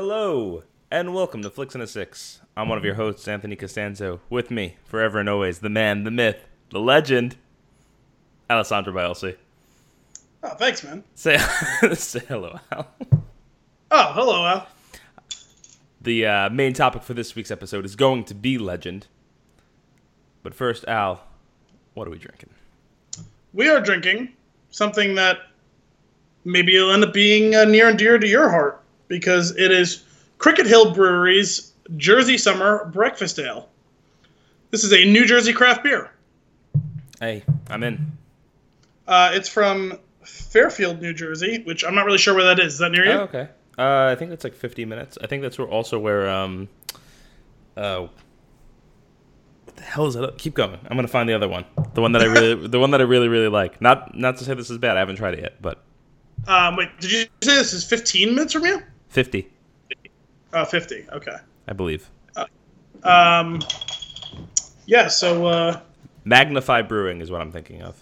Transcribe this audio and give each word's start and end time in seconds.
Hello, 0.00 0.62
and 0.92 1.12
welcome 1.12 1.42
to 1.42 1.50
Flicks 1.50 1.74
and 1.74 1.82
a 1.82 1.86
Six. 1.88 2.40
I'm 2.56 2.68
one 2.68 2.78
of 2.78 2.84
your 2.84 2.94
hosts, 2.94 3.26
Anthony 3.26 3.56
Costanzo. 3.56 4.20
With 4.30 4.48
me, 4.48 4.76
forever 4.84 5.18
and 5.18 5.28
always, 5.28 5.58
the 5.58 5.68
man, 5.68 6.04
the 6.04 6.12
myth, 6.12 6.46
the 6.70 6.78
legend, 6.78 7.34
Alessandro 8.48 8.92
Bielsi. 8.92 9.34
Oh, 10.44 10.50
thanks, 10.50 10.84
man. 10.84 11.02
Say, 11.16 11.36
say 11.94 12.20
hello, 12.28 12.60
Al. 12.70 12.86
Oh, 13.90 14.12
hello, 14.12 14.46
Al. 14.46 14.68
The 16.00 16.26
uh, 16.26 16.50
main 16.50 16.74
topic 16.74 17.02
for 17.02 17.14
this 17.14 17.34
week's 17.34 17.50
episode 17.50 17.84
is 17.84 17.96
going 17.96 18.22
to 18.26 18.34
be 18.34 18.56
legend. 18.56 19.08
But 20.44 20.54
first, 20.54 20.84
Al, 20.86 21.24
what 21.94 22.06
are 22.06 22.12
we 22.12 22.18
drinking? 22.18 22.50
We 23.52 23.68
are 23.68 23.80
drinking 23.80 24.32
something 24.70 25.16
that 25.16 25.38
maybe 26.44 26.78
will 26.78 26.92
end 26.92 27.02
up 27.02 27.12
being 27.12 27.56
uh, 27.56 27.64
near 27.64 27.88
and 27.88 27.98
dear 27.98 28.16
to 28.16 28.28
your 28.28 28.48
heart 28.48 28.84
because 29.08 29.56
it 29.56 29.70
is 29.72 30.04
Cricket 30.38 30.66
Hill 30.66 30.94
Brewery's 30.94 31.72
Jersey 31.96 32.38
Summer 32.38 32.84
Breakfast 32.92 33.38
Ale. 33.38 33.68
This 34.70 34.84
is 34.84 34.92
a 34.92 35.04
New 35.04 35.24
Jersey 35.26 35.52
craft 35.52 35.82
beer. 35.82 36.10
Hey, 37.20 37.42
I'm 37.68 37.82
in. 37.82 38.12
Uh, 39.06 39.30
it's 39.32 39.48
from 39.48 39.98
Fairfield, 40.24 41.00
New 41.00 41.14
Jersey, 41.14 41.62
which 41.64 41.82
I'm 41.84 41.94
not 41.94 42.04
really 42.04 42.18
sure 42.18 42.34
where 42.34 42.44
that 42.44 42.60
is. 42.60 42.74
Is 42.74 42.78
that 42.78 42.92
near 42.92 43.06
you? 43.06 43.12
Oh, 43.12 43.20
okay. 43.20 43.48
Uh, 43.78 44.10
I 44.12 44.14
think 44.16 44.30
that's 44.30 44.44
like 44.44 44.54
50 44.54 44.84
minutes. 44.84 45.18
I 45.22 45.26
think 45.26 45.42
that's 45.42 45.58
where 45.58 45.68
also 45.68 45.98
where 45.98 46.28
um, 46.28 46.68
uh, 47.76 48.00
what 49.64 49.76
the 49.76 49.82
hell 49.82 50.06
is 50.06 50.14
that? 50.14 50.36
Keep 50.36 50.54
going. 50.54 50.78
I'm 50.88 50.96
gonna 50.96 51.08
find 51.08 51.28
the 51.28 51.34
other 51.34 51.48
one. 51.48 51.64
The 51.94 52.02
one 52.02 52.12
that 52.12 52.22
I 52.22 52.24
really, 52.26 52.68
the 52.68 52.78
one 52.78 52.90
that 52.90 53.00
I 53.00 53.04
really, 53.04 53.28
really 53.28 53.48
like. 53.48 53.80
Not, 53.80 54.14
not 54.16 54.36
to 54.38 54.44
say 54.44 54.54
this 54.54 54.68
is 54.68 54.78
bad. 54.78 54.96
I 54.96 55.00
haven't 55.00 55.16
tried 55.16 55.34
it 55.34 55.40
yet, 55.40 55.62
but 55.62 55.82
Um, 56.46 56.76
wait, 56.76 56.88
did 57.00 57.10
you 57.10 57.20
say 57.42 57.54
this 57.56 57.72
is 57.72 57.84
15 57.84 58.34
minutes 58.34 58.52
from 58.52 58.66
you? 58.66 58.82
50, 59.08 59.48
Uh, 60.52 60.64
50. 60.64 61.06
Okay. 61.12 61.36
I 61.66 61.72
believe. 61.72 62.08
Um, 63.04 63.60
yeah. 64.86 65.08
So 65.08 65.46
uh, 65.46 65.80
Magnify 66.24 66.82
Brewing 66.82 67.20
is 67.20 67.30
what 67.30 67.40
I'm 67.40 67.52
thinking 67.52 67.82
of. 67.82 67.96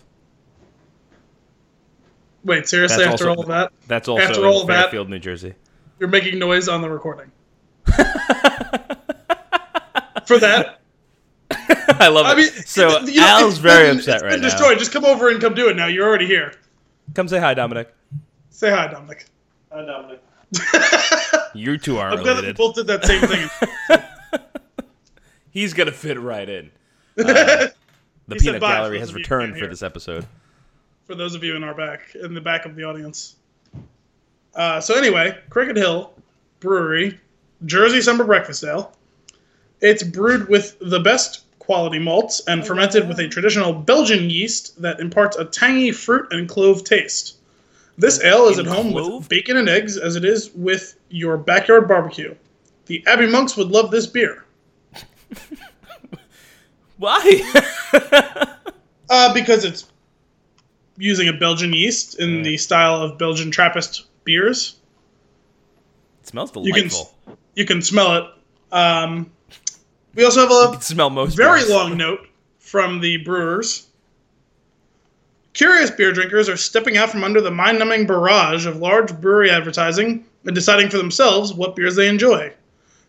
wait, 2.45 2.67
seriously, 2.69 3.05
That's 3.05 3.15
after 3.15 3.29
also- 3.29 3.41
all 3.41 3.43
of 3.43 3.49
that, 3.49 3.73
That's 3.89 4.09
also 4.09 4.23
After 4.25 4.41
in 4.41 4.47
all 4.47 4.61
of 4.63 4.67
that- 4.69 4.83
Fairfield, 4.85 5.11
New 5.11 5.19
Jersey. 5.19 5.55
you're 5.99 6.09
making 6.09 6.39
noise 6.39 6.69
on 6.69 6.81
the 6.83 6.89
recording. 6.91 7.31
For 10.27 10.39
that, 10.41 10.81
I 11.51 12.09
love 12.09 12.37
it. 12.37 12.41
Mean, 12.41 12.51
so 12.67 12.99
you 13.01 13.21
know, 13.21 13.27
Al's 13.27 13.59
very 13.59 13.89
been- 13.89 13.99
upset 13.99 14.23
right 14.23 14.31
been 14.33 14.41
now. 14.41 14.49
destroyed. 14.49 14.79
Just 14.79 14.93
come 14.93 15.05
over 15.05 15.29
and 15.29 15.41
come 15.41 15.55
do 15.55 15.69
it 15.69 15.77
now. 15.77 15.87
You're 15.87 16.07
already 16.07 16.27
here. 16.27 16.53
Come 17.15 17.29
say 17.29 17.39
hi, 17.39 17.55
Dominic. 17.55 17.95
Say 18.51 18.71
hi, 18.71 18.89
Dominic. 18.89 19.27
Hi, 19.71 19.85
Dominic. 19.85 20.21
You 21.55 21.79
two 21.79 21.97
are 21.99 22.11
I'm 22.11 22.23
glad 22.23 22.35
that 22.35 22.45
we 22.45 22.53
both 22.53 22.75
did 22.75 22.87
that 22.89 23.05
same 23.05 23.23
thing. 23.23 23.49
He's 25.51 25.73
gonna 25.73 25.93
fit 25.93 26.19
right 26.21 26.49
in. 26.49 26.71
Uh, 27.19 27.69
the 28.29 28.35
He 28.35 28.41
peanut 28.41 28.61
gallery 28.61 28.99
has 28.99 29.09
of 29.11 29.15
you 29.15 29.19
who 29.19 29.23
returned 29.23 29.53
for 29.55 29.61
hear. 29.61 29.69
this 29.69 29.83
episode. 29.83 30.27
for 31.07 31.15
those 31.15 31.35
of 31.35 31.43
you 31.45 31.55
in 31.57 31.63
our 31.65 31.75
back, 31.75 32.15
in 32.15 32.35
the 32.35 32.41
back 32.41 32.67
of 32.67 32.75
the 32.75 32.83
audience. 32.85 33.37
Uh, 34.55 34.81
so 34.81 34.95
anyway, 34.97 35.39
Cricket 35.49 35.77
Hill 35.77 36.13
Brewery, 36.61 37.19
Jersey 37.65 38.01
Summer 38.03 38.25
Breakfast 38.25 38.65
Ale. 38.65 38.93
It's 39.81 40.03
brewed 40.03 40.49
with 40.49 40.77
the 40.81 40.99
best 41.01 41.45
quality 41.59 41.99
malts 41.99 42.43
and 42.49 42.67
fermented 42.67 43.09
with 43.09 43.19
a 43.21 43.29
traditional 43.29 43.73
Belgian 43.73 44.29
yeast 44.29 44.83
that 44.83 45.01
imparts 45.01 45.37
a 45.37 45.45
tangy 45.45 45.93
fruit 45.93 46.27
and 46.33 46.49
clove 46.49 46.85
taste. 46.85 47.36
This 47.99 48.23
ale 48.23 48.49
is 48.49 48.59
at 48.59 48.67
home 48.67 48.93
clove? 48.93 49.21
with 49.21 49.29
bacon 49.29 49.57
and 49.57 49.69
eggs 49.69 49.97
as 49.97 50.17
it 50.17 50.25
is 50.25 50.51
with 50.55 50.99
your 51.09 51.39
backyard 51.39 51.89
barbecue. 51.89 52.35
The 52.87 53.03
Abbey 53.07 53.27
monks 53.27 53.57
would 53.57 53.69
love 53.69 53.91
this 53.91 54.07
beer. 54.07 54.45
Why? 56.99 57.63
Uh, 59.09 59.33
because 59.33 59.65
it's 59.65 59.87
using 60.99 61.29
a 61.29 61.33
Belgian 61.33 61.73
yeast 61.73 62.19
in 62.19 62.43
the 62.43 62.57
style 62.57 63.01
of 63.01 63.17
Belgian 63.19 63.53
Trappist 63.53 64.07
beers. 64.25 64.81
it 66.23 66.27
smells 66.27 66.51
can 66.51 66.65
delightful. 66.65 67.15
You 67.55 67.65
can 67.65 67.83
smell 67.83 68.17
it. 68.17 68.25
Um, 68.73 69.31
we 70.17 70.25
also 70.25 70.41
have 70.41 70.75
a 70.75 70.83
smell 70.83 71.11
most 71.11 71.37
very 71.37 71.65
long 71.67 71.97
note 71.97 72.27
from 72.59 73.01
the 73.01 73.19
brewers. 73.19 73.86
Curious 75.57 75.91
beer 75.91 76.13
drinkers 76.13 76.51
are 76.51 76.57
stepping 76.59 76.99
out 76.99 77.11
from 77.11 77.25
under 77.25 77.41
the 77.41 77.51
mind 77.51 77.79
numbing 77.79 78.07
barrage 78.07 78.67
of 78.67 78.77
large 78.77 79.19
brewery 79.23 79.51
advertising 79.51 80.23
and 80.45 80.55
deciding 80.55 80.91
for 80.91 80.99
themselves 80.99 81.55
what 81.55 81.75
beers 81.75 81.97
they 81.97 82.09
enjoy. 82.09 82.53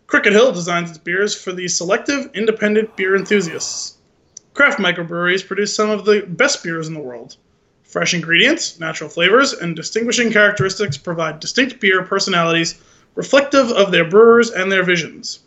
Cricket 0.08 0.32
Hill 0.32 0.54
designs 0.54 0.90
its 0.90 0.98
beers 0.98 1.36
for 1.36 1.52
the 1.52 1.68
selective, 1.68 2.30
independent 2.34 2.96
beer 2.96 3.18
enthusiasts. 3.18 3.98
Craft 4.54 4.80
microbreweries 4.80 5.46
produce 5.46 5.76
some 5.76 5.90
of 5.90 6.06
the 6.06 6.22
best 6.22 6.64
beers 6.64 6.88
in 6.88 6.94
the 6.94 7.02
world. 7.02 7.36
Fresh 7.84 8.14
ingredients, 8.14 8.80
natural 8.80 9.10
flavors, 9.10 9.52
and 9.52 9.76
distinguishing 9.76 10.32
characteristics 10.32 10.96
provide 10.96 11.42
distinct 11.42 11.82
beer 11.82 12.02
personalities 12.02 12.76
reflective 13.16 13.72
of 13.72 13.92
their 13.92 14.06
brewers 14.06 14.52
and 14.52 14.72
their 14.72 14.84
visions. 14.84 15.40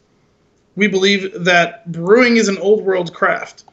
We 0.77 0.87
believe 0.87 1.45
that 1.47 1.91
brewing 1.91 2.37
is 2.37 2.49
an 2.49 2.59
old 2.59 2.85
world 2.85 3.15
craft. 3.15 3.65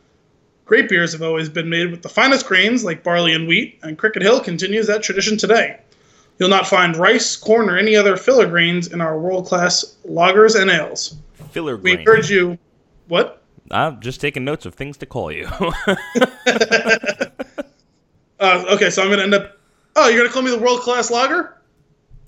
Great 0.68 0.90
beers 0.90 1.14
have 1.14 1.22
always 1.22 1.48
been 1.50 1.70
made 1.70 1.90
with 1.92 2.02
the 2.04 2.10
finest 2.10 2.46
grains 2.46 2.84
like 2.84 3.02
barley 3.02 3.34
and 3.34 3.48
wheat, 3.48 3.80
and 3.84 3.98
Cricket 3.98 4.22
Hill 4.22 4.42
continues 4.42 4.86
that 4.88 5.02
tradition 5.02 5.38
today. 5.38 5.80
You'll 6.40 6.50
not 6.50 6.68
find 6.68 6.96
rice, 6.96 7.36
corn, 7.36 7.70
or 7.70 7.78
any 7.78 7.96
other 7.96 8.16
filler 8.18 8.46
grains 8.46 8.88
in 8.92 9.02
our 9.02 9.18
world 9.18 9.48
class 9.48 9.96
lagers 10.08 10.60
and 10.60 10.70
ales. 10.70 11.16
Filler 11.52 11.78
We 11.78 11.92
grain. 11.92 12.00
encourage 12.00 12.30
you. 12.30 12.58
What? 13.08 13.42
I'm 13.72 14.00
just 14.02 14.22
taking 14.22 14.44
notes 14.46 14.66
of 14.66 14.76
things 14.76 14.98
to 14.98 15.06
call 15.06 15.32
you. 15.32 15.48
Uh, 18.40 18.64
okay, 18.70 18.92
so 18.92 19.02
I'm 19.02 19.08
going 19.08 19.18
to 19.18 19.24
end 19.24 19.34
up. 19.34 19.58
Oh, 19.96 20.10
you're 20.10 20.20
going 20.20 20.28
to 20.30 20.34
call 20.34 20.44
me 20.44 20.52
the 20.52 20.60
world 20.60 20.82
class 20.82 21.10
lager? 21.10 21.58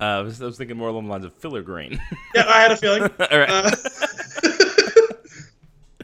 uh, 0.00 0.04
I, 0.04 0.20
was, 0.22 0.42
I 0.42 0.46
was 0.46 0.58
thinking 0.58 0.76
more 0.76 0.88
along 0.88 1.04
the 1.04 1.10
lines 1.12 1.24
of 1.24 1.32
filler 1.34 1.62
grain. 1.62 2.00
Yeah, 2.34 2.46
I 2.48 2.60
had 2.60 2.72
a 2.72 2.76
feeling. 2.76 3.02
All 3.30 3.38
right. 3.38 3.48
Uh, 3.48 3.70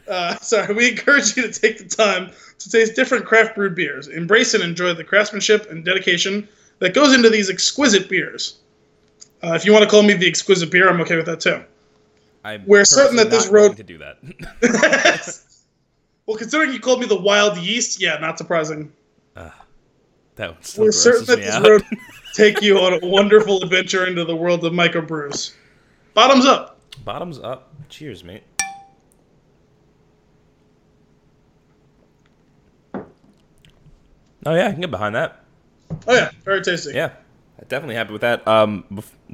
uh, 0.07 0.35
sorry, 0.41 0.73
we 0.73 0.89
encourage 0.89 1.35
you 1.37 1.43
to 1.49 1.59
take 1.59 1.77
the 1.77 1.85
time 1.85 2.31
to 2.59 2.69
taste 2.69 2.95
different 2.95 3.25
craft 3.25 3.55
brewed 3.55 3.75
beers. 3.75 4.07
Embrace 4.07 4.53
and 4.53 4.63
enjoy 4.63 4.93
the 4.93 5.03
craftsmanship 5.03 5.69
and 5.69 5.83
dedication 5.85 6.47
that 6.79 6.93
goes 6.93 7.13
into 7.13 7.29
these 7.29 7.49
exquisite 7.49 8.09
beers. 8.09 8.59
Uh, 9.43 9.53
if 9.53 9.65
you 9.65 9.71
want 9.71 9.83
to 9.83 9.89
call 9.89 10.03
me 10.03 10.13
the 10.13 10.27
exquisite 10.27 10.71
beer, 10.71 10.89
I'm 10.89 10.99
okay 11.01 11.15
with 11.15 11.25
that 11.27 11.39
too. 11.39 11.63
I'm 12.43 12.63
we're 12.65 12.85
certain 12.85 13.15
that 13.17 13.29
this 13.29 13.47
road- 13.47 13.77
to 13.77 13.83
do 13.83 13.97
that. 13.97 14.17
well, 16.25 16.37
considering 16.37 16.73
you 16.73 16.79
called 16.79 16.99
me 17.01 17.05
the 17.07 17.19
wild 17.19 17.57
yeast, 17.57 18.01
yeah, 18.01 18.17
not 18.17 18.37
surprising. 18.37 18.91
that 19.35 19.53
one 20.51 20.63
still 20.63 20.85
We're 20.85 20.91
certain 20.91 21.25
that 21.25 21.37
this 21.37 21.53
out. 21.53 21.67
road 21.67 21.83
take 22.33 22.61
you 22.61 22.77
on 22.79 22.93
a 23.01 23.07
wonderful 23.07 23.61
adventure 23.63 24.07
into 24.07 24.23
the 24.23 24.35
world 24.35 24.63
of 24.63 24.73
microbrews. 24.73 25.53
Bottoms 26.13 26.45
up. 26.45 26.79
Bottoms 27.03 27.39
up. 27.39 27.73
Cheers, 27.89 28.23
mate. 28.23 28.43
Oh 34.45 34.53
yeah, 34.53 34.67
I 34.67 34.71
can 34.71 34.81
get 34.81 34.91
behind 34.91 35.15
that. 35.15 35.43
Oh 36.07 36.13
yeah, 36.13 36.31
very 36.43 36.61
tasty. 36.61 36.93
Yeah, 36.93 37.11
definitely 37.67 37.95
happy 37.95 38.11
with 38.13 38.21
that. 38.21 38.47
Um, 38.47 38.83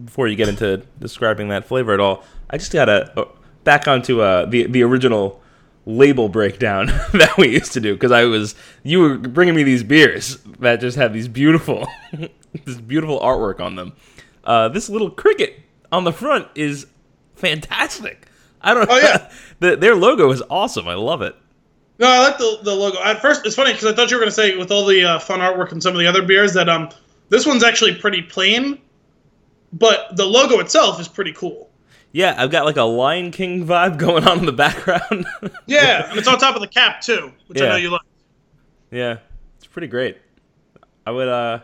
before 0.04 0.28
you 0.28 0.36
get 0.36 0.50
into 0.50 0.78
describing 1.00 1.50
that 1.50 1.66
flavor 1.66 1.94
at 1.94 2.00
all, 2.00 2.24
I 2.50 2.58
just 2.58 2.72
gotta 2.72 3.12
uh, 3.20 3.26
back 3.64 3.88
onto 3.88 4.22
uh, 4.22 4.46
the 4.46 4.68
the 4.68 4.84
original 4.84 5.42
label 5.86 6.30
breakdown 6.30 6.86
that 7.14 7.36
we 7.38 7.50
used 7.50 7.74
to 7.74 7.80
do 7.82 7.94
because 7.94 8.12
I 8.12 8.24
was 8.24 8.56
you 8.84 9.00
were 9.00 9.18
bringing 9.18 9.56
me 9.56 9.64
these 9.64 9.84
beers 9.84 10.38
that 10.60 10.80
just 10.80 10.98
have 10.98 11.14
these 11.14 11.28
beautiful 11.28 11.88
this 12.66 12.80
beautiful 12.80 13.20
artwork 13.20 13.60
on 13.60 13.76
them. 13.76 13.94
Uh, 14.44 14.70
this 14.70 14.90
little 14.90 15.10
cricket 15.10 15.60
on 15.92 16.04
the 16.04 16.12
front 16.12 16.48
is 16.56 16.88
fantastic. 17.36 18.28
I 18.62 18.74
don't. 18.74 18.90
Oh, 18.90 18.98
yeah. 18.98 19.30
the, 19.60 19.76
their 19.76 19.96
logo 19.96 20.32
is 20.32 20.42
awesome. 20.50 20.88
I 20.88 20.96
love 20.96 21.22
it. 21.22 21.36
No, 22.00 22.08
I 22.08 22.20
like 22.20 22.38
the, 22.38 22.60
the 22.64 22.74
logo. 22.74 23.02
At 23.04 23.22
first, 23.22 23.46
it's 23.46 23.56
funny 23.56 23.72
because 23.74 23.86
I 23.86 23.94
thought 23.96 24.10
you 24.10 24.18
were 24.18 24.22
going 24.22 24.30
to 24.32 24.36
say 24.36 24.58
with 24.58 24.72
all 24.72 24.86
the 24.86 25.04
uh, 25.04 25.20
fun 25.20 25.40
artwork 25.40 25.72
and 25.72 25.82
some 25.82 25.94
of 25.94 26.00
the 26.00 26.08
other 26.08 26.22
beers 26.24 26.54
that 26.54 26.68
um 26.70 26.90
this 27.30 27.46
one's 27.46 27.64
actually 27.64 27.96
pretty 27.96 28.22
plain, 28.22 28.80
but 29.72 30.16
the 30.16 30.26
logo 30.26 30.60
itself 30.60 31.00
is 31.00 31.08
pretty 31.08 31.34
cool. 31.34 31.70
Yeah, 32.12 32.36
I've 32.38 32.52
got 32.52 32.66
like 32.66 32.78
a 32.78 32.84
Lion 32.84 33.32
King 33.32 33.66
vibe 33.66 33.98
going 34.00 34.28
on 34.28 34.40
in 34.40 34.46
the 34.46 34.52
background. 34.52 35.26
Yeah, 35.66 36.08
and 36.10 36.18
it's 36.20 36.28
on 36.28 36.38
top 36.40 36.56
of 36.56 36.62
the 36.62 36.68
cap 36.68 37.02
too, 37.02 37.32
which 37.48 37.62
I 37.62 37.70
know 37.70 37.76
you 37.76 37.90
like. 37.92 38.02
Yeah, 38.92 39.18
it's 39.58 39.68
pretty 39.68 39.88
great. 39.88 40.18
I 41.06 41.12
would 41.12 41.28
uh 41.28 41.60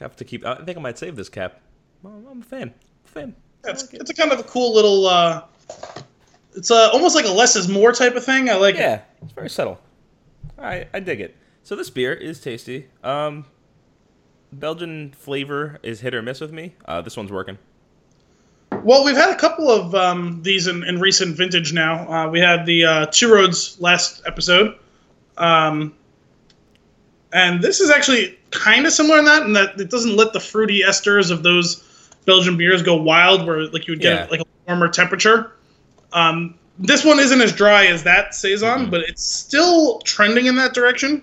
have 0.00 0.16
to 0.16 0.24
keep. 0.24 0.44
I 0.44 0.56
think 0.56 0.78
I 0.78 0.80
might 0.80 0.98
save 0.98 1.16
this 1.16 1.28
cap. 1.28 1.60
I'm 2.04 2.40
a 2.40 2.44
fan. 2.44 2.74
Fan. 3.04 3.34
I 3.64 3.70
It's, 3.70 3.84
like 3.84 3.94
it. 3.94 4.00
it's 4.02 4.10
a 4.10 4.14
kind 4.14 4.32
of 4.32 4.38
a 4.40 4.44
cool 4.44 4.74
little. 4.74 5.06
Uh, 5.06 5.42
it's 6.54 6.70
uh, 6.70 6.90
almost 6.92 7.14
like 7.14 7.24
a 7.24 7.30
less 7.30 7.56
is 7.56 7.68
more 7.68 7.92
type 7.92 8.14
of 8.16 8.24
thing. 8.24 8.48
I 8.48 8.54
like 8.54 8.74
it. 8.76 8.80
Yeah, 8.80 9.00
it's 9.22 9.32
very 9.32 9.50
subtle. 9.50 9.78
I 10.58 10.86
I 10.94 11.00
dig 11.00 11.20
it. 11.20 11.36
So 11.62 11.76
this 11.76 11.90
beer 11.90 12.12
is 12.12 12.40
tasty. 12.40 12.88
Um, 13.02 13.46
Belgian 14.52 15.12
flavor 15.16 15.78
is 15.82 16.00
hit 16.00 16.14
or 16.14 16.22
miss 16.22 16.40
with 16.40 16.52
me. 16.52 16.74
Uh, 16.84 17.00
this 17.00 17.16
one's 17.16 17.32
working. 17.32 17.58
Well, 18.82 19.04
we've 19.04 19.16
had 19.16 19.30
a 19.30 19.36
couple 19.36 19.70
of 19.70 19.94
um, 19.94 20.42
these 20.42 20.66
in, 20.66 20.84
in 20.84 21.00
recent 21.00 21.36
vintage 21.36 21.72
now. 21.72 22.06
Uh, 22.08 22.28
we 22.30 22.38
had 22.40 22.66
the 22.66 22.84
uh, 22.84 23.06
Two 23.06 23.32
Roads 23.32 23.80
last 23.80 24.22
episode. 24.26 24.76
Um, 25.38 25.94
and 27.32 27.62
this 27.62 27.80
is 27.80 27.90
actually 27.90 28.38
kind 28.50 28.86
of 28.86 28.92
similar 28.92 29.18
in 29.18 29.24
that, 29.24 29.42
in 29.44 29.52
that 29.54 29.80
it 29.80 29.90
doesn't 29.90 30.16
let 30.16 30.32
the 30.32 30.40
fruity 30.40 30.82
esters 30.82 31.30
of 31.30 31.42
those 31.42 31.82
Belgian 32.26 32.56
beers 32.56 32.82
go 32.82 32.94
wild, 32.94 33.46
where 33.46 33.66
like 33.68 33.86
you 33.86 33.92
would 33.92 34.00
get 34.00 34.24
Yeah. 34.24 34.26
like 34.30 34.40
a 34.40 34.44
warmer 34.66 34.88
temperature. 34.88 35.52
Um, 36.14 36.54
this 36.78 37.04
one 37.04 37.18
isn't 37.20 37.40
as 37.40 37.52
dry 37.52 37.86
as 37.86 38.02
that 38.04 38.34
saison, 38.34 38.86
Mhm. 38.86 38.90
but 38.90 39.02
it's 39.02 39.22
still 39.22 39.98
trending 40.00 40.46
in 40.46 40.56
that 40.56 40.72
direction. 40.74 41.22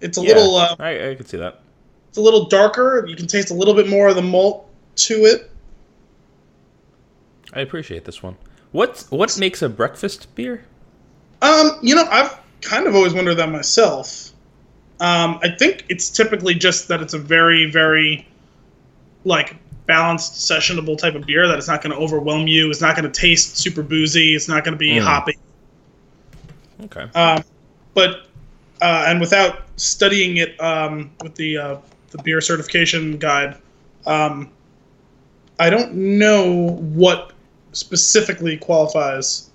It's 0.00 0.18
a 0.18 0.20
Yeah, 0.20 0.28
little, 0.34 0.56
uh, 0.56 0.76
I, 0.78 1.10
I 1.10 1.14
could 1.14 1.28
see 1.28 1.38
that. 1.38 1.60
it's 2.08 2.18
a 2.18 2.20
little 2.20 2.44
darker. 2.46 3.04
You 3.08 3.16
can 3.16 3.26
taste 3.26 3.50
a 3.50 3.54
little 3.54 3.74
bit 3.74 3.88
more 3.88 4.08
of 4.08 4.16
the 4.16 4.22
malt 4.22 4.68
to 4.96 5.24
it. 5.24 5.50
I 7.52 7.60
appreciate 7.60 8.04
this 8.04 8.22
one. 8.22 8.36
What 8.72 9.04
what 9.10 9.38
makes 9.38 9.62
a 9.62 9.68
breakfast 9.68 10.34
beer? 10.34 10.64
Um, 11.40 11.78
you 11.82 11.94
know, 11.94 12.04
I've 12.10 12.36
kind 12.60 12.86
of 12.86 12.94
always 12.96 13.12
wondered 13.14 13.36
that 13.36 13.48
myself. 13.50 14.30
Um, 15.00 15.38
I 15.42 15.48
think 15.50 15.84
it's 15.88 16.10
typically 16.10 16.54
just 16.54 16.88
that 16.88 17.00
it's 17.00 17.14
a 17.14 17.18
very, 17.18 17.70
very 17.70 18.26
like 19.24 19.56
balanced, 19.86 20.34
sessionable 20.50 20.96
type 20.96 21.14
of 21.14 21.26
beer 21.26 21.46
that 21.48 21.58
it's 21.58 21.68
not 21.68 21.82
going 21.82 21.92
to 21.94 21.98
overwhelm 21.98 22.46
you. 22.46 22.70
It's 22.70 22.80
not 22.80 22.96
going 22.96 23.10
to 23.10 23.20
taste 23.20 23.58
super 23.58 23.82
boozy. 23.82 24.34
It's 24.34 24.48
not 24.48 24.64
going 24.64 24.72
to 24.74 24.78
be 24.78 24.92
Mm. 24.92 25.02
hoppy. 25.02 25.36
Okay. 26.84 27.06
Um, 27.14 27.42
but 27.94 28.26
uh, 28.82 29.04
and 29.06 29.20
without 29.20 29.62
studying 29.76 30.36
it 30.38 30.60
um, 30.60 31.10
with 31.22 31.34
the 31.36 31.56
uh, 31.58 31.76
the 32.10 32.18
beer 32.22 32.40
certification 32.40 33.18
guide, 33.18 33.56
um, 34.06 34.50
I 35.60 35.70
don't 35.70 35.94
know 35.94 36.70
what 36.70 37.32
specifically 37.72 38.56
qualifies 38.56 39.50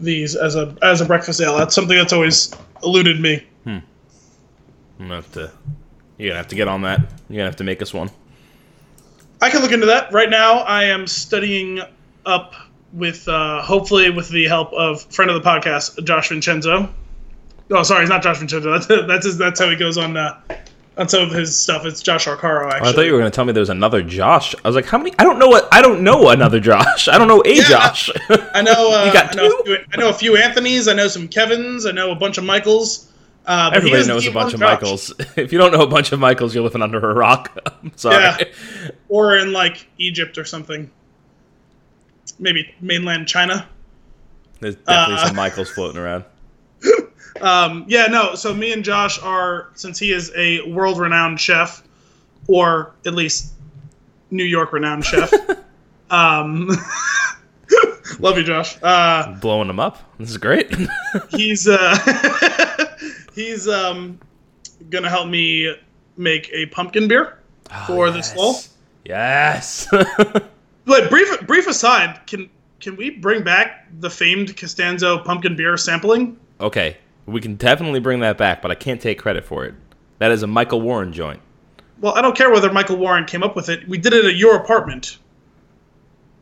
these 0.00 0.36
as 0.36 0.54
a 0.54 0.76
as 0.82 1.00
a 1.00 1.04
breakfast 1.04 1.40
ale. 1.40 1.56
That's 1.56 1.74
something 1.74 1.96
that's 1.96 2.12
always 2.12 2.54
eluded 2.82 3.20
me. 3.20 3.44
I'm 3.66 3.82
gonna 4.98 5.14
have 5.16 5.32
to. 5.32 5.50
You're 6.16 6.30
gonna 6.30 6.38
have 6.38 6.48
to 6.48 6.56
get 6.56 6.66
on 6.68 6.82
that. 6.82 7.00
You're 7.28 7.38
gonna 7.38 7.44
have 7.44 7.56
to 7.56 7.64
make 7.64 7.82
us 7.82 7.92
one. 7.94 8.10
I 9.40 9.50
can 9.50 9.62
look 9.62 9.72
into 9.72 9.86
that. 9.86 10.12
Right 10.12 10.30
now, 10.30 10.58
I 10.60 10.84
am 10.84 11.06
studying 11.06 11.80
up 12.26 12.54
with 12.92 13.26
uh, 13.28 13.62
hopefully 13.62 14.10
with 14.10 14.28
the 14.30 14.46
help 14.46 14.72
of 14.72 15.02
friend 15.12 15.30
of 15.30 15.42
the 15.42 15.48
podcast, 15.48 16.02
Josh 16.04 16.28
Vincenzo. 16.30 16.92
Oh, 17.70 17.82
sorry, 17.82 18.02
it's 18.02 18.10
not 18.10 18.22
Josh 18.22 18.38
Vincenzo. 18.38 18.70
That's 18.78 18.86
that's 18.86 19.26
his, 19.26 19.38
that's 19.38 19.60
how 19.60 19.68
he 19.68 19.76
goes 19.76 19.98
on 19.98 20.16
uh, 20.16 20.40
on 20.96 21.08
some 21.08 21.22
of 21.22 21.30
his 21.30 21.54
stuff. 21.56 21.84
It's 21.84 22.02
Josh 22.02 22.26
Arcaro 22.26 22.70
actually. 22.72 22.88
I 22.88 22.92
thought 22.92 23.02
you 23.02 23.12
were 23.12 23.18
gonna 23.18 23.30
tell 23.30 23.44
me 23.44 23.52
there 23.52 23.60
was 23.60 23.68
another 23.70 24.02
Josh. 24.02 24.54
I 24.64 24.68
was 24.68 24.74
like, 24.74 24.86
how 24.86 24.98
many? 24.98 25.12
I 25.18 25.24
don't 25.24 25.38
know 25.38 25.48
what. 25.48 25.68
I 25.70 25.82
don't 25.82 26.02
know 26.02 26.30
another 26.30 26.58
Josh. 26.60 27.08
I 27.08 27.18
don't 27.18 27.28
know 27.28 27.42
a 27.44 27.54
Yeah. 27.54 27.68
Josh. 27.68 28.10
I 28.54 28.62
know. 28.62 28.92
Uh, 28.92 29.04
You 29.06 29.12
got 29.12 29.32
I, 29.32 29.42
know 29.42 29.48
two? 29.50 29.62
few, 29.64 29.78
I 29.92 29.96
know 29.98 30.08
a 30.08 30.12
few 30.14 30.36
Anthony's. 30.36 30.88
I 30.88 30.94
know 30.94 31.08
some 31.08 31.28
Kevin's. 31.28 31.84
I 31.86 31.92
know 31.92 32.10
a 32.10 32.16
bunch 32.16 32.38
of 32.38 32.44
Michaels. 32.44 33.07
Uh, 33.48 33.70
Everybody 33.72 34.06
knows 34.06 34.26
a 34.26 34.30
bunch 34.30 34.52
of 34.52 34.60
Josh. 34.60 34.70
Michaels. 34.82 35.14
If 35.36 35.52
you 35.52 35.58
don't 35.58 35.72
know 35.72 35.80
a 35.82 35.86
bunch 35.86 36.12
of 36.12 36.20
Michaels, 36.20 36.54
you're 36.54 36.62
living 36.62 36.82
under 36.82 36.98
a 37.10 37.14
rock. 37.14 37.58
I'm 37.82 37.96
sorry. 37.96 38.16
Yeah. 38.22 38.36
or 39.08 39.38
in 39.38 39.52
like 39.54 39.88
Egypt 39.96 40.36
or 40.36 40.44
something. 40.44 40.90
Maybe 42.38 42.74
mainland 42.82 43.26
China. 43.26 43.66
There's 44.60 44.74
definitely 44.76 45.14
Uh, 45.14 45.26
some 45.28 45.36
Michaels 45.44 45.70
floating 45.70 45.98
around. 45.98 46.24
Um, 47.40 47.84
yeah, 47.88 48.06
no. 48.06 48.34
So 48.34 48.52
me 48.52 48.72
and 48.72 48.84
Josh 48.84 49.18
are, 49.22 49.68
since 49.74 49.98
he 49.98 50.12
is 50.12 50.30
a 50.36 50.60
world-renowned 50.70 51.40
chef, 51.40 51.82
or 52.48 52.92
at 53.06 53.14
least 53.14 53.52
New 54.30 54.44
York-renowned 54.44 55.04
chef. 55.04 55.32
um, 56.10 56.68
love 58.18 58.36
you, 58.36 58.42
Josh. 58.44 58.76
Uh, 58.82 59.36
Blowing 59.40 59.68
them 59.68 59.78
up. 59.80 59.98
This 60.18 60.30
is 60.30 60.36
great. 60.36 60.74
he's 61.30 61.68
uh, 61.68 61.96
he's 63.34 63.68
um, 63.68 64.18
gonna 64.90 65.08
help 65.10 65.28
me 65.28 65.74
make 66.16 66.48
a 66.52 66.66
pumpkin 66.66 67.08
beer 67.08 67.38
for 67.86 68.10
this 68.10 68.32
fall. 68.32 68.60
Yes. 69.04 69.86
But 70.84 71.10
brief 71.10 71.46
brief 71.46 71.66
aside, 71.66 72.26
can 72.26 72.48
can 72.80 72.96
we 72.96 73.10
bring 73.10 73.44
back 73.44 73.88
the 74.00 74.08
famed 74.08 74.56
Costanzo 74.56 75.18
pumpkin 75.18 75.54
beer 75.54 75.76
sampling? 75.76 76.38
okay, 76.62 76.96
we 77.26 77.42
can 77.42 77.56
definitely 77.56 78.00
bring 78.00 78.20
that 78.20 78.38
back, 78.38 78.62
but 78.62 78.70
I 78.70 78.74
can't 78.74 78.98
take 78.98 79.18
credit 79.18 79.44
for 79.44 79.66
it. 79.66 79.74
That 80.18 80.30
is 80.30 80.42
a 80.42 80.46
Michael 80.46 80.80
Warren 80.80 81.12
joint. 81.12 81.40
Well, 82.00 82.14
I 82.14 82.22
don't 82.22 82.34
care 82.34 82.50
whether 82.50 82.72
Michael 82.72 82.96
Warren 82.96 83.26
came 83.26 83.42
up 83.42 83.54
with 83.54 83.68
it. 83.68 83.86
We 83.86 83.98
did 83.98 84.14
it 84.14 84.24
at 84.24 84.36
your 84.36 84.56
apartment. 84.56 85.18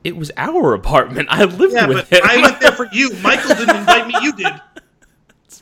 It 0.05 0.17
was 0.17 0.31
our 0.37 0.75
apartment. 0.75 1.27
I 1.29 1.43
lived 1.45 1.75
Yeah, 1.75 1.89
with 1.89 2.09
but 2.09 2.21
him. 2.21 2.29
I 2.31 2.37
went 2.41 2.61
there 2.61 2.71
for 2.71 2.87
you. 2.93 3.11
Michael 3.25 3.49
didn't 3.57 3.75
invite 3.75 4.07
me. 4.07 4.15
You 4.23 4.33
did. 4.33 4.53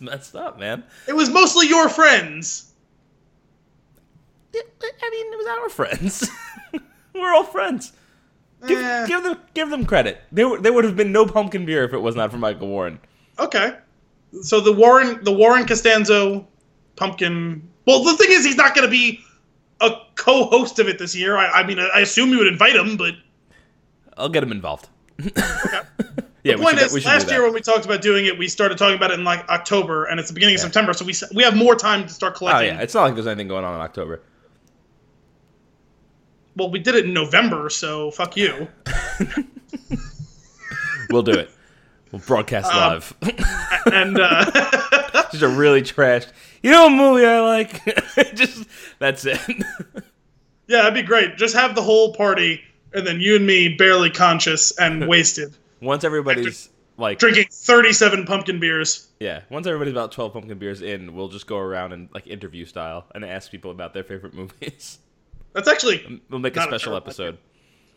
Messed 0.04 0.34
up, 0.36 0.58
man. 0.58 0.84
It 1.08 1.14
was 1.14 1.30
mostly 1.30 1.66
your 1.68 1.88
friends. 1.88 2.72
It- 4.52 4.72
I 4.82 5.10
mean, 5.10 5.32
it 5.32 5.36
was 5.36 5.46
our 5.46 5.68
friends. 5.68 6.30
We're 7.14 7.32
all 7.32 7.44
friends. 7.44 7.92
Give, 8.66 8.78
Eh, 8.78 9.06
give 9.06 9.22
them 9.22 9.38
give 9.52 9.68
them 9.70 9.84
credit. 9.84 10.20
There, 10.32 10.48
would 10.48 10.84
have 10.84 10.96
been 10.96 11.12
no 11.12 11.26
pumpkin 11.26 11.66
beer 11.66 11.84
if 11.84 11.92
it 11.92 11.98
was 11.98 12.16
not 12.16 12.30
for 12.30 12.38
Michael 12.38 12.68
Warren. 12.68 12.98
okay. 13.38 13.76
So 14.42 14.60
the 14.60 14.72
Warren, 14.72 15.22
the 15.22 15.32
Warren 15.32 15.64
Costanzo 15.66 16.46
pumpkin. 16.96 17.68
Well, 17.86 18.02
the 18.02 18.16
thing 18.16 18.28
is, 18.30 18.44
he's 18.44 18.56
not 18.56 18.74
going 18.74 18.84
to 18.86 18.90
be 18.90 19.20
a 19.80 19.90
co-host 20.16 20.78
of 20.80 20.88
it 20.88 20.98
this 20.98 21.14
year. 21.14 21.36
I, 21.36 21.60
I 21.60 21.66
mean, 21.66 21.78
I 21.78 22.00
assume 22.00 22.30
you 22.30 22.38
would 22.38 22.46
invite 22.48 22.74
him, 22.74 22.96
but 22.96 23.14
I'll 24.16 24.28
get 24.28 24.42
him 24.42 24.50
involved. 24.50 24.88
okay. 25.20 25.80
Yeah, 26.44 26.56
the 26.56 26.62
point 26.62 26.78
is, 26.78 27.04
last 27.06 27.30
year 27.30 27.42
when 27.42 27.54
we 27.54 27.60
talked 27.62 27.86
about 27.86 28.02
doing 28.02 28.26
it, 28.26 28.38
we 28.38 28.48
started 28.48 28.76
talking 28.78 28.96
about 28.96 29.10
it 29.10 29.18
in 29.18 29.24
like 29.24 29.48
October, 29.48 30.04
and 30.04 30.20
it's 30.20 30.28
the 30.28 30.34
beginning 30.34 30.54
of 30.56 30.60
Yeah. 30.60 30.64
September, 30.64 30.92
so 30.92 31.04
we 31.04 31.14
we 31.34 31.42
have 31.42 31.56
more 31.56 31.74
time 31.74 32.06
to 32.06 32.12
start 32.12 32.34
collecting. 32.36 32.70
Oh 32.70 32.74
yeah, 32.74 32.80
it's 32.82 32.94
not 32.94 33.02
like 33.04 33.14
there's 33.14 33.26
anything 33.26 33.48
going 33.48 33.64
on 33.64 33.74
in 33.74 33.80
October. 33.80 34.20
Well, 36.56 36.70
we 36.70 36.78
did 36.78 36.94
it 36.94 37.06
in 37.06 37.12
November, 37.14 37.68
so 37.70 38.10
fuck 38.10 38.36
you. 38.36 38.68
We'll 41.10 41.22
do 41.22 41.32
it. 41.32 41.50
We'll 42.10 42.22
broadcast 42.26 42.72
Um, 42.72 42.92
live. 42.94 43.14
and 43.92 44.18
uh, 44.18 44.44
Just 45.30 45.42
a 45.42 45.48
really 45.48 45.82
trashed. 45.82 46.28
You 46.62 46.70
know, 46.70 46.86
a 46.86 46.90
movie 46.90 47.26
I 47.26 47.40
like. 47.40 47.84
Just 48.34 48.66
that's 48.98 49.24
it. 49.26 49.38
yeah, 50.66 50.78
that'd 50.82 50.94
be 50.94 51.02
great. 51.02 51.36
Just 51.36 51.54
have 51.54 51.74
the 51.74 51.82
whole 51.82 52.14
party, 52.14 52.62
and 52.94 53.06
then 53.06 53.20
you 53.20 53.36
and 53.36 53.46
me 53.46 53.68
barely 53.68 54.10
conscious 54.10 54.76
and 54.78 55.06
wasted, 55.06 55.54
once 55.84 56.04
everybody's 56.04 56.68
like, 56.96 57.18
drinking 57.18 57.46
thirty-seven 57.50 58.24
pumpkin 58.26 58.60
beers. 58.60 59.08
yeah, 59.20 59.42
once 59.50 59.66
everybody's 59.66 59.92
about 59.92 60.12
twelve 60.12 60.32
pumpkin 60.32 60.58
beers 60.58 60.82
in, 60.82 61.14
we'll 61.14 61.28
just 61.28 61.46
go 61.46 61.58
around 61.58 61.92
and 61.92 62.08
like 62.14 62.26
interview 62.26 62.64
style 62.64 63.06
and 63.14 63.24
ask 63.24 63.50
people 63.50 63.70
about 63.70 63.94
their 63.94 64.04
favorite 64.04 64.34
movies. 64.40 64.98
That's 65.52 65.68
actually 65.68 66.20
We'll 66.30 66.40
make 66.40 66.56
a 66.56 66.60
a 66.60 66.62
special 66.62 66.78
terrible 66.92 66.96
episode. 66.96 67.38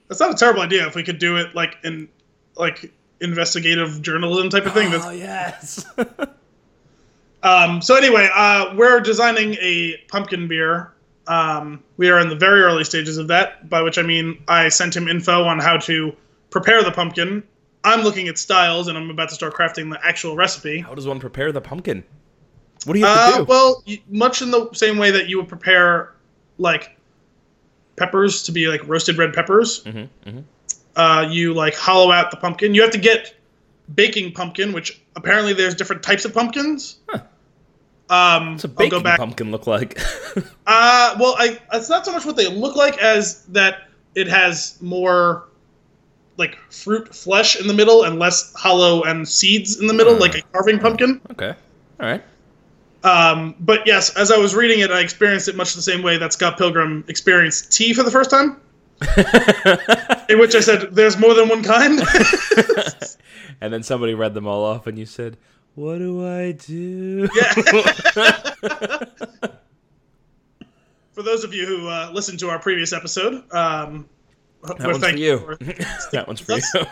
that's 0.08 0.20
not 0.20 0.32
a 0.32 0.38
terrible 0.38 0.62
idea 0.62 0.86
if 0.88 0.96
we 0.96 1.03
could 1.03 1.17
do 1.20 1.38
it 1.38 1.56
like 1.56 1.77
in 1.84 2.08
like 2.56 2.91
investigative 3.20 4.01
journalism 4.03 4.50
type 4.50 4.65
of 4.67 4.74
thing. 4.74 4.91
That's 4.91 5.06
Oh 5.06 5.12
yes. 5.12 5.86
Um, 7.44 7.82
so 7.82 7.96
anyway, 7.96 8.29
uh, 8.34 8.74
we're 8.75 9.00
designing 9.00 9.53
a 9.62 9.96
pumpkin 10.10 10.48
beer. 10.48 10.91
Um, 11.27 11.84
we 11.98 12.10
are 12.10 12.20
in 12.20 12.29
the 12.29 12.36
very 12.36 12.62
early 12.62 12.84
stages 12.84 13.17
of 13.17 13.27
that, 13.27 13.70
by 13.70 13.82
which 13.82 13.98
I 13.98 14.01
mean 14.01 14.41
I 14.48 14.70
sent 14.70 14.96
him 14.96 15.08
info 15.08 15.44
on 15.44 15.60
how 15.60 15.77
to 15.77 16.13
prepare 16.50 16.84
the 16.84 16.91
pumpkin. 16.91 17.44
I'm 17.84 18.02
looking 18.02 18.28
at 18.28 18.38
styles, 18.38 18.88
and 18.88 18.98
I'm 18.98 19.10
about 19.10 19.30
to 19.30 19.36
start 19.36 19.54
crafting 19.54 19.92
the 19.92 20.00
actual 20.06 20.36
recipe. 20.36 20.80
How 20.80 20.94
does 20.96 21.08
one 21.08 21.20
prepare 21.20 21.52
the 21.52 21.62
pumpkin? 21.62 22.04
What 22.86 22.94
do 22.94 23.00
you 23.00 23.06
have 23.06 23.16
to 23.16 23.34
Uh, 23.34 23.38
do? 23.40 23.44
well, 23.46 23.84
much 24.10 24.42
in 24.42 24.52
the 24.52 24.70
same 24.74 24.98
way 24.98 25.12
that 25.12 25.28
you 25.30 25.38
would 25.38 25.48
prepare 25.48 26.14
like 26.58 26.98
peppers 27.96 28.44
to 28.44 28.52
be 28.52 28.68
like 28.68 28.86
roasted 28.88 29.18
red 29.18 29.34
peppers. 29.34 29.84
Mhm, 29.84 30.10
mhm. 30.26 30.44
Uh, 30.96 31.28
you 31.30 31.54
like 31.54 31.76
hollow 31.76 32.12
out 32.12 32.32
the 32.32 32.38
pumpkin. 32.38 32.74
You 32.76 32.82
have 32.82 32.92
to 32.92 32.98
get 32.98 33.34
baking 33.96 34.34
pumpkin, 34.34 34.74
which 34.74 35.02
apparently 35.16 35.54
there's 35.54 35.76
different 35.76 36.04
types 36.04 36.26
of 36.26 36.34
pumpkins. 36.34 36.98
Um, 38.10 38.52
What's 38.54 38.64
a 38.64 38.68
baking 38.70 39.04
pumpkin 39.04 39.52
look 39.52 39.68
like? 39.68 40.00
Uh, 40.70 41.16
well, 41.20 41.36
I 41.40 41.58
it's 41.74 41.90
not 41.90 42.06
so 42.06 42.12
much 42.12 42.26
what 42.26 42.36
they 42.36 42.48
look 42.48 42.76
like 42.76 42.98
as 43.02 43.44
that 43.46 43.88
it 44.16 44.28
has 44.28 44.78
more 44.82 45.46
like 46.38 46.58
fruit 46.72 47.13
flesh 47.15 47.60
in 47.60 47.67
the 47.67 47.74
middle 47.74 48.03
and 48.03 48.20
less 48.20 48.53
hollow 48.53 49.03
and 49.03 49.27
seeds 49.27 49.79
in 49.79 49.88
the 49.88 49.94
middle, 49.94 50.13
Hmm. 50.15 50.22
like 50.22 50.36
a 50.36 50.41
carving 50.53 50.79
pumpkin. 50.79 51.20
okay. 51.32 51.53
All 52.00 52.06
right. 52.08 52.24
Um, 53.03 53.56
but 53.60 53.86
yes, 53.88 54.10
as 54.15 54.32
I 54.32 54.38
was 54.38 54.53
reading 54.56 54.79
it, 54.79 54.91
I 54.91 55.00
experienced 55.01 55.48
it 55.48 55.56
much 55.56 55.74
the 55.75 55.82
same 55.82 56.01
way 56.03 56.17
that 56.17 56.34
Scott 56.34 56.58
Pilgrim 56.58 57.03
experienced 57.08 57.72
tea 57.72 57.94
for 57.94 58.03
the 58.03 58.12
first 58.12 58.29
time. 58.29 58.60
In 60.29 60.39
which 60.39 60.56
I 60.56 60.60
said, 60.60 60.89
"There's 60.96 61.17
more 61.17 61.34
than 61.36 61.48
one 61.50 61.63
kind." 61.63 62.01
and 63.62 63.72
then 63.72 63.84
somebody 63.84 64.15
read 64.15 64.34
them 64.34 64.48
all 64.48 64.63
off, 64.65 64.88
and 64.88 64.98
you 64.98 65.06
said, 65.06 65.38
"What 65.75 66.00
do 66.00 66.25
I 66.27 66.51
do?" 66.53 67.27
for 71.13 71.24
those 71.24 71.44
of 71.44 71.53
you 71.53 71.65
who 71.65 71.88
uh, 71.88 72.10
listened 72.13 72.39
to 72.39 72.50
our 72.50 72.60
previous 72.60 72.94
episode, 72.94 73.44
um, 73.53 74.08
That 74.78 74.80
one's 74.88 75.00
for 75.04 75.10
you. 75.16 75.38
for- 75.40 75.56
that 76.12 76.26
one's 76.28 76.40
for 76.42 76.54
you. 76.54 76.86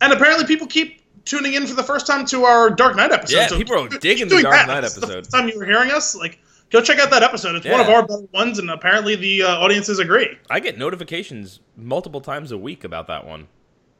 And 0.00 0.12
apparently, 0.12 0.44
people 0.46 0.66
keep 0.66 1.00
tuning 1.24 1.54
in 1.54 1.66
for 1.66 1.74
the 1.74 1.82
first 1.82 2.06
time 2.06 2.26
to 2.26 2.44
our 2.44 2.70
Dark 2.70 2.96
Knight 2.96 3.10
episode. 3.12 3.36
Yeah, 3.36 3.46
So 3.46 3.56
people 3.56 3.78
are 3.78 3.88
digging 3.88 4.28
the 4.28 4.42
Dark 4.42 4.54
that. 4.54 4.66
Knight 4.66 4.84
episode. 4.84 5.00
The 5.00 5.12
first 5.14 5.30
time 5.30 5.48
you 5.48 5.58
were 5.58 5.64
hearing 5.64 5.90
us, 5.90 6.14
like, 6.14 6.38
go 6.70 6.82
check 6.82 6.98
out 6.98 7.10
that 7.10 7.22
episode. 7.22 7.56
It's 7.56 7.66
one 7.66 7.80
of 7.80 7.88
our 7.88 8.06
better 8.06 8.26
ones, 8.32 8.58
and 8.58 8.70
apparently 8.70 9.16
the 9.16 9.42
uh, 9.44 9.58
audiences 9.58 9.98
agree. 9.98 10.36
I 10.50 10.60
get 10.60 10.76
notifications 10.76 11.60
multiple 11.76 12.20
times 12.20 12.52
a 12.52 12.58
week 12.58 12.84
about 12.84 13.06
that 13.06 13.26
one. 13.26 13.48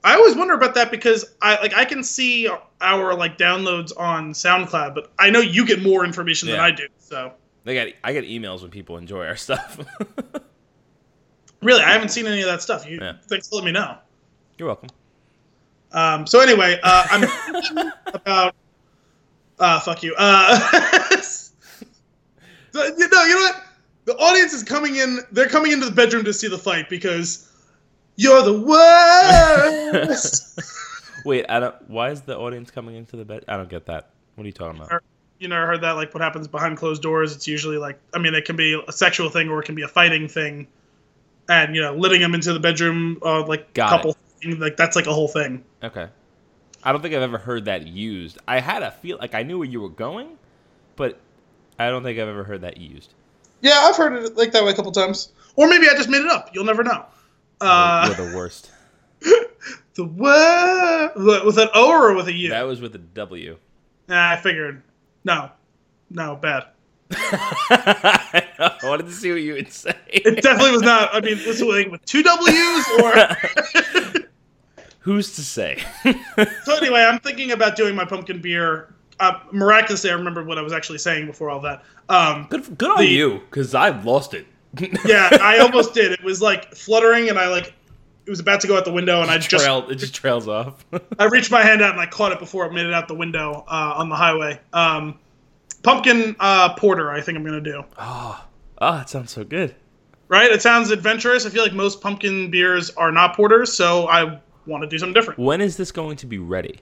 I 0.03 0.15
always 0.17 0.37
wonder 0.37 0.53
about 0.53 0.75
that 0.75 0.91
because 0.91 1.25
I 1.41 1.59
like 1.63 1.73
I 1.73 1.87
can 1.87 2.05
see 2.05 2.47
our 2.83 3.15
like 3.15 3.39
downloads 3.39 3.91
on 3.97 4.33
SoundCloud, 4.33 4.95
but 4.95 5.11
I 5.19 5.31
know 5.31 5.41
you 5.41 5.65
get 5.65 5.83
more 5.83 6.05
information 6.05 6.51
than 6.51 6.61
I 6.61 6.71
do. 6.73 6.87
So 6.99 7.33
They 7.65 7.73
get 7.73 7.95
I 8.05 8.13
get 8.13 8.25
emails 8.25 8.61
when 8.61 8.71
people 8.71 8.99
enjoy 8.99 9.25
our 9.27 9.37
stuff. 9.37 9.81
really, 11.65 11.83
I 11.83 11.91
haven't 11.93 12.11
seen 12.11 12.27
any 12.27 12.41
of 12.43 12.47
that 12.47 12.63
stuff. 12.63 12.89
You 12.89 12.99
Yeah. 13.01 13.15
thanks 13.27 13.49
for 13.49 13.57
letting 13.57 13.67
me 13.67 13.73
know. 13.73 13.97
You're 14.59 14.69
welcome. 14.69 14.91
Um, 15.93 16.27
so 16.27 16.41
anyway, 16.41 16.79
uh, 16.83 17.07
I'm 17.11 17.93
about. 18.15 18.55
Uh, 19.59 19.81
fuck 19.81 20.03
you. 20.03 20.15
Uh, 20.19 20.59
know, 22.75 22.85
you 22.97 23.09
know 23.09 23.17
what? 23.37 23.63
The 24.05 24.15
audience 24.19 24.53
is 24.53 24.63
coming 24.63 24.97
in. 24.97 25.21
They're 25.33 25.49
coming 25.49 25.73
into 25.73 25.87
the 25.87 25.93
bedroom 25.93 26.25
to 26.25 26.33
see 26.33 26.49
the 26.49 26.59
fight 26.59 26.91
because 26.91 27.51
you're 28.17 28.43
the 28.43 28.61
worst. 30.05 30.61
Wait, 31.25 31.47
I 31.49 31.61
don't. 31.61 31.89
Why 31.89 32.11
is 32.11 32.23
the 32.23 32.37
audience 32.37 32.71
coming 32.71 32.97
into 32.97 33.17
the 33.17 33.25
bed? 33.25 33.45
I 33.49 33.57
don't 33.57 33.69
get 33.69 33.87
that. 33.87 34.11
What 34.35 34.45
are 34.45 34.47
you 34.47 34.53
talking 34.53 34.81
about? 34.83 35.03
you 35.39 35.49
never 35.49 35.67
heard 35.67 35.81
that? 35.83 35.93
Like 35.93 36.13
what 36.15 36.23
happens 36.23 36.49
behind 36.49 36.77
closed 36.77 37.03
doors? 37.03 37.35
It's 37.35 37.47
usually 37.49 37.79
like 37.79 37.99
I 38.13 38.19
mean, 38.19 38.35
it 38.35 38.45
can 38.45 38.57
be 38.57 38.81
a 38.87 38.93
sexual 38.93 39.31
thing 39.31 39.49
or 39.49 39.61
it 39.61 39.65
can 39.67 39.75
be 39.75 39.83
a 39.83 39.89
fighting 39.89 40.29
thing, 40.29 40.67
and 41.49 41.75
you 41.75 41.83
know, 41.83 41.95
letting 41.95 42.21
them 42.21 42.35
into 42.35 42.53
the 42.53 42.61
bedroom, 42.61 43.19
uh, 43.23 43.47
like 43.47 43.75
Got 43.75 43.91
couple, 43.91 44.17
thing, 44.41 44.59
like 44.59 44.77
that's 44.77 44.97
like 44.97 45.07
a 45.07 45.13
whole 45.13 45.29
thing. 45.29 45.65
Okay. 45.83 46.09
I 46.83 46.93
don't 46.93 47.01
think 47.01 47.15
I've 47.15 47.23
ever 47.23 47.39
heard 47.39 47.65
that 47.65 47.87
used. 47.87 48.39
I 48.47 48.61
had 48.61 48.83
a 48.83 48.91
feel 48.91 49.17
like 49.19 49.35
I 49.35 49.43
knew 49.43 49.59
where 49.59 49.69
you 49.69 49.81
were 49.81 49.89
going, 49.89 50.39
but 50.97 51.19
I 51.79 51.89
don't 51.89 52.03
think 52.03 52.19
I've 52.19 52.29
ever 52.29 52.45
heard 52.45 52.61
that 52.61 52.77
used. 52.77 53.15
Yeah, 53.63 53.73
I've 53.85 53.97
heard 53.97 54.13
it 54.23 54.37
like 54.37 54.53
that 54.53 54.65
way 54.65 54.71
a 54.71 54.75
couple 54.75 54.93
times. 54.93 55.33
Or 55.57 55.69
maybe 55.69 55.89
I 55.89 55.95
just 55.95 56.11
made 56.11 56.21
it 56.21 56.31
up. 56.31 56.51
You'll 56.53 56.65
never 56.65 56.85
know. 56.85 57.07
Uh, 57.61 58.05
You're 58.07 58.29
the 58.29 58.37
worst. 58.37 58.71
the 59.21 60.05
what? 60.05 61.17
With 61.17 61.59
an 61.59 61.69
O 61.75 61.91
or 61.91 62.15
with 62.15 62.29
a 62.29 62.33
U? 62.33 62.51
That 62.51 62.63
was 62.63 62.81
with 62.81 62.95
a 62.95 62.99
W. 62.99 63.57
Nah, 64.09 64.33
I 64.33 64.37
figured. 64.37 64.83
No, 65.25 65.51
no, 66.11 66.37
bad. 66.37 66.67
I 67.17 68.79
wanted 68.83 69.07
to 69.07 69.13
see 69.13 69.31
what 69.33 69.41
you 69.41 69.55
would 69.55 69.73
say. 69.73 69.95
It 70.09 70.43
definitely 70.43 70.73
was 70.73 70.83
not. 70.83 71.15
I 71.15 71.21
mean, 71.21 71.37
this 71.39 71.63
was 71.63 71.87
with 71.91 72.05
two 72.05 72.23
W's 72.23 72.89
or. 73.01 74.25
Who's 75.01 75.35
to 75.37 75.43
say? 75.43 75.83
so 76.65 76.77
anyway, 76.77 77.03
I'm 77.03 77.19
thinking 77.19 77.53
about 77.53 77.77
doing 77.77 77.95
my 77.95 78.05
pumpkin 78.07 78.41
beer. 78.41 78.95
Uh, 79.21 79.39
miraculously, 79.53 80.11
I 80.11 80.15
remembered 80.15 80.47
what 80.47 80.59
I 80.59 80.63
was 80.63 80.73
actually 80.73 80.99
saying 80.99 81.27
before 81.27 81.51
all 81.51 81.61
that. 81.61 81.83
Um, 82.09 82.47
good, 82.49 82.79
good 82.79 82.91
on 82.91 82.99
The- 82.99 83.07
you, 83.07 83.41
because 83.51 83.75
I've 83.75 84.05
lost 84.07 84.35
it. 84.35 84.47
yeah, 85.05 85.29
I 85.41 85.59
almost 85.59 85.95
did. 85.95 86.11
It 86.13 86.23
was 86.25 86.43
like 86.43 86.75
fluttering, 86.75 87.29
and 87.29 87.39
I 87.39 87.49
like 87.49 87.75
it 88.27 88.31
was 88.31 88.41
about 88.41 88.61
to 88.63 88.67
go 88.67 88.77
out 88.77 88.85
the 88.85 88.93
window, 88.93 89.21
and 89.21 89.31
I 89.31 89.39
just 89.39 89.51
Trail, 89.65 89.89
it 89.89 89.97
just 89.97 90.15
trails 90.15 90.49
off. 90.49 90.85
I 91.19 91.27
reached 91.27 91.51
my 91.51 91.63
hand 91.63 91.83
out 91.83 91.93
and 91.93 92.01
I 92.01 92.07
caught 92.07 92.33
it 92.33 92.39
before 92.39 92.65
it 92.67 92.73
made 92.73 92.87
it 92.87 92.95
out 92.95 93.07
the 93.07 93.15
window 93.15 93.65
uh, 93.69 93.95
on 93.97 94.09
the 94.09 94.17
highway. 94.17 94.59
Um, 94.73 95.19
pumpkin 95.85 96.35
uh, 96.41 96.75
porter, 96.75 97.11
I 97.13 97.21
think 97.21 97.39
I'm 97.39 97.45
gonna 97.45 97.61
do. 97.61 97.85
oh, 97.99 98.45
oh, 98.79 98.93
that 98.97 99.09
sounds 99.09 99.31
so 99.31 99.45
good. 99.45 99.75
Right? 100.29 100.51
It 100.51 100.63
sounds 100.63 100.91
adventurous. 100.91 101.47
I 101.47 101.51
feel 101.51 101.63
like 101.63 101.75
most 101.75 102.01
pumpkin 102.01 102.51
beers 102.51 102.91
are 102.91 103.13
not 103.13 103.37
porters, 103.37 103.73
so 103.73 104.09
I 104.09 104.41
want 104.67 104.83
to 104.83 104.89
do 104.89 104.99
something 104.99 105.13
different. 105.15 105.39
When 105.39 105.61
is 105.61 105.77
this 105.77 105.93
going 105.93 106.17
to 106.17 106.27
be 106.27 106.39
ready? 106.39 106.81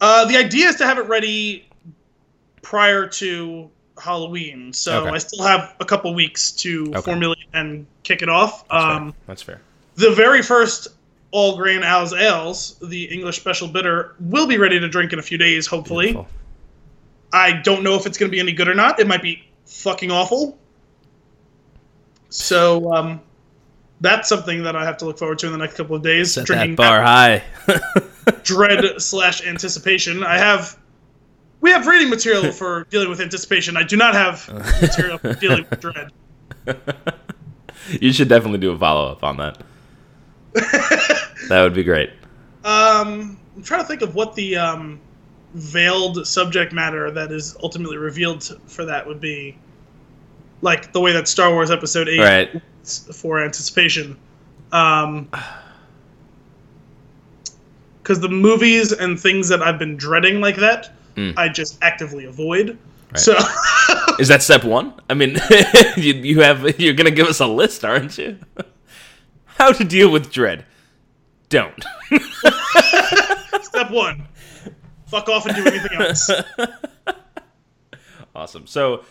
Uh, 0.00 0.24
the 0.26 0.36
idea 0.36 0.68
is 0.68 0.76
to 0.76 0.86
have 0.86 0.96
it 0.98 1.06
ready 1.08 1.68
prior 2.62 3.06
to 3.08 3.68
Halloween, 4.02 4.72
so 4.72 5.02
Okay. 5.02 5.10
I 5.10 5.18
still 5.18 5.44
have 5.44 5.74
a 5.80 5.84
couple 5.84 6.14
weeks 6.14 6.52
to 6.52 6.86
Okay. 6.90 7.00
formulate 7.00 7.38
and 7.52 7.86
kick 8.04 8.22
it 8.22 8.28
off. 8.28 8.66
That's 8.68 8.84
Um, 8.84 9.12
fair. 9.12 9.20
That's 9.26 9.42
fair. 9.42 9.60
the 9.96 10.10
very 10.12 10.40
first 10.42 10.88
all 11.32 11.56
grain 11.56 11.82
Al's 11.82 12.12
ales, 12.14 12.76
the 12.80 13.04
English 13.04 13.36
special 13.40 13.66
bitter, 13.66 14.14
will 14.20 14.46
be 14.46 14.56
ready 14.58 14.78
to 14.78 14.88
drink 14.88 15.12
in 15.12 15.18
a 15.18 15.22
few 15.22 15.36
days, 15.38 15.66
hopefully. 15.66 16.06
Beautiful. 16.12 16.28
I 17.34 17.52
don't 17.52 17.82
know 17.82 17.96
if 17.96 18.06
it's 18.06 18.16
going 18.16 18.30
to 18.30 18.34
be 18.34 18.38
any 18.38 18.52
good 18.52 18.68
or 18.68 18.74
not. 18.74 19.00
It 19.00 19.08
might 19.08 19.20
be 19.20 19.42
fucking 19.66 20.12
awful. 20.12 20.56
So 22.28 22.92
um, 22.92 23.20
that's 24.00 24.28
something 24.28 24.62
that 24.62 24.76
I 24.76 24.84
have 24.84 24.96
to 24.98 25.04
look 25.04 25.18
forward 25.18 25.40
to 25.40 25.46
in 25.46 25.52
the 25.52 25.58
next 25.58 25.76
couple 25.76 25.96
of 25.96 26.02
days. 26.02 26.34
Set 26.34 26.46
drinking 26.46 26.76
that 26.76 26.76
bar 26.76 27.02
high. 27.02 27.42
dread 28.44 29.02
slash 29.02 29.44
anticipation. 29.44 30.22
I 30.22 30.38
have. 30.38 30.78
We 31.60 31.70
have 31.72 31.88
reading 31.88 32.08
material 32.08 32.52
for 32.52 32.84
dealing 32.90 33.08
with 33.08 33.20
anticipation. 33.20 33.76
I 33.76 33.82
do 33.82 33.96
not 33.96 34.14
have 34.14 34.48
material 34.80 35.18
for 35.18 35.34
dealing 35.34 35.66
with 35.68 35.80
dread. 35.80 36.12
you 38.00 38.12
should 38.12 38.28
definitely 38.28 38.58
do 38.58 38.70
a 38.70 38.78
follow 38.78 39.10
up 39.10 39.24
on 39.24 39.38
that. 39.38 39.60
that 41.48 41.62
would 41.62 41.74
be 41.74 41.82
great. 41.82 42.10
Um, 42.64 43.38
I'm 43.56 43.62
trying 43.64 43.80
to 43.80 43.86
think 43.86 44.02
of 44.02 44.14
what 44.14 44.34
the 44.36 44.56
um, 44.56 45.00
veiled 45.54 46.26
subject 46.26 46.72
matter 46.72 47.10
that 47.10 47.30
is 47.32 47.56
ultimately 47.62 47.96
revealed 47.96 48.58
for 48.66 48.84
that 48.84 49.06
would 49.06 49.20
be. 49.20 49.56
Like 50.62 50.92
the 50.92 51.00
way 51.00 51.12
that 51.12 51.28
Star 51.28 51.50
Wars 51.52 51.70
Episode 51.70 52.08
Eight 52.08 52.20
Right. 52.20 52.62
for 53.14 53.42
anticipation. 53.42 54.16
Um, 54.72 55.28
because 58.02 58.20
the 58.20 58.28
movies 58.28 58.92
and 58.92 59.18
things 59.18 59.48
that 59.48 59.62
I've 59.62 59.78
been 59.78 59.96
dreading 59.96 60.40
like 60.40 60.56
that, 60.56 60.90
Mm. 61.16 61.34
I 61.36 61.48
just 61.48 61.78
actively 61.80 62.24
avoid. 62.24 62.76
Right. 63.12 63.18
So 63.20 63.36
Is 64.18 64.26
that 64.28 64.42
step 64.42 64.64
one? 64.64 64.94
I 65.08 65.14
mean, 65.14 65.38
you, 65.96 66.12
you 66.14 66.40
have 66.40 66.80
you're 66.80 66.94
gonna 66.94 67.12
give 67.12 67.28
us 67.28 67.38
a 67.38 67.46
list, 67.46 67.84
aren't 67.84 68.18
you? 68.18 68.36
How 69.44 69.70
to 69.70 69.84
deal 69.84 70.10
with 70.10 70.32
dread? 70.32 70.64
Don't. 71.50 71.84
step 73.62 73.90
one, 73.92 74.26
fuck 75.14 75.28
off 75.28 75.46
and 75.46 75.56
do 75.56 75.66
anything 75.66 76.00
else. 76.00 76.30
awesome. 78.34 78.66
So, 78.66 79.04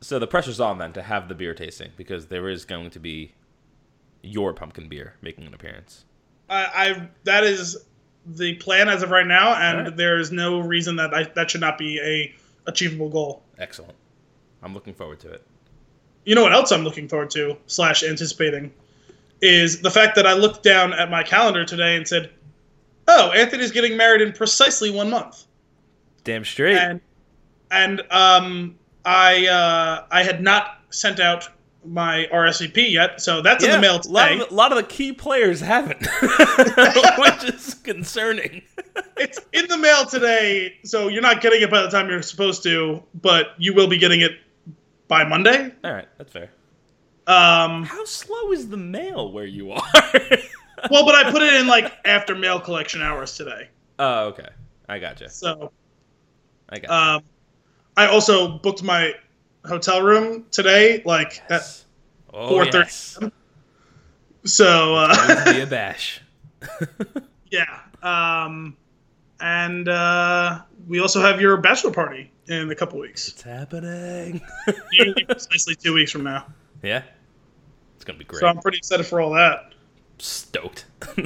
so 0.00 0.18
the 0.18 0.26
pressure's 0.26 0.60
on 0.60 0.78
then 0.78 0.92
to 0.94 1.02
have 1.02 1.28
the 1.28 1.34
beer 1.34 1.54
tasting 1.54 1.92
because 1.96 2.26
there 2.26 2.48
is 2.48 2.64
going 2.64 2.90
to 2.90 2.98
be 2.98 3.32
your 4.22 4.52
pumpkin 4.52 4.88
beer 4.88 5.14
making 5.22 5.46
an 5.46 5.54
appearance. 5.54 6.04
I, 6.48 6.64
I 6.74 7.08
that 7.24 7.44
is 7.44 7.76
the 8.26 8.54
plan 8.54 8.88
as 8.88 9.02
of 9.02 9.10
right 9.10 9.26
now, 9.26 9.54
and 9.54 9.78
Alright. 9.78 9.96
there 9.96 10.18
is 10.18 10.32
no 10.32 10.60
reason 10.60 10.96
that 10.96 11.14
I, 11.14 11.24
that 11.34 11.50
should 11.50 11.60
not 11.60 11.78
be 11.78 12.00
a 12.00 12.34
achievable 12.68 13.08
goal. 13.08 13.42
Excellent. 13.58 13.94
I'm 14.62 14.74
looking 14.74 14.94
forward 14.94 15.20
to 15.20 15.30
it. 15.30 15.46
You 16.24 16.34
know 16.34 16.42
what 16.42 16.52
else 16.52 16.72
I'm 16.72 16.82
looking 16.82 17.08
forward 17.08 17.30
to 17.30 17.56
slash 17.66 18.02
anticipating 18.02 18.72
is 19.40 19.80
the 19.80 19.90
fact 19.90 20.16
that 20.16 20.26
I 20.26 20.32
looked 20.32 20.62
down 20.62 20.92
at 20.92 21.10
my 21.10 21.22
calendar 21.22 21.64
today 21.64 21.94
and 21.94 22.08
said, 22.08 22.30
"Oh, 23.08 23.32
Anthony's 23.32 23.72
getting 23.72 23.96
married 23.96 24.20
in 24.20 24.32
precisely 24.32 24.90
one 24.90 25.10
month." 25.10 25.44
Damn 26.24 26.44
straight. 26.44 26.76
and 26.76 27.00
and 27.70 28.02
um, 28.10 28.76
I 29.04 29.46
uh, 29.46 30.06
I 30.10 30.22
had 30.22 30.42
not 30.42 30.80
sent 30.90 31.20
out 31.20 31.48
my 31.84 32.26
RSVP 32.32 32.90
yet, 32.90 33.20
so 33.20 33.40
that's 33.40 33.64
in 33.64 33.70
the 33.70 33.78
mail 33.78 34.00
a 34.04 34.08
lot, 34.08 34.28
today. 34.28 34.42
of 34.42 34.48
the, 34.48 34.54
lot 34.54 34.72
of 34.72 34.76
the 34.76 34.84
key 34.84 35.12
players 35.12 35.60
haven't, 35.60 36.04
which 37.18 37.44
is 37.44 37.74
concerning. 37.74 38.62
it's 39.16 39.40
in 39.52 39.66
the 39.68 39.78
mail 39.78 40.04
today, 40.04 40.76
so 40.84 41.08
you're 41.08 41.22
not 41.22 41.40
getting 41.40 41.62
it 41.62 41.70
by 41.70 41.82
the 41.82 41.88
time 41.88 42.08
you're 42.08 42.22
supposed 42.22 42.62
to, 42.64 43.02
but 43.14 43.48
you 43.58 43.74
will 43.74 43.86
be 43.88 43.98
getting 43.98 44.20
it 44.20 44.32
by 45.08 45.24
Monday. 45.24 45.72
All 45.84 45.92
right, 45.92 46.08
that's 46.18 46.32
fair. 46.32 46.50
Um, 47.28 47.84
How 47.84 48.04
slow 48.04 48.52
is 48.52 48.68
the 48.68 48.76
mail 48.76 49.32
where 49.32 49.46
you 49.46 49.72
are? 49.72 49.82
Well, 50.90 51.04
but 51.04 51.14
I 51.14 51.30
put 51.30 51.42
it 51.42 51.54
in 51.54 51.66
like 51.66 51.92
after 52.04 52.34
mail 52.34 52.60
collection 52.60 53.02
hours 53.02 53.36
today, 53.36 53.68
oh, 53.98 54.26
okay. 54.28 54.48
I 54.88 54.98
got 54.98 55.18
gotcha. 55.18 55.30
so 55.30 55.72
I 56.68 56.78
gotcha. 56.78 56.94
um, 56.94 57.22
I 57.96 58.06
also 58.06 58.58
booked 58.58 58.82
my 58.82 59.14
hotel 59.64 60.02
room 60.02 60.46
today, 60.50 61.02
like 61.04 61.42
at 61.50 61.62
oh, 62.32 62.48
four 62.48 62.64
thirty. 62.66 62.88
yes. 62.88 63.18
So 64.44 64.94
uh, 64.94 65.52
be 65.52 65.60
a 65.60 65.66
bash. 65.66 66.20
Yeah. 67.50 67.80
Um, 68.02 68.76
and 69.40 69.88
uh, 69.88 70.62
we 70.86 71.00
also 71.00 71.20
have 71.20 71.40
your 71.40 71.56
bachelor 71.58 71.92
party 71.92 72.30
in 72.46 72.70
a 72.70 72.74
couple 72.74 72.98
weeks. 72.98 73.28
It's 73.28 73.42
happening. 73.42 74.40
Precisely 75.28 75.74
two 75.74 75.94
weeks 75.94 76.10
from 76.10 76.24
now. 76.24 76.46
yeah. 76.82 77.02
It's 77.94 78.04
going 78.04 78.18
to 78.18 78.24
be 78.24 78.24
great. 78.28 78.40
So 78.40 78.46
I'm 78.46 78.58
pretty 78.58 78.78
excited 78.78 79.06
for 79.06 79.20
all 79.20 79.32
that. 79.34 79.72
Stoked. 80.18 80.84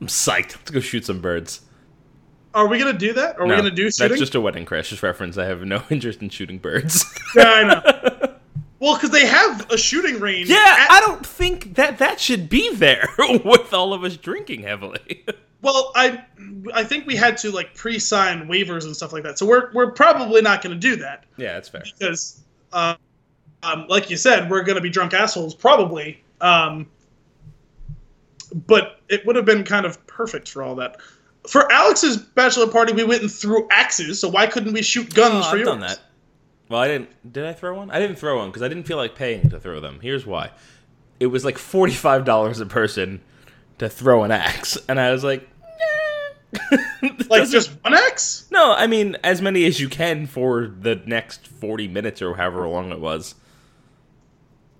I'm 0.00 0.06
psyched. 0.06 0.56
Let's 0.56 0.70
go 0.70 0.80
shoot 0.80 1.04
some 1.04 1.20
birds. 1.20 1.60
Are 2.54 2.66
we 2.66 2.78
gonna 2.78 2.92
do 2.98 3.12
that? 3.12 3.38
Are 3.38 3.46
we 3.46 3.54
gonna 3.54 3.70
do 3.70 3.90
shooting? 3.90 4.08
That's 4.08 4.20
just 4.20 4.34
a 4.34 4.40
wedding 4.40 4.66
crashers 4.66 5.02
reference. 5.04 5.38
I 5.38 5.44
have 5.44 5.62
no 5.62 5.82
interest 5.90 6.20
in 6.22 6.30
shooting 6.30 6.58
birds. 6.58 7.04
Yeah, 7.36 7.44
I 7.46 7.64
know. 7.64 8.36
Well, 8.80 8.94
because 8.96 9.10
they 9.10 9.26
have 9.26 9.70
a 9.70 9.76
shooting 9.76 10.18
range. 10.20 10.48
Yeah, 10.48 10.56
at- 10.56 10.90
I 10.90 11.00
don't 11.00 11.24
think 11.24 11.74
that 11.74 11.98
that 11.98 12.18
should 12.18 12.48
be 12.48 12.74
there 12.74 13.08
with 13.18 13.72
all 13.74 13.92
of 13.92 14.02
us 14.04 14.16
drinking 14.16 14.62
heavily. 14.62 15.24
Well, 15.62 15.92
I 15.94 16.24
I 16.72 16.82
think 16.84 17.06
we 17.06 17.14
had 17.14 17.36
to 17.38 17.50
like 17.52 17.74
pre-sign 17.74 18.48
waivers 18.48 18.84
and 18.86 18.96
stuff 18.96 19.12
like 19.12 19.22
that. 19.24 19.38
So 19.38 19.44
we're 19.46 19.70
we're 19.74 19.90
probably 19.92 20.40
not 20.40 20.62
going 20.62 20.74
to 20.74 20.80
do 20.80 20.96
that 20.96 21.24
yeah, 21.36 21.52
that's 21.52 21.68
fair. 21.68 21.82
because, 21.98 22.40
uh, 22.72 22.94
um, 23.62 23.86
like 23.88 24.10
you 24.10 24.16
said, 24.16 24.50
we're 24.50 24.62
going 24.62 24.76
to 24.76 24.82
be 24.82 24.90
drunk 24.90 25.14
assholes 25.14 25.54
probably. 25.54 26.22
Um, 26.40 26.88
but 28.66 29.00
it 29.08 29.24
would 29.26 29.36
have 29.36 29.44
been 29.44 29.64
kind 29.64 29.86
of 29.86 30.04
perfect 30.06 30.48
for 30.48 30.62
all 30.62 30.74
that. 30.76 30.96
For 31.48 31.70
Alex's 31.72 32.16
bachelor 32.18 32.66
party, 32.66 32.92
we 32.92 33.04
went 33.04 33.22
and 33.22 33.30
threw 33.32 33.66
axes. 33.70 34.20
So 34.20 34.28
why 34.28 34.46
couldn't 34.46 34.72
we 34.72 34.82
shoot 34.82 35.14
guns 35.14 35.46
Oh, 35.46 35.50
for 35.50 35.56
I've 35.56 35.58
yours? 35.58 35.68
done 35.68 35.80
that. 35.80 36.00
Well, 36.68 36.80
I 36.80 36.88
didn't. 36.88 37.32
Did 37.32 37.46
I 37.46 37.52
throw 37.52 37.74
one? 37.76 37.90
I 37.90 37.98
didn't 37.98 38.16
throw 38.16 38.38
one 38.38 38.48
because 38.50 38.62
I 38.62 38.68
didn't 38.68 38.84
feel 38.84 38.96
like 38.96 39.14
paying 39.14 39.48
to 39.50 39.58
throw 39.58 39.80
them. 39.80 39.98
Here's 40.02 40.24
why: 40.26 40.50
it 41.18 41.26
was 41.26 41.44
like 41.44 41.58
forty 41.58 41.92
five 41.94 42.24
dollars 42.24 42.60
a 42.60 42.66
person 42.66 43.20
to 43.78 43.88
throw 43.88 44.22
an 44.24 44.30
axe, 44.30 44.78
and 44.88 45.00
I 45.00 45.10
was 45.10 45.24
like, 45.24 45.48
eh. 46.52 46.76
Like 47.28 47.48
just 47.48 47.70
one 47.82 47.94
axe? 47.94 48.46
no. 48.52 48.72
I 48.72 48.86
mean, 48.86 49.16
as 49.24 49.40
many 49.42 49.64
as 49.64 49.80
you 49.80 49.88
can 49.88 50.26
for 50.26 50.66
the 50.68 50.96
next 51.06 51.46
forty 51.48 51.88
minutes 51.88 52.22
or 52.22 52.36
however 52.36 52.68
long 52.68 52.92
it 52.92 53.00
was. 53.00 53.34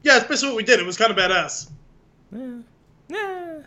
Yeah, 0.03 0.15
that's 0.15 0.29
basically 0.29 0.51
what 0.51 0.57
we 0.57 0.63
did. 0.65 0.81
It 0.81 0.87
was 0.87 0.97
kind 0.97 1.11
of 1.11 1.17
badass. 1.17 1.69
Yeah. 2.33 3.63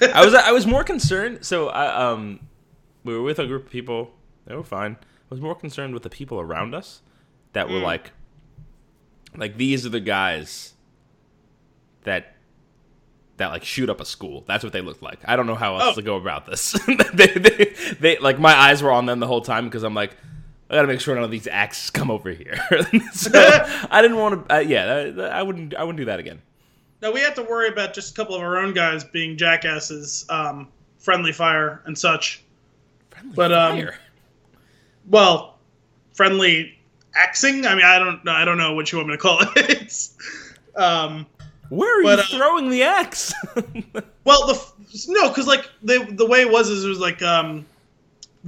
I 0.14 0.24
was 0.24 0.34
I 0.34 0.52
was 0.52 0.66
more 0.66 0.84
concerned. 0.84 1.44
So 1.44 1.68
I 1.68 2.10
um, 2.12 2.40
we 3.04 3.14
were 3.14 3.22
with 3.22 3.38
a 3.38 3.46
group 3.46 3.66
of 3.66 3.70
people. 3.70 4.10
They 4.46 4.54
were 4.54 4.62
fine. 4.64 4.96
I 5.00 5.26
was 5.30 5.40
more 5.40 5.54
concerned 5.54 5.94
with 5.94 6.02
the 6.02 6.10
people 6.10 6.40
around 6.40 6.74
us 6.74 7.02
that 7.52 7.68
were 7.68 7.78
like, 7.80 8.12
like 9.36 9.56
these 9.56 9.84
are 9.84 9.90
the 9.90 10.00
guys 10.00 10.74
that 12.04 12.34
that 13.36 13.48
like 13.48 13.64
shoot 13.64 13.88
up 13.90 14.00
a 14.00 14.04
school. 14.04 14.44
That's 14.46 14.64
what 14.64 14.72
they 14.72 14.80
looked 14.80 15.02
like. 15.02 15.20
I 15.24 15.36
don't 15.36 15.46
know 15.46 15.54
how 15.54 15.76
else 15.76 15.92
Oh. 15.92 15.94
to 15.96 16.02
go 16.02 16.16
about 16.16 16.46
this. 16.46 16.72
they, 17.14 17.26
they, 17.26 17.74
they 18.00 18.18
like 18.18 18.38
my 18.38 18.54
eyes 18.54 18.82
were 18.82 18.90
on 18.90 19.06
them 19.06 19.20
the 19.20 19.26
whole 19.26 19.42
time 19.42 19.64
because 19.66 19.82
I'm 19.82 19.94
like. 19.94 20.16
I 20.70 20.74
gotta 20.74 20.88
make 20.88 21.00
sure 21.00 21.14
none 21.14 21.24
of 21.24 21.30
these 21.30 21.46
axes 21.46 21.90
come 21.98 22.10
over 22.10 22.30
here. 22.30 22.60
so 23.12 23.30
I 23.90 24.02
didn't 24.02 24.16
want 24.18 24.48
to. 24.48 24.54
Uh, 24.56 24.58
yeah, 24.60 25.04
that- 25.10 25.32
I 25.32 25.42
wouldn't. 25.42 25.74
I 25.74 25.82
wouldn't 25.84 25.98
do 25.98 26.04
that 26.06 26.20
again. 26.20 26.40
Now 27.00 27.12
we 27.12 27.20
had 27.20 27.34
to 27.36 27.42
worry 27.44 27.68
about 27.68 27.94
just 27.94 28.12
a 28.12 28.14
couple 28.16 28.34
of 28.34 28.42
our 28.42 28.56
own 28.58 28.74
guys 28.74 29.04
being 29.04 29.36
jackasses, 29.36 30.26
um, 30.30 30.68
friendly 30.98 31.32
fire 31.32 31.80
and 31.84 31.96
such. 31.96 32.42
Friendly 33.10 33.34
But, 33.36 33.52
um. 33.52 33.88
Well, 35.08 35.58
friendly 36.12 36.76
axing. 37.14 37.66
I 37.66 37.74
mean, 37.74 37.84
I 37.84 37.98
don't 37.98 38.24
know. 38.24 38.32
I 38.32 38.44
don't 38.44 38.58
know 38.58 38.74
what 38.74 38.90
you 38.92 38.98
want 38.98 39.08
me 39.08 39.14
to 39.14 39.18
call 39.20 39.38
it. 39.56 40.08
Um, 40.76 41.26
Where 41.70 42.00
are 42.00 42.02
But, 42.02 42.30
you 42.30 42.36
uh, 42.36 42.38
throwing 42.38 42.68
the 42.70 42.82
axe? 42.82 43.32
well, 44.24 44.46
the 44.48 44.60
no, 45.08 45.28
because 45.28 45.46
like 45.46 45.68
the 45.82 46.04
the 46.10 46.26
way 46.26 46.40
it 46.40 46.50
was 46.50 46.68
is 46.68 46.84
it 46.84 46.88
was 46.88 46.98
like 46.98 47.22
um, 47.22 47.64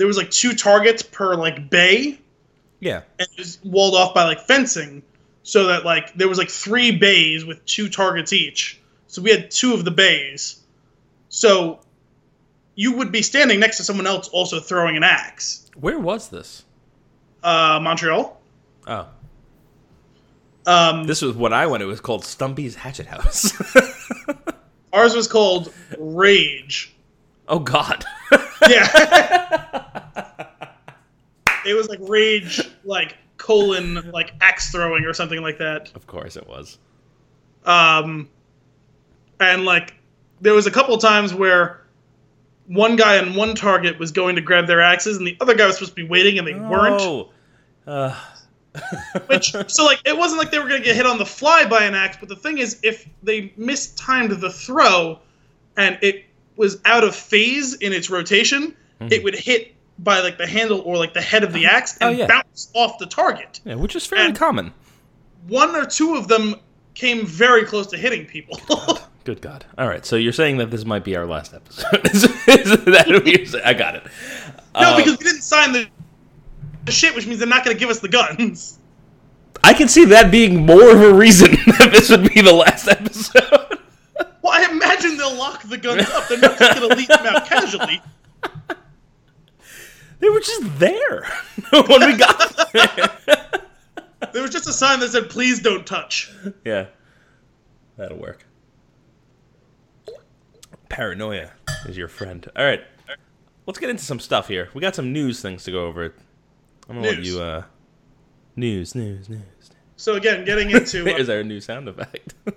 there 0.01 0.07
was 0.07 0.17
like 0.17 0.31
two 0.31 0.55
targets 0.55 1.03
per 1.03 1.35
like 1.35 1.69
bay, 1.69 2.19
yeah. 2.81 3.03
and 3.19 3.29
it 3.33 3.39
was 3.39 3.59
walled 3.63 3.95
off 3.95 4.15
by 4.15 4.25
like 4.25 4.41
fencing, 4.41 5.03
so 5.43 5.67
that 5.67 5.85
like 5.85 6.15
there 6.15 6.27
was 6.27 6.39
like 6.39 6.49
three 6.49 6.91
bays 6.97 7.45
with 7.45 7.63
two 7.67 7.91
targets 7.91 8.33
each. 8.33 8.81
So 9.09 9.21
we 9.21 9.31
had 9.31 9.51
two 9.51 9.75
of 9.75 9.85
the 9.85 9.91
bays. 9.91 10.63
So 11.29 11.81
you 12.77 12.97
would 12.97 13.13
be 13.13 13.21
standing 13.21 13.61
next 13.61 13.77
to 13.77 13.85
someone 13.85 14.07
else 14.07 14.29
also 14.29 14.59
throwing 14.59 14.97
an 14.97 15.03
axe. 15.03 15.71
Where 15.79 15.99
was 15.99 16.31
this? 16.31 16.65
Uh, 17.43 17.79
Montreal. 17.83 18.41
Oh, 18.87 19.07
Um, 20.65 21.05
this 21.05 21.21
was 21.21 21.37
what 21.37 21.53
I 21.53 21.67
went. 21.67 21.83
It 21.83 21.87
was 21.87 22.01
called 22.01 22.25
Stumpy's 22.25 22.75
Hatchet 22.75 23.07
House. 23.07 23.53
ours 24.95 25.15
was 25.15 25.29
called 25.29 25.75
Rage. 25.99 26.95
Oh 27.51 27.59
God. 27.59 28.05
Yeah. 28.69 28.87
it 31.67 31.75
was 31.75 31.89
like 31.89 31.99
Rage, 32.03 32.61
like 32.85 33.17
colon, 33.37 34.11
like 34.13 34.33
axe 34.41 34.71
throwing 34.71 35.05
or 35.05 35.13
something 35.13 35.43
like 35.43 35.59
that. 35.59 35.91
of 35.95 36.07
course 36.07 36.37
it 36.37 36.49
was. 36.49 36.79
Um, 37.65 38.29
and 39.39 39.65
like 39.65 39.95
there 40.41 40.55
was 40.55 40.67
a 40.67 40.71
couple 40.71 40.97
times 40.99 41.35
where 41.35 41.83
one 42.67 42.97
guy 42.97 43.19
on 43.19 43.35
one 43.35 43.55
target 43.55 43.99
was 43.99 44.13
going 44.13 44.37
to 44.37 44.41
grab 44.41 44.67
their 44.67 44.81
axes, 44.81 45.17
and 45.17 45.27
the 45.27 45.37
other 45.41 45.55
guy 45.55 45.67
was 45.67 45.77
supposed 45.77 45.97
to 45.97 46.03
be 46.03 46.09
waiting, 46.09 46.39
and 46.39 46.47
they 46.47 46.55
weren't. 46.55 47.01
Oh. 47.01 47.31
Uh, 47.87 48.17
Which 49.27 49.53
so 49.67 49.85
like 49.85 50.01
it 50.05 50.17
wasn't 50.17 50.39
like 50.39 50.53
they 50.53 50.61
were 50.61 50.69
going 50.69 50.81
to 50.81 50.87
get 50.87 50.95
hit 50.95 51.05
on 51.05 51.19
the 51.19 51.27
fly 51.27 51.67
by 51.67 51.85
an 51.85 51.95
axe, 51.95 52.17
but 52.21 52.29
the 52.29 52.37
thing 52.37 52.59
is, 52.59 52.79
if 52.85 53.09
they 53.23 53.53
mistimed 53.57 54.31
the 54.31 54.51
throw, 54.51 55.19
and 55.77 55.99
it 56.01 56.27
was 56.61 56.79
out 56.85 57.03
of 57.05 57.15
phase 57.17 57.75
in 57.75 57.93
its 57.93 58.11
rotation, 58.11 58.77
it 59.01 59.25
would 59.25 59.35
hit 59.35 59.75
by 59.99 60.21
like 60.21 60.37
the 60.39 60.47
handle 60.47 60.81
or 60.81 60.97
like 60.99 61.15
the 61.15 61.21
head 61.23 61.43
of 61.43 61.53
the 61.53 61.65
axe 61.67 61.97
and 62.01 62.15
Oh, 62.15 62.19
yeah. 62.19 62.27
bounce 62.27 62.71
off 62.75 62.99
the 62.99 63.07
target. 63.07 63.61
yeah, 63.65 63.75
which 63.75 63.97
is 63.97 64.05
fairly 64.07 64.27
And- 64.27 64.37
common. 64.37 64.73
One 65.49 65.75
or 65.75 65.87
two 65.87 66.17
of 66.17 66.29
them 66.29 66.55
came 66.95 67.25
very 67.25 67.65
close 67.65 67.87
to 67.89 67.97
hitting 67.97 68.27
people. 68.27 68.61
Good 69.25 69.41
God. 69.41 69.65
All 69.79 69.89
right, 69.89 70.05
so 70.05 70.17
you're 70.17 70.33
saying 70.35 70.59
that 70.59 70.71
this 70.71 70.85
might 70.85 71.03
be 71.03 71.17
our 71.17 71.25
last 71.27 71.55
episode. 71.55 72.07
is, 72.15 72.23
that 72.25 73.07
what 73.09 73.27
you're 73.27 73.47
saying? 73.47 73.65
I 73.65 73.73
got 73.73 73.95
it. 73.97 74.03
no, 74.75 74.81
Uh, 74.81 74.97
because 74.99 75.19
we 75.19 75.25
didn't 75.25 75.41
sign 75.43 75.73
the, 75.73 75.87
the 76.85 76.93
shit, 76.93 77.15
which 77.15 77.27
means 77.27 77.39
they're 77.39 77.49
not 77.49 77.65
going 77.65 77.75
to 77.75 77.81
give 77.81 77.89
us 77.91 78.01
the 78.01 78.09
guns. 78.09 78.79
I 79.65 79.73
can 79.75 79.89
see 79.89 80.05
that 80.07 80.31
being 80.31 80.65
more 80.67 80.91
of 80.91 81.01
a 81.01 81.13
reason 81.15 81.53
that 81.79 81.91
this 81.93 82.11
would 82.11 82.33
be 82.35 82.41
the 82.43 82.53
last 82.53 82.87
episode. 82.89 83.60
I 84.71 84.73
imagine 84.73 85.17
they'll 85.17 85.35
lock 85.35 85.63
the 85.65 85.79
guns 85.79 86.09
up. 86.11 86.29
They're 86.29 86.39
not 86.39 86.59
just 86.59 86.79
going 86.79 86.89
to 86.89 86.97
leave 86.97 87.09
them 87.09 87.27
out 87.27 87.47
casually. 87.47 88.01
They 90.21 90.29
were 90.29 90.41
just 90.41 90.79
there 90.79 91.25
when 91.71 92.07
we 92.07 92.17
got 92.17 92.73
there. 92.73 93.09
There 94.33 94.43
was 94.43 94.51
just 94.51 94.69
a 94.69 94.73
sign 94.73 95.01
that 95.01 95.09
said, 95.11 95.31
"Please 95.31 95.61
don't 95.61 95.87
touch." 95.87 96.31
Yeah. 96.65 96.87
That'll 97.97 98.19
work. 98.19 98.45
Paranoia 100.89 101.53
is 101.87 101.97
your 101.97 102.09
friend. 102.09 102.47
All 102.55 102.65
right. 102.65 102.83
Let's 103.67 103.79
get 103.79 103.91
into 103.91 104.05
some 104.05 104.21
stuff 104.21 104.49
here. 104.49 104.69
We 104.75 104.81
got 104.81 104.95
some 104.95 105.13
news 105.13 105.41
things 105.41 105.65
to 105.65 105.71
go 105.71 105.87
over. 105.87 106.15
I'm 106.89 107.01
going 107.01 107.03
to 107.03 107.11
let 107.11 107.25
you 107.25 107.41
uh 107.41 107.65
news, 108.57 108.95
news, 108.95 109.29
news. 109.29 109.41
So 109.97 110.15
again, 110.15 110.45
getting 110.45 110.71
into 110.71 111.01
uh, 111.03 111.05
There's 111.05 111.29
our 111.29 111.43
new 111.43 111.61
sound 111.61 111.89
effect. 111.89 112.35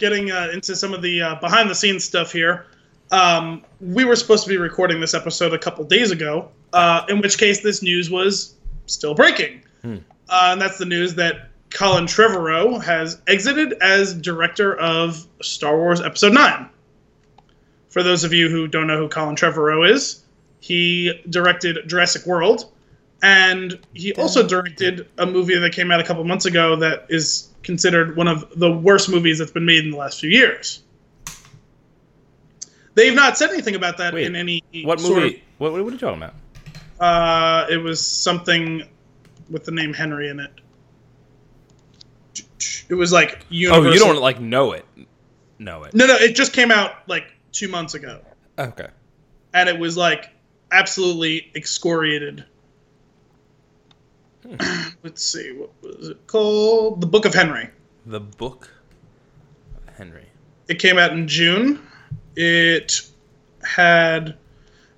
getting 0.00 0.32
uh, 0.32 0.48
into 0.52 0.74
some 0.74 0.92
of 0.92 1.02
the 1.02 1.22
uh, 1.22 1.34
behind 1.36 1.70
the 1.70 1.74
scenes 1.74 2.02
stuff 2.02 2.32
here. 2.32 2.66
Um, 3.12 3.64
we 3.80 4.04
were 4.04 4.16
supposed 4.16 4.42
to 4.44 4.48
be 4.48 4.56
recording 4.56 5.00
this 5.00 5.14
episode 5.14 5.52
a 5.52 5.58
couple 5.58 5.84
days 5.84 6.10
ago, 6.10 6.48
uh, 6.72 7.04
in 7.08 7.20
which 7.20 7.38
case 7.38 7.60
this 7.60 7.82
news 7.82 8.10
was 8.10 8.54
still 8.86 9.14
breaking. 9.14 9.62
Uh, 10.28 10.50
and 10.52 10.60
that's 10.60 10.78
the 10.78 10.84
news 10.84 11.14
that 11.16 11.50
Colin 11.70 12.06
Trevorrow 12.06 12.82
has 12.82 13.20
exited 13.26 13.74
as 13.80 14.14
director 14.14 14.76
of 14.76 15.26
Star 15.42 15.76
Wars 15.76 16.00
Episode 16.00 16.32
9. 16.32 16.68
For 17.88 18.02
those 18.02 18.24
of 18.24 18.32
you 18.32 18.48
who 18.48 18.66
don't 18.68 18.86
know 18.86 18.98
who 18.98 19.08
Colin 19.08 19.36
Trevorrow 19.36 19.88
is, 19.88 20.24
he 20.60 21.20
directed 21.28 21.88
Jurassic 21.88 22.26
World, 22.26 22.70
and 23.22 23.78
he 23.92 24.12
also 24.14 24.46
directed 24.46 25.08
a 25.18 25.26
movie 25.26 25.58
that 25.58 25.72
came 25.72 25.90
out 25.90 26.00
a 26.00 26.04
couple 26.04 26.22
months 26.24 26.46
ago 26.46 26.76
that 26.76 27.06
is 27.08 27.49
considered 27.62 28.16
one 28.16 28.28
of 28.28 28.58
the 28.58 28.70
worst 28.70 29.08
movies 29.08 29.38
that's 29.38 29.50
been 29.50 29.66
made 29.66 29.84
in 29.84 29.90
the 29.90 29.96
last 29.96 30.20
few 30.20 30.30
years. 30.30 30.82
They've 32.94 33.14
not 33.14 33.38
said 33.38 33.50
anything 33.50 33.76
about 33.76 33.98
that 33.98 34.12
Wait, 34.14 34.26
in 34.26 34.36
any 34.36 34.62
what 34.84 35.00
movie? 35.00 35.42
What, 35.58 35.72
what 35.72 35.80
are 35.80 35.90
you 35.90 35.98
talking 35.98 36.22
about? 36.22 36.34
Uh, 36.98 37.66
it 37.70 37.78
was 37.78 38.04
something 38.04 38.82
with 39.48 39.64
the 39.64 39.72
name 39.72 39.92
Henry 39.94 40.28
in 40.28 40.40
it. 40.40 40.50
It 42.88 42.94
was 42.94 43.12
like 43.12 43.44
Universal. 43.48 43.86
Oh, 43.88 43.92
you 43.92 43.98
don't 43.98 44.20
like 44.20 44.40
know 44.40 44.72
it. 44.72 44.84
Know 45.58 45.84
it. 45.84 45.94
No, 45.94 46.06
no, 46.06 46.14
it 46.14 46.34
just 46.34 46.52
came 46.52 46.70
out 46.70 47.08
like 47.08 47.24
two 47.52 47.68
months 47.68 47.94
ago, 47.94 48.20
Okay. 48.58 48.88
and 49.54 49.68
it 49.68 49.78
was 49.78 49.96
like 49.96 50.30
absolutely 50.72 51.50
excoriated. 51.54 52.44
Let's 55.02 55.22
see, 55.22 55.52
what 55.52 55.70
was 55.82 56.08
it 56.08 56.26
called? 56.26 57.00
The 57.00 57.06
Book 57.06 57.24
of 57.24 57.34
Henry. 57.34 57.68
The 58.06 58.20
book 58.20 58.70
of 59.86 59.94
Henry. 59.94 60.26
It 60.68 60.78
came 60.78 60.98
out 60.98 61.12
in 61.12 61.28
June. 61.28 61.86
It 62.36 63.00
had 63.62 64.36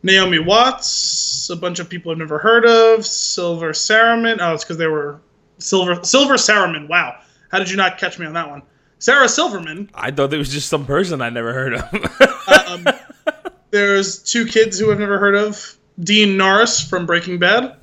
Naomi 0.03 0.38
Watts, 0.38 1.51
a 1.51 1.57
bunch 1.57 1.81
of 1.81 1.88
people 1.88 2.12
I've 2.12 2.19
never 2.19 2.38
heard 2.38 2.65
of, 2.65 3.07
Silver 3.07 3.73
Saruman. 3.73 4.38
Oh, 4.41 4.55
it's 4.55 4.65
because 4.65 4.79
they 4.79 4.87
were 4.87 5.21
Silver 5.59 6.03
Silver 6.05 6.35
Saruman. 6.35 6.88
Wow, 6.88 7.19
how 7.51 7.59
did 7.59 7.71
you 7.71 7.77
not 7.77 7.99
catch 7.99 8.19
me 8.19 8.27
on 8.27 8.33
that 8.33 8.49
one? 8.49 8.62
Sarah 8.99 9.29
Silverman. 9.29 9.91
I 9.95 10.11
thought 10.11 10.31
there 10.31 10.38
was 10.38 10.53
just 10.53 10.69
some 10.69 10.87
person 10.87 11.21
I 11.21 11.31
never 11.31 11.53
heard 11.53 11.75
of. 11.75 12.69
Um, 12.69 12.87
there's 13.71 14.23
two 14.23 14.47
kids 14.47 14.79
who 14.79 14.93
I've 14.93 14.99
never 14.99 15.19
heard 15.19 15.35
of: 15.35 15.77
Dean 16.01 16.37
Norris 16.37 16.81
from 16.81 17.07
Breaking 17.07 17.38
Bad, 17.38 17.77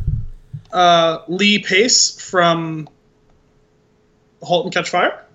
uh, 0.71 1.19
Lee 1.27 1.59
Pace 1.59 2.19
from 2.19 2.87
*Halt 4.41 4.65
and 4.65 4.73
Catch 4.73 4.89
Fire* 4.89 5.25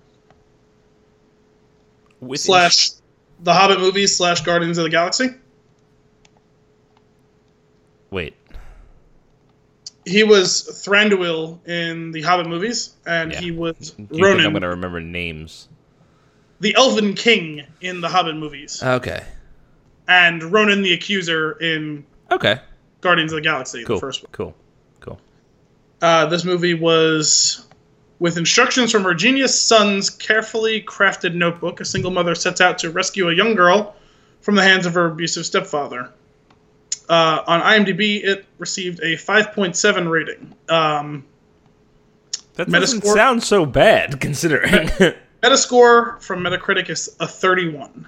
With 2.21 2.39
slash 2.39 2.91
the 3.41 3.53
Hobbit 3.53 3.79
movies 3.79 4.15
slash 4.15 4.41
Guardians 4.41 4.77
of 4.77 4.83
the 4.85 4.89
Galaxy. 4.89 5.29
Wait. 8.11 8.33
He 10.05 10.23
was 10.23 10.83
Thranduil 10.85 11.67
in 11.67 12.11
the 12.11 12.21
Hobbit 12.21 12.47
movies, 12.47 12.93
and 13.05 13.31
Yeah. 13.33 13.41
he 13.41 13.51
was 13.51 13.91
Do 13.91 14.03
you 14.11 14.23
think 14.25 14.41
I'm 14.41 14.53
gonna 14.53 14.69
remember 14.69 15.01
names? 15.01 15.67
the 16.61 16.73
Elven 16.75 17.13
King 17.15 17.63
in 17.81 17.99
the 18.01 18.07
Hobbit 18.07 18.35
movies, 18.37 18.81
Okay. 18.81 19.21
and 20.07 20.41
Ronan 20.43 20.83
the 20.83 20.93
Accuser 20.93 21.53
in 21.59 22.05
Okay. 22.31 22.59
Guardians 23.01 23.33
of 23.33 23.37
the 23.37 23.41
Galaxy, 23.41 23.83
Cool. 23.83 23.97
the 23.97 23.99
first 23.99 24.23
one. 24.23 24.29
Cool. 24.31 24.45
Cool. 24.51 24.55
Uh, 26.01 26.25
this 26.27 26.43
movie 26.43 26.73
was 26.73 27.65
with 28.19 28.37
instructions 28.37 28.91
from 28.91 29.03
her 29.03 29.13
genius 29.13 29.59
son's 29.59 30.09
carefully 30.09 30.81
crafted 30.81 31.33
notebook. 31.35 31.79
A 31.81 31.85
single 31.85 32.11
mother 32.11 32.35
sets 32.35 32.61
out 32.61 32.77
to 32.79 32.89
rescue 32.89 33.29
a 33.29 33.33
young 33.33 33.55
girl 33.55 33.95
from 34.41 34.55
the 34.55 34.63
hands 34.63 34.85
of 34.85 34.93
her 34.93 35.07
abusive 35.07 35.45
stepfather. 35.45 36.11
Uh, 37.09 37.43
on 37.47 37.61
IMDb, 37.61 38.23
it 38.23 38.45
received 38.57 38.99
a 39.01 39.15
5.7 39.15 40.09
rating. 40.09 40.53
Um, 40.69 41.23
That 42.55 42.69
doesn't 42.69 43.03
Metascore- 43.03 43.13
sound 43.13 43.43
so 43.43 43.65
bad 43.65 44.19
considering. 44.21 44.87
Metascore 45.43 46.21
from 46.21 46.41
Metacritic 46.41 46.89
is 46.89 47.15
a 47.19 47.27
31. 47.27 48.07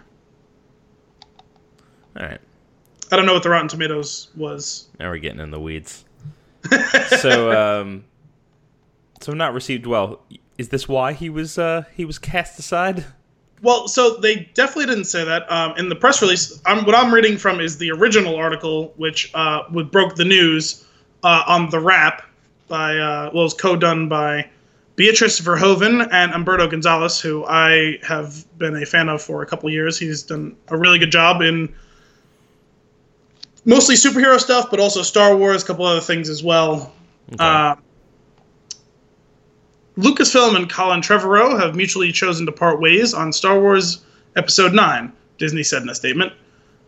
All 2.20 2.26
right. 2.26 2.40
I 3.12 3.16
don't 3.16 3.26
know 3.26 3.34
what 3.34 3.44
the 3.44 3.50
Rotten 3.50 3.68
Tomatoes 3.68 4.30
was. 4.36 4.88
Now 5.00 5.10
we're 5.10 5.18
getting 5.20 5.40
in 5.40 5.52
the 5.52 5.60
weeds. 5.60 6.04
so, 7.20 7.52
um, 7.52 8.06
so 9.22 9.34
not 9.34 9.54
received 9.54 9.86
well. 9.86 10.22
Is 10.58 10.70
this 10.70 10.88
why 10.88 11.14
he 11.14 11.30
was 11.30 11.58
uh 11.58 11.84
he 11.96 12.04
was 12.06 12.18
cast 12.18 12.58
aside? 12.60 13.06
Well, 13.62 13.88
so 13.88 14.18
they 14.18 14.50
definitely 14.54 14.86
didn't 14.86 15.06
say 15.06 15.24
that 15.24 15.52
um, 15.52 15.76
in 15.78 15.90
the 15.90 15.96
press 15.96 16.22
release. 16.22 16.62
I'm, 16.66 16.86
what 16.86 16.94
I'm 16.94 17.14
reading 17.14 17.38
from 17.38 17.60
is 17.60 17.78
the 17.80 17.92
original 17.92 18.36
article, 18.36 18.94
which 18.98 19.32
uh, 19.34 19.64
would 19.72 19.90
broke 19.90 20.16
the 20.16 20.26
news 20.26 20.86
uh, 21.24 21.44
on 21.48 21.70
the 21.72 21.80
Wrap 21.80 22.24
by 22.68 22.98
uh, 22.98 23.32
well, 23.34 23.42
it 23.42 23.44
was 23.46 23.54
co-done 23.54 24.10
by 24.10 24.48
Beatrice 24.96 25.40
Verhoeven 25.40 26.08
and 26.12 26.34
Umberto 26.34 26.68
Gonzalez, 26.68 27.20
who 27.20 27.46
I 27.46 27.98
have 28.04 28.46
been 28.58 28.76
a 28.76 28.86
fan 28.86 29.10
of 29.10 29.22
for 29.22 29.42
a 29.42 29.46
couple 29.46 29.70
years. 29.70 29.98
He's 29.98 30.24
done 30.24 30.56
a 30.68 30.78
really 30.78 31.00
good 31.00 31.12
job 31.12 31.42
in 31.42 31.74
mostly 33.68 33.96
superhero 33.96 34.40
stuff, 34.40 34.72
but 34.72 34.80
also 34.80 35.04
Star 35.04 35.36
Wars, 35.36 35.62
a 35.62 35.66
couple 35.68 35.86
other 35.86 36.02
things 36.02 36.30
as 36.30 36.42
well. 36.42 36.92
Uh, 37.38 37.76
Lucasfilm 39.98 40.56
and 40.56 40.70
Colin 40.70 41.02
Trevorrow 41.02 41.60
have 41.60 41.76
mutually 41.76 42.12
chosen 42.12 42.46
to 42.46 42.52
part 42.52 42.80
ways 42.80 43.14
on 43.14 43.32
Star 43.34 43.60
Wars 43.60 44.04
Episode 44.36 44.74
9, 44.74 45.12
Disney 45.38 45.64
said 45.64 45.84
in 45.84 45.90
a 45.90 45.96
statement. 45.96 46.32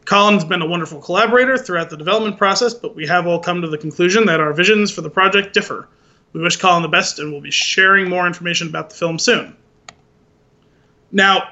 Colin's 0.06 0.46
been 0.46 0.62
a 0.62 0.66
wonderful 0.66 1.02
collaborator 1.02 1.58
throughout 1.58 1.90
the 1.90 1.98
development 1.98 2.38
process, 2.38 2.74
but 2.74 2.96
we 2.96 3.06
have 3.06 3.28
all 3.28 3.40
come 3.40 3.62
to 3.62 3.68
the 3.68 3.78
conclusion 3.78 4.26
that 4.26 4.40
our 4.40 4.54
visions 4.54 4.90
for 4.90 5.02
the 5.02 5.10
project 5.10 5.54
differ. 5.54 5.88
We 6.34 6.42
wish 6.42 6.58
Colin 6.58 6.82
the 6.82 6.88
best 6.88 7.20
and 7.20 7.32
we'll 7.32 7.42
be 7.42 7.52
sharing 7.52 8.10
more 8.10 8.26
information 8.26 8.70
about 8.70 8.90
the 8.90 8.96
film 8.96 9.20
soon. 9.20 9.56
Now, 11.12 11.50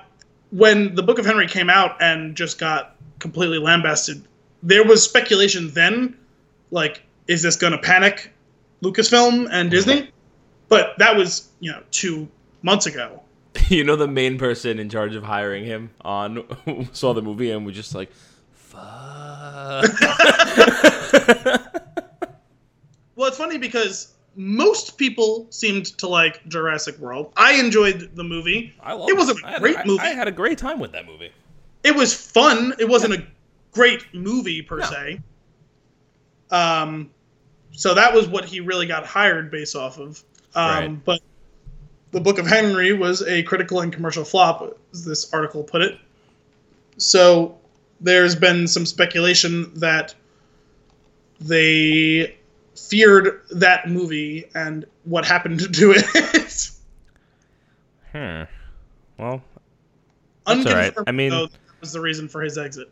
when 0.51 0.95
the 0.95 1.03
Book 1.03 1.19
of 1.19 1.25
Henry 1.25 1.47
came 1.47 1.69
out 1.69 2.01
and 2.01 2.35
just 2.35 2.59
got 2.59 2.95
completely 3.19 3.57
lambasted, 3.57 4.23
there 4.63 4.83
was 4.83 5.03
speculation 5.03 5.71
then, 5.71 6.17
like, 6.71 7.03
is 7.27 7.41
this 7.43 7.55
going 7.55 7.71
to 7.73 7.77
panic 7.79 8.33
Lucasfilm 8.81 9.47
and 9.51 9.69
Disney? 9.71 10.09
But 10.69 10.97
that 10.97 11.15
was, 11.15 11.49
you 11.59 11.71
know, 11.71 11.81
two 11.91 12.27
months 12.61 12.85
ago. 12.85 13.21
you 13.69 13.83
know 13.83 13.95
the 13.95 14.07
main 14.07 14.37
person 14.37 14.79
in 14.79 14.89
charge 14.89 15.15
of 15.15 15.23
hiring 15.23 15.63
him 15.65 15.89
on 16.01 16.45
saw 16.93 17.13
the 17.13 17.21
movie 17.21 17.49
and 17.51 17.65
was 17.65 17.75
just 17.75 17.95
like, 17.95 18.11
fuck. 18.53 19.85
Well, 23.15 23.27
it's 23.29 23.37
funny 23.37 23.57
because 23.57 24.13
most 24.35 24.99
people 24.99 25.47
seemed 25.49 25.87
to 25.97 26.07
like 26.07 26.47
Jurassic 26.47 26.99
World. 26.99 27.33
I 27.35 27.53
enjoyed 27.53 28.11
the 28.13 28.23
movie. 28.23 28.75
I 28.79 28.93
love 28.93 29.09
It 29.09 29.17
wasn't 29.17 29.41
a 29.41 29.47
I 29.47 29.51
had 29.53 29.61
great 29.61 29.77
I- 29.79 29.83
movie. 29.85 30.03
I 30.03 30.09
had 30.09 30.27
a 30.27 30.31
great 30.31 30.59
time 30.59 30.79
with 30.79 30.91
that 30.91 31.07
movie. 31.07 31.31
It 31.83 31.95
was 31.95 32.13
fun. 32.13 32.75
It 32.77 32.87
wasn't 32.87 33.15
a 33.15 33.25
great 33.71 34.03
movie 34.13 34.61
per 34.61 34.77
No. 34.79 34.85
se. 34.85 35.21
Um, 36.51 37.11
so 37.71 37.93
that 37.93 38.13
was 38.13 38.27
what 38.27 38.45
he 38.45 38.59
really 38.59 38.85
got 38.87 39.05
hired 39.05 39.51
based 39.51 39.75
off 39.75 39.99
of. 39.99 40.23
Um, 40.55 40.69
Right. 40.69 41.05
But 41.05 41.21
the 42.11 42.21
Book 42.21 42.39
of 42.39 42.47
Henry 42.47 42.93
was 42.93 43.21
a 43.23 43.43
critical 43.43 43.81
and 43.81 43.91
commercial 43.91 44.23
flop, 44.23 44.77
as 44.93 45.03
this 45.05 45.31
article 45.33 45.63
put 45.63 45.81
it. 45.81 45.99
So 46.97 47.57
there's 48.01 48.35
been 48.35 48.67
some 48.67 48.85
speculation 48.85 49.73
that 49.75 50.15
they 51.39 52.35
feared 52.75 53.41
that 53.51 53.89
movie 53.89 54.49
and 54.55 54.85
what 55.03 55.25
happened 55.25 55.59
to 55.75 55.91
it. 55.95 56.69
Hmm. 58.13 58.43
Well, 59.21 59.43
That's 60.45 60.65
all 60.65 60.73
right. 60.73 60.93
I 61.05 61.11
mean- 61.11 61.29
though, 61.31 61.47
that 61.47 61.81
was 61.81 61.91
the 61.91 61.99
reason 62.01 62.27
for 62.27 62.41
his 62.41 62.57
exit. 62.57 62.89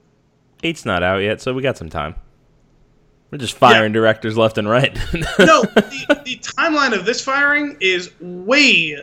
Eight's 0.64 0.86
not 0.86 1.04
out 1.04 1.18
yet, 1.18 1.42
so 1.42 1.54
we 1.54 1.62
got 1.62 1.78
some 1.78 1.90
time. 1.90 2.16
We're 3.32 3.38
just 3.40 3.58
firing 3.58 3.92
directors 3.92 4.38
left 4.38 4.58
and 4.58 4.70
right. 4.70 4.94
no, 5.14 5.62
the, 5.64 6.22
the 6.26 6.38
timeline 6.38 6.98
of 6.98 7.06
this 7.06 7.22
firing 7.24 7.76
is 7.82 8.12
way 8.22 8.98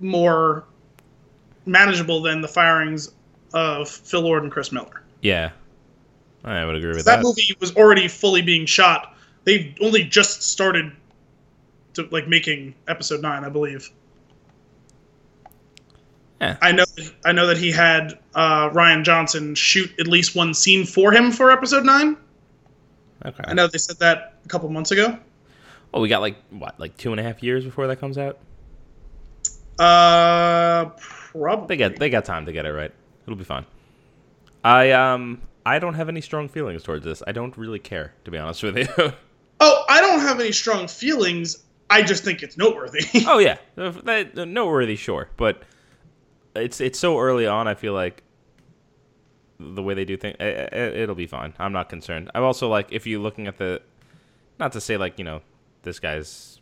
more 0.00 0.64
manageable 1.66 2.22
than 2.22 2.40
the 2.40 2.48
firings 2.48 3.12
of 3.52 3.88
Phil 3.88 4.22
Lord 4.22 4.42
and 4.42 4.50
Chris 4.50 4.72
Miller. 4.72 5.02
yeah, 5.22 5.50
I 6.44 6.64
would 6.64 6.74
agree 6.76 6.88
with 6.94 7.04
That 7.04 7.16
that. 7.16 7.22
movie 7.22 7.54
was 7.60 7.76
already 7.76 8.08
fully 8.08 8.40
being 8.42 8.64
shot. 8.66 9.14
They've 9.44 9.74
only 9.80 10.04
just 10.04 10.42
started 10.42 10.90
to 11.94 12.08
like 12.10 12.28
making 12.28 12.74
episode 12.88 13.20
nine, 13.20 13.44
I 13.44 13.50
believe. 13.50 13.90
Yeah. 16.40 16.56
I 16.62 16.72
know. 16.72 16.84
I 17.24 17.32
know 17.32 17.46
that 17.46 17.58
he 17.58 17.70
had 17.70 18.18
uh, 18.34 18.70
Rian 18.70 19.04
Johnson 19.04 19.54
shoot 19.54 19.90
at 20.00 20.06
least 20.06 20.34
one 20.34 20.54
scene 20.54 20.86
for 20.86 21.12
him 21.12 21.30
for 21.32 21.50
episode 21.50 21.84
nine. 21.84 22.16
Okay. 23.24 23.44
I 23.46 23.52
know 23.52 23.66
they 23.66 23.78
said 23.78 23.98
that 23.98 24.38
a 24.44 24.48
couple 24.48 24.68
months 24.70 24.90
ago. 24.90 25.18
Oh, 25.92 26.00
we 26.00 26.08
got 26.08 26.20
like 26.20 26.36
what, 26.50 26.80
like 26.80 26.96
two 26.96 27.10
and 27.10 27.20
a 27.20 27.22
half 27.22 27.42
years 27.42 27.64
before 27.64 27.86
that 27.88 27.96
comes 27.96 28.16
out. 28.16 28.38
Uh, 29.78 30.86
probably. 30.98 31.76
They 31.76 31.76
got 31.76 31.96
they 31.98 32.10
got 32.10 32.24
time 32.24 32.46
to 32.46 32.52
get 32.52 32.64
it 32.64 32.72
right. 32.72 32.92
It'll 33.26 33.36
be 33.36 33.44
fine. 33.44 33.66
I 34.64 34.92
um 34.92 35.42
I 35.66 35.78
don't 35.78 35.94
have 35.94 36.08
any 36.08 36.20
strong 36.20 36.48
feelings 36.48 36.82
towards 36.82 37.04
this. 37.04 37.22
I 37.26 37.32
don't 37.32 37.56
really 37.56 37.78
care, 37.78 38.14
to 38.24 38.30
be 38.30 38.38
honest 38.38 38.62
with 38.62 38.78
you. 38.78 39.12
Oh, 39.62 39.84
I 39.90 40.00
don't 40.00 40.20
have 40.20 40.40
any 40.40 40.52
strong 40.52 40.88
feelings. 40.88 41.64
I 41.90 42.00
just 42.00 42.24
think 42.24 42.42
it's 42.42 42.56
noteworthy. 42.56 43.04
oh 43.26 43.38
yeah, 43.40 43.58
noteworthy, 43.76 44.96
sure, 44.96 45.28
but 45.36 45.62
it's 46.54 46.80
it's 46.80 46.98
so 46.98 47.18
early 47.18 47.46
on. 47.46 47.68
I 47.68 47.74
feel 47.74 47.92
like 47.92 48.22
the 49.58 49.82
way 49.82 49.94
they 49.94 50.04
do 50.04 50.16
things, 50.16 50.36
eh, 50.40 50.44
eh, 50.44 50.68
eh, 50.72 51.02
it'll 51.02 51.14
be 51.14 51.26
fine. 51.26 51.54
I'm 51.58 51.72
not 51.72 51.88
concerned. 51.88 52.30
I'm 52.34 52.42
also 52.42 52.68
like, 52.68 52.88
if 52.90 53.06
you're 53.06 53.20
looking 53.20 53.46
at 53.46 53.58
the, 53.58 53.82
not 54.58 54.72
to 54.72 54.80
say 54.80 54.96
like 54.96 55.18
you 55.18 55.24
know, 55.24 55.42
this 55.82 55.98
guy's 55.98 56.60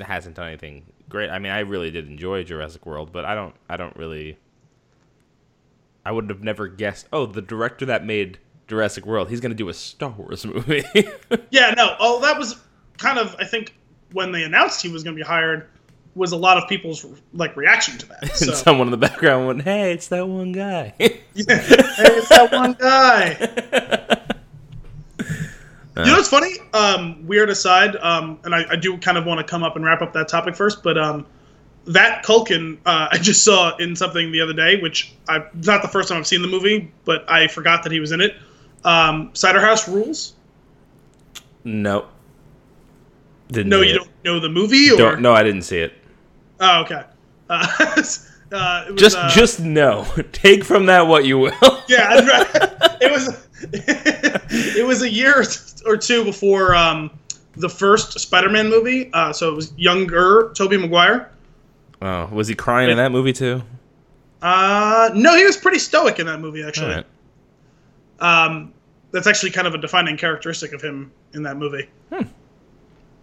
hasn't 0.00 0.36
done 0.36 0.48
anything 0.48 0.84
great. 1.08 1.30
I 1.30 1.38
mean, 1.38 1.52
I 1.52 1.60
really 1.60 1.90
did 1.90 2.08
enjoy 2.08 2.42
Jurassic 2.44 2.84
World, 2.84 3.12
but 3.12 3.24
I 3.24 3.34
don't, 3.34 3.54
I 3.68 3.76
don't 3.76 3.96
really. 3.96 4.38
I 6.04 6.12
would 6.12 6.28
have 6.30 6.42
never 6.42 6.68
guessed. 6.68 7.08
Oh, 7.12 7.26
the 7.26 7.42
director 7.42 7.86
that 7.86 8.04
made 8.04 8.38
Jurassic 8.68 9.06
World, 9.06 9.28
he's 9.28 9.40
gonna 9.40 9.54
do 9.54 9.68
a 9.68 9.74
Star 9.74 10.10
Wars 10.10 10.44
movie. 10.46 10.84
yeah, 11.50 11.74
no. 11.76 11.96
Oh, 11.98 12.20
that 12.20 12.38
was 12.38 12.56
kind 12.98 13.18
of 13.18 13.34
I 13.38 13.44
think 13.44 13.74
when 14.12 14.32
they 14.32 14.44
announced 14.44 14.82
he 14.82 14.88
was 14.88 15.02
going 15.02 15.16
to 15.16 15.22
be 15.22 15.26
hired 15.26 15.68
was 16.16 16.32
a 16.32 16.36
lot 16.36 16.56
of 16.56 16.68
people's 16.68 17.06
like 17.32 17.56
reaction 17.56 17.96
to 17.98 18.06
that. 18.08 18.30
So, 18.36 18.46
and 18.48 18.56
someone 18.56 18.88
in 18.88 18.90
the 18.90 18.96
background 18.96 19.46
went, 19.46 19.62
"Hey, 19.62 19.92
it's 19.92 20.08
that 20.08 20.26
one 20.26 20.50
guy." 20.52 20.94
yeah, 20.98 21.06
hey, 21.06 21.14
it's 21.36 22.28
that 22.30 22.50
one 22.50 22.72
guy. 22.72 24.22
You 25.98 26.04
know 26.04 26.16
what's 26.16 26.28
funny? 26.28 26.52
Um, 26.74 27.26
weird 27.26 27.48
aside, 27.48 27.96
um, 27.96 28.38
and 28.44 28.54
I, 28.54 28.66
I 28.72 28.76
do 28.76 28.98
kind 28.98 29.16
of 29.16 29.24
want 29.24 29.40
to 29.40 29.44
come 29.44 29.62
up 29.62 29.76
and 29.76 29.84
wrap 29.84 30.02
up 30.02 30.12
that 30.12 30.28
topic 30.28 30.54
first, 30.54 30.82
but 30.82 30.98
um, 30.98 31.24
that 31.86 32.22
Culkin 32.22 32.76
uh, 32.84 33.08
I 33.10 33.16
just 33.16 33.42
saw 33.42 33.74
in 33.78 33.96
something 33.96 34.30
the 34.30 34.42
other 34.42 34.52
day, 34.52 34.78
which 34.78 35.14
I 35.26 35.38
not 35.64 35.80
the 35.80 35.88
first 35.88 36.10
time 36.10 36.18
I've 36.18 36.26
seen 36.26 36.42
the 36.42 36.48
movie, 36.48 36.92
but 37.06 37.24
I 37.30 37.46
forgot 37.48 37.82
that 37.84 37.92
he 37.92 37.98
was 38.00 38.12
in 38.12 38.20
it. 38.20 38.34
Um, 38.84 39.30
Cider 39.32 39.58
House 39.60 39.88
Rules. 39.88 40.34
no. 41.64 42.08
Didn't 43.48 43.70
No, 43.70 43.80
you 43.80 43.94
it. 43.94 43.96
don't 43.98 44.10
know 44.24 44.38
the 44.40 44.48
movie, 44.50 44.90
or 44.90 44.96
Don't- 44.98 45.22
No, 45.22 45.32
I 45.32 45.44
didn't 45.44 45.62
see 45.62 45.78
it. 45.78 45.94
Oh, 46.60 46.82
okay. 46.82 47.02
Uh, 47.48 47.66
uh, 48.52 48.84
it 48.88 48.92
was, 48.92 49.00
Just, 49.00 49.16
uh, 49.16 49.30
just 49.30 49.60
no. 49.60 50.04
Take 50.32 50.64
from 50.64 50.86
that 50.86 51.06
what 51.06 51.24
you 51.24 51.38
will. 51.38 51.52
yeah, 51.88 52.08
I'd 52.10 52.28
ra- 52.28 52.88
it 53.00 53.10
was 53.10 53.46
it 53.62 54.86
was 54.86 55.02
a 55.02 55.10
year 55.10 55.44
or 55.86 55.96
two 55.96 56.24
before 56.24 56.74
um, 56.74 57.10
the 57.56 57.68
first 57.68 58.18
Spider-Man 58.18 58.68
movie. 58.68 59.10
Uh, 59.12 59.32
so 59.32 59.50
it 59.50 59.54
was 59.56 59.72
younger 59.76 60.52
Tobey 60.54 60.76
Maguire. 60.76 61.30
Oh, 62.02 62.26
was 62.26 62.48
he 62.48 62.54
crying 62.54 62.90
in 62.90 62.96
that 62.98 63.12
movie 63.12 63.32
too? 63.32 63.62
Uh, 64.42 65.10
no, 65.14 65.34
he 65.34 65.44
was 65.44 65.56
pretty 65.56 65.78
stoic 65.78 66.18
in 66.18 66.26
that 66.26 66.40
movie 66.40 66.62
actually. 66.62 66.94
All 66.94 67.02
right. 68.20 68.46
Um, 68.46 68.72
that's 69.12 69.26
actually 69.26 69.50
kind 69.50 69.66
of 69.66 69.74
a 69.74 69.78
defining 69.78 70.16
characteristic 70.16 70.72
of 70.72 70.82
him 70.82 71.10
in 71.32 71.42
that 71.44 71.56
movie. 71.56 71.88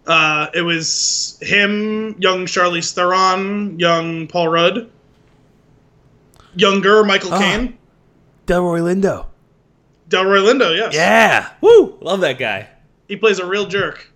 Uh, 0.06 0.48
it 0.54 0.60
was 0.62 1.38
him, 1.40 2.14
young 2.18 2.44
Charlize 2.46 2.92
Theron, 2.92 3.78
young 3.78 4.26
Paul 4.26 4.48
Rudd, 4.48 4.90
younger 6.54 7.04
Michael 7.04 7.32
Ah. 7.32 7.38
Caine, 7.38 7.78
Delroy 8.46 8.80
Lindo. 8.82 9.26
Delroy 10.10 10.42
Lindo. 10.44 10.76
Yes, 10.76 10.94
Yeah. 10.94 11.48
Woo! 11.62 11.96
Love 12.02 12.20
that 12.20 12.38
guy. 12.38 12.68
he 13.08 13.16
plays 13.16 13.38
a 13.38 13.46
real 13.46 13.66
jerk. 13.66 14.10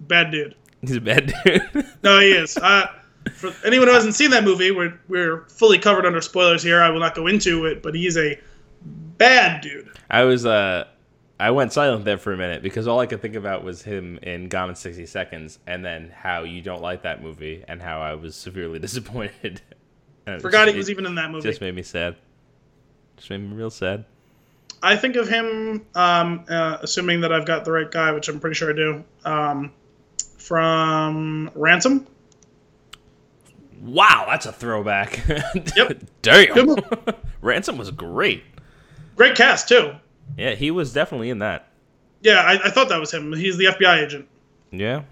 Bad 0.00 0.30
dude. 0.30 0.54
He's 0.80 0.96
a 0.96 1.00
bad 1.00 1.32
dude. 1.44 1.62
No, 2.04 2.20
he 2.20 2.30
is. 2.30 2.56
Uh, 2.56 2.86
for 3.34 3.52
anyone 3.66 3.88
who 3.88 3.94
hasn't 3.94 4.14
seen 4.14 4.30
that 4.30 4.44
movie, 4.44 4.70
we're 4.70 4.98
we're 5.08 5.44
fully 5.48 5.78
covered 5.78 6.06
under 6.06 6.20
spoilers 6.20 6.62
here. 6.62 6.80
I 6.80 6.90
will 6.90 7.00
not 7.00 7.14
go 7.16 7.26
into 7.26 7.66
it, 7.66 7.82
but 7.82 7.94
he's 7.94 8.16
a 8.16 8.38
bad 9.18 9.60
dude. 9.60 9.88
I 10.08 10.22
was 10.24 10.46
uh 10.46 10.86
I 11.40 11.52
went 11.52 11.72
silent 11.72 12.04
there 12.04 12.18
for 12.18 12.32
a 12.32 12.36
minute 12.36 12.62
because 12.62 12.88
all 12.88 12.98
I 12.98 13.06
could 13.06 13.22
think 13.22 13.36
about 13.36 13.62
was 13.62 13.82
him 13.82 14.18
in 14.22 14.48
Gone 14.48 14.70
in 14.70 14.74
60 14.74 15.06
Seconds 15.06 15.58
and 15.66 15.84
then 15.84 16.10
how 16.14 16.42
you 16.42 16.60
don't 16.62 16.82
like 16.82 17.02
that 17.02 17.22
movie 17.22 17.64
and 17.68 17.80
how 17.80 18.00
I 18.00 18.14
was 18.14 18.34
severely 18.34 18.78
disappointed. 18.80 19.60
Forgot 20.26 20.64
just- 20.64 20.72
he 20.72 20.76
was 20.78 20.90
even 20.90 21.06
in 21.06 21.14
that 21.14 21.30
movie. 21.30 21.48
Just 21.48 21.60
made 21.60 21.74
me 21.74 21.82
sad. 21.82 22.16
Just 23.16 23.30
made 23.30 23.38
me 23.38 23.54
real 23.56 23.70
sad. 23.70 24.04
I 24.82 24.94
think 24.96 25.16
of 25.16 25.28
him, 25.28 25.84
um, 25.96 26.44
uh, 26.48 26.78
assuming 26.82 27.20
that 27.22 27.32
I've 27.32 27.46
got 27.46 27.64
the 27.64 27.72
right 27.72 27.90
guy, 27.90 28.12
which 28.12 28.28
I'm 28.28 28.38
pretty 28.38 28.54
sure 28.54 28.70
I 28.70 28.74
do, 28.76 29.04
um, 29.24 29.72
from 30.38 31.50
Ransom. 31.56 32.06
Wow, 33.80 34.26
that's 34.28 34.46
a 34.46 34.52
throwback. 34.52 35.20
Yep. 35.76 36.02
Damn. 36.22 36.76
Ransom 37.40 37.76
was 37.78 37.90
great. 37.90 38.42
Great 39.16 39.36
cast 39.36 39.68
too. 39.68 39.92
Yeah, 40.38 40.54
he 40.54 40.70
was 40.70 40.92
definitely 40.92 41.30
in 41.30 41.40
that. 41.40 41.68
Yeah, 42.22 42.40
I, 42.40 42.68
I 42.68 42.70
thought 42.70 42.88
that 42.88 42.98
was 43.00 43.12
him. 43.12 43.32
He's 43.32 43.56
the 43.56 43.66
FBI 43.66 44.04
agent. 44.04 44.28
Yeah. 44.70 45.02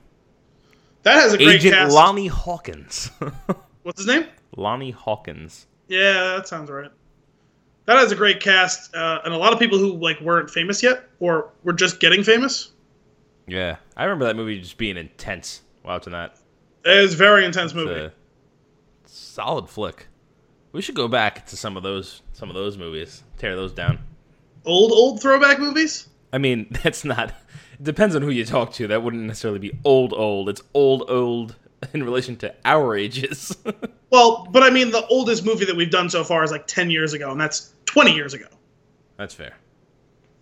That 1.03 1.15
has 1.15 1.35
a 1.35 1.37
great 1.39 1.57
Agent 1.57 1.75
cast. 1.75 1.95
Lonnie 1.95 2.27
Hawkins. 2.27 3.11
What's 3.83 4.01
his 4.01 4.07
name? 4.09 4.27
Lonnie 4.57 4.91
Hawkins. 4.91 5.67
Yeah, 5.89 6.35
that 6.37 6.49
sounds 6.49 6.71
right. 6.71 6.91
That 7.85 7.99
has 7.99 8.11
a 8.11 8.17
great 8.17 8.41
cast, 8.41 8.93
uh, 8.97 9.21
and 9.25 9.33
a 9.33 9.37
lot 9.37 9.53
of 9.53 9.61
people 9.61 9.79
who 9.79 9.93
like 9.99 10.21
weren't 10.21 10.51
famous 10.51 10.83
yet, 10.83 11.05
or 11.21 11.51
were 11.63 11.73
just 11.73 12.01
getting 12.01 12.25
famous. 12.25 12.73
Yeah. 13.47 13.77
I 13.97 14.05
remember 14.05 14.25
that 14.25 14.35
movie 14.35 14.61
just 14.61 14.77
being 14.79 14.97
intense 14.97 15.63
watching 15.85 16.13
that. 16.13 16.37
It 16.85 17.01
was 17.03 17.15
a 17.15 17.17
very 17.17 17.45
intense 17.45 17.71
It's 17.71 17.77
movie. 17.77 18.11
solid 19.05 19.69
flick. 19.69 20.09
We 20.73 20.83
should 20.83 20.97
go 20.97 21.07
back 21.09 21.47
to 21.47 21.57
some 21.57 21.77
of 21.77 21.83
those 21.85 22.23
some 22.33 22.49
of 22.49 22.55
those 22.57 22.77
movies. 22.77 23.23
Tear 23.39 23.55
those 23.55 23.73
down. 23.73 24.01
Old 24.67 24.93
old 24.93 25.23
throwback 25.23 25.59
movies. 25.59 26.09
I 26.33 26.39
mean, 26.39 26.67
that's 26.83 27.05
not 27.05 27.31
it 27.31 27.83
depends 27.85 28.15
on 28.17 28.23
who 28.23 28.31
you 28.31 28.45
talk 28.45 28.73
to. 28.75 28.87
That 28.89 29.03
wouldn't 29.03 29.23
necessarily 29.25 29.59
be 29.61 29.79
old 29.85 30.13
old. 30.13 30.49
It's 30.49 30.63
old 30.75 31.09
old 31.11 31.55
in 31.95 32.03
relation 32.03 32.37
to 32.39 32.55
our 32.65 32.97
ages. 32.97 33.57
Well, 34.09 34.47
but 34.53 34.63
I 34.63 34.71
mean, 34.71 34.93
the 34.93 35.05
oldest 35.09 35.45
movie 35.45 35.65
that 35.65 35.75
we've 35.75 35.91
done 35.91 36.09
so 36.09 36.23
far 36.23 36.45
is 36.45 36.53
like 36.53 36.69
ten 36.69 36.91
years 36.91 37.13
ago, 37.13 37.33
and 37.33 37.41
that's 37.41 37.75
twenty 37.87 38.15
years 38.15 38.35
ago. 38.35 38.47
that's 39.17 39.35
fair. 39.35 39.55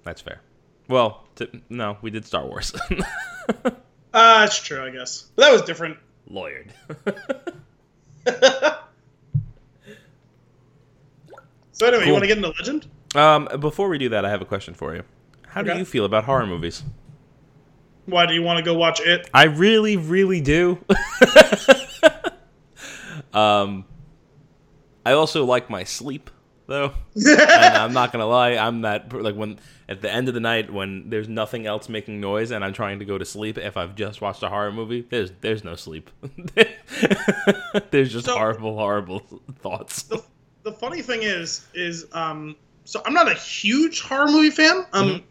That's 0.03 0.21
fair. 0.21 0.43
Well, 0.87 1.27
t- 1.35 1.49
no, 1.71 1.97
we 2.03 2.11
did 2.11 2.27
Star 2.27 2.45
Wars. 2.45 2.75
Uh, 2.87 3.71
that's 4.13 4.63
true, 4.63 4.85
I 4.85 4.91
guess. 4.91 5.31
But 5.35 5.45
that 5.47 5.53
was 5.53 5.63
different. 5.63 5.97
Lawyered. 6.31 6.69
So 11.73 11.87
anyway, 11.87 12.05
Cool. 12.05 12.07
you 12.07 12.13
want 12.13 12.23
to 12.25 12.29
get 12.29 12.37
into 12.37 12.51
Legend? 12.51 12.87
Um, 13.15 13.49
before 13.61 13.89
we 13.89 13.99
do 13.99 14.09
that, 14.11 14.25
I 14.25 14.31
have 14.31 14.43
a 14.43 14.47
question 14.47 14.75
for 14.75 14.95
you. 14.95 15.03
How 15.49 15.63
do 15.63 15.77
you 15.77 15.85
feel 15.85 16.05
about 16.05 16.25
horror 16.25 16.47
movies? 16.47 16.83
Why 18.07 18.27
do 18.27 18.35
you 18.35 18.43
want 18.43 18.59
to 18.59 18.65
go 18.65 18.75
watch 18.75 19.01
it? 19.01 19.29
I 19.33 19.45
really, 19.45 19.97
really 19.97 20.41
do. 20.41 20.79
um, 23.33 23.85
I 25.07 25.13
also 25.13 25.45
like 25.45 25.71
my 25.71 25.85
sleep 25.85 26.31
though, 26.67 26.93
and 27.15 27.41
I'm 27.77 27.93
not 27.93 28.13
gonna 28.13 28.27
lie. 28.27 28.53
I'm 28.53 28.83
that 28.83 29.13
like 29.13 29.35
when 29.35 29.59
at 29.89 30.01
the 30.01 30.11
end 30.11 30.29
of 30.29 30.35
the 30.35 30.41
night 30.41 30.73
when 30.73 31.11
there's 31.11 31.29
nothing 31.29 31.67
else 31.67 31.89
making 31.89 32.21
noise 32.21 32.51
and 32.51 32.65
I'm 32.65 32.73
trying 32.73 32.99
to 33.01 33.05
go 33.05 33.19
to 33.19 33.25
sleep. 33.25 33.59
If 33.59 33.77
I've 33.77 33.95
just 33.95 34.21
watched 34.21 34.43
a 34.43 34.49
horror 34.49 34.73
movie, 34.73 35.07
there's 35.09 35.33
there's 35.41 35.65
no 35.65 35.75
sleep. 35.75 36.11
there's 37.91 38.13
just 38.13 38.27
So- 38.27 38.37
horrible, 38.37 38.77
horrible 38.77 39.19
thoughts. 39.61 40.05
the, 40.05 40.23
the 40.63 40.73
funny 40.73 41.03
thing 41.03 41.23
is, 41.23 41.67
is 41.75 42.07
um, 42.13 42.57
so 42.85 43.03
I'm 43.05 43.15
not 43.15 43.31
a 43.31 43.35
huge 43.35 44.01
horror 44.01 44.27
movie 44.29 44.51
fan. 44.51 44.87
Um, 44.93 45.09
Mhm. 45.09 45.23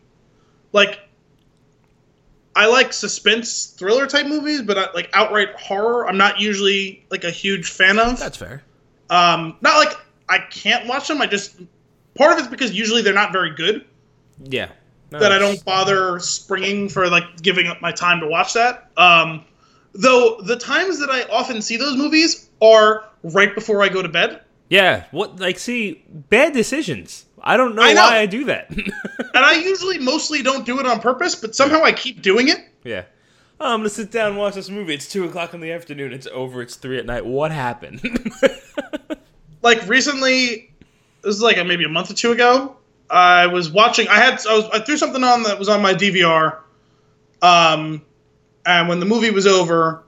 like 0.72 1.00
I 2.56 2.68
like 2.68 2.94
suspense 2.94 3.74
thriller 3.78 4.06
type 4.06 4.28
movies, 4.28 4.62
but 4.62 4.78
I, 4.78 4.88
like 4.94 5.10
outright 5.13 5.50
horror, 5.60 6.08
I'm 6.08 6.18
not 6.18 6.39
usually 6.39 7.04
like 7.10 7.24
a 7.24 7.32
huge 7.32 7.70
fan 7.72 7.98
of. 7.98 8.20
That's 8.20 8.38
fair. 8.38 8.62
Um, 9.10 9.58
not 9.62 9.78
like 9.78 9.98
I 10.30 10.38
can't 10.39 10.88
watch 10.88 11.08
them. 11.08 11.22
I 11.22 11.26
just 11.26 11.56
part 12.16 12.34
of 12.34 12.38
it's 12.39 12.48
because 12.48 12.72
usually 12.74 13.02
they're 13.02 13.13
not 13.13 13.32
very 13.32 13.56
good. 13.56 13.86
Yeah. 14.44 14.70
No, 15.12 15.20
that 15.20 15.32
I 15.32 15.38
don't 15.39 15.63
bother 15.66 16.20
springing 16.20 16.89
for 16.89 17.08
like 17.10 17.42
giving 17.42 17.68
up 17.68 17.82
my 17.82 17.92
time 17.92 18.20
to 18.20 18.28
watch 18.28 18.54
that. 18.54 18.89
Um, 18.98 19.46
though 19.94 20.39
the 20.42 20.56
times 20.56 21.00
that 21.00 21.10
I 21.10 21.24
often 21.32 21.62
see 21.62 21.78
those 21.78 21.96
movies 21.98 22.50
are 22.62 23.06
right 23.24 23.54
before 23.54 23.82
I 23.84 23.89
go 23.89 24.02
to 24.02 24.10
bed, 24.10 24.42
Yeah. 24.70 25.06
What? 25.12 25.39
Like, 25.39 25.60
see, 25.60 26.04
bad 26.08 26.54
decisions. 26.54 27.26
I 27.43 27.58
don't 27.58 27.75
know, 27.75 27.82
I 27.82 27.93
know. 27.93 28.01
why 28.01 28.19
I 28.19 28.25
do 28.25 28.45
that. 28.45 28.69
and 28.71 28.91
I 29.34 29.56
usually 29.56 29.99
mostly 29.99 30.41
don't 30.41 30.65
do 30.65 30.79
it 30.79 30.86
on 30.86 30.99
purpose, 31.01 31.36
but 31.36 31.56
somehow 31.56 31.84
I 31.84 31.91
keep 31.91 32.21
doing 32.21 32.47
it. 32.47 32.60
Yeah. 32.84 33.03
Oh, 33.60 33.73
I'm 33.73 33.79
gonna 33.79 33.89
sit 33.89 34.12
down 34.12 34.29
and 34.29 34.38
watch 34.38 34.56
this 34.56 34.69
movie. 34.69 34.93
It's 34.93 35.10
two 35.10 35.25
o'clock 35.25 35.53
in 35.53 35.60
the 35.60 35.71
afternoon. 35.71 36.13
It's 36.13 36.27
over. 36.27 36.62
It's 36.62 36.75
three 36.75 36.97
at 36.97 37.06
night. 37.06 37.25
What 37.25 37.51
happened? 37.51 38.01
Like 39.63 39.88
recently, 39.88 40.71
this 41.23 41.36
is 41.36 41.41
like 41.41 41.58
a, 41.58 41.63
maybe 41.63 41.86
a 41.86 41.89
month 41.89 42.12
or 42.12 42.13
two 42.13 42.34
ago. 42.34 42.75
I 43.10 43.47
was 43.47 43.71
watching. 43.71 44.08
I 44.10 44.17
had 44.17 44.45
I 44.47 44.56
was 44.56 44.65
I 44.71 44.79
threw 44.79 44.97
something 44.97 45.23
on 45.23 45.43
that 45.43 45.58
was 45.58 45.69
on 45.69 45.82
my 45.82 45.93
DVR. 45.93 46.60
Um, 47.41 48.03
and 48.65 48.88
when 48.88 48.99
the 48.99 49.06
movie 49.06 49.32
was 49.32 49.47
over, 49.47 50.03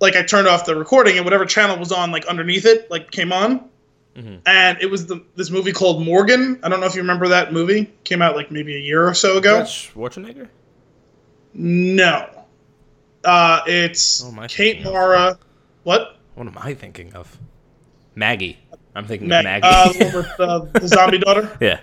like 0.00 0.16
I 0.16 0.22
turned 0.22 0.48
off 0.48 0.64
the 0.64 0.74
recording 0.74 1.16
and 1.16 1.24
whatever 1.24 1.44
channel 1.44 1.78
was 1.78 1.92
on, 1.92 2.10
like 2.10 2.26
underneath 2.26 2.64
it, 2.64 2.90
like 2.90 3.10
came 3.10 3.32
on. 3.32 3.68
Mhm. 4.16 4.40
And 4.46 4.78
it 4.80 4.86
was 4.90 5.06
the 5.06 5.22
this 5.34 5.50
movie 5.50 5.72
called 5.72 6.02
Morgan. 6.02 6.58
I 6.62 6.68
don't 6.68 6.80
know 6.80 6.86
if 6.86 6.94
you 6.94 7.02
remember 7.02 7.28
that 7.28 7.52
movie. 7.52 7.92
Came 8.04 8.22
out 8.22 8.34
like 8.34 8.50
maybe 8.50 8.74
a 8.74 8.78
year 8.80 9.06
or 9.06 9.12
so 9.14 9.36
ago. 9.36 9.58
Dutch 9.58 9.92
Schwarzenegger. 9.94 10.48
No. 11.54 12.28
Uh, 13.24 13.60
it's 13.66 14.22
Kate 14.48 14.76
thinking 14.76 14.86
of- 14.86 14.92
Mara. 14.92 15.38
What? 15.82 16.16
What 16.34 16.46
am 16.46 16.56
I 16.60 16.74
thinking 16.74 17.12
of? 17.14 17.36
Maggie. 18.14 18.58
I'm 18.94 19.06
thinking 19.06 19.28
Mag- 19.28 19.44
of 19.64 19.96
Maggie. 19.98 20.04
uh, 20.04 20.10
with 20.16 20.40
uh, 20.40 20.58
the 20.80 20.88
zombie 20.88 21.18
daughter. 21.18 21.56
yeah. 21.60 21.80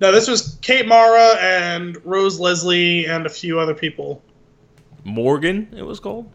No, 0.00 0.12
this 0.12 0.28
was 0.28 0.58
Kate 0.60 0.86
Mara 0.86 1.36
and 1.40 1.96
Rose 2.04 2.38
Leslie 2.38 3.06
and 3.06 3.24
a 3.24 3.30
few 3.30 3.58
other 3.58 3.74
people. 3.74 4.22
Morgan. 5.04 5.68
It 5.76 5.82
was 5.82 6.00
called. 6.00 6.30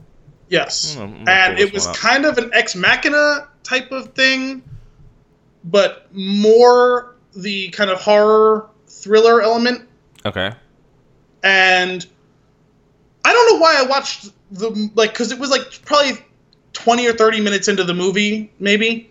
Yes, 0.50 0.98
I'm 0.98 1.14
I'm 1.22 1.28
and 1.30 1.60
it 1.60 1.72
was 1.72 1.86
up. 1.88 1.96
kind 1.96 2.26
of 2.26 2.38
an 2.38 2.50
ex 2.54 2.76
machina 2.76 3.48
type 3.64 3.92
of 3.92 4.14
thing, 4.14 4.64
but 5.64 6.08
more 6.14 7.16
the 7.36 7.70
kind 7.70 7.90
of 7.90 8.00
horror 8.02 8.70
thriller 8.88 9.42
element. 9.42 9.88
Okay. 10.26 10.52
And 11.44 12.06
I 13.26 13.34
don't 13.34 13.54
know 13.54 13.60
why 13.60 13.76
I 13.78 13.84
watched 13.88 14.30
the 14.52 14.90
like 14.96 15.12
because 15.12 15.32
it 15.32 15.40
was 15.40 15.50
like 15.50 15.84
probably 15.86 16.24
twenty 16.74 17.08
or 17.08 17.14
thirty 17.14 17.40
minutes 17.42 17.68
into 17.68 17.84
the 17.84 17.94
movie, 17.94 18.52
maybe. 18.60 19.10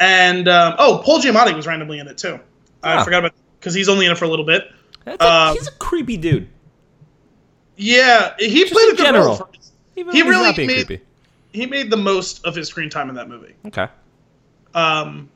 And 0.00 0.46
um, 0.48 0.74
oh, 0.78 1.02
Paul 1.04 1.20
Giamatti 1.20 1.54
was 1.54 1.66
randomly 1.66 1.98
in 1.98 2.06
it 2.08 2.18
too. 2.18 2.38
I 2.82 2.96
Ah. 2.96 3.04
forgot 3.04 3.18
about 3.18 3.32
because 3.58 3.74
he's 3.74 3.88
only 3.88 4.06
in 4.06 4.12
it 4.12 4.18
for 4.18 4.24
a 4.26 4.28
little 4.28 4.44
bit. 4.44 4.70
A, 5.06 5.24
Um, 5.26 5.54
he's 5.56 5.66
a 5.66 5.72
creepy 5.72 6.16
dude. 6.16 6.48
Yeah, 7.76 8.34
he 8.38 8.60
Just 8.60 8.72
played 8.72 8.92
a 8.92 8.96
good 8.96 9.04
general. 9.04 9.26
role. 9.28 9.36
For, 9.36 9.48
Even 9.96 10.14
he 10.14 10.22
really 10.22 10.52
made- 10.66 10.86
creepy. 10.86 11.00
he 11.52 11.66
made 11.66 11.90
the 11.90 11.96
most 11.96 12.44
of 12.44 12.54
his 12.54 12.68
screen 12.68 12.90
time 12.90 13.08
in 13.08 13.14
that 13.16 13.28
movie. 13.28 13.54
Okay. 13.66 13.88
Um, 14.74 15.28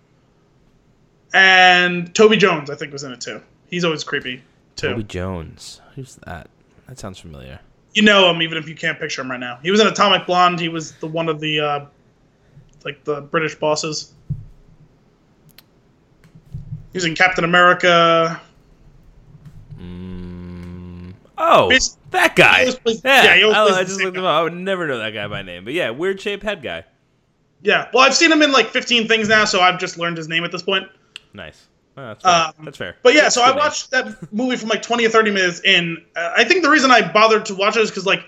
and 1.33 2.15
Toby 2.15 2.37
Jones, 2.37 2.71
I 2.71 2.75
think, 2.75 2.93
was 2.93 3.03
in 3.05 3.13
it 3.13 3.21
too. 3.21 3.41
He's 3.69 3.85
always 3.85 4.05
creepy 4.05 4.43
too. 4.77 4.89
Toby 4.91 5.05
Jones. 5.05 5.81
Who's 5.95 6.17
that? 6.27 6.49
That 6.89 6.99
sounds 6.99 7.19
familiar. 7.19 7.61
You 7.95 8.03
know 8.03 8.31
him 8.31 8.41
even 8.43 8.57
if 8.59 8.69
you 8.69 8.75
can't 8.75 8.99
picture 8.99 9.21
him 9.23 9.31
right 9.31 9.41
now. 9.41 9.59
He 9.63 9.71
was 9.71 9.81
in 9.81 9.87
Atomic 9.87 10.27
Blonde. 10.27 10.59
He 10.61 10.69
was 10.69 10.93
the 10.97 11.07
one 11.07 11.29
of 11.29 11.41
the 11.41 11.61
uh, 11.61 11.87
like 12.85 13.05
the 13.05 13.21
British 13.21 13.55
bosses. 13.55 14.13
He 16.93 16.97
was 16.97 17.05
in 17.05 17.15
Captain 17.15 17.45
America. 17.45 18.41
Mm. 19.79 21.15
Oh. 21.39 21.69
Bas- 21.69 21.97
That 22.11 22.37
guy. 22.37 22.71
plays- 22.83 23.01
yeah, 23.05 23.35
yeah, 23.35 23.47
I, 23.49 23.65
I 23.79 23.85
just 23.85 24.01
looked 24.01 24.17
him 24.17 24.25
up. 24.25 24.31
I 24.35 24.43
would 24.43 24.55
never 24.55 24.87
know 24.87 24.99
that 24.99 25.11
guy 25.11 25.27
by 25.29 25.43
name. 25.43 25.65
But 25.65 25.73
yeah, 25.73 25.91
weird 25.91 26.21
shaped 26.21 26.43
head 26.43 26.63
guy. 26.63 26.85
Yeah. 27.63 27.89
Well, 27.93 28.03
I've 28.05 28.15
seen 28.15 28.31
him 28.31 28.43
in 28.43 28.53
like 28.53 28.69
15 28.69 29.09
things 29.09 29.29
now, 29.29 29.45
so 29.45 29.61
I've 29.61 29.79
just 29.79 29.97
learned 29.99 30.17
his 30.17 30.29
name 30.29 30.45
at 30.45 30.53
this 30.53 30.63
point. 30.63 30.87
Nice. 31.35 31.69
Oh, 31.97 32.03
that's 32.07 32.23
fair. 32.23 32.33
Um, 32.33 32.53
that's 32.65 32.79
fair. 32.79 32.97
But 33.03 33.15
yeah, 33.15 33.29
so 33.29 33.43
I 33.43 33.55
watched 33.55 33.91
that 33.91 34.33
movie 34.33 34.57
from 34.57 34.71
like 34.71 34.81
20 34.83 35.05
or 35.05 35.11
30 35.11 35.31
minutes 35.31 35.61
in. 35.61 36.03
Uh, 36.17 36.33
I 36.37 36.45
think 36.45 36.63
the 36.63 36.71
reason 36.71 36.91
I 36.91 37.13
bothered 37.13 37.45
to 37.47 37.55
watch 37.55 37.77
it 37.77 37.83
is 37.83 37.91
because 37.91 38.07
like 38.07 38.25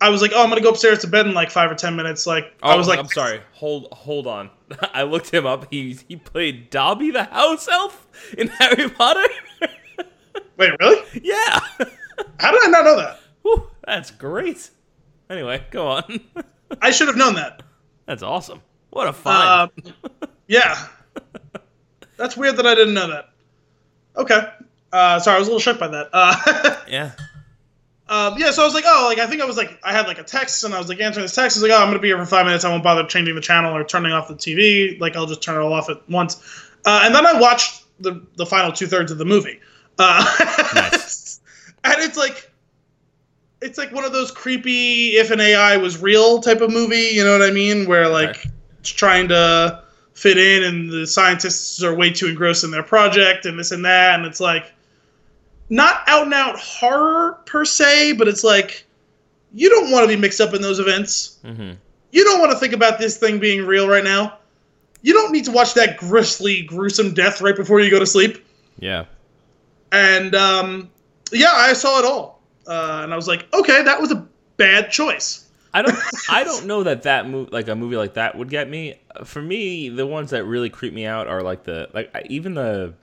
I 0.00 0.08
was 0.08 0.20
like, 0.20 0.32
oh, 0.34 0.42
I'm 0.42 0.48
gonna 0.48 0.60
go 0.60 0.70
upstairs 0.70 0.98
to 1.00 1.06
bed 1.06 1.26
in 1.26 1.34
like 1.34 1.50
five 1.50 1.70
or 1.70 1.76
10 1.76 1.94
minutes. 1.94 2.26
Like 2.26 2.52
Oh, 2.62 2.70
I 2.70 2.76
was 2.76 2.88
like, 2.88 2.98
I'm 2.98 3.06
sorry. 3.06 3.40
Hold, 3.52 3.86
hold 3.92 4.26
on. 4.26 4.50
I 4.92 5.04
looked 5.04 5.32
him 5.32 5.46
up. 5.46 5.68
He 5.70 5.96
he 6.08 6.16
played 6.16 6.70
Dobby 6.70 7.12
the 7.12 7.24
house 7.24 7.68
elf 7.68 8.08
in 8.36 8.48
Harry 8.58 8.88
Potter. 8.90 9.24
wait, 10.56 10.72
really? 10.80 11.02
yeah. 11.22 11.60
How 12.40 12.50
did 12.50 12.64
I 12.64 12.68
not 12.70 12.84
know 12.84 12.96
that? 12.96 13.20
Whew, 13.42 13.68
that's 13.86 14.10
great. 14.10 14.70
Anyway, 15.30 15.64
go 15.70 15.86
on. 15.86 16.20
I 16.80 16.90
should 16.90 17.06
have 17.06 17.16
known 17.16 17.34
that. 17.36 17.62
that's 18.06 18.22
awesome. 18.24 18.60
What 18.90 19.06
a 19.06 19.12
find. 19.12 19.70
Um, 19.86 20.12
yeah. 20.48 20.86
That's 22.16 22.36
weird 22.36 22.56
that 22.56 22.66
I 22.66 22.74
didn't 22.74 22.94
know 22.94 23.08
that. 23.08 23.30
Okay. 24.16 24.40
Uh, 24.92 25.18
sorry, 25.18 25.36
I 25.36 25.38
was 25.38 25.48
a 25.48 25.50
little 25.50 25.60
shocked 25.60 25.80
by 25.80 25.88
that. 25.88 26.10
Uh, 26.12 26.76
yeah. 26.88 27.12
um, 28.08 28.34
yeah, 28.38 28.50
so 28.50 28.62
I 28.62 28.64
was 28.66 28.74
like, 28.74 28.84
oh, 28.86 29.06
like 29.08 29.18
I 29.18 29.26
think 29.26 29.40
I 29.40 29.46
was 29.46 29.56
like, 29.56 29.78
I 29.82 29.92
had 29.92 30.06
like 30.06 30.18
a 30.18 30.22
text, 30.22 30.62
and 30.64 30.74
I 30.74 30.78
was 30.78 30.88
like 30.88 31.00
answering 31.00 31.24
this 31.24 31.34
text. 31.34 31.56
I 31.56 31.60
was 31.62 31.70
like, 31.70 31.72
oh, 31.78 31.82
I'm 31.82 31.88
gonna 31.88 31.98
be 31.98 32.08
here 32.08 32.18
for 32.18 32.26
five 32.26 32.44
minutes. 32.44 32.64
I 32.64 32.70
won't 32.70 32.84
bother 32.84 33.04
changing 33.06 33.34
the 33.34 33.40
channel 33.40 33.74
or 33.74 33.82
turning 33.84 34.12
off 34.12 34.28
the 34.28 34.34
TV. 34.34 35.00
Like 35.00 35.16
I'll 35.16 35.26
just 35.26 35.42
turn 35.42 35.56
it 35.56 35.60
all 35.64 35.72
off 35.72 35.88
at 35.88 36.06
once. 36.10 36.36
Uh, 36.84 37.00
and 37.04 37.14
then 37.14 37.26
I 37.26 37.40
watched 37.40 37.84
the 38.00 38.24
the 38.36 38.44
final 38.46 38.70
two 38.70 38.86
thirds 38.86 39.10
of 39.10 39.18
the 39.18 39.24
movie. 39.24 39.58
Uh, 39.98 40.22
Nice. 40.74 41.40
and 41.84 41.94
it's 42.02 42.16
like, 42.18 42.50
it's 43.62 43.78
like 43.78 43.92
one 43.92 44.04
of 44.04 44.12
those 44.12 44.30
creepy 44.30 45.16
if 45.16 45.30
an 45.30 45.40
AI 45.40 45.76
was 45.78 46.00
real 46.02 46.40
type 46.40 46.60
of 46.60 46.70
movie. 46.70 47.10
You 47.12 47.24
know 47.24 47.38
what 47.38 47.48
I 47.48 47.50
mean? 47.52 47.86
Where 47.88 48.08
like 48.08 48.30
Okay. 48.30 48.50
it's 48.80 48.90
trying 48.90 49.28
to 49.28 49.82
fit 50.14 50.38
in, 50.38 50.62
and 50.62 50.90
the 50.90 51.06
scientists 51.06 51.82
are 51.82 51.94
way 51.94 52.10
too 52.10 52.28
engrossed 52.28 52.64
in 52.64 52.70
their 52.70 52.82
project, 52.82 53.46
and 53.46 53.58
this 53.58 53.72
and 53.72 53.84
that, 53.84 54.18
and 54.18 54.26
it's 54.26 54.40
like 54.40 54.72
not 55.70 56.02
out 56.06 56.24
and 56.24 56.34
out 56.34 56.58
horror 56.58 57.38
per 57.46 57.64
se, 57.64 58.12
but 58.12 58.28
it's 58.28 58.44
like 58.44 58.84
you 59.54 59.68
don't 59.68 59.90
want 59.90 60.04
to 60.04 60.08
be 60.08 60.20
mixed 60.20 60.40
up 60.40 60.54
in 60.54 60.62
those 60.62 60.78
events. 60.78 61.38
Mm-hmm. 61.44 61.72
You 62.10 62.24
don't 62.24 62.40
want 62.40 62.52
to 62.52 62.58
think 62.58 62.74
about 62.74 62.98
this 62.98 63.16
thing 63.16 63.38
being 63.38 63.64
real 63.64 63.88
right 63.88 64.04
now. 64.04 64.38
You 65.00 65.14
don't 65.14 65.32
need 65.32 65.46
to 65.46 65.50
watch 65.50 65.74
that 65.74 65.96
grisly, 65.96 66.62
gruesome 66.62 67.14
death 67.14 67.40
right 67.40 67.56
before 67.56 67.80
you 67.80 67.90
go 67.90 67.98
to 67.98 68.06
sleep. 68.06 68.44
Yeah. 68.78 69.06
And 69.90 70.34
um, 70.34 70.90
yeah, 71.32 71.52
I 71.52 71.72
saw 71.72 71.98
it 71.98 72.04
all, 72.04 72.42
uh, 72.66 73.00
and 73.02 73.12
I 73.12 73.16
was 73.16 73.28
like, 73.28 73.46
okay, 73.52 73.82
that 73.82 74.00
was 74.00 74.12
a 74.12 74.26
bad 74.56 74.90
choice. 74.90 75.48
I 75.74 75.82
don't. 75.82 75.98
I 76.28 76.44
don't 76.44 76.66
know 76.66 76.82
that 76.82 77.02
that 77.02 77.28
movie, 77.28 77.50
like 77.50 77.68
a 77.68 77.74
movie 77.74 77.96
like 77.96 78.14
that, 78.14 78.36
would 78.36 78.50
get 78.50 78.68
me. 78.68 79.00
For 79.24 79.40
me, 79.40 79.88
the 79.88 80.06
ones 80.06 80.30
that 80.30 80.44
really 80.44 80.68
creep 80.70 80.92
me 80.92 81.06
out 81.06 81.26
are 81.28 81.42
like 81.42 81.64
the 81.64 81.88
like 81.94 82.10
even 82.28 82.54
the, 82.54 82.94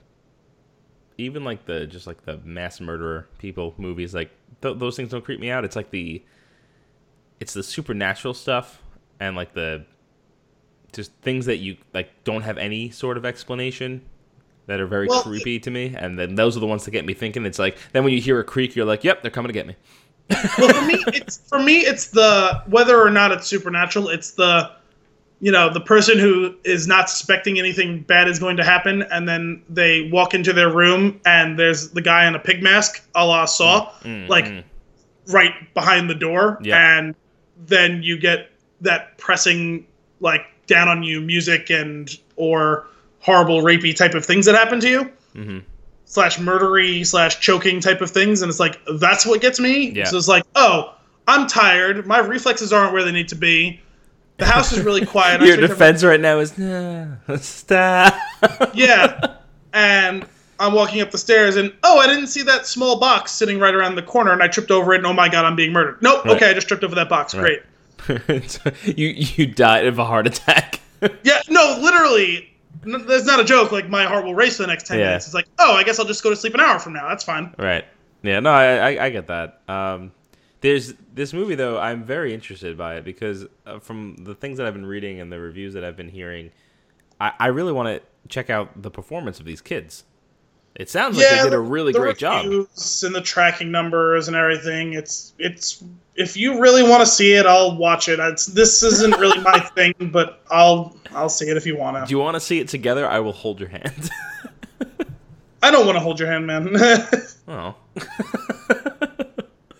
even 1.18 1.44
like 1.44 1.66
the 1.66 1.86
just 1.86 2.06
like 2.06 2.24
the 2.24 2.38
mass 2.38 2.80
murderer 2.80 3.26
people 3.38 3.74
movies. 3.76 4.14
Like 4.14 4.30
th- 4.62 4.78
those 4.78 4.96
things 4.96 5.10
don't 5.10 5.24
creep 5.24 5.40
me 5.40 5.50
out. 5.50 5.64
It's 5.64 5.76
like 5.76 5.90
the, 5.90 6.22
it's 7.40 7.54
the 7.54 7.62
supernatural 7.62 8.34
stuff 8.34 8.82
and 9.18 9.36
like 9.36 9.52
the, 9.54 9.84
just 10.92 11.12
things 11.22 11.46
that 11.46 11.58
you 11.58 11.76
like 11.94 12.10
don't 12.24 12.42
have 12.42 12.58
any 12.58 12.90
sort 12.90 13.16
of 13.16 13.24
explanation. 13.24 14.02
That 14.66 14.78
are 14.80 14.86
very 14.86 15.08
Well, 15.08 15.22
creepy 15.22 15.58
to 15.60 15.70
me, 15.70 15.96
and 15.98 16.16
then 16.16 16.36
those 16.36 16.56
are 16.56 16.60
the 16.60 16.66
ones 16.66 16.84
that 16.84 16.92
get 16.92 17.04
me 17.04 17.12
thinking. 17.12 17.44
It's 17.44 17.58
like 17.58 17.76
then 17.92 18.04
when 18.04 18.12
you 18.12 18.20
hear 18.20 18.38
a 18.38 18.44
creak, 18.44 18.76
you're 18.76 18.86
like, 18.86 19.02
"Yep, 19.02 19.22
they're 19.22 19.30
coming 19.30 19.48
to 19.48 19.52
get 19.52 19.66
me." 19.66 19.74
Well 20.58 20.68
for 20.72 20.82
me 20.86 21.02
it's 21.08 21.36
for 21.48 21.58
me 21.58 21.78
it's 21.78 22.08
the 22.08 22.62
whether 22.66 23.00
or 23.00 23.10
not 23.10 23.32
it's 23.32 23.46
supernatural 23.46 24.08
it's 24.08 24.32
the 24.32 24.70
you 25.40 25.50
know 25.50 25.72
the 25.72 25.80
person 25.80 26.18
who 26.18 26.54
is 26.64 26.86
not 26.86 27.08
suspecting 27.10 27.58
anything 27.58 28.02
bad 28.02 28.28
is 28.28 28.38
going 28.38 28.56
to 28.56 28.64
happen 28.64 29.02
and 29.10 29.28
then 29.28 29.62
they 29.68 30.08
walk 30.12 30.34
into 30.34 30.52
their 30.52 30.70
room 30.70 31.20
and 31.24 31.58
there's 31.58 31.90
the 31.90 32.02
guy 32.02 32.26
in 32.26 32.34
a 32.34 32.38
pig 32.38 32.62
mask 32.62 33.02
a 33.14 33.24
la 33.26 33.44
saw 33.44 33.90
Mm, 34.02 34.28
like 34.28 34.44
mm. 34.46 34.62
right 35.28 35.52
behind 35.74 36.08
the 36.10 36.14
door 36.14 36.58
and 36.98 37.14
then 37.66 38.02
you 38.02 38.18
get 38.18 38.50
that 38.80 39.16
pressing 39.18 39.86
like 40.20 40.42
down 40.66 40.88
on 40.88 41.02
you 41.02 41.20
music 41.20 41.70
and 41.70 42.18
or 42.36 42.86
horrible 43.20 43.62
rapey 43.62 43.94
type 43.94 44.14
of 44.14 44.24
things 44.24 44.46
that 44.46 44.54
happen 44.54 44.80
to 44.80 44.88
you 44.88 45.10
Mhm. 45.34 45.62
Slash 46.10 46.38
murdery 46.38 47.06
slash 47.06 47.38
choking 47.38 47.78
type 47.80 48.00
of 48.00 48.10
things 48.10 48.42
and 48.42 48.50
it's 48.50 48.58
like 48.58 48.80
that's 48.98 49.24
what 49.24 49.40
gets 49.40 49.60
me 49.60 49.90
Yeah. 49.92 50.04
so 50.06 50.16
it's 50.16 50.26
like 50.26 50.42
oh 50.56 50.92
i'm 51.28 51.46
tired 51.46 52.04
my 52.04 52.18
reflexes 52.18 52.72
aren't 52.72 52.92
where 52.92 53.04
they 53.04 53.12
need 53.12 53.28
to 53.28 53.36
be 53.36 53.80
the 54.38 54.44
house 54.44 54.72
is 54.72 54.80
really 54.84 55.06
quiet 55.06 55.40
Your 55.46 55.56
defense 55.56 56.02
right 56.02 56.18
now 56.20 56.40
is 56.40 56.58
"Nah, 56.58 57.06
stop. 57.36 58.12
yeah 58.74 59.36
and 59.72 60.26
i'm 60.58 60.72
walking 60.72 61.00
up 61.00 61.12
the 61.12 61.18
stairs 61.18 61.54
and 61.54 61.72
oh 61.84 61.98
i 62.00 62.08
didn't 62.08 62.26
see 62.26 62.42
that 62.42 62.66
small 62.66 62.98
box 62.98 63.30
sitting 63.30 63.60
right 63.60 63.74
around 63.74 63.94
the 63.94 64.02
corner 64.02 64.32
and 64.32 64.42
i 64.42 64.48
tripped 64.48 64.72
over 64.72 64.92
it 64.94 64.96
and 64.98 65.06
oh 65.06 65.12
my 65.12 65.28
god 65.28 65.44
i'm 65.44 65.54
being 65.54 65.72
murdered 65.72 66.02
nope 66.02 66.24
Right. 66.24 66.34
okay 66.36 66.50
i 66.50 66.54
just 66.54 66.66
tripped 66.66 66.82
over 66.82 66.96
that 66.96 67.08
box 67.08 67.36
Right. 67.36 67.62
great 67.98 68.58
you 68.84 69.06
you 69.08 69.46
died 69.46 69.86
of 69.86 70.00
a 70.00 70.04
heart 70.04 70.26
attack. 70.26 70.80
yeah 71.22 71.40
no 71.48 71.78
literally 71.80 72.49
that's 72.82 73.26
not 73.26 73.40
a 73.40 73.44
joke 73.44 73.72
like 73.72 73.88
my 73.88 74.04
heart 74.04 74.24
will 74.24 74.34
race 74.34 74.56
for 74.56 74.62
the 74.62 74.68
next 74.68 74.86
10 74.86 74.98
Yeah. 74.98 75.04
minutes 75.06 75.26
it's 75.26 75.34
like 75.34 75.46
oh 75.58 75.74
i 75.74 75.82
guess 75.84 75.98
i'll 75.98 76.06
just 76.06 76.22
go 76.22 76.30
to 76.30 76.36
sleep 76.36 76.54
an 76.54 76.60
hour 76.60 76.78
from 76.78 76.92
now 76.94 77.08
that's 77.08 77.24
fine 77.24 77.54
right. 77.58 77.84
Yeah. 78.22 78.40
No, 78.40 78.50
I, 78.50 78.92
I 78.92 79.04
I 79.06 79.10
get 79.10 79.28
that. 79.28 79.62
Um, 79.66 80.12
there's 80.60 80.92
this 81.14 81.32
movie 81.32 81.54
though. 81.54 81.78
I'm 81.78 82.04
very 82.04 82.34
interested 82.34 82.76
by 82.76 82.96
it 82.96 83.04
because 83.04 83.46
uh, 83.64 83.78
from 83.78 84.16
the 84.16 84.34
things 84.34 84.58
that 84.58 84.66
I've 84.66 84.74
been 84.74 84.84
reading 84.84 85.20
and 85.20 85.32
the 85.32 85.40
reviews 85.40 85.72
that 85.72 85.84
I've 85.84 85.96
been 85.96 86.10
hearing, 86.10 86.50
I, 87.18 87.32
I 87.40 87.46
really 87.46 87.72
want 87.72 87.88
to 87.88 88.02
check 88.28 88.50
out 88.50 88.82
the 88.82 88.90
performance 88.90 89.40
of 89.40 89.46
these 89.46 89.62
kids. 89.62 90.04
It 90.74 90.90
sounds 90.90 91.16
like 91.16 91.30
they 91.30 91.42
did 91.42 91.54
a 91.54 91.58
really 91.58 91.92
the 91.94 91.98
great 91.98 92.18
job. 92.18 92.44
reviews 92.44 93.02
And 93.02 93.14
the 93.14 93.22
tracking 93.22 93.70
numbers 93.70 94.28
and 94.28 94.36
everything. 94.36 94.92
It's 94.92 95.32
it's 95.38 95.82
if 96.20 96.36
you 96.36 96.60
really 96.60 96.82
want 96.82 97.00
to 97.00 97.06
see 97.06 97.32
it, 97.32 97.46
I'll 97.46 97.76
watch 97.76 98.08
it. 98.08 98.20
It's, 98.20 98.46
this 98.46 98.82
isn't 98.82 99.18
really 99.18 99.40
my 99.40 99.58
thing, 99.74 99.94
but 100.12 100.42
I'll 100.50 100.96
I'll 101.12 101.28
see 101.30 101.46
it 101.48 101.56
if 101.56 101.64
you 101.66 101.76
want 101.76 101.96
to. 101.96 102.06
Do 102.06 102.10
you 102.12 102.18
want 102.18 102.34
to 102.34 102.40
see 102.40 102.60
it 102.60 102.68
together? 102.68 103.08
I 103.08 103.18
will 103.20 103.32
hold 103.32 103.58
your 103.58 103.70
hand. 103.70 104.10
I 105.62 105.70
don't 105.70 105.86
want 105.86 105.96
to 105.96 106.00
hold 106.00 106.20
your 106.20 106.30
hand, 106.30 106.46
man. 106.46 106.68
oh. 107.48 107.74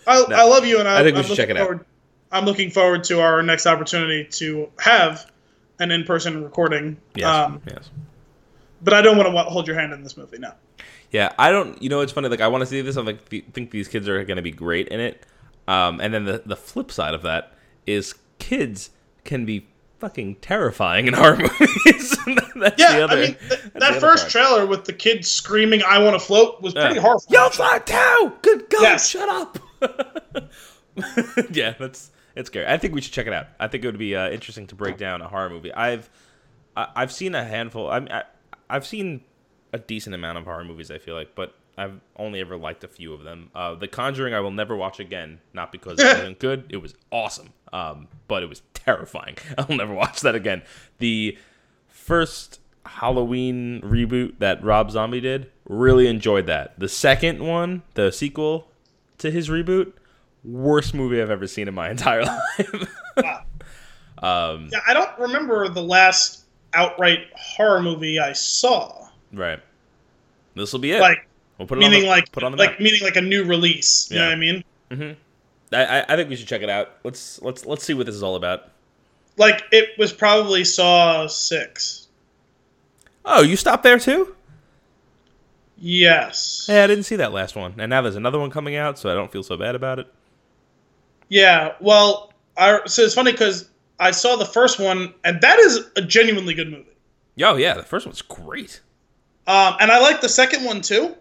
I, 0.07 0.25
I 0.29 0.45
love 0.45 0.65
you, 0.67 0.79
and 0.79 0.89
I, 0.89 1.01
I 1.01 1.03
think 1.03 1.15
we 1.15 1.21
I'm 1.21 1.27
should 1.27 1.37
check 1.37 1.49
looking 1.49 1.57
it 1.57 1.61
out. 1.61 1.67
forward- 1.67 1.87
I'm 2.33 2.45
looking 2.45 2.71
forward 2.71 3.03
to 3.05 3.21
our 3.21 3.43
next 3.43 3.67
opportunity 3.67 4.25
to 4.25 4.71
have 4.79 5.29
an 5.81 5.91
in-person 5.91 6.45
recording. 6.45 6.97
Yes. 7.17 7.27
Um, 7.27 7.61
yes. 7.67 7.91
but 8.83 8.95
I 8.95 9.03
don't 9.03 9.17
want 9.17 9.29
to 9.29 9.37
hold 9.51 9.67
your 9.67 9.77
hand 9.77 9.93
in 9.93 10.05
this 10.05 10.17
movie. 10.17 10.39
No. 10.39 10.53
Yeah, 11.11 11.33
I 11.39 11.51
don't. 11.51 11.83
You 11.83 11.89
know, 11.89 12.03
it's 12.03 12.13
funny. 12.13 12.29
Like, 12.29 12.41
I 12.41 12.47
want 12.47 12.63
to 12.63 12.67
see 12.67 12.83
this. 12.83 12.97
I 12.97 13.01
like, 13.03 13.29
th- 13.29 13.47
think 13.53 13.73
these 13.73 13.89
kids 13.89 14.09
are 14.09 14.23
going 14.25 14.37
to 14.37 14.43
be 14.43 14.53
great 14.53 14.89
in 14.89 15.01
it. 15.01 15.27
Um, 15.69 16.01
and 16.01 16.13
then 16.13 16.25
the 16.25 16.43
the 16.45 16.57
flip 16.57 16.91
side 16.91 17.15
of 17.15 17.23
that 17.23 17.53
is 17.87 18.15
kids 18.39 18.91
can 19.25 19.45
be 19.45 19.67
fucking 19.99 20.37
terrifying 20.37 21.07
in 21.07 21.15
horror 21.15 21.37
movies. 21.37 22.17
That's 22.27 22.55
the 22.57 22.75
Yeah, 22.79 23.05
other- 23.05 23.17
I 23.17 23.21
mean 23.21 23.37
th- 23.49 23.61
that 23.75 24.01
first 24.01 24.23
part. 24.25 24.31
trailer 24.33 24.67
with 24.67 24.85
the 24.87 24.93
kids 24.93 25.31
screaming 25.31 25.83
"I 25.87 25.99
want 25.99 26.15
to 26.15 26.21
float" 26.25 26.61
was 26.63 26.75
pretty 26.75 26.97
Yeah. 26.97 27.01
horrifying. 27.03 27.35
Yo, 27.35 27.49
fly 27.51 27.79
too. 27.81 28.33
Good 28.43 28.69
God, 28.71 28.83
Yes. 28.83 29.09
shut 29.09 29.29
up. 29.29 29.59
yeah, 31.51 31.75
that's 31.79 32.11
it's 32.37 32.49
scary. 32.49 32.67
I 32.67 32.77
think 32.79 32.95
we 32.95 33.01
should 33.01 33.13
check 33.13 33.27
it 33.27 33.33
out. 33.33 33.47
I 33.59 33.69
think 33.69 33.85
it 33.85 33.89
would 33.89 33.99
be 33.99 34.15
uh, 34.17 34.31
interesting 34.31 34.67
to 34.69 34.75
break 34.75 34.97
down 34.99 35.21
a 35.21 35.29
horror 35.29 35.51
movie. 35.51 35.73
I've 35.73 36.09
I, 36.77 36.89
I've 36.97 37.13
seen 37.13 37.35
a 37.35 37.45
handful. 37.45 37.91
I'm, 37.91 38.09
I 38.11 38.25
I've 38.69 38.87
seen 38.87 39.23
a 39.73 39.79
decent 39.79 40.15
amount 40.15 40.39
of 40.39 40.45
horror 40.45 40.65
movies. 40.65 40.91
I 40.91 40.99
feel 40.99 41.15
like, 41.15 41.35
but 41.35 41.55
I've 41.81 42.01
only 42.17 42.41
ever 42.41 42.57
liked 42.57 42.85
a 42.85 42.89
few 42.89 43.13
of 43.15 43.23
them. 43.23 43.51
Uh, 43.55 43.75
the 43.75 43.89
Conjuring, 43.89 44.35
I 44.35 44.41
will 44.41 44.51
never 44.51 44.77
watch 44.77 45.01
again. 45.01 45.41
Not 45.55 45.73
because 45.73 45.99
it 45.99 46.05
wasn't 46.19 46.39
good. 46.39 46.67
It 46.69 46.77
was 46.77 46.95
awesome. 47.11 47.51
Um, 47.73 48.09
but 48.29 48.43
it 48.43 48.49
was 48.49 48.63
terrifying. 48.75 49.37
I'll 49.59 49.77
never 49.77 49.95
watch 49.95 50.21
that 50.21 50.35
again. 50.35 50.63
The 50.99 51.39
first 51.89 52.61
Halloween 52.85 53.81
reboot 53.83 54.39
that 54.41 54.63
Rob 54.65 54.91
Zombie 54.91 55.21
did, 55.21 55.51
really 55.69 56.07
enjoyed 56.07 56.47
that. 56.47 56.79
The 56.79 56.89
second 56.89 57.41
one, 57.43 57.83
the 57.95 58.11
sequel 58.11 58.69
to 59.19 59.31
his 59.31 59.49
reboot, 59.49 59.93
worst 60.45 60.95
movie 60.95 61.21
I've 61.23 61.31
ever 61.31 61.47
seen 61.47 61.69
in 61.69 61.75
my 61.75 61.91
entire 61.95 62.25
life. 62.25 62.89
Wow. 63.17 63.43
um, 64.19 64.69
Yeah, 64.73 64.81
I 64.87 64.95
don't 64.95 65.19
remember 65.19 65.69
the 65.69 65.83
last 65.83 66.45
outright 66.75 67.21
horror 67.37 67.83
movie 67.83 68.19
I 68.19 68.33
saw. 68.33 69.09
right. 69.33 69.61
This 70.57 70.73
will 70.73 70.81
be 70.81 70.93
it. 70.93 71.01
Like 71.01 71.27
we'll 71.61 71.67
put 71.69 71.79
it 71.79 71.83
meaning 71.83 72.01
on 72.01 72.03
the, 72.03 72.09
like 72.09 72.33
put 72.33 72.43
on 72.43 72.53
the 72.53 72.59
like 72.59 72.71
map. 72.73 72.81
meaning 72.81 73.01
like 73.03 73.17
a 73.17 73.21
new 73.21 73.45
release. 73.45 74.11
You 74.11 74.19
know 74.19 74.23
Yeah. 74.25 74.29
what 74.31 74.35
I 74.93 74.97
mean? 74.97 75.17
I, 75.73 75.85
I, 76.01 76.05
I 76.09 76.17
think 76.17 76.29
we 76.29 76.35
should 76.37 76.49
check 76.49 76.63
it 76.63 76.69
out. 76.71 76.97
Let's 77.05 77.41
let's 77.43 77.65
let's 77.67 77.85
see 77.85 77.95
what 77.95 78.07
this 78.07 78.15
is 78.15 78.23
all 78.23 78.35
about. 78.37 78.71
Like 79.37 79.63
it 79.71 79.91
was 79.99 80.13
probably 80.13 80.65
Saw 80.65 81.27
six. 81.29 82.09
Oh, 83.25 83.43
you 83.43 83.55
stopped 83.57 83.83
there 83.85 83.99
too? 83.99 84.35
Yes. 85.79 86.65
Hey, 86.67 86.83
I 86.83 86.87
didn't 86.87 87.05
see 87.05 87.17
that 87.17 87.33
last 87.33 87.57
one, 87.57 87.75
and 87.79 87.89
now 87.91 88.03
there's 88.03 88.17
another 88.17 88.39
one 88.39 88.51
coming 88.51 88.77
out, 88.77 88.99
so 88.99 89.11
I 89.11 89.15
don't 89.15 89.31
feel 89.33 89.43
so 89.43 89.57
bad 89.57 89.75
about 89.75 89.99
it. 89.99 90.07
Yeah. 91.29 91.75
Well, 91.81 92.33
I, 92.57 92.81
so 92.87 93.03
it's 93.03 93.15
funny 93.15 93.33
because 93.33 93.69
I 93.99 94.11
saw 94.11 94.37
the 94.37 94.45
first 94.45 94.79
one, 94.79 95.15
and 95.25 95.41
that 95.41 95.59
is 95.59 95.87
a 95.97 96.03
genuinely 96.03 96.55
good 96.55 96.71
movie. 96.71 96.87
Oh 97.43 97.57
yeah, 97.57 97.75
the 97.75 97.83
first 97.83 98.05
one's 98.07 98.21
great. 98.23 98.81
Um, 99.47 99.75
and 99.81 99.91
I 99.91 100.01
like 100.01 100.21
the 100.21 100.29
second 100.29 100.65
one 100.65 100.81
too. 100.83 101.17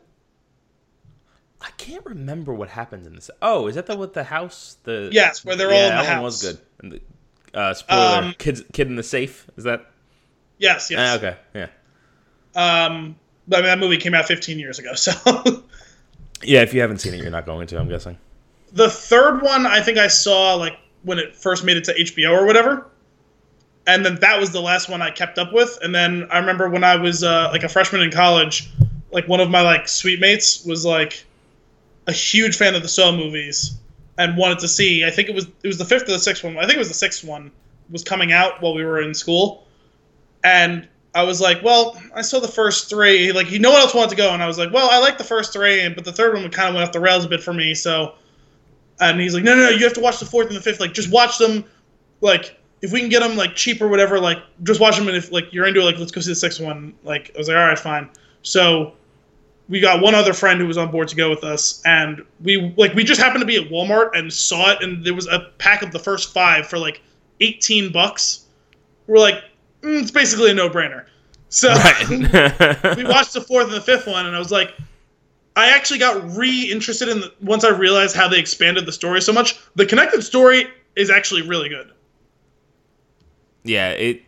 I 1.61 1.71
can't 1.77 2.05
remember 2.05 2.53
what 2.53 2.69
happens 2.69 3.05
in 3.05 3.15
this. 3.15 3.29
Oh, 3.41 3.67
is 3.67 3.75
that 3.75 3.85
the 3.85 3.95
with 3.97 4.13
the 4.13 4.23
house? 4.23 4.77
The 4.83 5.09
Yes, 5.11 5.43
where 5.43 5.55
they're 5.55 5.71
yeah, 5.71 5.75
all 5.77 5.83
in 5.89 5.95
the 5.97 6.01
that 6.03 6.05
house. 6.05 6.15
one 6.15 6.23
was 6.23 6.41
good. 6.41 6.57
And 6.79 6.91
the, 6.93 7.01
uh, 7.59 7.73
spoiler: 7.73 8.17
Um, 8.23 8.35
kids, 8.37 8.63
kid 8.73 8.87
in 8.87 8.95
the 8.95 9.03
safe. 9.03 9.45
Is 9.57 9.65
that? 9.65 9.85
Yes, 10.57 10.89
yes. 10.91 10.99
Ah, 11.01 11.15
okay, 11.17 11.37
yeah, 11.53 11.67
Um, 12.55 13.15
but 13.47 13.57
I 13.57 13.61
mean, 13.61 13.67
that 13.67 13.79
movie 13.79 13.97
came 13.97 14.13
out 14.13 14.25
15 14.25 14.59
years 14.59 14.79
ago, 14.79 14.93
so 14.95 15.63
yeah. 16.43 16.61
If 16.61 16.73
you 16.73 16.81
haven't 16.81 16.99
seen 16.99 17.13
it, 17.13 17.21
you're 17.21 17.31
not 17.31 17.45
going 17.45 17.67
to. 17.67 17.79
I'm 17.79 17.89
guessing. 17.89 18.17
the 18.73 18.89
third 18.89 19.41
one 19.41 19.65
I 19.65 19.81
think 19.81 19.97
I 19.97 20.07
saw 20.07 20.53
like 20.55 20.77
when 21.03 21.17
it 21.19 21.35
first 21.35 21.63
made 21.63 21.77
it 21.77 21.83
to 21.85 21.93
HBO 21.93 22.31
or 22.37 22.45
whatever, 22.45 22.87
and 23.87 24.05
then 24.05 24.15
that 24.21 24.39
was 24.39 24.51
the 24.51 24.61
last 24.61 24.89
one 24.89 25.01
I 25.01 25.11
kept 25.11 25.37
up 25.37 25.53
with. 25.53 25.77
And 25.81 25.93
then 25.95 26.27
I 26.31 26.39
remember 26.39 26.69
when 26.69 26.83
I 26.83 26.95
was 26.97 27.23
uh, 27.23 27.49
like 27.51 27.63
a 27.63 27.69
freshman 27.69 28.01
in 28.01 28.11
college, 28.11 28.69
like 29.11 29.27
one 29.27 29.39
of 29.39 29.49
my 29.49 29.61
like 29.61 29.87
suite 29.87 30.19
mates 30.19 30.65
was 30.65 30.85
like 30.85 31.25
a 32.09 32.11
huge 32.11 32.57
fan 32.57 32.73
of 32.73 32.81
the 32.81 32.87
Saw 32.87 33.11
movies 33.11 33.77
and 34.17 34.35
wanted 34.35 34.59
to 34.59 34.67
see. 34.67 35.05
I 35.05 35.11
think 35.11 35.29
it 35.29 35.35
was 35.35 35.45
it 35.45 35.67
was 35.67 35.77
the 35.77 35.85
fifth 35.85 36.09
or 36.09 36.11
the 36.11 36.19
sixth 36.19 36.43
one. 36.43 36.57
I 36.57 36.61
think 36.61 36.73
it 36.73 36.79
was 36.79 36.87
the 36.87 36.93
sixth 36.93 37.23
one 37.23 37.51
was 37.89 38.03
coming 38.03 38.33
out 38.33 38.61
while 38.61 38.73
we 38.73 38.83
were 38.83 38.99
in 38.99 39.13
school, 39.13 39.67
and 40.43 40.87
I 41.13 41.23
was 41.23 41.39
like, 41.39 41.63
well, 41.63 42.01
I 42.15 42.21
saw 42.21 42.39
the 42.39 42.47
first 42.47 42.89
three. 42.89 43.31
Like, 43.31 43.51
you 43.51 43.59
know 43.59 43.69
what 43.71 43.81
else 43.81 43.93
wanted 43.93 44.09
to 44.11 44.15
go? 44.15 44.33
And 44.33 44.41
I 44.43 44.47
was 44.47 44.57
like, 44.57 44.73
well, 44.73 44.89
I 44.91 44.99
like 44.99 45.17
the 45.17 45.23
first 45.23 45.53
three, 45.53 45.87
but 45.89 46.03
the 46.03 46.11
third 46.11 46.33
one 46.33 46.49
kind 46.49 46.69
of 46.69 46.75
went 46.75 46.87
off 46.87 46.93
the 46.93 46.99
rails 46.99 47.25
a 47.25 47.29
bit 47.29 47.41
for 47.41 47.53
me. 47.53 47.73
So, 47.73 48.15
and 48.99 49.19
he's 49.19 49.33
like, 49.33 49.43
no, 49.43 49.55
no, 49.55 49.63
no, 49.63 49.69
you 49.69 49.83
have 49.83 49.93
to 49.93 50.01
watch 50.01 50.19
the 50.19 50.25
fourth 50.25 50.47
and 50.47 50.55
the 50.55 50.61
fifth. 50.61 50.79
Like, 50.79 50.93
just 50.93 51.11
watch 51.11 51.37
them. 51.37 51.63
Like, 52.21 52.59
if 52.81 52.91
we 52.91 52.99
can 52.99 53.09
get 53.09 53.21
them 53.21 53.37
like 53.37 53.55
cheap 53.55 53.81
or 53.81 53.87
whatever, 53.87 54.19
like, 54.19 54.39
just 54.63 54.79
watch 54.79 54.97
them. 54.97 55.07
And 55.07 55.15
if 55.15 55.31
like 55.31 55.53
you're 55.53 55.67
into 55.67 55.81
it, 55.81 55.85
like, 55.85 55.97
let's 55.97 56.11
go 56.11 56.21
see 56.21 56.31
the 56.31 56.35
sixth 56.35 56.59
one. 56.59 56.93
Like, 57.03 57.31
I 57.35 57.37
was 57.37 57.47
like, 57.47 57.57
all 57.57 57.65
right, 57.65 57.79
fine. 57.79 58.09
So, 58.41 58.93
we 59.69 59.79
got 59.79 60.01
one 60.01 60.15
other 60.15 60.33
friend 60.33 60.59
who 60.59 60.67
was 60.67 60.77
on 60.77 60.91
board 60.91 61.07
to 61.09 61.15
go 61.15 61.29
with 61.29 61.43
us, 61.43 61.81
and 61.85 62.25
we 62.43 62.73
like 62.75 62.93
we 62.95 63.03
just 63.03 63.21
happened 63.21 63.41
to 63.41 63.45
be 63.45 63.55
at 63.55 63.69
Walmart 63.69 64.17
and 64.17 64.33
saw 64.33 64.71
it, 64.71 64.83
and 64.83 65.05
there 65.05 65.13
was 65.13 65.27
a 65.27 65.51
pack 65.59 65.83
of 65.83 65.91
the 65.91 65.99
first 65.99 66.33
five 66.33 66.67
for 66.67 66.77
like 66.77 67.01
eighteen 67.39 67.91
bucks. 67.91 68.45
We're 69.07 69.19
like, 69.19 69.35
mm, 69.81 70.01
it's 70.01 70.11
basically 70.11 70.51
a 70.51 70.53
no-brainer. 70.53 71.05
So 71.49 71.69
we 72.09 73.03
watched 73.05 73.33
the 73.33 73.43
fourth 73.47 73.67
and 73.67 73.75
the 73.75 73.81
fifth 73.81 74.07
one, 74.07 74.25
and 74.25 74.35
I 74.35 74.39
was 74.39 74.51
like, 74.51 74.73
I 75.55 75.69
actually 75.69 75.99
got 75.99 76.35
re-interested 76.35 77.07
in 77.07 77.21
the, 77.21 77.33
once 77.41 77.63
I 77.63 77.69
realized 77.69 78.15
how 78.15 78.27
they 78.27 78.39
expanded 78.39 78.85
the 78.85 78.91
story 78.91 79.21
so 79.21 79.33
much. 79.33 79.59
The 79.75 79.85
connected 79.85 80.23
story 80.23 80.67
is 80.95 81.09
actually 81.09 81.41
really 81.41 81.69
good. 81.69 81.91
yeah, 83.63 83.89
it. 83.89 84.23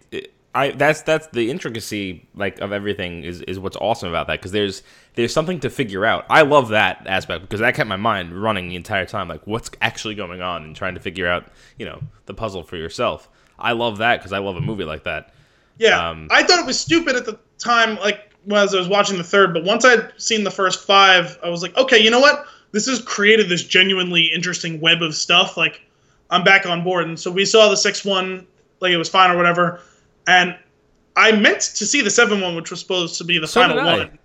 I 0.53 0.71
that's 0.71 1.01
that's 1.03 1.27
the 1.27 1.49
intricacy 1.49 2.27
like 2.35 2.59
of 2.59 2.73
everything 2.73 3.23
is 3.23 3.41
is 3.43 3.57
what's 3.57 3.77
awesome 3.77 4.09
about 4.09 4.27
that 4.27 4.39
because 4.39 4.51
there's 4.51 4.83
there's 5.15 5.33
something 5.33 5.59
to 5.61 5.69
figure 5.69 6.05
out. 6.05 6.25
I 6.29 6.41
love 6.41 6.69
that 6.69 7.05
aspect 7.07 7.41
because 7.43 7.61
that 7.61 7.75
kept 7.75 7.87
my 7.87 7.95
mind 7.95 8.33
running 8.33 8.67
the 8.67 8.75
entire 8.75 9.05
time. 9.05 9.27
Like, 9.27 9.45
what's 9.47 9.71
actually 9.81 10.15
going 10.15 10.41
on 10.41 10.63
and 10.63 10.75
trying 10.75 10.95
to 10.95 11.01
figure 11.01 11.27
out 11.27 11.45
you 11.77 11.85
know 11.85 12.01
the 12.25 12.33
puzzle 12.33 12.63
for 12.63 12.75
yourself. 12.75 13.29
I 13.57 13.73
love 13.73 13.99
that 13.99 14.19
because 14.19 14.33
I 14.33 14.39
love 14.39 14.55
a 14.57 14.61
movie 14.61 14.83
like 14.83 15.03
that. 15.03 15.33
Yeah, 15.77 16.09
Um, 16.09 16.27
I 16.31 16.43
thought 16.43 16.59
it 16.59 16.65
was 16.65 16.79
stupid 16.79 17.15
at 17.15 17.25
the 17.25 17.39
time, 17.57 17.97
like 17.97 18.31
as 18.51 18.75
I 18.75 18.77
was 18.77 18.87
watching 18.87 19.17
the 19.17 19.23
third. 19.23 19.53
But 19.53 19.63
once 19.63 19.85
I'd 19.85 20.11
seen 20.17 20.43
the 20.43 20.51
first 20.51 20.85
five, 20.85 21.37
I 21.43 21.49
was 21.49 21.61
like, 21.61 21.77
okay, 21.77 21.97
you 21.97 22.09
know 22.09 22.19
what? 22.19 22.45
This 22.71 22.87
has 22.87 23.01
created 23.01 23.49
this 23.49 23.63
genuinely 23.63 24.25
interesting 24.25 24.79
web 24.81 25.01
of 25.01 25.15
stuff. 25.15 25.57
Like, 25.57 25.81
I'm 26.29 26.43
back 26.43 26.65
on 26.65 26.83
board. 26.83 27.07
And 27.07 27.19
so 27.19 27.31
we 27.31 27.45
saw 27.45 27.69
the 27.69 27.77
sixth 27.77 28.05
one, 28.05 28.47
like 28.79 28.91
it 28.91 28.97
was 28.97 29.09
fine 29.09 29.31
or 29.31 29.37
whatever. 29.37 29.81
And 30.27 30.55
I 31.15 31.31
meant 31.31 31.61
to 31.61 31.85
see 31.85 32.01
the 32.01 32.09
seventh 32.09 32.41
one, 32.41 32.55
which 32.55 32.71
was 32.71 32.79
supposed 32.79 33.17
to 33.17 33.23
be 33.23 33.37
the 33.39 33.47
So 33.47 33.61
final 33.61 33.83
one, 33.83 34.17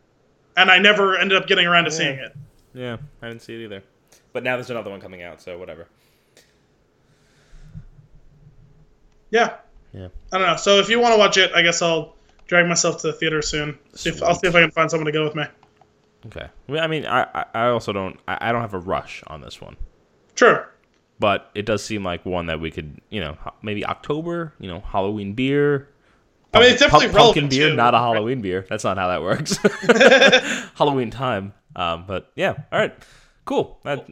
and 0.57 0.71
I 0.71 0.79
never 0.79 1.17
ended 1.17 1.37
up 1.41 1.47
getting 1.49 1.67
around 1.67 1.85
to 1.85 1.91
seeing 1.91 2.19
it. 2.19 2.33
Yeah, 2.75 2.97
I 3.23 3.29
didn't 3.29 3.43
see 3.43 3.55
it 3.55 3.65
either. 3.65 3.83
But 4.33 4.43
now 4.45 4.57
there's 4.57 4.71
another 4.71 4.91
one 4.91 5.01
coming 5.01 5.23
out, 5.23 5.41
so 5.41 5.59
whatever. 5.59 5.87
Yeah, 9.31 9.57
Yeah. 9.93 10.09
I 10.33 10.39
don't 10.39 10.47
know. 10.47 10.57
So 10.57 10.79
if 10.79 10.89
you 10.89 11.01
want 11.01 11.15
to 11.15 11.19
watch 11.19 11.37
it, 11.37 11.51
I 11.55 11.63
guess 11.63 11.83
I'll 11.83 12.15
drag 12.47 12.67
myself 12.69 13.01
to 13.01 13.09
the 13.09 13.13
theater 13.13 13.43
soon. 13.43 13.79
See 13.95 14.11
if, 14.11 14.23
I'll 14.23 14.35
see 14.35 14.47
if 14.47 14.55
I 14.55 14.61
can 14.61 14.71
find 14.71 14.91
someone 14.91 15.07
to 15.07 15.13
go 15.13 15.25
with 15.25 15.35
me. 15.35 15.45
Okay. 16.27 16.47
Well, 16.69 16.83
I 16.83 16.87
mean, 16.87 17.07
I 17.07 17.45
I- 17.55 17.69
also 17.69 17.93
don't 17.93 18.19
I 18.29 18.49
I 18.49 18.53
don't 18.53 18.61
have 18.61 18.75
a 18.75 18.79
rush 18.79 19.23
on 19.29 19.41
this 19.41 19.61
one, 19.61 19.77
Sure. 20.35 20.69
But 21.19 21.51
it 21.55 21.67
does 21.67 21.83
seem 21.85 22.05
like 22.05 22.25
one 22.27 22.47
that 22.47 22.61
we 22.61 22.71
could 22.71 23.01
you 23.11 23.21
know 23.21 23.37
maybe 23.63 23.85
October 23.85 24.53
you 24.59 24.69
know 24.69 24.81
Halloween 24.81 25.35
beer. 25.35 25.89
I 26.55 26.61
mean, 26.61 26.71
it's 26.71 26.81
definitely 26.81 27.09
pumpkin 27.09 27.17
relevant 27.17 27.51
beer, 27.51 27.69
too. 27.71 27.77
not 27.77 27.95
a 27.95 27.99
Halloween 27.99 28.41
beer. 28.41 28.65
That's 28.69 28.85
not 28.85 28.97
how 28.97 29.09
that 29.09 29.21
works. 29.23 29.59
Halloween 30.75 31.11
time. 31.11 31.53
Um, 31.75 32.05
but 32.07 32.33
yeah, 32.35 32.55
all 32.73 32.79
right, 32.79 32.95
cool. 33.45 33.79
That, 33.85 34.09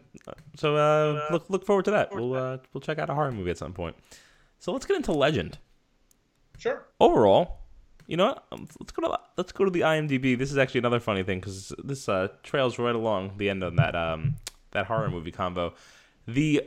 so 0.57 0.76
uh, 0.76 1.28
look 1.30 1.48
look 1.48 1.64
forward 1.64 1.86
to 1.86 1.92
that. 1.92 2.14
We'll 2.14 2.34
uh, 2.34 2.59
we'll 2.72 2.82
check 2.82 2.98
out 2.98 3.09
a 3.09 3.14
horror 3.14 3.32
movie 3.32 3.50
at 3.50 3.57
some 3.59 3.72
point. 3.72 3.96
So 4.59 4.72
let's 4.72 4.84
get 4.84 4.96
into 4.96 5.12
Legend. 5.12 5.59
Sure. 6.59 6.84
overall, 7.00 7.59
you 8.07 8.16
know 8.16 8.26
what? 8.26 8.44
Um, 8.52 8.68
Let's 8.78 8.92
go 8.92 9.02
to 9.02 9.18
let's 9.36 9.52
go 9.52 9.64
to 9.64 9.70
the 9.70 9.80
IMDb. 9.80 10.38
This 10.38 10.50
is 10.50 10.59
actually 10.59 10.78
another 10.80 11.00
funny 11.00 11.22
thing 11.22 11.40
because 11.40 11.72
this 11.82 12.09
uh, 12.09 12.28
trails 12.42 12.78
right 12.78 12.94
along 12.94 13.32
the 13.38 13.48
end 13.50 13.62
of 13.62 13.76
that 13.76 13.94
um, 13.96 14.36
that 14.72 14.86
horror 14.86 15.11
movie 15.11 15.32
combo. 15.32 15.74
The 16.26 16.62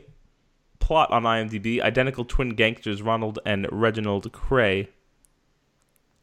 plot 0.88 1.10
on 1.10 1.24
IMDb: 1.24 1.80
identical 1.82 2.24
twin 2.24 2.50
gangsters 2.54 3.02
Ronald 3.02 3.38
and 3.44 3.66
Reginald 3.70 4.32
Kray 4.32 4.88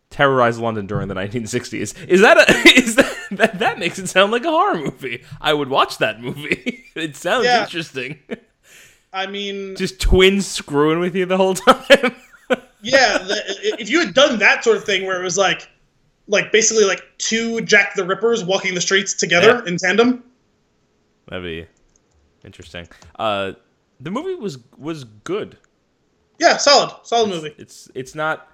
terrorize 0.09 0.57
London 0.59 0.87
during 0.87 1.07
the 1.07 1.13
1960s. 1.21 2.07
Is 2.07 2.21
that 2.21 2.37
a 2.37 2.51
is 2.79 2.95
that, 2.95 3.15
that 3.31 3.59
that 3.59 3.79
makes 3.79 3.99
it 3.99 4.07
sound 4.07 4.31
like 4.31 4.43
a 4.43 4.49
horror 4.49 4.75
movie? 4.79 5.23
I 5.39 5.53
would 5.53 5.69
watch 5.69 5.99
that 5.99 6.19
movie. 6.21 6.83
it 6.95 7.15
sounds 7.15 7.45
Yeah. 7.45 7.63
interesting. 7.63 8.19
I 9.13 9.27
mean, 9.27 9.75
Just 9.77 10.01
twins 10.01 10.45
screwing 10.47 10.99
with 10.99 11.15
you 11.15 11.25
the 11.25 11.37
whole 11.37 11.53
time. 11.53 12.15
yeah, 12.81 13.17
the, 13.19 13.41
if 13.79 13.89
you 13.89 13.99
had 13.99 14.13
done 14.13 14.39
that 14.39 14.63
sort 14.63 14.75
of 14.77 14.83
thing 14.83 15.05
where 15.05 15.21
it 15.21 15.23
was 15.23 15.37
like, 15.37 15.69
like 16.27 16.51
basically 16.51 16.83
like 16.85 17.01
two 17.17 17.61
Jack 17.61 17.93
the 17.95 18.03
Rippers 18.03 18.43
walking 18.43 18.73
the 18.73 18.81
streets 18.81 19.13
together 19.13 19.61
Yeah. 19.63 19.69
in 19.71 19.77
tandem. 19.77 20.23
That'd 21.29 21.43
be 21.45 21.65
interesting. 22.43 22.87
Uh, 23.17 23.53
the 23.99 24.11
movie 24.11 24.35
was 24.35 24.59
was 24.77 25.03
good. 25.03 25.57
Yeah, 26.39 26.57
solid, 26.57 26.93
solid 27.03 27.29
movie. 27.29 27.55
It's 27.57 27.89
it's 27.95 28.13
not 28.15 28.47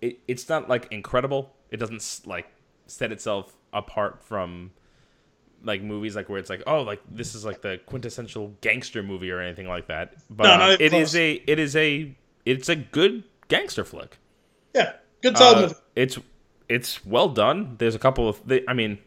it, 0.00 0.20
it's 0.28 0.48
not 0.48 0.68
like 0.68 0.88
incredible. 0.92 1.54
It 1.70 1.78
doesn't 1.78 2.20
like 2.26 2.46
set 2.86 3.12
itself 3.12 3.56
apart 3.72 4.22
from 4.22 4.70
like 5.64 5.80
movies 5.82 6.16
like 6.16 6.28
where 6.28 6.38
it's 6.38 6.50
like 6.50 6.62
oh 6.66 6.82
like 6.82 7.00
this 7.10 7.34
is 7.34 7.44
like 7.44 7.62
the 7.62 7.80
quintessential 7.86 8.52
gangster 8.60 9.02
movie 9.02 9.30
or 9.30 9.40
anything 9.40 9.68
like 9.68 9.86
that. 9.88 10.14
But 10.28 10.44
No, 10.44 10.56
not 10.58 10.70
even 10.72 10.86
it 10.86 10.90
close. 10.90 11.08
is 11.08 11.16
a 11.16 11.32
it 11.46 11.58
is 11.58 11.76
a 11.76 12.16
it's 12.44 12.68
a 12.68 12.76
good 12.76 13.24
gangster 13.48 13.84
flick. 13.84 14.18
Yeah, 14.74 14.92
good 15.22 15.36
solid 15.38 15.58
Uh, 15.58 15.60
movie. 15.62 15.74
it's 15.96 16.18
it's 16.68 17.04
well 17.06 17.28
done. 17.28 17.76
There's 17.78 17.94
a 17.94 17.98
couple 17.98 18.28
of 18.28 18.40
they, 18.46 18.64
I 18.68 18.74
mean 18.74 18.98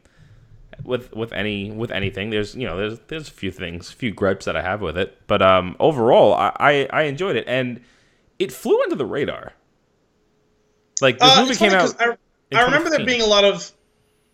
with 0.84 1.13
with 1.13 1.32
any 1.34 1.71
with 1.71 1.91
anything 1.91 2.30
there's 2.30 2.55
you 2.55 2.67
know 2.67 2.78
there's 2.78 2.99
there's 3.07 3.28
a 3.28 3.32
few 3.32 3.51
things 3.51 3.89
a 3.91 3.93
few 3.93 4.11
gripes 4.11 4.45
that 4.45 4.55
I 4.55 4.61
have 4.61 4.82
with 4.82 4.97
it 4.97 5.17
but 5.28 5.41
um 5.41 5.76
overall 5.80 6.34
I 6.34 6.51
I, 6.59 6.88
I 6.91 7.01
enjoyed 7.03 7.36
it 7.36 7.45
and 7.47 7.82
it 8.39 8.51
flew 8.51 8.82
under 8.84 8.95
the 8.95 9.05
radar. 9.05 9.53
Like 11.01 11.19
this 11.19 11.38
Uh, 11.38 11.41
movie 11.41 11.55
came 11.55 11.71
out. 11.71 11.95
I, 11.99 12.17
I 12.53 12.63
remember 12.63 12.89
there 12.89 13.05
being 13.05 13.21
a 13.21 13.26
lot 13.26 13.43
of 13.43 13.71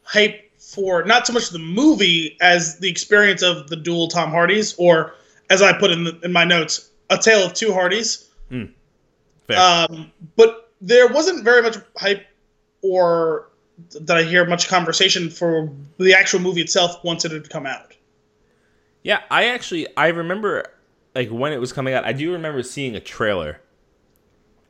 hype 0.04 0.52
for 0.58 1.04
not 1.04 1.28
so 1.28 1.34
much 1.34 1.50
the 1.50 1.60
movie 1.60 2.38
as 2.42 2.80
the 2.80 2.89
experience 2.89 3.42
of 3.42 3.68
the 3.70 3.76
dual 3.76 4.08
Tom 4.08 4.32
Hardys, 4.32 4.76
or 4.78 5.14
as 5.50 5.62
I 5.62 5.74
put 5.74 5.92
in 5.92 6.04
the, 6.04 6.20
in 6.24 6.32
my 6.32 6.44
notes, 6.44 6.89
a 7.10 7.18
tale 7.18 7.46
of 7.46 7.54
two 7.54 7.74
Hardys. 7.74 8.30
Fair. 8.50 8.68
Um, 9.58 10.12
but 10.36 10.72
there 10.82 11.08
wasn't 11.08 11.44
very 11.44 11.62
much 11.62 11.78
hype 11.98 12.26
or 12.82 13.50
that 14.02 14.18
I 14.18 14.24
hear 14.24 14.46
much 14.46 14.68
conversation 14.68 15.30
for 15.30 15.72
the 15.98 16.14
actual 16.14 16.40
movie 16.40 16.62
itself 16.62 17.04
once 17.04 17.26
it 17.26 17.32
had 17.32 17.50
come 17.50 17.66
out. 17.66 17.96
Yeah, 19.04 19.22
I 19.32 19.50
actually 19.50 19.88
I 19.98 20.08
remember 20.08 20.66
like 21.16 21.30
when 21.30 21.54
it 21.54 21.58
was 21.58 21.74
coming 21.74 21.94
out. 21.94 22.06
I 22.06 22.14
do 22.14 22.32
remember 22.32 22.64
seeing 22.64 22.96
a 22.96 23.00
trailer, 23.00 23.62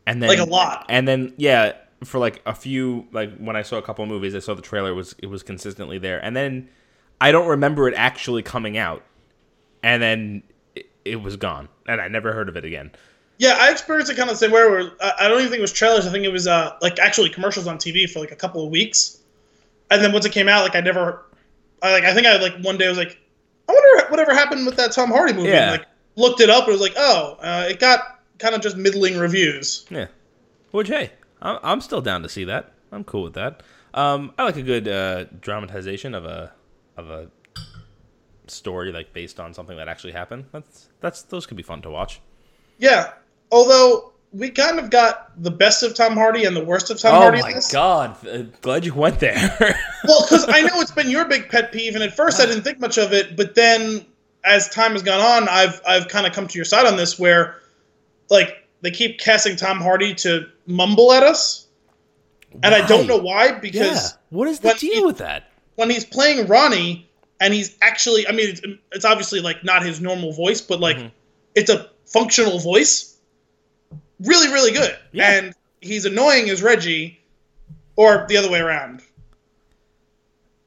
and 0.05 0.21
then 0.21 0.29
Like 0.29 0.39
a 0.39 0.45
lot. 0.45 0.85
And 0.89 1.07
then 1.07 1.33
yeah, 1.37 1.73
for 2.03 2.19
like 2.19 2.41
a 2.45 2.55
few 2.55 3.07
like 3.11 3.37
when 3.37 3.55
I 3.55 3.61
saw 3.61 3.77
a 3.77 3.81
couple 3.81 4.05
movies, 4.05 4.35
I 4.35 4.39
saw 4.39 4.53
the 4.53 4.61
trailer 4.61 4.93
was 4.93 5.15
it 5.19 5.27
was 5.27 5.43
consistently 5.43 5.97
there, 5.97 6.23
and 6.23 6.35
then 6.35 6.69
I 7.19 7.31
don't 7.31 7.47
remember 7.47 7.87
it 7.87 7.93
actually 7.95 8.43
coming 8.43 8.77
out, 8.77 9.03
and 9.83 10.01
then 10.01 10.43
it, 10.75 10.89
it 11.03 11.15
was 11.17 11.35
gone, 11.35 11.69
and 11.87 11.99
I 11.99 12.07
never 12.07 12.33
heard 12.33 12.49
of 12.49 12.55
it 12.55 12.65
again. 12.65 12.91
Yeah, 13.41 13.57
I 13.59 13.71
experienced 13.71 14.11
it 14.11 14.17
kind 14.17 14.29
of 14.29 14.35
the 14.35 14.45
same 14.45 14.51
way. 14.51 14.61
Where 14.69 14.91
I 15.19 15.27
don't 15.27 15.39
even 15.39 15.49
think 15.49 15.57
it 15.57 15.63
was 15.63 15.73
trailers. 15.73 16.05
I 16.05 16.11
think 16.11 16.25
it 16.25 16.31
was 16.31 16.45
uh, 16.45 16.77
like 16.79 16.99
actually 16.99 17.31
commercials 17.31 17.65
on 17.65 17.79
TV 17.79 18.07
for 18.07 18.19
like 18.19 18.31
a 18.31 18.35
couple 18.35 18.63
of 18.63 18.69
weeks, 18.69 19.17
and 19.89 19.99
then 20.03 20.11
once 20.11 20.25
it 20.25 20.31
came 20.31 20.47
out, 20.47 20.61
like 20.61 20.75
I 20.75 20.81
never 20.81 21.25
I 21.81 21.91
like 21.91 22.03
I 22.03 22.13
think 22.13 22.27
I 22.27 22.37
like 22.37 22.53
one 22.61 22.77
day 22.77 22.85
I 22.85 22.89
was 22.89 22.99
like, 22.99 23.17
I 23.67 23.73
wonder 23.73 24.11
whatever 24.11 24.35
happened 24.35 24.67
with 24.67 24.75
that 24.75 24.91
Tom 24.91 25.09
Hardy 25.09 25.33
movie. 25.33 25.49
Yeah. 25.49 25.71
And, 25.71 25.81
like 25.81 25.87
looked 26.17 26.39
it 26.39 26.51
up 26.51 26.65
and 26.65 26.71
was 26.71 26.81
like, 26.81 26.93
oh, 26.95 27.35
uh, 27.41 27.65
it 27.67 27.79
got 27.79 28.21
kind 28.37 28.53
of 28.53 28.61
just 28.61 28.77
middling 28.77 29.17
reviews. 29.17 29.87
Yeah. 29.89 30.05
Which 30.69 30.89
hey, 30.89 31.09
I'm 31.41 31.57
I'm 31.63 31.81
still 31.81 32.01
down 32.01 32.21
to 32.21 32.29
see 32.29 32.43
that. 32.43 32.73
I'm 32.91 33.03
cool 33.03 33.23
with 33.23 33.33
that. 33.33 33.63
Um, 33.95 34.33
I 34.37 34.43
like 34.43 34.57
a 34.57 34.61
good 34.61 34.87
uh, 34.87 35.23
dramatization 35.41 36.13
of 36.13 36.25
a 36.25 36.51
of 36.95 37.09
a 37.09 37.31
story 38.45 38.91
like 38.91 39.13
based 39.13 39.39
on 39.39 39.55
something 39.55 39.77
that 39.77 39.87
actually 39.87 40.13
happened. 40.13 40.45
That's 40.51 40.89
that's 40.99 41.23
those 41.23 41.47
could 41.47 41.57
be 41.57 41.63
fun 41.63 41.81
to 41.81 41.89
watch. 41.89 42.21
Yeah. 42.77 43.13
Although 43.51 44.13
we 44.33 44.49
kind 44.49 44.79
of 44.79 44.89
got 44.89 45.31
the 45.43 45.51
best 45.51 45.83
of 45.83 45.93
Tom 45.93 46.13
Hardy 46.13 46.45
and 46.45 46.55
the 46.55 46.63
worst 46.63 46.89
of 46.89 46.99
Tom 46.99 47.15
oh 47.15 47.19
Hardy. 47.19 47.39
in 47.39 47.43
my 47.55 47.61
god! 47.71 48.15
Glad 48.61 48.85
you 48.85 48.93
went 48.93 49.19
there. 49.19 49.77
Well, 50.03 50.23
because 50.23 50.45
I 50.49 50.61
know 50.61 50.81
it's 50.81 50.89
been 50.89 51.11
your 51.11 51.25
big 51.25 51.47
pet 51.49 51.71
peeve, 51.71 51.93
and 51.93 52.03
at 52.03 52.15
first 52.15 52.39
I 52.41 52.47
didn't 52.47 52.63
think 52.63 52.79
much 52.79 52.97
of 52.97 53.13
it, 53.13 53.37
but 53.37 53.53
then 53.53 54.03
as 54.43 54.67
time 54.69 54.93
has 54.93 55.03
gone 55.03 55.19
on, 55.21 55.47
I've 55.47 55.79
I've 55.85 56.07
kind 56.07 56.25
of 56.25 56.33
come 56.33 56.47
to 56.47 56.57
your 56.57 56.65
side 56.65 56.87
on 56.87 56.97
this, 56.97 57.19
where 57.19 57.57
like 58.31 58.67
they 58.81 58.89
keep 58.89 59.19
casting 59.19 59.55
Tom 59.55 59.77
Hardy 59.79 60.15
to 60.15 60.47
mumble 60.65 61.11
at 61.13 61.21
us, 61.21 61.67
and 62.63 62.73
I 62.73 62.87
don't 62.87 63.05
know 63.05 63.17
why 63.17 63.45
yeah. 63.47 63.59
because 63.59 64.17
What 64.31 64.47
is 64.47 64.59
the 64.61 64.73
deal 64.73 64.93
he- 64.95 65.05
with 65.05 65.19
that? 65.19 65.51
when 65.75 65.89
he's 65.91 66.03
playing 66.05 66.47
Ronnie 66.47 67.07
and 67.39 67.53
he's 67.53 67.77
actually 67.83 68.27
I 68.27 68.31
mean 68.31 68.49
it's, 68.49 68.61
it's 68.91 69.05
obviously 69.05 69.39
like 69.39 69.63
not 69.63 69.83
his 69.85 70.01
normal 70.01 70.33
voice, 70.33 70.61
but 70.61 70.79
like 70.79 70.97
Mhm. 70.97 71.11
it's 71.53 71.69
a 71.69 71.89
functional 72.07 72.57
voice. 72.57 73.10
Really, 74.21 74.47
really 74.51 74.71
good. 74.71 74.97
Yeah. 75.11 75.31
And 75.31 75.53
he's 75.81 76.05
annoying 76.05 76.49
as 76.49 76.61
Reggie, 76.61 77.19
or 77.95 78.25
the 78.29 78.37
other 78.37 78.49
way 78.49 78.59
around. 78.59 79.01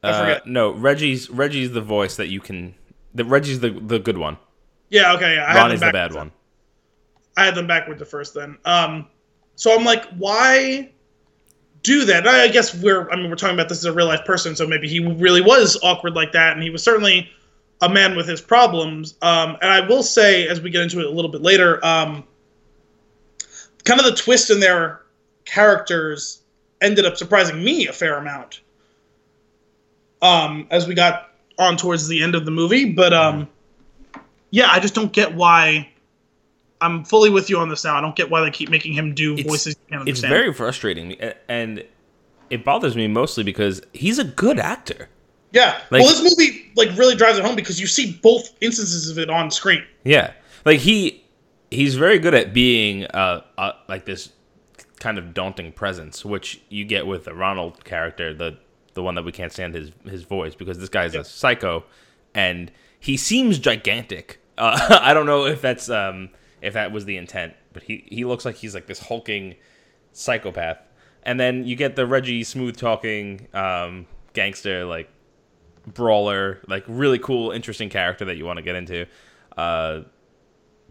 I 0.03 0.09
Uh, 0.09 0.19
forget. 0.19 0.47
no, 0.47 0.71
Reggie's 0.71 1.29
Reggie's 1.29 1.71
the 1.71 1.81
voice 1.81 2.15
that 2.17 2.27
you 2.27 2.39
can. 2.39 2.75
The 3.13 3.25
Reggie's 3.25 3.59
the 3.59 3.69
the 3.71 3.97
good 3.99 4.17
one. 4.17 4.37
Yeah, 4.89 5.13
okay, 5.13 5.35
yeah. 5.35 5.43
I 5.45 5.47
had 5.47 5.55
them 5.55 5.63
Ronnie's 5.63 5.79
the 5.79 5.91
bad 5.91 6.13
one. 6.13 6.31
I 7.37 7.45
had 7.45 7.55
them 7.55 7.67
backward 7.67 7.97
the 7.99 8.05
first 8.05 8.33
then. 8.33 8.57
Um, 8.65 9.07
so 9.55 9.75
I'm 9.75 9.83
like, 9.83 10.05
why 10.17 10.91
do 11.81 12.05
that? 12.05 12.27
I 12.27 12.43
I 12.43 12.47
guess 12.49 12.73
we're, 12.75 13.09
I 13.09 13.15
mean, 13.15 13.29
we're 13.29 13.35
talking 13.35 13.55
about 13.55 13.67
this 13.69 13.79
as 13.79 13.85
a 13.85 13.93
real 13.93 14.05
life 14.05 14.23
person, 14.25 14.55
so 14.55 14.67
maybe 14.67 14.87
he 14.87 14.99
really 14.99 15.41
was 15.41 15.77
awkward 15.83 16.13
like 16.13 16.31
that, 16.33 16.53
and 16.53 16.61
he 16.63 16.69
was 16.69 16.83
certainly 16.83 17.29
a 17.81 17.89
man 17.89 18.15
with 18.15 18.27
his 18.27 18.41
problems. 18.41 19.15
Um, 19.21 19.57
and 19.61 19.71
I 19.71 19.81
will 19.81 20.03
say, 20.03 20.47
as 20.47 20.61
we 20.61 20.69
get 20.69 20.81
into 20.81 20.99
it 20.99 21.05
a 21.07 21.09
little 21.09 21.31
bit 21.31 21.41
later, 21.41 21.83
um, 21.85 22.23
kind 23.85 23.99
of 23.99 24.05
the 24.05 24.13
twist 24.15 24.49
in 24.49 24.59
their 24.59 25.01
characters 25.45 26.41
ended 26.81 27.05
up 27.05 27.15
surprising 27.17 27.63
me 27.63 27.87
a 27.87 27.93
fair 27.93 28.17
amount. 28.17 28.61
Um, 30.21 30.67
as 30.71 30.87
we 30.87 30.95
got 30.95 31.29
on 31.59 31.77
towards 31.77 32.07
the 32.07 32.21
end 32.23 32.35
of 32.35 32.45
the 32.45 32.51
movie, 32.51 32.91
but 32.91 33.13
um, 33.13 33.47
yeah, 34.49 34.67
I 34.71 34.79
just 34.79 34.95
don't 34.95 35.11
get 35.13 35.35
why. 35.35 35.89
I'm 36.81 37.03
fully 37.05 37.29
with 37.29 37.49
you 37.49 37.57
on 37.59 37.69
this 37.69 37.83
now. 37.85 37.95
I 37.95 38.01
don't 38.01 38.15
get 38.15 38.29
why 38.29 38.41
they 38.41 38.51
keep 38.51 38.69
making 38.69 38.93
him 38.93 39.13
do 39.13 39.33
It's- 39.33 39.47
voices 39.47 39.75
you 39.89 39.97
can't 39.97 40.09
It's 40.09 40.19
very 40.19 40.53
frustrating, 40.53 41.13
and 41.47 41.83
it 42.49 42.65
bothers 42.65 42.95
me 42.95 43.07
mostly 43.07 43.43
because 43.43 43.81
he's 43.93 44.19
a 44.19 44.23
good 44.25 44.59
actor. 44.59 45.09
yeah. 45.51 45.79
like- 45.89 46.01
well, 46.03 46.09
this 46.09 46.21
movie 46.37 46.71
like 46.75 46.89
really 46.97 47.15
drives 47.15 47.37
it 47.37 47.45
home 47.45 47.55
because 47.55 47.79
you 47.79 47.87
see 47.87 48.19
both 48.21 48.49
instances 48.61 49.09
of 49.09 49.17
it 49.19 49.29
on 49.29 49.49
screen. 49.51 49.83
Yeah, 50.03 50.31
like 50.65 50.79
he 50.79 51.23
he's 51.71 51.95
very 51.95 52.19
good 52.19 52.33
at 52.33 52.53
being 52.53 53.05
uh, 53.05 53.41
uh 53.57 53.71
like 53.87 54.05
this 54.05 54.31
kind 54.99 55.17
of 55.17 55.33
daunting 55.33 55.71
presence, 55.71 56.23
which 56.25 56.61
you 56.69 56.85
get 56.85 57.05
with 57.05 57.25
the 57.25 57.33
Ronald 57.33 57.83
character, 57.85 58.33
the 58.33 58.57
the 58.93 59.03
one 59.03 59.15
that 59.15 59.23
we 59.25 59.31
can't 59.31 59.51
stand 59.51 59.73
his 59.75 59.91
his 60.05 60.23
voice 60.23 60.55
because 60.55 60.79
this 60.79 60.89
guy's 60.89 61.13
Yeah. 61.13 61.21
a 61.21 61.23
psycho, 61.25 61.83
and 62.33 62.71
he 62.99 63.17
seems 63.17 63.59
gigantic. 63.59 64.39
Uh, 64.57 64.99
I 65.01 65.13
don't 65.13 65.25
know 65.25 65.45
if 65.45 65.61
that's 65.61 65.89
um 65.89 66.29
if 66.61 66.73
that 66.73 66.91
was 66.91 67.05
the 67.05 67.17
intent, 67.17 67.53
but 67.73 67.83
he 67.83 68.05
he 68.07 68.25
looks 68.25 68.45
like 68.45 68.55
he's 68.55 68.73
like 68.73 68.87
this 68.87 68.99
hulking 68.99 69.55
psychopath. 70.13 70.79
And 71.23 71.39
then 71.39 71.65
you 71.65 71.75
get 71.75 71.95
the 71.95 72.05
Reggie 72.05 72.43
smooth 72.43 72.77
talking 72.77 73.47
um 73.53 74.05
gangster 74.33 74.85
like 74.85 75.09
brawler, 75.87 76.61
like 76.67 76.83
really 76.87 77.19
cool, 77.19 77.51
interesting 77.51 77.89
character 77.89 78.25
that 78.25 78.37
you 78.37 78.45
want 78.45 78.57
to 78.57 78.63
get 78.63 78.75
into. 78.75 79.05
Uh, 79.57 80.01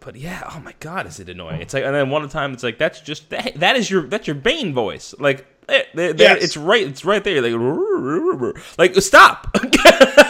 but 0.04 0.16
yeah, 0.16 0.42
oh 0.54 0.60
my 0.60 0.74
god, 0.80 1.06
is 1.06 1.18
it 1.20 1.28
annoying? 1.28 1.60
It's 1.62 1.72
like, 1.74 1.84
and 1.84 1.94
then 1.94 2.10
one 2.10 2.28
time 2.28 2.52
it's 2.52 2.62
like 2.62 2.78
that's 2.78 3.00
just 3.00 3.30
that, 3.30 3.52
that 3.56 3.76
is 3.76 3.90
your 3.90 4.02
that's 4.02 4.26
your 4.26 4.36
Bane 4.36 4.72
voice. 4.74 5.14
Like, 5.18 5.46
there, 5.66 5.84
there, 5.94 6.12
there- 6.12 6.34
Yes. 6.36 6.44
it's 6.44 6.56
right, 6.56 6.86
it's 6.86 7.04
right 7.04 7.22
there. 7.24 7.40
Like, 7.42 8.56
like 8.78 8.94
stop. 9.02 9.56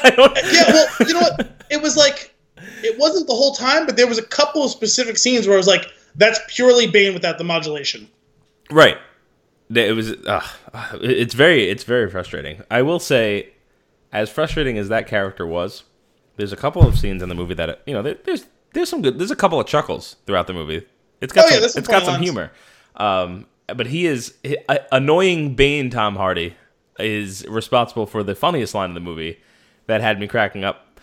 Yeah, 0.04 0.64
well, 0.72 0.86
you 1.06 1.14
know 1.14 1.20
what? 1.20 1.64
It 1.70 1.80
was 1.82 1.96
like 1.96 2.34
it 2.82 2.98
wasn't 2.98 3.26
the 3.26 3.34
whole 3.34 3.54
time, 3.54 3.86
but 3.86 3.96
there 3.96 4.06
was 4.06 4.18
a 4.18 4.22
couple 4.22 4.62
of 4.64 4.70
specific 4.70 5.16
scenes 5.18 5.46
where 5.46 5.54
I 5.54 5.58
was 5.58 5.66
like, 5.66 5.86
"That's 6.14 6.38
purely 6.48 6.86
Bane 6.86 7.14
without 7.14 7.38
the 7.38 7.44
modulation." 7.44 8.08
Right. 8.70 8.98
It 9.74 9.94
was. 9.96 10.12
Uh, 10.12 10.46
it's 11.02 11.34
very. 11.34 11.68
It's 11.68 11.84
very 11.84 12.08
frustrating. 12.10 12.62
I 12.70 12.82
will 12.82 12.98
say, 13.00 13.50
as 14.12 14.30
frustrating 14.30 14.76
as 14.78 14.88
that 14.90 15.06
character 15.08 15.46
was, 15.46 15.84
there's 16.36 16.52
a 16.52 16.56
couple 16.56 16.86
of 16.86 16.98
scenes 16.98 17.22
in 17.22 17.28
the 17.28 17.34
movie 17.34 17.54
that 17.54 17.80
you 17.86 17.94
know. 17.94 18.02
There's 18.02 18.44
there's 18.74 18.88
some 18.90 19.02
good. 19.02 19.18
There's 19.18 19.30
a 19.30 19.36
couple 19.36 19.58
of 19.58 19.66
chuckles 19.66 20.16
throughout 20.26 20.46
the 20.46 20.52
movie. 20.52 20.86
It's 21.20 21.32
got 21.32 21.46
Oh, 21.46 21.48
yeah, 21.54 21.60
some, 21.60 21.68
some 21.70 21.78
it's 21.80 21.88
got 21.88 22.02
some 22.04 22.14
lines. 22.14 22.24
humor. 22.24 22.52
Um, 22.96 23.46
but 23.68 23.86
he 23.86 24.06
is 24.06 24.34
he, 24.42 24.58
uh, 24.68 24.78
annoying. 24.92 25.54
Bane 25.54 25.88
Tom 25.90 26.16
Hardy 26.16 26.54
is 26.98 27.46
responsible 27.48 28.06
for 28.06 28.22
the 28.22 28.34
funniest 28.34 28.74
line 28.74 28.90
in 28.90 28.94
the 28.94 29.00
movie 29.00 29.40
that 29.86 30.00
had 30.00 30.20
me 30.20 30.26
cracking 30.28 30.64
up, 30.64 31.00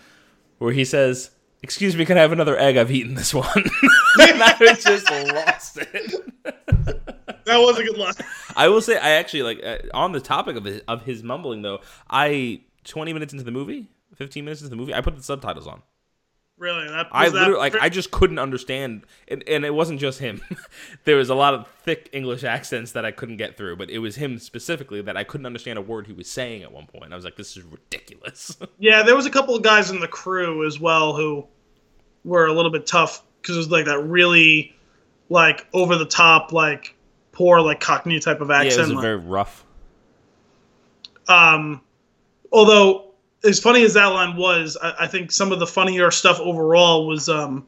where 0.58 0.72
he 0.72 0.84
says. 0.84 1.30
Excuse 1.64 1.94
me, 1.96 2.04
can 2.04 2.18
I 2.18 2.22
have 2.22 2.32
another 2.32 2.58
egg? 2.58 2.76
I've 2.76 2.90
eaten 2.90 3.14
this 3.14 3.32
one. 3.32 3.46
and 4.20 4.42
I 4.42 4.56
was 4.58 4.82
just 4.82 5.08
lost 5.08 5.78
it. 5.78 6.32
That 7.44 7.58
was 7.58 7.78
a 7.78 7.84
good 7.84 7.96
line. 7.98 8.14
I 8.56 8.68
will 8.68 8.80
say, 8.80 8.96
I 8.96 9.10
actually 9.10 9.42
like 9.42 9.60
uh, 9.64 9.78
on 9.94 10.12
the 10.12 10.20
topic 10.20 10.56
of 10.56 10.64
his, 10.64 10.80
of 10.88 11.04
his 11.04 11.22
mumbling 11.22 11.62
though. 11.62 11.80
I 12.10 12.62
twenty 12.84 13.12
minutes 13.12 13.32
into 13.32 13.44
the 13.44 13.50
movie, 13.50 13.88
fifteen 14.14 14.44
minutes 14.44 14.60
into 14.60 14.70
the 14.70 14.76
movie, 14.76 14.94
I 14.94 15.00
put 15.00 15.16
the 15.16 15.22
subtitles 15.22 15.66
on. 15.66 15.82
Really, 16.58 16.86
that 16.88 17.08
I 17.10 17.28
that- 17.28 17.34
literally 17.34 17.58
like 17.58 17.74
I 17.76 17.88
just 17.88 18.10
couldn't 18.12 18.38
understand, 18.38 19.02
and, 19.26 19.42
and 19.48 19.64
it 19.64 19.74
wasn't 19.74 19.98
just 19.98 20.20
him. 20.20 20.40
there 21.04 21.16
was 21.16 21.28
a 21.28 21.34
lot 21.34 21.54
of 21.54 21.66
thick 21.84 22.08
English 22.12 22.44
accents 22.44 22.92
that 22.92 23.04
I 23.04 23.10
couldn't 23.10 23.38
get 23.38 23.56
through, 23.56 23.76
but 23.76 23.90
it 23.90 23.98
was 23.98 24.16
him 24.16 24.38
specifically 24.38 25.02
that 25.02 25.16
I 25.16 25.24
couldn't 25.24 25.46
understand 25.46 25.78
a 25.78 25.82
word 25.82 26.06
he 26.06 26.12
was 26.12 26.30
saying 26.30 26.62
at 26.62 26.70
one 26.70 26.86
point. 26.86 27.12
I 27.12 27.16
was 27.16 27.24
like, 27.24 27.36
this 27.36 27.56
is 27.56 27.64
ridiculous. 27.64 28.56
Yeah, 28.78 29.02
there 29.02 29.16
was 29.16 29.26
a 29.26 29.30
couple 29.30 29.54
of 29.56 29.62
guys 29.62 29.90
in 29.90 29.98
the 30.00 30.08
crew 30.08 30.66
as 30.66 30.78
well 30.78 31.14
who 31.16 31.46
were 32.24 32.46
a 32.46 32.52
little 32.52 32.70
bit 32.70 32.86
tough 32.86 33.22
because 33.40 33.56
it 33.56 33.58
was 33.58 33.70
like 33.70 33.86
that 33.86 34.00
really 34.00 34.74
like 35.28 35.66
over 35.72 35.96
the 35.96 36.04
top 36.06 36.52
like 36.52 36.94
poor 37.32 37.60
like 37.60 37.80
Cockney 37.80 38.20
type 38.20 38.40
of 38.40 38.48
yeah, 38.50 38.62
it 38.62 38.66
accent. 38.66 38.88
was 38.88 38.92
like- 38.94 39.02
very 39.02 39.16
rough. 39.16 39.64
Um, 41.28 41.80
although 42.52 43.11
as 43.44 43.60
funny 43.60 43.84
as 43.84 43.94
that 43.94 44.06
line 44.06 44.36
was, 44.36 44.76
I, 44.80 44.94
I 45.00 45.06
think 45.06 45.32
some 45.32 45.52
of 45.52 45.58
the 45.58 45.66
funnier 45.66 46.10
stuff 46.10 46.40
overall 46.40 47.06
was 47.06 47.28
um, 47.28 47.66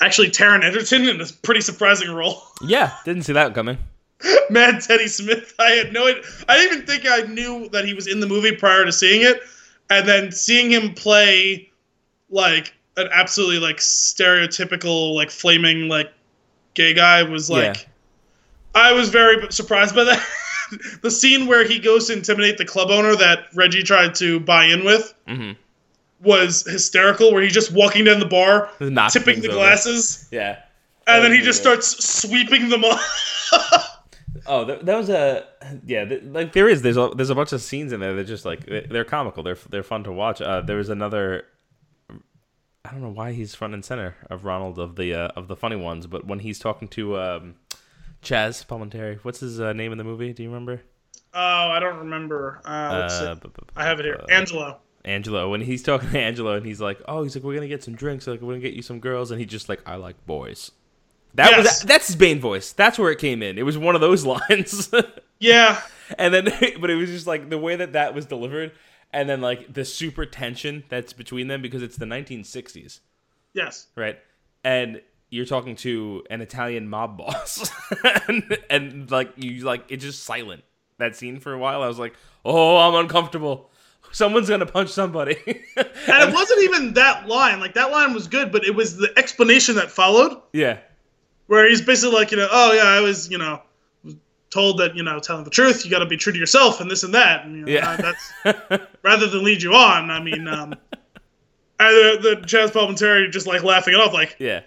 actually 0.00 0.30
Taron 0.30 0.64
Egerton 0.64 1.08
in 1.08 1.20
a 1.20 1.26
pretty 1.42 1.60
surprising 1.60 2.10
role. 2.10 2.42
Yeah, 2.60 2.92
didn't 3.04 3.22
see 3.22 3.34
that 3.34 3.54
coming. 3.54 3.78
Mad 4.50 4.80
Teddy 4.80 5.06
Smith. 5.06 5.54
I 5.60 5.70
had 5.70 5.92
no 5.92 6.08
idea. 6.08 6.24
I 6.48 6.56
didn't 6.56 6.72
even 6.72 6.86
think 6.86 7.04
I 7.08 7.20
knew 7.32 7.68
that 7.68 7.84
he 7.84 7.94
was 7.94 8.08
in 8.08 8.18
the 8.18 8.26
movie 8.26 8.50
prior 8.56 8.84
to 8.84 8.90
seeing 8.90 9.22
it, 9.22 9.40
and 9.88 10.08
then 10.08 10.32
seeing 10.32 10.72
him 10.72 10.92
play 10.94 11.70
like 12.30 12.74
an 12.96 13.08
absolutely 13.12 13.60
like 13.60 13.76
stereotypical 13.76 15.14
like 15.14 15.30
flaming 15.30 15.86
like 15.86 16.12
gay 16.74 16.94
guy 16.94 17.22
was 17.22 17.48
like. 17.48 17.76
Yeah. 17.76 17.82
I 18.74 18.92
was 18.92 19.08
very 19.08 19.50
surprised 19.52 19.94
by 19.94 20.02
that. 20.04 20.26
the 21.02 21.10
scene 21.10 21.46
where 21.46 21.66
he 21.66 21.78
goes 21.78 22.06
to 22.08 22.12
intimidate 22.14 22.58
the 22.58 22.64
club 22.64 22.90
owner 22.90 23.14
that 23.16 23.46
Reggie 23.54 23.82
tried 23.82 24.14
to 24.16 24.40
buy 24.40 24.64
in 24.66 24.84
with 24.84 25.14
hmm 25.26 25.52
was 26.20 26.64
hysterical. 26.68 27.32
Where 27.32 27.42
he's 27.42 27.52
just 27.52 27.72
walking 27.72 28.04
down 28.04 28.18
the 28.18 28.26
bar, 28.26 28.70
Knock 28.80 29.12
tipping 29.12 29.40
the 29.40 29.48
over. 29.48 29.56
glasses, 29.58 30.26
Yeah. 30.32 30.58
and 31.06 31.22
then 31.24 31.30
he 31.32 31.40
just 31.40 31.60
starts 31.60 32.04
sweeping 32.04 32.68
them 32.70 32.84
off. 32.84 33.94
Oh, 34.46 34.64
that, 34.64 34.86
that 34.86 34.96
was 34.96 35.10
a 35.10 35.46
yeah. 35.84 36.04
Th- 36.06 36.22
like 36.22 36.52
there 36.52 36.68
is 36.70 36.80
there's 36.80 36.96
a 36.96 37.10
there's 37.14 37.28
a 37.28 37.34
bunch 37.34 37.52
of 37.52 37.60
scenes 37.60 37.92
in 37.92 38.00
there 38.00 38.14
that 38.14 38.24
just 38.24 38.46
like 38.46 38.64
they- 38.64 38.86
they're 38.88 39.04
comical. 39.04 39.42
They're 39.42 39.58
they're 39.68 39.82
fun 39.82 40.04
to 40.04 40.12
watch. 40.12 40.40
Uh, 40.40 40.60
there 40.62 40.76
was 40.76 40.88
another. 40.88 41.44
I 42.84 42.92
don't 42.92 43.02
know 43.02 43.10
why 43.10 43.32
he's 43.32 43.54
front 43.54 43.74
and 43.74 43.84
center 43.84 44.16
of 44.30 44.44
Ronald 44.46 44.78
of 44.78 44.96
the 44.96 45.12
uh, 45.12 45.28
of 45.36 45.48
the 45.48 45.56
funny 45.56 45.76
ones, 45.76 46.06
but 46.06 46.26
when 46.26 46.38
he's 46.38 46.58
talking 46.58 46.88
to 46.88 47.18
um, 47.18 47.54
Chazz 48.22 48.66
Palminteri, 48.66 49.18
what's 49.22 49.40
his 49.40 49.60
uh, 49.60 49.72
name 49.72 49.92
in 49.92 49.98
the 49.98 50.04
movie? 50.04 50.32
Do 50.32 50.42
you 50.42 50.48
remember? 50.48 50.82
Oh, 51.34 51.40
I 51.40 51.78
don't 51.80 51.98
remember. 51.98 52.60
Uh. 52.64 52.68
Uh, 52.68 53.34
bu- 53.34 53.48
bu- 53.48 53.50
bu- 53.50 53.64
I 53.76 53.84
have 53.84 54.00
it 54.00 54.04
here. 54.06 54.20
Angelo. 54.30 54.78
Angelo. 55.04 55.50
When 55.50 55.60
he's 55.60 55.82
talking 55.82 56.10
to 56.10 56.18
Angelo, 56.18 56.54
and 56.54 56.66
he's 56.66 56.80
like, 56.80 57.00
"Oh, 57.06 57.22
he's 57.22 57.34
like, 57.36 57.44
we're 57.44 57.54
gonna 57.54 57.68
get 57.68 57.84
some 57.84 57.94
drinks. 57.94 58.26
Like, 58.26 58.40
we're 58.40 58.54
gonna 58.54 58.60
get 58.60 58.74
you 58.74 58.82
some 58.82 58.98
girls," 59.00 59.30
and 59.30 59.38
he 59.38 59.46
just 59.46 59.68
like, 59.68 59.80
"I 59.86 59.94
like 59.96 60.24
boys." 60.26 60.72
That 61.34 61.50
Yes. 61.52 61.58
was 61.64 61.80
that's 61.82 62.06
his 62.08 62.16
Bane 62.16 62.40
voice. 62.40 62.72
That's 62.72 62.98
where 62.98 63.10
it 63.12 63.18
came 63.18 63.42
in. 63.42 63.58
It 63.58 63.62
was 63.62 63.78
one 63.78 63.94
of 63.94 64.00
those 64.00 64.24
lines. 64.50 64.90
Yeah. 65.38 65.80
and 66.18 66.32
then 66.34 66.44
but 66.80 66.90
it 66.90 66.96
was 66.96 67.10
just 67.10 67.26
like 67.26 67.50
the 67.50 67.58
way 67.58 67.76
that 67.76 67.92
that 67.92 68.14
was 68.14 68.26
delivered 68.26 68.72
and 69.12 69.28
then 69.28 69.40
like 69.40 69.72
the 69.72 69.84
super 69.84 70.26
tension 70.26 70.82
that's 70.88 71.12
between 71.12 71.48
them 71.48 71.62
because 71.62 71.82
it's 71.82 71.96
the 71.96 72.04
1960s, 72.06 73.00
Yes. 73.54 73.86
right? 73.94 74.18
And 74.64 75.00
you're 75.30 75.44
talking 75.46 75.76
to 75.76 76.24
an 76.30 76.40
Italian 76.40 76.88
mob 76.88 77.18
boss, 77.18 77.70
and, 78.28 78.58
and 78.70 79.10
like 79.10 79.32
you 79.36 79.64
like 79.64 79.84
it's 79.88 80.04
just 80.04 80.24
silent. 80.24 80.62
That 80.98 81.14
scene 81.14 81.38
for 81.38 81.52
a 81.52 81.58
while, 81.58 81.82
I 81.82 81.86
was 81.88 81.98
like, 81.98 82.14
oh, 82.44 82.76
I'm 82.78 82.94
uncomfortable. 83.04 83.70
Someone's 84.10 84.48
gonna 84.48 84.66
punch 84.66 84.88
somebody. 84.90 85.36
And 85.76 86.30
it 86.30 86.34
wasn't 86.34 86.62
even 86.64 86.94
that 86.94 87.28
line. 87.28 87.60
Like 87.60 87.74
that 87.74 87.90
line 87.90 88.14
was 88.14 88.26
good, 88.26 88.50
but 88.50 88.64
it 88.64 88.74
was 88.74 88.96
the 88.96 89.12
explanation 89.18 89.74
that 89.76 89.90
followed, 89.90 90.40
yeah, 90.52 90.78
where 91.46 91.68
he's 91.68 91.82
basically 91.82 92.16
like, 92.16 92.30
you 92.30 92.38
know, 92.38 92.48
oh 92.50 92.72
yeah, 92.72 92.84
I 92.84 93.00
was, 93.00 93.30
you 93.30 93.36
know, 93.38 93.60
told 94.50 94.78
that 94.78 94.96
you 94.96 95.02
know, 95.02 95.20
telling 95.20 95.44
the 95.44 95.50
truth, 95.50 95.84
you 95.84 95.90
got 95.90 95.98
to 95.98 96.06
be 96.06 96.16
true 96.16 96.32
to 96.32 96.38
yourself, 96.38 96.80
and 96.80 96.90
this 96.90 97.02
and 97.02 97.14
that. 97.14 97.44
And, 97.44 97.54
you 97.56 97.64
know, 97.66 97.72
Yeah. 97.72 97.96
that's 97.96 98.82
rather 99.02 99.26
than 99.26 99.44
lead 99.44 99.62
you 99.62 99.74
on. 99.74 100.10
I 100.10 100.20
mean, 100.22 100.48
um, 100.48 100.72
and 101.80 101.94
the, 101.94 102.18
the 102.40 102.46
Chazz 102.46 102.70
Palminteri 102.70 103.30
just 103.30 103.46
like 103.46 103.62
laughing 103.62 103.92
it 103.94 104.00
off, 104.00 104.12
like, 104.14 104.36
yeah, 104.38 104.62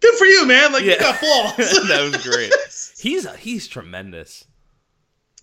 good 0.00 0.14
for 0.16 0.24
you, 0.24 0.46
man. 0.46 0.72
Like 0.72 0.84
Yeah. 0.84 0.92
you 0.94 0.98
got 1.00 1.20
balls. 1.20 1.56
that 1.88 2.10
was 2.12 2.26
great. 2.26 2.52
He's 2.98 3.30
he's 3.36 3.68
tremendous. 3.68 4.46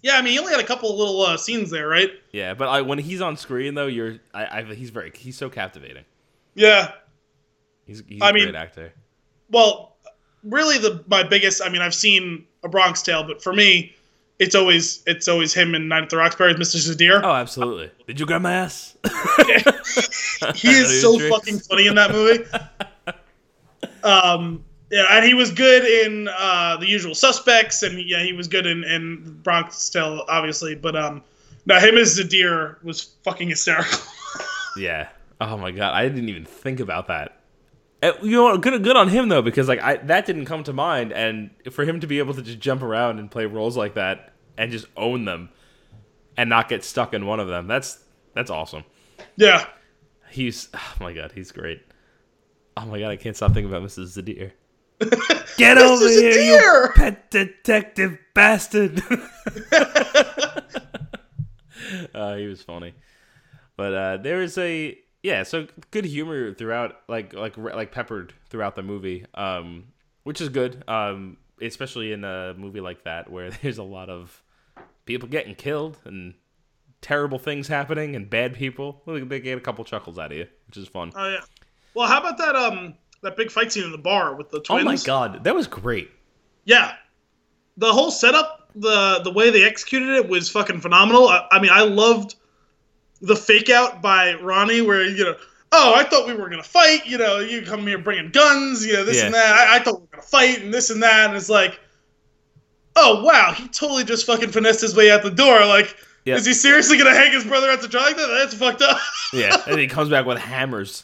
yeah, 0.01 0.13
I 0.17 0.21
mean, 0.21 0.33
he 0.33 0.39
only 0.39 0.51
had 0.51 0.59
a 0.59 0.65
couple 0.65 0.89
of 0.91 0.97
little 0.97 1.21
uh, 1.21 1.37
scenes 1.37 1.69
there, 1.69 1.87
right? 1.87 2.09
Yeah, 2.31 2.55
but 2.55 2.67
I, 2.67 2.81
when 2.81 2.97
he's 2.99 3.21
on 3.21 3.37
screen 3.37 3.75
though, 3.75 3.85
you're 3.87 4.17
I, 4.33 4.59
I 4.59 4.63
he's 4.73 4.89
very 4.89 5.11
he's 5.15 5.37
so 5.37 5.49
captivating. 5.49 6.03
Yeah. 6.55 6.91
He's 7.85 8.01
he's 8.07 8.21
I 8.21 8.31
a 8.31 8.33
mean- 8.33 8.43
great 8.45 8.55
actor. 8.55 8.91
Well, 9.49 9.95
really, 10.43 10.77
the 10.79 11.03
my 11.07 11.21
biggest. 11.23 11.61
I 11.63 11.69
mean, 11.69 11.81
I've 11.81 11.93
seen 11.93 12.45
A 12.63 12.69
Bronx 12.69 13.01
Tale, 13.03 13.23
but 13.23 13.41
for 13.41 13.53
me, 13.53 13.95
it's 14.39 14.55
always 14.55 15.03
it's 15.05 15.27
always 15.27 15.53
him 15.53 15.75
in 15.75 15.87
Night 15.87 16.03
at 16.03 16.09
the 16.09 16.17
Roxbury, 16.17 16.55
Mr. 16.55 16.77
Zadir. 16.77 17.21
Oh, 17.23 17.31
absolutely. 17.33 17.91
Did 18.07 18.19
you 18.19 18.25
grab 18.25 18.41
my 18.41 18.53
ass? 18.53 18.97
he 20.55 20.69
is 20.69 21.01
so 21.01 21.17
Drinks. 21.17 21.35
fucking 21.37 21.59
funny 21.59 21.87
in 21.87 21.95
that 21.95 22.11
movie. 22.11 22.43
Um, 24.03 24.63
yeah, 24.91 25.05
and 25.11 25.25
he 25.25 25.33
was 25.33 25.51
good 25.51 25.83
in 25.85 26.27
uh, 26.37 26.77
The 26.77 26.87
Usual 26.87 27.15
Suspects, 27.15 27.81
and 27.83 27.99
yeah, 28.07 28.21
he 28.23 28.33
was 28.33 28.47
good 28.47 28.65
in, 28.65 28.83
in 28.83 29.39
Bronx 29.43 29.89
Tale, 29.89 30.23
obviously. 30.27 30.75
But 30.75 30.95
um, 30.95 31.23
now 31.65 31.79
him 31.79 31.97
as 31.97 32.19
Zadir 32.19 32.83
was 32.83 33.01
fucking 33.23 33.49
hysterical. 33.49 33.99
Yeah. 34.75 35.09
Oh 35.39 35.55
my 35.57 35.69
god, 35.69 35.93
I 35.93 36.07
didn't 36.09 36.29
even 36.29 36.45
think 36.45 36.79
about 36.79 37.05
that. 37.07 37.37
Uh, 38.01 38.13
You 38.23 38.31
know, 38.31 38.57
good 38.57 38.83
good 38.83 38.95
on 38.95 39.07
him 39.07 39.29
though, 39.29 39.43
because 39.43 39.67
like 39.67 39.79
I 39.81 39.97
that 39.97 40.25
didn't 40.25 40.45
come 40.45 40.63
to 40.63 40.73
mind, 40.73 41.11
and 41.13 41.51
for 41.71 41.85
him 41.85 41.99
to 41.99 42.07
be 42.07 42.17
able 42.17 42.33
to 42.33 42.41
just 42.41 42.59
jump 42.59 42.81
around 42.81 43.19
and 43.19 43.29
play 43.29 43.45
roles 43.45 43.77
like 43.77 43.93
that 43.93 44.33
and 44.57 44.71
just 44.71 44.87
own 44.97 45.25
them, 45.25 45.49
and 46.37 46.49
not 46.49 46.69
get 46.69 46.83
stuck 46.83 47.13
in 47.13 47.27
one 47.27 47.39
of 47.39 47.47
them, 47.47 47.67
that's 47.67 48.03
that's 48.33 48.49
awesome. 48.49 48.83
yeah, 49.35 49.67
He's 50.31 50.69
oh 50.73 50.93
my 50.99 51.13
god, 51.13 51.33
he's 51.35 51.51
great. 51.51 51.83
Oh 52.75 52.85
my 52.85 52.99
god, 52.99 53.11
I 53.11 53.15
can't 53.17 53.35
stop 53.35 53.53
thinking 53.53 53.71
about 53.73 53.87
Mrs. 53.87 54.17
Zadir. 54.17 54.51
Get 55.57 55.77
over 55.77 56.05
Mrs. 56.05 56.19
here, 56.21 56.39
you 56.39 56.57
Zadir! 56.57 56.93
pet 56.95 57.31
detective 57.31 58.17
bastard! 58.33 59.01
uh, 62.13 62.35
he 62.35 62.47
was 62.47 62.61
funny, 62.61 62.93
but 63.75 63.93
uh, 63.93 64.17
there 64.17 64.41
is 64.41 64.57
a 64.57 64.97
yeah, 65.21 65.43
so 65.43 65.67
good 65.91 66.05
humor 66.05 66.53
throughout, 66.53 66.95
like 67.07 67.33
like 67.33 67.57
like 67.57 67.91
peppered 67.91 68.33
throughout 68.49 68.75
the 68.75 68.83
movie, 68.83 69.25
um, 69.35 69.85
which 70.23 70.41
is 70.41 70.49
good, 70.49 70.83
um, 70.87 71.37
especially 71.61 72.11
in 72.11 72.23
a 72.23 72.53
movie 72.57 72.81
like 72.81 73.03
that 73.03 73.31
where 73.31 73.49
there's 73.61 73.77
a 73.77 73.83
lot 73.83 74.09
of 74.09 74.41
people 75.05 75.27
getting 75.29 75.55
killed 75.55 75.99
and 76.05 76.33
terrible 77.01 77.39
things 77.39 77.67
happening 77.67 78.15
and 78.15 78.29
bad 78.29 78.53
people. 78.53 79.01
Well, 79.05 79.23
They 79.25 79.39
get 79.39 79.57
a 79.57 79.61
couple 79.61 79.83
chuckles 79.85 80.17
out 80.17 80.31
of 80.31 80.37
you, 80.37 80.47
which 80.67 80.77
is 80.77 80.87
fun. 80.87 81.11
oh 81.15 81.29
yeah. 81.29 81.41
Well, 81.95 82.07
how 82.07 82.19
about 82.19 82.37
that 82.39 82.55
um 82.55 82.95
that 83.21 83.37
big 83.37 83.51
fight 83.51 83.71
scene 83.71 83.83
in 83.83 83.91
the 83.91 83.97
bar 83.97 84.35
with 84.35 84.49
the 84.49 84.59
twins? 84.59 84.81
Oh 84.81 84.85
my 84.85 84.97
god, 84.97 85.43
that 85.43 85.55
was 85.55 85.67
great. 85.67 86.09
Yeah, 86.65 86.93
the 87.77 87.91
whole 87.91 88.11
setup, 88.11 88.69
the 88.75 89.19
the 89.23 89.31
way 89.31 89.49
they 89.49 89.63
executed 89.63 90.09
it 90.09 90.27
was 90.29 90.49
fucking 90.49 90.81
phenomenal. 90.81 91.27
I, 91.27 91.47
I 91.51 91.59
mean, 91.61 91.71
I 91.73 91.81
loved 91.81 92.35
the 93.21 93.35
fake 93.35 93.69
out 93.69 94.01
by 94.01 94.33
Ronnie, 94.35 94.81
where 94.81 95.03
you 95.03 95.23
know, 95.23 95.35
oh, 95.71 95.93
I 95.95 96.03
thought 96.03 96.27
we 96.27 96.33
were 96.33 96.49
gonna 96.49 96.63
fight. 96.63 97.05
You 97.05 97.17
know, 97.17 97.39
you 97.39 97.61
come 97.61 97.85
here 97.87 97.97
bringing 97.99 98.31
guns, 98.31 98.85
you 98.85 98.93
know, 98.93 99.03
this 99.05 99.17
Yeah. 99.17 99.25
and 99.27 99.33
that. 99.35 99.55
I, 99.55 99.75
I 99.77 99.79
thought 99.79 99.95
we 99.95 100.01
were 100.01 100.07
gonna 100.11 100.23
fight 100.23 100.61
and 100.61 100.73
this 100.73 100.89
and 100.89 101.01
that, 101.03 101.27
and 101.29 101.37
it's 101.37 101.49
like, 101.49 101.79
oh 102.95 103.23
wow, 103.23 103.53
he 103.55 103.67
totally 103.69 104.03
just 104.03 104.25
fucking 104.25 104.49
finessed 104.51 104.81
his 104.81 104.95
way 104.95 105.11
out 105.11 105.23
the 105.23 105.31
door. 105.31 105.65
Like, 105.65 105.95
Yeah. 106.25 106.35
is 106.35 106.45
he 106.45 106.53
seriously 106.53 106.97
gonna 106.97 107.13
hang 107.15 107.31
his 107.31 107.43
brother 107.45 107.69
out 107.69 107.81
to 107.81 107.87
dry 107.87 108.01
like 108.07 108.17
that? 108.17 108.27
That's 108.39 108.53
fucked 108.53 108.81
up. 108.81 108.97
Yeah, 109.33 109.61
and 109.67 109.79
he 109.79 109.87
comes 109.87 110.09
back 110.09 110.25
with 110.25 110.37
hammers. 110.37 111.03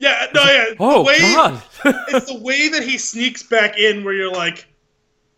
Yeah, 0.00 0.26
no, 0.34 0.42
yeah. 0.42 0.64
Oh 0.80 0.98
the 0.98 1.04
way, 1.04 1.18
god. 1.20 1.62
it's 2.08 2.26
the 2.26 2.38
way 2.40 2.68
that 2.70 2.82
he 2.82 2.98
sneaks 2.98 3.42
back 3.44 3.78
in, 3.78 4.04
where 4.04 4.14
you're 4.14 4.32
like. 4.32 4.66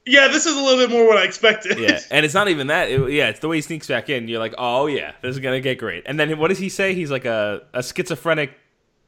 Yeah, 0.04 0.26
this 0.26 0.46
is 0.46 0.56
a 0.56 0.60
little 0.60 0.84
bit 0.84 0.90
more 0.90 1.06
what 1.06 1.16
I 1.16 1.22
expected. 1.22 1.78
yeah, 1.78 2.00
and 2.10 2.24
it's 2.24 2.34
not 2.34 2.48
even 2.48 2.66
that. 2.66 2.90
It- 2.90 3.12
yeah, 3.12 3.28
it's 3.28 3.38
the 3.38 3.46
way 3.46 3.58
he 3.58 3.62
sneaks 3.62 3.86
back 3.86 4.08
in. 4.08 4.26
You're 4.26 4.40
like, 4.40 4.54
oh 4.58 4.86
yeah, 4.88 5.12
this 5.22 5.30
is 5.36 5.38
gonna 5.38 5.60
get 5.60 5.78
great. 5.78 6.02
And 6.06 6.18
then 6.18 6.38
what 6.40 6.48
does 6.48 6.58
he 6.58 6.68
say? 6.70 6.92
He's 6.94 7.08
like 7.10 7.24
a, 7.24 7.62
a 7.72 7.84
schizophrenic 7.84 8.50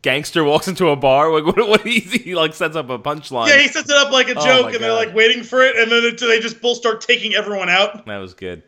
gangster 0.02 0.44
walks 0.44 0.68
into 0.68 0.90
a 0.90 0.94
bar. 0.96 1.32
Like 1.32 1.44
what? 1.57 1.68
What 1.68 1.80
he, 1.80 1.98
he 1.98 2.36
like 2.36 2.55
sets 2.55 2.76
up 2.76 2.90
a 2.90 2.98
punchline. 3.00 3.48
Yeah, 3.48 3.59
he 3.59 3.66
sets 3.66 3.90
it 3.90 3.96
up 3.96 4.12
like 4.12 4.28
a 4.28 4.36
Oh 4.38 4.44
joke, 4.44 4.66
my 4.66 4.72
and 4.72 4.84
they're 4.84 4.92
like 4.92 5.12
waiting 5.14 5.42
for 5.42 5.64
it, 5.64 5.74
and 5.76 5.90
then 5.90 6.14
they 6.14 6.38
just 6.38 6.61
both 6.61 6.76
start 6.76 7.00
taking 7.00 7.34
everyone 7.34 7.68
out. 7.68 8.07
That 8.07 8.18
was 8.18 8.34
good. 8.34 8.62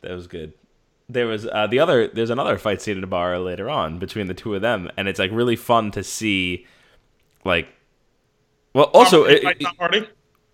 That 0.00 0.12
was 0.12 0.28
good. 0.28 0.54
There 1.08 1.26
was 1.26 1.46
uh, 1.46 1.66
the 1.68 1.78
other. 1.78 2.08
There's 2.08 2.30
another 2.30 2.58
fight 2.58 2.82
scene 2.82 2.98
in 2.98 3.04
a 3.04 3.06
bar 3.06 3.38
later 3.38 3.70
on 3.70 3.98
between 3.98 4.26
the 4.26 4.34
two 4.34 4.54
of 4.54 4.62
them, 4.62 4.90
and 4.96 5.06
it's 5.08 5.18
like 5.20 5.30
really 5.32 5.56
fun 5.56 5.90
to 5.92 6.02
see. 6.02 6.66
Like, 7.44 7.68
well, 8.74 8.86
also, 8.92 9.24
it- 9.24 9.42
it- 9.60 9.66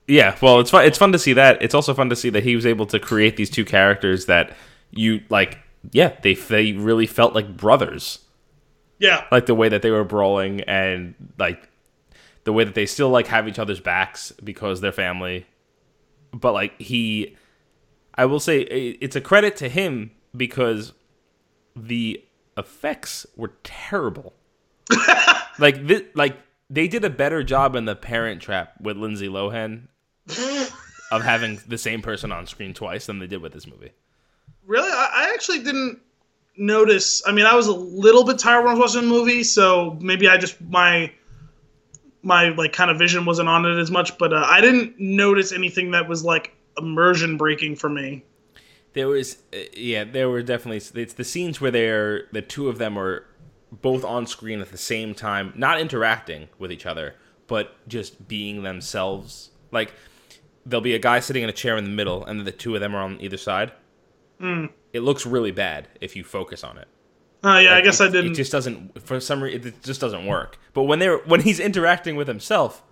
yeah, 0.07 0.37
well, 0.43 0.61
it's 0.61 0.71
fun. 0.71 0.85
It's 0.85 0.99
fun 0.99 1.13
to 1.13 1.19
see 1.19 1.33
that. 1.33 1.63
It's 1.63 1.75
also 1.75 1.95
fun 1.95 2.11
to 2.11 2.17
see 2.17 2.29
that 2.31 2.43
he 2.43 2.55
was 2.55 2.67
able 2.67 2.85
to 2.87 2.99
create 2.99 3.37
these 3.37 3.49
two 3.49 3.65
characters 3.65 4.27
that 4.27 4.55
you 4.91 5.23
like. 5.31 5.59
Yeah, 5.91 6.15
they 6.23 6.35
they 6.35 6.73
really 6.73 7.07
felt 7.07 7.35
like 7.35 7.57
brothers. 7.57 8.19
Yeah, 8.99 9.25
Like 9.33 9.47
the 9.47 9.55
way 9.55 9.69
that 9.69 9.83
they 9.83 9.91
were 9.91 10.05
brawling, 10.05 10.61
and 10.63 11.15
like 11.39 11.69
the 12.45 12.53
way 12.53 12.63
that 12.65 12.75
they 12.75 12.87
still 12.87 13.09
like 13.09 13.27
have 13.29 13.49
each 13.49 13.59
other's 13.59 13.81
backs 13.81 14.33
because 14.45 14.81
they're 14.81 14.93
family. 14.93 15.47
But 16.33 16.53
like 16.53 16.81
he, 16.81 17.37
I 18.15 18.27
will 18.27 18.39
say 18.39 18.61
it's 18.61 19.17
a 19.17 19.21
credit 19.21 19.57
to 19.57 19.69
him 19.69 20.13
because 20.37 20.93
the 21.77 22.23
effects 22.57 23.27
were 23.37 23.53
terrible. 23.63 24.35
like 25.59 25.87
thi- 25.87 26.07
like 26.15 26.37
they 26.69 26.89
did 26.89 27.05
a 27.05 27.11
better 27.11 27.43
job 27.43 27.77
in 27.77 27.85
the 27.85 27.95
Parent 27.95 28.43
Trap 28.43 28.75
with 28.81 28.97
Lindsay 28.97 29.29
Lohan 29.29 29.89
of 31.11 31.23
having 31.23 31.61
the 31.67 31.79
same 31.79 32.03
person 32.03 32.33
on 32.33 32.47
screen 32.47 32.75
twice 32.75 33.07
than 33.07 33.19
they 33.19 33.27
did 33.27 33.43
with 33.43 33.53
this 33.53 33.67
movie. 33.67 33.93
really, 34.67 34.91
I, 34.91 35.11
I 35.15 35.33
actually 35.35 35.63
didn't 35.63 36.01
notice. 36.57 37.23
I 37.27 37.33
mean, 37.33 37.47
I 37.47 37.55
was 37.55 37.67
a 37.67 37.73
little 37.73 38.25
bit 38.25 38.39
tired 38.39 38.65
when 38.65 38.75
I 38.75 38.79
was 38.79 38.95
watching 38.95 39.09
the 39.09 39.15
movie, 39.15 39.43
so 39.43 39.99
maybe 40.01 40.29
I 40.29 40.37
just 40.37 40.61
my 40.61 41.13
my 42.23 42.51
like 42.51 42.73
kind 42.73 42.91
of 42.91 42.99
vision 42.99 43.25
wasn't 43.25 43.49
on 43.49 43.65
it 43.67 43.79
as 43.79 43.91
much. 43.91 44.17
But 44.19 44.33
uh, 44.33 44.45
I 44.47 44.61
didn't 44.61 44.99
notice 44.99 45.53
anything 45.53 45.91
that 45.93 46.09
was 46.09 46.25
like 46.25 46.55
immersion 46.79 47.37
breaking 47.37 47.77
for 47.77 47.89
me. 47.89 48.25
There 48.95 49.09
was, 49.09 49.39
uh, 49.53 49.59
yeah, 49.75 50.05
there 50.05 50.29
were 50.29 50.43
definitely. 50.43 51.01
It's 51.03 51.15
the 51.15 51.25
scenes 51.25 51.61
where 51.61 51.71
they're 51.71 52.27
the 52.33 52.43
two 52.43 52.69
of 52.69 52.79
them 52.79 52.99
are 52.99 53.27
both 53.71 54.05
on 54.05 54.27
screen 54.27 54.61
at 54.61 54.71
the 54.71 54.79
same 54.79 55.15
time, 55.15 55.53
not 55.57 55.81
interacting 55.81 56.49
with 56.59 56.71
each 56.71 56.85
other, 56.85 57.15
but 57.47 57.77
just 57.89 58.29
being 58.29 58.63
themselves. 58.63 59.51
Like 59.71 59.95
there'll 60.67 60.83
be 60.83 60.95
a 60.95 60.99
guy 60.99 61.21
sitting 61.21 61.43
in 61.43 61.49
a 61.49 61.53
chair 61.53 61.77
in 61.77 61.85
the 61.85 61.91
middle, 61.91 62.25
and 62.25 62.39
then 62.39 62.45
the 62.45 62.53
two 62.53 62.75
of 62.75 62.81
them 62.81 62.95
are 62.95 63.03
on 63.03 63.21
either 63.21 63.39
side. 63.39 63.73
It 64.93 65.01
looks 65.01 65.25
really 65.25 65.53
bad 65.53 65.89
if 66.01 66.17
you 66.17 66.25
focus 66.25 66.65
on 66.65 66.77
it. 66.77 66.89
Uh, 67.45 67.59
yeah, 67.59 67.75
I 67.75 67.81
guess 67.81 68.01
it, 68.01 68.05
I 68.05 68.09
didn't. 68.09 68.33
It 68.33 68.35
just 68.35 68.53
doesn't. 68.53 69.01
For 69.07 69.21
some 69.21 69.43
reason, 69.43 69.69
it 69.69 69.83
just 69.83 70.01
doesn't 70.01 70.27
work. 70.27 70.59
But 70.75 70.83
when 70.83 70.99
they're 70.99 71.19
when 71.19 71.41
he's 71.41 71.61
interacting 71.61 72.17
with 72.17 72.29
himself, 72.29 72.83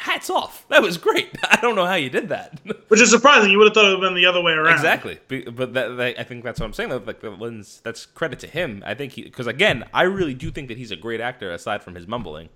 hats 0.00 0.30
off. 0.30 0.66
That 0.68 0.82
was 0.82 0.96
great. 0.98 1.28
I 1.50 1.58
don't 1.60 1.76
know 1.76 1.84
how 1.86 1.94
you 1.94 2.10
did 2.10 2.30
that. 2.30 2.58
which 2.88 3.00
is 3.00 3.10
surprising. 3.10 3.50
You 3.50 3.58
would 3.58 3.66
have 3.68 3.74
thought 3.74 3.84
it 3.84 3.88
would 3.96 4.02
have 4.02 4.10
been 4.10 4.14
the 4.14 4.26
other 4.26 4.40
way 4.42 4.52
around. 4.52 4.74
Exactly, 4.74 5.18
but 5.28 5.74
that, 5.74 5.96
that, 5.96 6.18
I 6.18 6.22
think 6.24 6.42
that's 6.42 6.58
what 6.58 6.66
I'm 6.66 6.72
saying. 6.72 6.90
Like 6.90 7.22
lens, 7.22 7.80
that's 7.84 8.06
credit 8.06 8.38
to 8.40 8.46
him. 8.46 8.82
I 8.86 8.94
think 8.94 9.12
he 9.12 9.22
because 9.22 9.46
again, 9.46 9.84
I 9.94 10.02
really 10.02 10.34
do 10.34 10.50
think 10.50 10.68
that 10.68 10.78
he's 10.78 10.90
a 10.90 10.96
great 10.96 11.20
actor 11.20 11.52
aside 11.52 11.82
from 11.82 11.94
his 11.94 12.06
mumbling, 12.06 12.48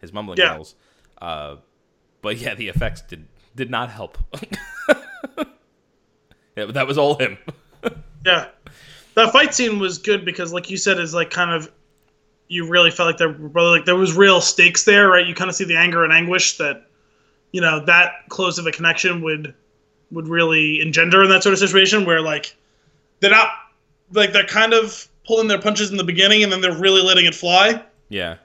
his 0.00 0.12
mumbling 0.12 0.38
Yeah. 0.38 0.54
roles. 0.56 0.74
Uh, 1.20 1.56
but 2.22 2.38
yeah, 2.38 2.54
the 2.54 2.68
effects 2.68 3.02
did 3.02 3.26
did 3.54 3.70
not 3.70 3.90
help. 3.90 4.18
yeah, 6.56 6.64
that 6.66 6.86
was 6.86 6.98
all 6.98 7.16
him. 7.16 7.38
Yeah, 8.26 8.48
that 9.14 9.32
fight 9.32 9.54
scene 9.54 9.78
was 9.78 9.98
good 9.98 10.24
because, 10.24 10.52
like 10.52 10.70
you 10.70 10.76
said, 10.76 10.98
is 10.98 11.14
like 11.14 11.30
kind 11.30 11.50
of 11.52 11.70
you 12.50 12.66
really 12.66 12.90
felt 12.90 13.06
like 13.06 13.16
there 13.16 13.30
were 13.30 13.62
like 13.62 13.84
there 13.84 13.94
was 13.94 14.16
real 14.16 14.40
stakes 14.40 14.82
there, 14.82 15.08
right? 15.08 15.24
You 15.24 15.36
kind 15.36 15.48
of 15.48 15.54
see 15.54 15.64
the 15.64 15.76
anger 15.76 16.02
and 16.02 16.12
anguish 16.12 16.58
that 16.58 16.84
you 17.52 17.60
know 17.60 17.84
that 17.86 18.28
close 18.28 18.58
of 18.58 18.66
a 18.66 18.72
connection 18.72 19.22
would 19.22 19.54
would 20.10 20.26
really 20.26 20.80
engender 20.80 21.22
in 21.22 21.30
that 21.30 21.44
sort 21.44 21.52
of 21.52 21.60
situation 21.60 22.04
where 22.04 22.20
like 22.20 22.56
they're 23.20 23.30
not 23.30 23.50
like 24.12 24.32
they're 24.32 24.44
kind 24.44 24.74
of 24.74 25.06
pulling 25.24 25.46
their 25.46 25.60
punches 25.60 25.92
in 25.92 25.96
the 25.96 26.02
beginning 26.02 26.42
and 26.42 26.50
then 26.50 26.60
they're 26.60 26.76
really 26.76 27.02
letting 27.02 27.24
it 27.24 27.36
fly. 27.36 27.80
Yeah. 28.08 28.38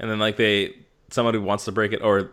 And 0.00 0.10
then 0.10 0.18
like 0.18 0.36
they 0.36 0.74
somebody 1.10 1.38
wants 1.38 1.66
to 1.66 1.72
break 1.72 1.92
it 1.92 2.02
or 2.02 2.32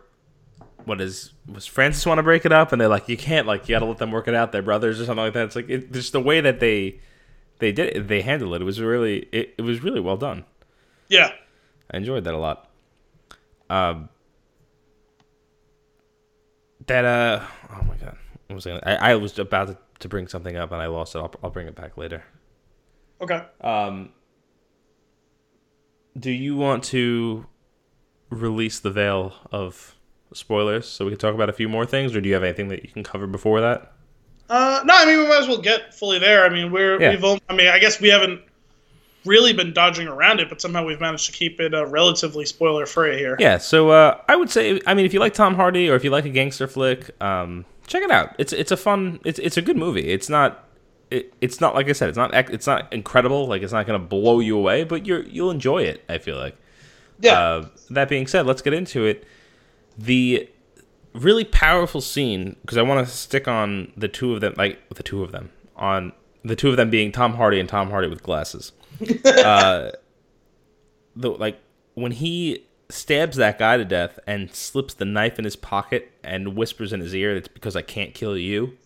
what 0.86 1.00
is 1.00 1.32
was 1.48 1.68
Francis 1.68 2.08
want 2.08 2.18
to 2.18 2.24
break 2.24 2.44
it 2.44 2.52
up 2.52 2.72
and 2.72 2.82
they're 2.82 2.88
like 2.88 3.08
you 3.08 3.18
can't 3.18 3.46
like 3.46 3.70
you 3.70 3.76
got 3.76 3.80
to 3.80 3.86
let 3.86 4.00
them 4.00 4.12
work 4.12 4.28
it 4.28 4.34
out 4.34 4.52
they're 4.52 4.64
brothers 4.64 5.00
or 5.00 5.06
something 5.06 5.26
like 5.26 5.34
that. 5.34 5.46
It's 5.46 5.56
like 5.56 5.70
it, 5.70 5.92
just 5.92 6.12
the 6.12 6.20
way 6.20 6.42
that 6.42 6.60
they 6.60 7.00
they 7.62 7.72
did 7.72 7.95
it 7.95 8.07
they 8.09 8.22
handled 8.22 8.53
it. 8.55 8.62
It 8.62 8.66
was 8.66 8.82
really 8.82 9.30
it, 9.32 9.55
it 9.57 9.62
was 9.62 9.82
really 9.82 10.01
well 10.01 10.18
done. 10.18 10.43
Yeah. 11.07 11.32
I 11.89 11.97
enjoyed 11.97 12.26
that 12.26 12.34
a 12.34 12.38
lot. 12.38 12.70
Um 13.70 14.09
that 16.88 17.05
uh 17.05 17.45
oh 17.70 17.84
my 17.84 17.95
god. 17.95 18.18
What 18.47 18.55
was 18.55 18.68
I, 18.68 18.72
gonna, 18.72 18.82
I, 18.86 19.12
I 19.12 19.16
was 19.16 19.39
about 19.39 19.68
to, 19.70 19.78
to 19.99 20.09
bring 20.09 20.28
something 20.28 20.57
up 20.57 20.74
and 20.74 20.82
I 20.82 20.88
lost 20.88 21.16
it. 21.16 21.20
I'll, 21.20 21.34
I'll 21.41 21.49
bring 21.49 21.68
it 21.68 21.76
back 21.76 21.95
later. 21.95 22.26
Okay. 23.22 23.43
Um, 23.62 24.09
do 26.20 26.32
you 26.32 26.55
want 26.57 26.84
to 26.86 27.45
release 28.30 28.80
the 28.80 28.89
veil 28.89 29.34
of 29.51 29.95
spoilers 30.34 30.88
so 30.88 31.05
we 31.05 31.12
can 31.12 31.20
talk 31.20 31.36
about 31.36 31.49
a 31.49 31.53
few 31.53 31.70
more 31.70 31.86
things, 31.86 32.16
or 32.16 32.22
do 32.22 32.28
you 32.28 32.34
have 32.34 32.43
anything 32.43 32.70
that 32.70 32.84
you 32.84 32.89
can 32.89 33.03
cover 33.03 33.28
before 33.28 33.62
that? 33.62 33.93
Uh, 34.52 34.84
no, 34.86 34.93
I 34.93 35.06
mean 35.06 35.20
we 35.20 35.28
might 35.28 35.39
as 35.41 35.47
well 35.47 35.62
get 35.62 35.93
fully 35.93 36.20
there. 36.20 36.45
I 36.45 36.49
mean 36.49 36.72
we're 36.72 37.02
Yeah. 37.02 37.12
we've 37.12 37.24
only, 37.24 37.41
I 37.49 37.56
mean 37.56 37.68
I 37.70 37.80
guess 37.80 38.02
we 38.02 38.10
haven't 38.10 38.41
really 39.26 39.54
been 39.54 39.72
dodging 39.72 40.08
around 40.08 40.39
it, 40.39 40.49
but 40.49 40.60
somehow 40.60 40.84
we've 40.84 40.99
managed 40.99 41.28
to 41.28 41.32
keep 41.32 41.60
it 41.62 41.74
uh, 41.74 41.86
relatively 41.86 42.45
spoiler 42.45 42.86
free 42.86 43.18
here. 43.18 43.36
Yeah, 43.39 43.58
so 43.60 43.89
uh, 43.91 44.20
I 44.28 44.36
would 44.36 44.49
say, 44.49 44.82
I 44.88 44.93
mean, 44.95 45.06
if 45.06 45.14
you 45.14 45.20
like 45.20 45.34
Tom 45.34 45.56
Hardy 45.56 45.89
or 45.89 45.95
if 45.95 46.04
you 46.04 46.10
like 46.10 46.26
a 46.26 46.30
gangster 46.30 46.68
flick, 46.68 47.12
um, 47.22 47.64
check 47.88 48.02
it 48.04 48.12
out. 48.12 48.36
It's 48.39 48.52
it's 48.52 48.72
a 48.72 48.78
fun, 48.78 49.20
it's 49.24 49.39
it's 49.39 49.58
a 49.58 49.62
good 49.62 49.78
movie. 49.78 50.10
It's 50.10 50.28
not, 50.28 50.68
it, 51.12 51.34
it's 51.39 51.62
not 51.62 51.76
like 51.76 51.88
I 51.88 51.93
said, 51.93 52.10
it's 52.10 52.18
not 52.18 52.34
it's 52.34 52.68
not 52.68 52.91
incredible. 52.91 53.47
Like 53.47 53.62
it's 53.62 53.74
not 53.74 53.86
gonna 53.86 53.99
blow 53.99 54.39
you 54.39 54.58
away, 54.58 54.84
but 54.84 55.06
you're 55.06 55.24
you'll 55.24 55.52
enjoy 55.52 55.84
it. 55.84 56.04
I 56.10 56.18
feel 56.18 56.36
like. 56.38 56.58
Yeah. 57.20 57.39
Uh, 57.39 57.66
that 57.91 58.10
being 58.10 58.26
said, 58.28 58.45
let's 58.47 58.64
get 58.64 58.74
into 58.74 59.06
it. 59.06 59.24
The 59.99 60.49
really 61.14 61.43
powerful 61.43 62.01
scene 62.01 62.55
because 62.62 62.78
I 62.78 62.82
want 62.82 63.05
to 63.05 63.12
stick 63.14 63.47
on 63.47 63.91
the 63.97 64.07
two 64.07 64.34
of 64.34 64.41
them, 64.41 64.53
like 64.57 64.80
the 64.89 65.03
two 65.03 65.24
of 65.24 65.32
them, 65.32 65.49
on 65.76 66.14
the 66.43 66.55
two 66.55 66.70
of 66.70 66.78
them 66.78 66.89
being 66.89 67.12
Tom 67.12 67.34
Hardy 67.36 67.59
and 67.59 67.68
Tom 67.70 67.89
Hardy 67.89 68.07
with 68.07 68.24
glasses. 68.24 68.72
uh, 69.26 69.91
the 71.16 71.30
like 71.32 71.59
when 71.93 72.12
he 72.12 72.66
stabs 72.89 73.38
that 73.38 73.57
guy 73.57 73.78
to 73.78 73.86
death 73.86 74.20
and 74.28 74.53
slips 74.53 74.93
the 74.93 75.05
knife 75.05 75.39
in 75.39 75.45
his 75.45 75.55
pocket 75.55 76.12
and 76.24 76.55
whispers 76.55 76.93
in 76.93 76.99
his 76.99 77.14
ear, 77.16 77.36
"It's 77.36 77.47
because 77.47 77.76
I 77.76 77.82
can't 77.82 78.14
kill 78.14 78.38
you." 78.38 78.78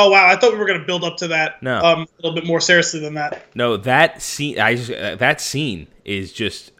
oh 0.00 0.10
wow, 0.10 0.28
I 0.28 0.36
thought 0.36 0.52
we 0.52 0.58
were 0.58 0.66
gonna 0.66 0.84
build 0.84 1.04
up 1.04 1.16
to 1.18 1.28
that 1.28 1.60
No. 1.62 1.78
um, 1.80 2.02
a 2.02 2.22
little 2.22 2.34
bit 2.34 2.46
more 2.46 2.60
seriously 2.60 3.00
than 3.00 3.14
that. 3.14 3.42
No, 3.54 3.76
that 3.78 4.22
scene. 4.22 4.58
I 4.60 4.76
just 4.76 4.90
uh, 4.92 5.16
that 5.16 5.40
scene 5.40 5.88
is 6.04 6.32
just. 6.32 6.72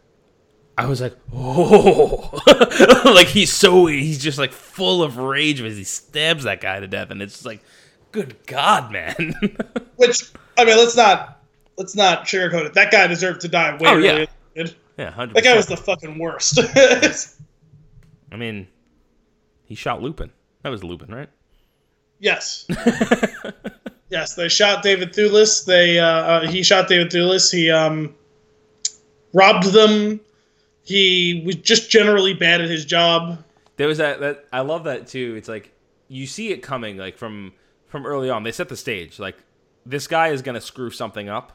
I 0.79 0.87
was 0.87 1.01
like, 1.01 1.17
oh, 1.35 2.41
like 3.15 3.27
he's 3.27 3.53
so 3.53 3.87
he's 3.87 4.23
just 4.23 4.39
like 4.39 4.53
full 4.53 5.03
of 5.03 5.17
rage 5.19 5.61
as 5.61 5.77
he 5.77 5.83
stabs 5.85 6.45
that 6.45 6.61
guy 6.61 6.79
to 6.79 6.87
death, 6.87 7.11
and 7.11 7.21
it's 7.21 7.35
just 7.35 7.47
like, 7.47 7.61
good 8.13 8.37
God, 8.47 8.93
man. 8.93 9.35
Which 9.97 10.23
I 10.57 10.65
mean, 10.65 10.77
let's 10.77 10.97
not 10.97 11.43
let's 11.77 11.97
not 11.97 12.27
sugarcoat 12.27 12.67
it. 12.67 12.75
That 12.75 12.93
guy 12.93 13.07
deserved 13.09 13.41
to 13.41 13.49
die 13.49 13.73
way 13.73 13.89
Oh, 13.89 13.97
yeah. 13.99 14.11
earlier 14.13 14.27
than 14.27 14.29
he 14.55 14.63
did. 14.63 14.77
yeah, 14.99 15.11
hundred. 15.11 15.35
That 15.35 15.45
guy 15.45 15.57
was 15.57 15.67
the 15.67 15.77
fucking 15.77 16.17
worst. 16.19 16.61
I 18.33 18.37
mean, 18.37 18.69
he 19.65 19.75
shot 19.75 20.01
Lupin. 20.01 20.31
That 20.63 20.71
was 20.71 20.85
Lupin, 20.85 21.13
right? 21.13 21.29
yes. 22.21 22.67
yes, 24.11 24.35
they 24.35 24.49
shot 24.49 24.83
David 24.83 25.13
Thewlis. 25.13 25.65
They 25.65 25.99
uh, 25.99 26.07
uh, 26.07 26.47
he 26.47 26.63
shot 26.63 26.89
David 26.89 27.11
Thewlis. 27.11 27.51
He 27.51 27.71
um, 27.71 28.15
robbed 29.33 29.73
them. 29.73 30.21
He 30.89 31.43
was 31.45 31.57
just 31.57 31.91
generally 31.91 32.33
bad 32.33 32.63
at 32.63 32.71
his 32.71 32.85
job. 32.87 33.45
There 33.77 33.87
was 33.87 33.99
that 33.99 34.21
that 34.21 34.47
I 34.53 34.61
love 34.61 34.85
that 34.85 35.07
too. 35.07 35.35
It's 35.37 35.49
like 35.49 35.71
you 36.09 36.27
see 36.27 36.51
it 36.51 36.63
coming 36.63 36.97
like 36.97 37.19
from 37.19 37.53
from 37.89 38.07
early 38.07 38.31
on. 38.31 38.43
They 38.43 38.53
set 38.53 38.71
the 38.71 38.77
stage 38.77 39.19
like 39.19 39.37
this 39.85 40.07
guy 40.07 40.29
is 40.29 40.41
gonna 40.41 40.61
screw 40.63 40.91
something 40.91 41.29
up 41.29 41.53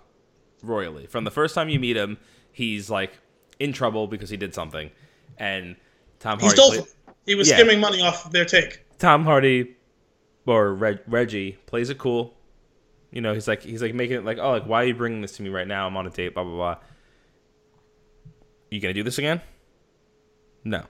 royally. 0.61 1.07
From 1.07 1.23
the 1.23 1.31
first 1.31 1.55
time 1.55 1.67
you 1.69 1.79
meet 1.79 1.97
him, 1.97 2.17
he's 2.51 2.89
like 2.91 3.17
in 3.59 3.73
trouble 3.73 4.05
because 4.07 4.29
he 4.29 4.37
did 4.37 4.53
something, 4.53 4.91
and 5.39 5.75
Tom 6.19 6.37
He 6.39 6.45
Hardy. 6.45 6.61
stole. 6.61 6.71
play- 6.71 6.91
He 7.25 7.35
was 7.35 7.49
Yeah. 7.49 7.55
skimming 7.57 7.79
money 7.79 8.01
off 8.01 8.29
their 8.31 8.45
take. 8.45 8.81
Tom 8.99 9.23
Hardy 9.25 9.75
or 10.45 10.73
Reg- 10.75 10.99
Reggie 11.07 11.53
plays 11.65 11.89
it 11.89 11.97
cool. 11.97 12.35
You 13.11 13.21
know, 13.21 13.33
he's 13.33 13.47
like 13.47 13.63
he's 13.63 13.81
like 13.81 13.93
making 13.93 14.17
it 14.17 14.25
like, 14.25 14.37
oh, 14.39 14.51
like 14.51 14.65
why 14.65 14.83
are 14.83 14.87
you 14.87 14.93
bringing 14.95 15.21
this 15.21 15.33
to 15.37 15.41
me 15.43 15.49
right 15.49 15.67
now? 15.67 15.87
I'm 15.87 15.97
on 15.97 16.05
a 16.05 16.09
date, 16.09 16.33
blah 16.35 16.43
blah 16.43 16.53
blah. 16.53 16.77
You 18.73 18.79
gonna 18.79 18.93
do 18.95 19.03
this 19.03 19.19
again? 19.19 19.39
No. 20.63 20.85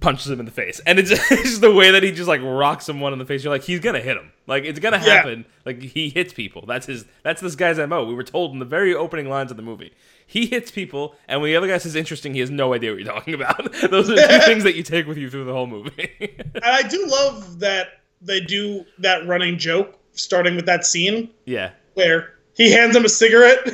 Punches 0.00 0.30
him 0.30 0.38
in 0.40 0.44
the 0.44 0.52
face, 0.52 0.80
and 0.84 0.98
it's 0.98 1.10
it's 1.10 1.28
just 1.28 1.60
the 1.62 1.72
way 1.72 1.92
that 1.92 2.02
he 2.02 2.12
just 2.12 2.28
like 2.28 2.42
rocks 2.42 2.84
someone 2.84 3.14
in 3.14 3.18
the 3.18 3.24
face. 3.24 3.42
You're 3.42 3.52
like, 3.52 3.62
he's 3.62 3.80
gonna 3.80 4.00
hit 4.00 4.18
him. 4.18 4.32
Like 4.46 4.64
it's 4.64 4.80
gonna 4.80 4.98
Yeah. 4.98 5.14
happen. 5.14 5.46
Like 5.64 5.80
he 5.80 6.10
hits 6.10 6.34
people. 6.34 6.66
That's 6.66 6.86
his. 6.86 7.06
That's 7.22 7.40
this 7.40 7.54
guy's 7.54 7.78
mo. 7.78 8.04
We 8.04 8.12
were 8.14 8.22
told 8.22 8.52
in 8.52 8.58
the 8.58 8.66
very 8.66 8.94
opening 8.94 9.30
lines 9.30 9.50
of 9.50 9.56
the 9.56 9.62
movie. 9.62 9.94
He 10.26 10.44
hits 10.46 10.70
people, 10.70 11.14
and 11.26 11.40
when 11.40 11.50
the 11.50 11.56
other 11.56 11.68
guy 11.68 11.78
says 11.78 11.94
interesting, 11.94 12.34
he 12.34 12.40
has 12.40 12.50
no 12.50 12.74
idea 12.74 12.90
what 12.90 13.00
you're 13.00 13.12
talking 13.12 13.32
about. 13.32 13.72
Those 13.90 14.10
are 14.10 14.16
the 14.16 14.28
two 14.28 14.38
things 14.46 14.64
that 14.64 14.74
you 14.74 14.82
take 14.82 15.06
with 15.06 15.16
you 15.16 15.30
through 15.30 15.44
the 15.44 15.52
whole 15.54 15.66
movie. 15.66 16.10
And 16.54 16.64
I 16.64 16.82
do 16.82 17.06
love 17.06 17.60
that 17.60 18.00
they 18.20 18.40
do 18.40 18.84
that 18.98 19.26
running 19.26 19.56
joke, 19.56 19.98
starting 20.12 20.54
with 20.56 20.66
that 20.66 20.84
scene 20.84 21.30
yeah. 21.46 21.70
where 21.94 22.34
he 22.54 22.72
hands 22.72 22.94
him 22.94 23.04
a 23.06 23.08
cigarette, 23.08 23.70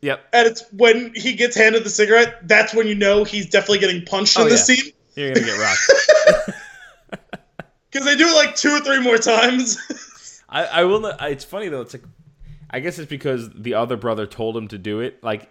Yep. 0.00 0.28
and 0.32 0.46
it's 0.46 0.64
when 0.72 1.12
he 1.14 1.32
gets 1.32 1.56
handed 1.56 1.82
the 1.84 1.90
cigarette, 1.90 2.46
that's 2.46 2.72
when 2.74 2.86
you 2.86 2.94
know 2.94 3.24
he's 3.24 3.48
definitely 3.50 3.78
getting 3.80 4.04
punched 4.04 4.38
Oh, 4.38 4.42
in 4.42 4.48
the 4.48 4.54
yeah. 4.54 4.60
scene. 4.60 4.92
You're 5.16 5.34
gonna 5.34 5.46
get 5.46 5.58
rocked. 5.58 6.58
Because 7.90 8.04
they 8.06 8.16
do 8.16 8.28
it 8.28 8.34
like 8.34 8.54
two 8.54 8.68
or 8.70 8.80
three 8.80 9.00
more 9.00 9.16
times. 9.16 9.78
I, 10.48 10.64
I 10.66 10.84
will. 10.84 11.00
Not, 11.00 11.20
it's 11.30 11.44
funny 11.44 11.68
though. 11.68 11.80
It's 11.80 11.94
like, 11.94 12.02
I 12.70 12.80
guess 12.80 12.98
it's 12.98 13.08
because 13.08 13.48
the 13.50 13.74
other 13.74 13.96
brother 13.96 14.26
told 14.26 14.56
him 14.56 14.68
to 14.68 14.78
do 14.78 15.00
it. 15.00 15.22
Like, 15.24 15.48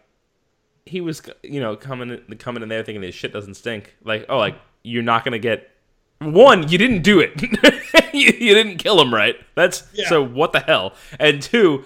he 0.86 1.02
was, 1.02 1.22
you 1.42 1.60
know, 1.60 1.76
coming 1.76 2.20
coming 2.38 2.62
in 2.62 2.70
there 2.70 2.84
thinking 2.84 3.02
his 3.02 3.16
shit 3.16 3.34
doesn't 3.34 3.56
stink. 3.56 3.96
Like, 4.04 4.28
oh, 4.30 4.38
like 4.38 4.56
you're 4.84 5.02
not 5.04 5.26
gonna 5.26 5.40
get. 5.40 5.72
One, 6.20 6.68
you 6.70 6.78
didn't 6.78 7.02
do 7.02 7.20
it. 7.20 7.42
you, 8.14 8.26
you 8.40 8.54
didn't 8.54 8.78
kill 8.78 9.02
him, 9.02 9.12
right? 9.14 9.36
That's 9.56 9.84
Yeah. 9.94 10.08
so. 10.08 10.24
What 10.24 10.52
the 10.54 10.60
hell? 10.60 10.94
And 11.20 11.42
two, 11.42 11.86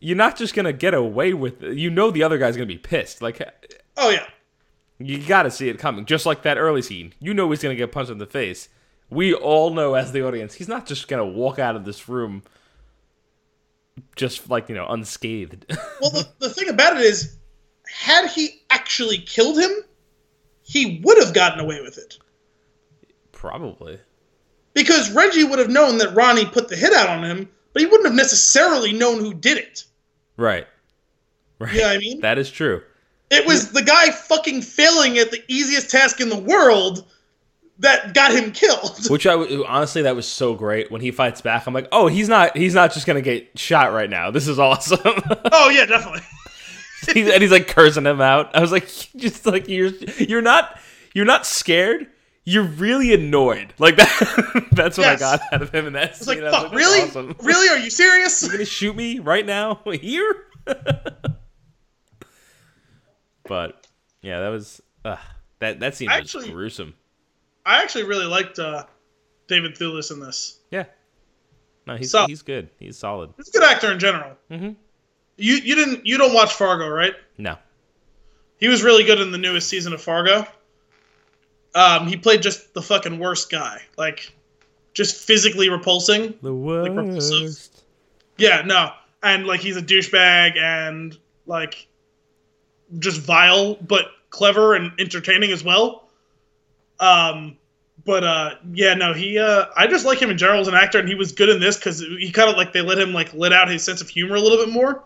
you're 0.00 0.16
not 0.16 0.36
just 0.36 0.54
gonna 0.54 0.72
get 0.72 0.94
away 0.94 1.32
with. 1.34 1.62
It. 1.62 1.76
You 1.76 1.90
know, 1.90 2.10
the 2.10 2.22
other 2.22 2.38
guy's 2.38 2.56
gonna 2.56 2.66
be 2.66 2.78
pissed. 2.78 3.22
Like, 3.22 3.40
oh 3.96 4.10
yeah. 4.10 4.26
you 4.98 5.18
gotta 5.18 5.50
see 5.50 5.68
it 5.68 5.78
coming. 5.78 6.06
Just 6.06 6.26
like 6.26 6.42
that 6.42 6.58
early 6.58 6.82
scene. 6.82 7.12
You 7.20 7.34
know 7.34 7.48
he's 7.50 7.62
gonna 7.62 7.74
get 7.76 7.92
punched 7.92 8.10
in 8.10 8.18
the 8.18 8.26
face. 8.26 8.68
We 9.10 9.34
all 9.34 9.70
know 9.70 9.94
as 9.94 10.12
the 10.12 10.26
audience, 10.26 10.54
he's 10.54 10.68
not 10.68 10.86
just 10.86 11.08
gonna 11.08 11.26
walk 11.26 11.58
out 11.58 11.76
of 11.76 11.84
this 11.84 12.08
room 12.08 12.42
just 14.16 14.48
like, 14.48 14.68
you 14.68 14.74
know, 14.74 14.86
unscathed. 14.88 15.66
Well, 16.00 16.10
the, 16.10 16.28
the 16.38 16.48
thing 16.48 16.70
about 16.70 16.96
it 16.96 17.02
is, 17.02 17.36
had 17.86 18.30
he 18.30 18.62
actually 18.70 19.18
killed 19.18 19.58
him, 19.58 19.70
he 20.62 21.02
would 21.04 21.22
have 21.22 21.34
gotten 21.34 21.60
away 21.60 21.82
with 21.82 21.98
it. 21.98 22.18
Probably. 23.32 23.98
Because 24.72 25.10
Reggie 25.10 25.44
would 25.44 25.58
have 25.58 25.68
known 25.68 25.98
that 25.98 26.14
Ronnie 26.14 26.46
put 26.46 26.68
the 26.68 26.76
hit 26.76 26.94
out 26.94 27.10
on 27.10 27.22
him, 27.22 27.50
but 27.72 27.80
he 27.80 27.86
wouldn't 27.86 28.06
have 28.06 28.14
necessarily 28.14 28.92
known 28.94 29.18
who 29.18 29.34
did 29.34 29.58
it. 29.58 29.84
Right. 30.40 30.66
Right. 31.58 31.74
You 31.74 31.80
know 31.82 31.88
I 31.90 31.98
mean? 31.98 32.20
That 32.20 32.38
is 32.38 32.50
true. 32.50 32.82
It 33.30 33.46
was 33.46 33.72
the 33.72 33.82
guy 33.82 34.10
fucking 34.10 34.62
failing 34.62 35.18
at 35.18 35.30
the 35.30 35.42
easiest 35.48 35.90
task 35.90 36.18
in 36.20 36.30
the 36.30 36.38
world 36.38 37.04
that 37.78 38.14
got 38.14 38.32
him 38.32 38.50
killed. 38.50 38.98
Which 39.10 39.26
I 39.26 39.34
honestly, 39.34 40.02
that 40.02 40.16
was 40.16 40.26
so 40.26 40.54
great 40.54 40.90
when 40.90 41.02
he 41.02 41.10
fights 41.10 41.42
back. 41.42 41.66
I'm 41.66 41.74
like, 41.74 41.88
oh, 41.92 42.06
he's 42.06 42.28
not, 42.28 42.56
he's 42.56 42.74
not 42.74 42.94
just 42.94 43.06
gonna 43.06 43.20
get 43.20 43.58
shot 43.58 43.92
right 43.92 44.08
now. 44.08 44.30
This 44.30 44.48
is 44.48 44.58
awesome. 44.58 44.98
oh 45.04 45.68
yeah, 45.68 45.84
definitely. 45.84 46.22
He's- 47.12 47.30
and 47.30 47.42
he's 47.42 47.52
like 47.52 47.68
cursing 47.68 48.06
him 48.06 48.22
out. 48.22 48.56
I 48.56 48.60
was 48.60 48.72
like, 48.72 48.86
just 49.16 49.44
like 49.44 49.68
you're, 49.68 49.92
you're 50.18 50.42
not, 50.42 50.80
you're 51.14 51.26
not 51.26 51.44
scared. 51.44 52.06
You're 52.50 52.64
really 52.64 53.14
annoyed. 53.14 53.74
Like 53.78 53.96
that. 54.02 54.68
that's 54.72 54.98
what 54.98 55.06
I 55.06 55.16
got 55.16 55.40
out 55.52 55.62
of 55.62 55.70
him 55.70 55.86
in 55.86 55.92
that 55.92 56.10
like, 56.26 56.38
scene. 56.38 56.44
I 56.44 56.50
fuck, 56.50 56.62
that's 56.64 56.74
really? 56.74 57.00
awesome. 57.02 57.36
Really? 57.42 57.68
Are 57.68 57.78
you 57.78 57.90
serious? 57.90 58.42
You're 58.42 58.52
gonna 58.52 58.64
shoot 58.64 58.96
me 58.96 59.18
right 59.20 59.46
now 59.46 59.80
here? 59.92 60.46
but 63.44 63.86
yeah, 64.22 64.40
that 64.40 64.48
was 64.48 64.80
uh, 65.04 65.16
that 65.60 65.80
that 65.80 65.94
scene 65.94 66.08
was 66.08 66.16
Actually- 66.18 66.50
gruesome. 66.50 66.94
I 67.66 67.82
actually 67.82 68.04
really 68.04 68.24
liked 68.26 68.58
uh, 68.58 68.84
David 69.46 69.74
Thewlis 69.76 70.10
in 70.10 70.18
this. 70.18 70.60
Yeah. 70.70 70.84
No, 71.86 71.96
he's 71.96 72.10
So- 72.10 72.26
he's 72.26 72.42
good. 72.42 72.70
He's 72.78 72.96
solid. 72.98 73.30
He's 73.36 73.48
a 73.48 73.52
good 73.52 73.62
actor 73.62 73.92
in 73.92 73.98
general. 73.98 74.32
Mhm. 74.50 74.76
You 75.36 75.54
you 75.56 75.74
didn't 75.74 76.06
you 76.06 76.18
don't 76.18 76.34
watch 76.34 76.52
Fargo, 76.54 76.88
right? 76.88 77.14
No. 77.38 77.56
He 78.58 78.68
was 78.68 78.82
really 78.82 79.04
good 79.04 79.20
in 79.20 79.30
the 79.30 79.38
newest 79.38 79.68
season 79.68 79.92
of 79.92 80.02
Fargo. 80.02 80.46
Um, 81.74 82.06
he 82.06 82.16
played 82.16 82.42
just 82.42 82.74
the 82.74 82.82
fucking 82.82 83.18
worst 83.18 83.50
guy, 83.50 83.82
like 83.96 84.32
just 84.94 85.16
physically 85.16 85.68
repulsing. 85.68 86.34
The 86.42 86.52
repulsive. 86.52 87.42
worst. 87.42 87.82
Yeah, 88.38 88.62
no. 88.62 88.92
and 89.22 89.46
like 89.46 89.60
he's 89.60 89.76
a 89.76 89.82
douchebag 89.82 90.56
and 90.56 91.16
like 91.46 91.86
just 92.98 93.20
vile, 93.20 93.76
but 93.76 94.06
clever 94.30 94.74
and 94.74 94.92
entertaining 94.98 95.52
as 95.52 95.62
well. 95.62 96.08
Um, 96.98 97.56
but 98.04 98.24
uh, 98.24 98.54
yeah, 98.72 98.94
no, 98.94 99.12
he. 99.12 99.38
Uh, 99.38 99.66
I 99.76 99.86
just 99.86 100.04
like 100.04 100.20
him 100.20 100.30
in 100.30 100.38
general 100.38 100.60
as 100.60 100.68
an 100.68 100.74
actor, 100.74 100.98
and 100.98 101.08
he 101.08 101.14
was 101.14 101.32
good 101.32 101.48
in 101.48 101.60
this 101.60 101.76
because 101.76 102.00
he 102.00 102.30
kind 102.32 102.50
of 102.50 102.56
like 102.56 102.72
they 102.72 102.80
let 102.80 102.98
him 102.98 103.12
like 103.12 103.32
let 103.34 103.52
out 103.52 103.68
his 103.68 103.84
sense 103.84 104.00
of 104.00 104.08
humor 104.08 104.36
a 104.36 104.40
little 104.40 104.58
bit 104.58 104.72
more. 104.72 105.04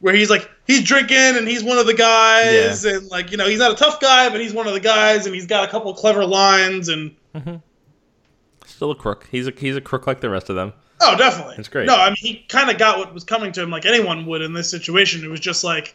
Where 0.00 0.14
he's 0.14 0.30
like 0.30 0.50
he's 0.66 0.82
drinking 0.82 1.16
and 1.36 1.46
he's 1.46 1.62
one 1.62 1.76
of 1.78 1.86
the 1.86 1.94
guys, 1.94 2.84
and 2.86 3.06
like 3.08 3.30
you 3.30 3.36
know 3.36 3.46
he's 3.46 3.58
not 3.58 3.70
a 3.72 3.74
tough 3.76 4.00
guy, 4.00 4.28
but 4.30 4.40
he's 4.40 4.52
one 4.54 4.66
of 4.66 4.72
the 4.72 4.80
guys, 4.80 5.26
and 5.26 5.34
he's 5.34 5.46
got 5.46 5.68
a 5.68 5.70
couple 5.70 5.92
clever 5.94 6.24
lines, 6.24 6.88
and 6.88 7.14
Still 8.64 8.90
a 8.92 8.94
crook. 8.94 9.28
He's 9.30 9.46
a 9.46 9.52
he's 9.56 9.76
a 9.76 9.80
crook 9.80 10.06
like 10.06 10.20
the 10.20 10.30
rest 10.30 10.48
of 10.48 10.56
them. 10.56 10.72
oh, 11.02 11.16
definitely, 11.18 11.56
It's 11.58 11.68
great. 11.68 11.86
No, 11.86 11.96
I 11.96 12.08
mean 12.08 12.16
he 12.16 12.46
kind 12.48 12.70
of 12.70 12.78
got 12.78 12.98
what 12.98 13.12
was 13.12 13.24
coming 13.24 13.52
to 13.52 13.62
him, 13.62 13.70
like 13.70 13.84
anyone 13.84 14.24
would 14.26 14.40
in 14.40 14.54
this 14.54 14.70
situation. 14.70 15.22
It 15.22 15.28
was 15.28 15.40
just 15.40 15.64
like 15.64 15.94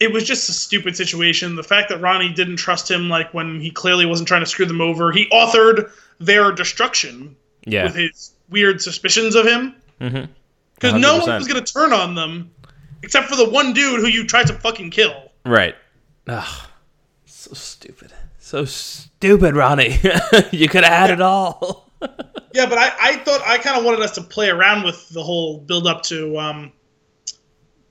it 0.00 0.12
was 0.12 0.22
just 0.24 0.48
a 0.48 0.52
stupid 0.52 0.96
situation. 0.96 1.56
The 1.56 1.64
fact 1.64 1.88
that 1.88 2.00
Ronnie 2.00 2.32
didn't 2.32 2.56
trust 2.56 2.88
him, 2.88 3.08
like 3.08 3.34
when 3.34 3.60
he 3.60 3.70
clearly 3.70 4.06
wasn't 4.06 4.28
trying 4.28 4.42
to 4.42 4.46
screw 4.46 4.64
them 4.66 4.80
over, 4.80 5.10
he 5.10 5.26
authored 5.30 5.90
their 6.20 6.52
destruction 6.52 7.34
Yeah. 7.66 7.84
with 7.84 7.96
his 7.96 8.32
weird 8.48 8.80
suspicions 8.80 9.34
of 9.34 9.44
him. 9.44 9.74
Mm-hmm. 10.00 10.30
Because 10.78 11.00
no 11.00 11.18
one 11.18 11.36
was 11.36 11.48
going 11.48 11.62
to 11.62 11.72
turn 11.72 11.92
on 11.92 12.14
them 12.14 12.50
except 13.02 13.28
for 13.28 13.36
the 13.36 13.48
one 13.48 13.72
dude 13.72 14.00
who 14.00 14.06
you 14.06 14.26
tried 14.26 14.46
to 14.48 14.52
fucking 14.54 14.90
kill. 14.90 15.32
Right. 15.44 15.74
Ugh. 16.26 16.66
So 17.24 17.52
stupid. 17.54 18.12
So 18.38 18.64
stupid, 18.64 19.54
Ronnie. 19.54 19.98
you 20.52 20.68
could 20.68 20.84
have 20.84 20.92
had 20.92 21.10
it 21.10 21.20
all. 21.20 21.90
Yeah, 22.54 22.66
but 22.66 22.78
I, 22.78 22.92
I 23.00 23.16
thought 23.18 23.42
I 23.46 23.58
kind 23.58 23.76
of 23.78 23.84
wanted 23.84 24.00
us 24.00 24.12
to 24.12 24.22
play 24.22 24.48
around 24.48 24.82
with 24.82 25.08
the 25.10 25.22
whole 25.22 25.58
build 25.58 25.86
up 25.86 26.02
to 26.04 26.36
um 26.38 26.72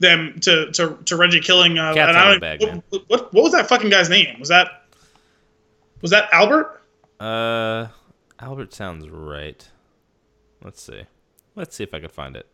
them 0.00 0.34
to 0.40 0.72
to, 0.72 0.98
to 1.04 1.16
Reggie 1.16 1.40
killing. 1.40 1.78
Uh, 1.78 1.94
Cat's 1.94 2.08
and 2.08 2.16
out 2.16 2.26
I 2.26 2.30
of 2.30 2.34
the 2.36 2.40
bag, 2.40 2.62
man. 2.62 2.82
what, 2.88 3.04
what 3.08 3.34
what 3.34 3.42
was 3.44 3.52
that 3.52 3.68
fucking 3.68 3.88
guy's 3.88 4.10
name? 4.10 4.38
Was 4.40 4.48
that 4.48 4.88
was 6.00 6.10
that 6.10 6.28
Albert? 6.32 6.82
Uh, 7.20 7.86
Albert 8.40 8.74
sounds 8.74 9.08
right. 9.08 9.66
Let's 10.62 10.82
see. 10.82 11.02
Let's 11.54 11.76
see 11.76 11.84
if 11.84 11.94
I 11.94 12.00
can 12.00 12.08
find 12.08 12.36
it. 12.36 12.46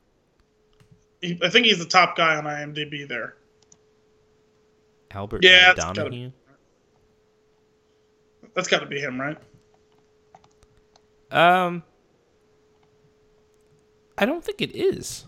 He, 1.24 1.38
I 1.42 1.48
think 1.48 1.64
he's 1.64 1.78
the 1.78 1.86
top 1.86 2.16
guy 2.16 2.36
on 2.36 2.44
IMDb 2.44 3.08
there. 3.08 3.34
Albert 5.10 5.42
Yeah, 5.42 5.70
it's 5.70 5.80
gotta 5.82 6.02
Donoghue. 6.02 6.32
That's 8.54 8.68
got 8.68 8.80
to 8.80 8.86
be 8.86 9.00
him, 9.00 9.18
right? 9.18 9.38
Um, 11.30 11.82
I 14.18 14.26
don't 14.26 14.44
think 14.44 14.60
it 14.60 14.76
is. 14.76 15.24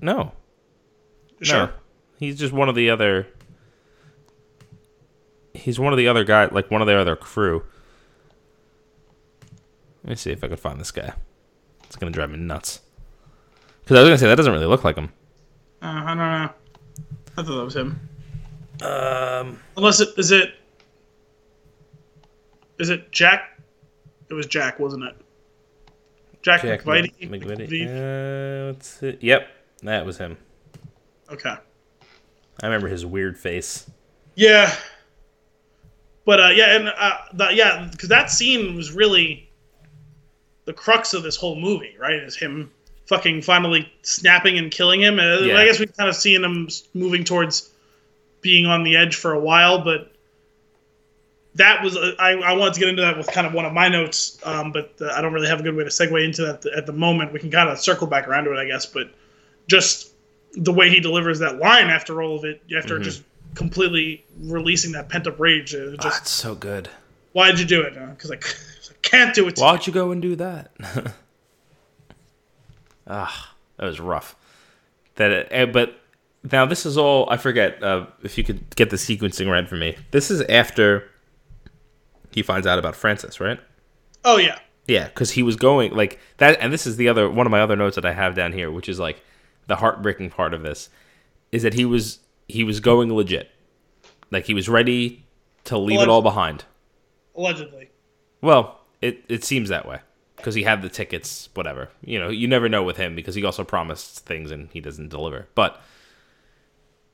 No, 0.00 0.32
Sure. 1.42 1.66
no. 1.66 1.72
He's 2.18 2.38
just 2.38 2.52
one 2.52 2.68
of 2.68 2.74
the 2.74 2.90
other. 2.90 3.26
He's 5.52 5.80
one 5.80 5.92
of 5.92 5.96
the 5.96 6.06
other 6.06 6.22
guy, 6.24 6.46
like 6.46 6.70
one 6.70 6.80
of 6.80 6.86
the 6.86 6.96
other 6.96 7.16
crew. 7.16 7.64
Let 10.04 10.10
me 10.10 10.14
see 10.16 10.30
if 10.30 10.44
I 10.44 10.48
can 10.48 10.56
find 10.56 10.78
this 10.80 10.90
guy. 10.90 11.14
It's 11.84 11.96
gonna 11.96 12.12
drive 12.12 12.30
me 12.30 12.38
nuts. 12.38 12.80
Because 13.84 13.98
I 13.98 14.00
was 14.00 14.08
gonna 14.08 14.18
say 14.18 14.26
that 14.28 14.36
doesn't 14.36 14.52
really 14.52 14.66
look 14.66 14.82
like 14.82 14.96
him. 14.96 15.12
Uh, 15.82 15.86
I 15.86 16.06
don't 16.08 16.16
know. 16.16 16.50
I 17.36 17.42
thought 17.42 17.56
that 17.56 17.64
was 17.64 17.76
him. 17.76 18.00
Um, 18.82 19.60
Unless 19.76 20.00
it 20.00 20.08
is 20.16 20.30
it 20.30 20.54
is 22.78 22.88
it 22.88 23.12
Jack? 23.12 23.60
It 24.30 24.34
was 24.34 24.46
Jack, 24.46 24.80
wasn't 24.80 25.04
it? 25.04 25.16
Jack, 26.42 26.62
Jack 26.62 26.82
McVitie. 26.82 27.30
McVitie. 27.30 27.68
McVitie? 27.68 27.86
Uh, 27.86 28.66
let's 28.66 28.88
see. 28.88 29.18
Yep, 29.20 29.48
that 29.82 30.06
was 30.06 30.18
him. 30.18 30.38
Okay. 31.30 31.54
I 32.62 32.66
remember 32.66 32.88
his 32.88 33.04
weird 33.04 33.38
face. 33.38 33.90
Yeah. 34.34 34.74
But 36.24 36.40
uh, 36.40 36.48
yeah, 36.48 36.76
and 36.76 36.88
uh, 36.88 37.18
the, 37.34 37.54
yeah, 37.54 37.88
because 37.90 38.08
that 38.08 38.30
scene 38.30 38.76
was 38.76 38.92
really 38.92 39.50
the 40.64 40.72
crux 40.72 41.12
of 41.12 41.22
this 41.22 41.36
whole 41.36 41.56
movie, 41.56 41.94
right? 41.98 42.14
Is 42.14 42.36
him 42.36 42.70
fucking 43.06 43.42
finally 43.42 43.90
snapping 44.02 44.58
and 44.58 44.70
killing 44.70 45.00
him. 45.00 45.18
Uh, 45.18 45.40
Yeah. 45.40 45.58
I 45.58 45.64
guess 45.66 45.78
we've 45.78 45.94
kind 45.96 46.08
of 46.08 46.16
seen 46.16 46.42
him 46.44 46.68
moving 46.94 47.24
towards 47.24 47.70
being 48.40 48.66
on 48.66 48.82
the 48.84 48.96
edge 48.96 49.14
for 49.16 49.32
a 49.32 49.40
while, 49.40 49.82
but 49.84 50.10
that 51.56 51.82
was 51.82 51.96
uh, 51.96 52.12
I, 52.18 52.32
I 52.32 52.52
wanted 52.54 52.74
to 52.74 52.80
get 52.80 52.88
into 52.88 53.02
that 53.02 53.16
with 53.16 53.28
kind 53.28 53.46
of 53.46 53.54
one 53.54 53.64
of 53.64 53.72
my 53.72 53.88
notes, 53.88 54.38
um, 54.44 54.72
but 54.72 54.92
uh, 55.00 55.12
I 55.14 55.20
don't 55.20 55.32
really 55.32 55.46
have 55.48 55.60
a 55.60 55.62
good 55.62 55.76
way 55.76 55.84
to 55.84 55.90
segue 55.90 56.24
into 56.24 56.42
that 56.42 56.66
at 56.76 56.86
the 56.86 56.92
moment. 56.92 57.32
We 57.32 57.38
can 57.38 57.50
kind 57.50 57.68
of 57.68 57.78
circle 57.78 58.06
back 58.06 58.26
around 58.26 58.44
to 58.44 58.52
it, 58.52 58.58
I 58.58 58.66
guess, 58.66 58.86
but 58.86 59.10
just 59.68 60.12
the 60.54 60.72
way 60.72 60.90
he 60.90 61.00
delivers 61.00 61.38
that 61.40 61.58
line 61.58 61.88
after 61.88 62.22
all 62.22 62.36
of 62.36 62.44
it, 62.44 62.62
after 62.76 62.98
just 62.98 63.22
completely 63.54 64.24
releasing 64.42 64.92
that 64.92 65.08
pent 65.08 65.26
up 65.26 65.38
rage, 65.38 65.74
uh, 65.74 65.92
Ah, 65.98 66.02
just 66.02 66.22
it's 66.22 66.30
so 66.30 66.54
good. 66.54 66.88
why'd 67.32 67.58
you 67.58 67.64
do 67.64 67.82
it? 67.82 67.94
Because 67.94 68.30
I, 68.32 68.34
I 68.36 68.94
can't 69.02 69.34
do 69.34 69.46
it. 69.46 69.58
Why'd 69.58 69.86
you 69.86 69.92
go 69.92 70.10
and 70.10 70.20
do 70.20 70.34
that? 70.36 70.70
ah, 73.06 73.54
that 73.76 73.86
was 73.86 74.00
rough. 74.00 74.36
That, 75.16 75.52
uh, 75.52 75.66
but 75.66 75.96
now 76.50 76.66
this 76.66 76.84
is 76.84 76.96
all. 76.96 77.28
I 77.30 77.36
forget 77.36 77.82
uh, 77.82 78.06
if 78.22 78.36
you 78.36 78.44
could 78.44 78.74
get 78.76 78.90
the 78.90 78.96
sequencing 78.96 79.50
right 79.50 79.68
for 79.68 79.76
me. 79.76 79.96
This 80.10 80.30
is 80.30 80.42
after 80.42 81.08
he 82.32 82.42
finds 82.42 82.66
out 82.66 82.78
about 82.78 82.96
Frances, 82.96 83.40
right? 83.40 83.60
Oh 84.24 84.38
yeah, 84.38 84.58
Yeah, 84.86 85.06
because 85.06 85.32
he 85.32 85.42
was 85.42 85.56
going 85.56 85.92
like 85.92 86.18
that, 86.38 86.58
and 86.60 86.72
this 86.72 86.86
is 86.86 86.96
the 86.96 87.08
other 87.08 87.30
one 87.30 87.46
of 87.46 87.50
my 87.50 87.60
other 87.60 87.76
notes 87.76 87.94
that 87.96 88.04
I 88.04 88.12
have 88.12 88.34
down 88.34 88.52
here, 88.52 88.70
which 88.70 88.88
is 88.88 88.98
like 88.98 89.22
the 89.66 89.76
heartbreaking 89.76 90.30
part 90.30 90.52
of 90.52 90.62
this 90.62 90.88
is 91.52 91.62
that 91.62 91.74
he 91.74 91.84
was 91.84 92.18
he 92.48 92.64
was 92.64 92.80
going 92.80 93.12
legit, 93.12 93.50
like 94.30 94.46
he 94.46 94.54
was 94.54 94.68
ready 94.68 95.24
to 95.64 95.78
leave 95.78 96.00
it 96.00 96.08
all 96.08 96.22
behind. 96.22 96.64
allegedly. 97.36 97.90
Well, 98.40 98.80
it 99.00 99.24
it 99.28 99.44
seems 99.44 99.68
that 99.68 99.86
way 99.86 100.00
because 100.44 100.54
he 100.54 100.62
had 100.62 100.82
the 100.82 100.90
tickets, 100.90 101.48
whatever. 101.54 101.88
You 102.04 102.18
know, 102.18 102.28
you 102.28 102.46
never 102.46 102.68
know 102.68 102.82
with 102.82 102.98
him 102.98 103.16
because 103.16 103.34
he 103.34 103.44
also 103.44 103.64
promised 103.64 104.26
things 104.26 104.50
and 104.50 104.68
he 104.74 104.80
doesn't 104.82 105.08
deliver. 105.08 105.48
But 105.54 105.80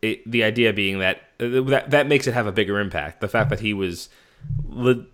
it, 0.02 0.28
the 0.28 0.42
idea 0.42 0.72
being 0.72 0.98
that 0.98 1.18
uh, 1.38 1.62
that 1.70 1.90
that 1.90 2.08
makes 2.08 2.26
it 2.26 2.34
have 2.34 2.48
a 2.48 2.52
bigger 2.52 2.80
impact. 2.80 3.20
The 3.20 3.28
fact 3.28 3.48
that 3.50 3.60
he 3.60 3.72
was 3.72 4.08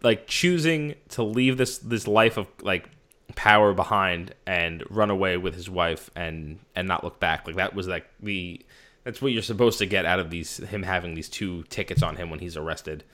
like 0.02 0.26
choosing 0.26 0.94
to 1.10 1.22
leave 1.22 1.58
this 1.58 1.76
this 1.76 2.08
life 2.08 2.38
of 2.38 2.46
like 2.62 2.88
power 3.34 3.74
behind 3.74 4.34
and 4.46 4.82
run 4.88 5.10
away 5.10 5.36
with 5.36 5.54
his 5.54 5.68
wife 5.68 6.08
and 6.16 6.58
and 6.74 6.88
not 6.88 7.04
look 7.04 7.20
back. 7.20 7.46
Like 7.46 7.56
that 7.56 7.74
was 7.74 7.86
like 7.86 8.06
the 8.18 8.64
that's 9.04 9.20
what 9.20 9.32
you're 9.32 9.42
supposed 9.42 9.78
to 9.80 9.84
get 9.84 10.06
out 10.06 10.20
of 10.20 10.30
these 10.30 10.56
him 10.56 10.84
having 10.84 11.16
these 11.16 11.28
two 11.28 11.64
tickets 11.64 12.02
on 12.02 12.16
him 12.16 12.30
when 12.30 12.38
he's 12.38 12.56
arrested. 12.56 13.04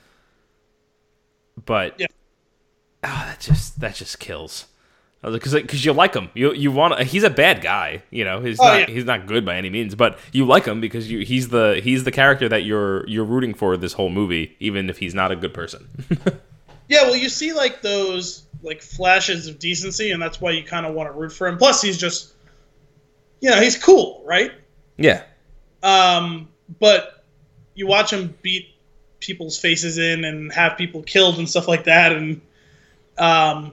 But 1.67 1.99
Yeah. 1.99 2.07
Ah, 3.03 3.25
that 3.31 3.41
just 3.41 3.81
that 3.81 3.97
just 3.97 4.21
kills. 4.21 4.67
Because 5.23 5.55
because 5.55 5.85
you 5.85 5.93
like 5.93 6.15
him, 6.15 6.31
you 6.35 6.53
you 6.53 6.73
want 6.73 7.01
he's 7.03 7.23
a 7.23 7.31
bad 7.31 7.63
guy, 7.63 8.03
you 8.11 8.25
know. 8.25 8.41
He's 8.41 8.59
Oh, 8.61 8.65
not 8.65 8.81
yeah. 8.81 8.87
he's 8.87 9.05
not 9.05 9.27
good 9.27 9.45
by 9.45 9.57
any 9.57 9.71
means, 9.71 9.95
but 9.95 10.19
you 10.33 10.45
like 10.45 10.65
him 10.65 10.81
because 10.81 11.09
you 11.11 11.21
he's 11.25 11.49
the 11.51 11.81
he's 11.83 12.03
the 12.03 12.11
character 12.11 12.49
that 12.49 12.65
you're 12.65 13.07
you're 13.09 13.25
rooting 13.25 13.55
for 13.55 13.77
this 13.77 13.93
whole 13.93 14.11
movie, 14.11 14.57
even 14.59 14.91
if 14.91 14.99
he's 14.99 15.15
not 15.15 15.31
a 15.31 15.37
good 15.37 15.55
person. 15.55 15.89
Yeah, 16.89 17.05
well, 17.05 17.17
you 17.17 17.31
see 17.31 17.55
like 17.55 17.81
those 17.81 18.43
like 18.63 18.83
flashes 18.83 19.47
of 19.47 19.59
decency, 19.59 20.11
and 20.11 20.21
that's 20.21 20.41
why 20.43 20.51
you 20.51 20.63
kind 20.63 20.85
of 20.85 20.93
want 20.93 21.09
to 21.11 21.19
root 21.19 21.33
for 21.33 21.47
him. 21.47 21.57
Plus, 21.57 21.81
he's 21.81 21.97
just, 21.97 22.35
you 23.41 23.49
know, 23.49 23.59
he's 23.63 23.79
cool, 23.83 24.23
right? 24.27 24.51
yeah, 24.99 25.23
Um, 25.83 26.49
but 26.81 27.25
you 27.75 27.87
watch 27.87 28.13
him 28.13 28.35
beat 28.43 28.75
people's 29.21 29.59
faces 29.59 29.97
in 29.97 30.25
and 30.25 30.53
have 30.53 30.77
people 30.77 31.03
killed 31.03 31.39
and 31.39 31.49
stuff 31.49 31.67
like 31.67 31.85
that, 31.85 32.13
and 32.13 32.43
um, 33.17 33.73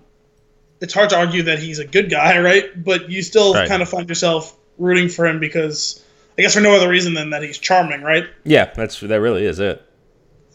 it's 0.81 0.93
hard 0.93 1.09
to 1.11 1.17
argue 1.17 1.43
that 1.43 1.59
he's 1.59 1.79
a 1.79 1.85
good 1.85 2.09
guy, 2.09 2.39
right? 2.41 2.83
But 2.83 3.09
you 3.09 3.21
still 3.21 3.53
Right. 3.53 3.67
kind 3.67 3.81
of 3.81 3.89
find 3.89 4.07
yourself 4.07 4.55
rooting 4.77 5.09
for 5.09 5.25
him 5.25 5.39
because 5.39 6.03
I 6.37 6.41
guess 6.41 6.53
for 6.53 6.61
no 6.61 6.73
other 6.73 6.87
reason 6.89 7.13
than 7.13 7.31
that 7.31 7.43
he's 7.43 7.57
charming, 7.57 8.01
right? 8.01 8.25
yeah, 8.45 8.71
that's 8.73 8.99
that 9.01 9.19
really 9.21 9.45
is 9.45 9.59
it. 9.59 9.81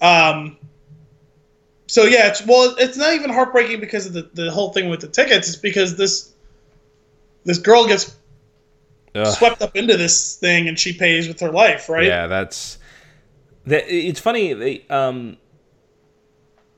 Um, 0.01 0.57
so 1.87 2.05
yeah, 2.05 2.29
it's 2.29 2.45
well, 2.47 2.75
it's 2.79 2.97
not 2.97 3.13
even 3.15 3.31
heartbreaking 3.31 3.81
because 3.81 4.07
of 4.07 4.13
the, 4.15 4.29
the 4.35 4.51
whole 4.51 4.73
thing 4.73 4.89
with 4.89 5.01
the 5.01 5.09
tickets. 5.09 5.49
It's 5.49 5.57
because 5.57 5.97
this 5.97 6.33
this 7.45 7.59
girl 7.59 7.87
gets 7.87 8.17
Ugh. 9.15 9.27
swept 9.27 9.61
up 9.63 9.77
into 9.77 9.97
this 9.97 10.37
thing 10.37 10.67
and 10.69 10.79
she 10.79 10.93
pays 10.95 11.29
with 11.29 11.39
her 11.41 11.53
life, 11.53 11.89
right? 11.89 12.07
Yeah, 12.07 12.27
that's 12.27 12.79
that. 13.67 13.85
It's 13.87 14.21
funny. 14.21 14.55
They, 14.55 14.85
um, 14.89 15.37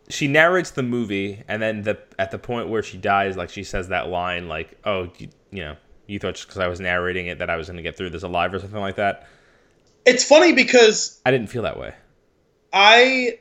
she 0.09 0.29
narrates 0.29 0.71
the 0.71 0.83
movie, 0.83 1.43
and 1.49 1.61
then 1.61 1.83
the 1.83 1.99
at 2.19 2.31
the 2.31 2.39
point 2.39 2.69
where 2.69 2.83
she 2.83 2.97
dies, 2.97 3.37
like 3.37 3.51
she 3.51 3.65
says 3.65 3.89
that 3.89 4.09
line, 4.09 4.49
like, 4.49 4.79
"Oh, 4.85 5.11
you, 5.19 5.29
you 5.51 5.65
know, 5.65 5.77
you 6.07 6.19
thought 6.19 6.35
just 6.35 6.47
because 6.47 6.61
I 6.61 6.69
was 6.69 6.81
narrating 6.81 7.27
it 7.27 7.39
that 7.39 7.51
I 7.51 7.57
was 7.57 7.67
going 7.67 7.77
to 7.77 7.83
get 7.83 7.97
through 7.97 8.11
this 8.11 8.23
alive 8.23 8.55
or 8.55 8.59
something 8.59 8.81
like 8.81 8.97
that." 8.97 9.29
It's 10.05 10.25
funny 10.25 10.53
because 10.53 11.21
I 11.27 11.31
didn't 11.31 11.49
feel 11.49 11.63
that 11.63 11.79
way. 11.79 11.95
I 12.73 13.39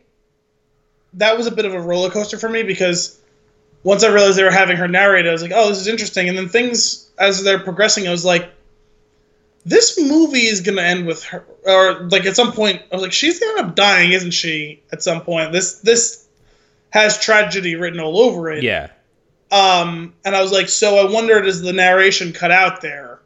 that 1.14 1.38
was 1.38 1.48
a 1.48 1.52
bit 1.52 1.66
of 1.66 1.74
a 1.74 1.82
roller 1.82 2.10
coaster 2.10 2.38
for 2.38 2.50
me 2.50 2.64
because 2.64 3.20
once 3.84 4.04
I 4.04 4.12
realized 4.12 4.38
they 4.38 4.44
were 4.44 4.52
having 4.52 4.78
her 4.78 4.88
narrate, 4.88 5.28
I 5.28 5.32
was 5.32 5.44
like, 5.44 5.52
oh, 5.54 5.70
this 5.70 5.80
is 5.80 5.88
interesting. 5.88 6.28
And 6.28 6.38
then 6.38 6.50
things 6.50 7.10
as 7.20 7.44
they're 7.44 7.60
progressing, 7.60 8.08
I 8.08 8.12
was 8.12 8.26
like, 8.26 8.52
this 9.64 10.00
movie 10.00 10.46
is 10.46 10.62
gonna 10.62 10.82
end 10.82 11.06
with 11.06 11.24
her, 11.26 11.46
or 11.66 12.08
like 12.10 12.26
at 12.26 12.36
some 12.36 12.52
point, 12.52 12.82
I 12.92 12.96
was 12.96 13.02
like, 13.02 13.14
she's 13.14 13.40
gonna 13.40 13.60
end 13.60 13.70
up 13.70 13.76
dying, 13.76 14.12
isn't 14.12 14.32
she? 14.32 14.82
At 14.92 15.02
some 15.02 15.22
point, 15.22 15.52
this 15.52 15.80
this 15.80 16.25
has 16.92 17.20
tragedy 17.20 17.76
written 17.76 18.00
all 18.00 18.20
over 18.20 18.50
it. 18.52 18.64
Yeah. 18.64 18.90
Um, 19.52 20.14
and 20.26 20.36
I 20.36 20.42
was 20.42 20.52
like, 20.52 20.70
so 20.70 20.98
I 20.98 21.12
wondered, 21.12 21.46
is 21.46 21.62
the 21.62 21.74
narration 21.74 22.34
cut 22.34 22.52
out 22.52 22.82
there? 22.82 23.20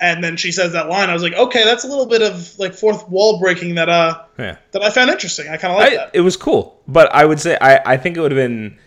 And 0.00 0.22
then 0.22 0.36
she 0.36 0.52
says 0.52 0.72
that 0.74 0.88
line. 0.88 1.10
I 1.10 1.12
was 1.12 1.22
like, 1.24 1.32
okay, 1.34 1.64
that's 1.64 1.82
a 1.84 1.88
little 1.88 2.06
bit 2.06 2.22
of 2.22 2.56
like 2.58 2.72
fourth 2.72 3.08
wall 3.08 3.40
breaking 3.40 3.74
that 3.76 3.88
uh 3.88 4.22
Yeah. 4.38 4.56
that 4.70 4.82
I 4.82 4.90
found 4.90 5.10
interesting. 5.10 5.48
I 5.48 5.56
kind 5.56 5.72
of 5.72 5.78
like 5.80 5.94
that. 5.94 6.10
it 6.12 6.20
was 6.20 6.36
cool, 6.36 6.80
but 6.86 7.12
I 7.12 7.24
would 7.24 7.40
say 7.40 7.58
I, 7.60 7.80
I 7.84 7.96
think 7.96 8.16
it 8.16 8.20
would 8.20 8.30
have 8.30 8.36
been 8.36 8.78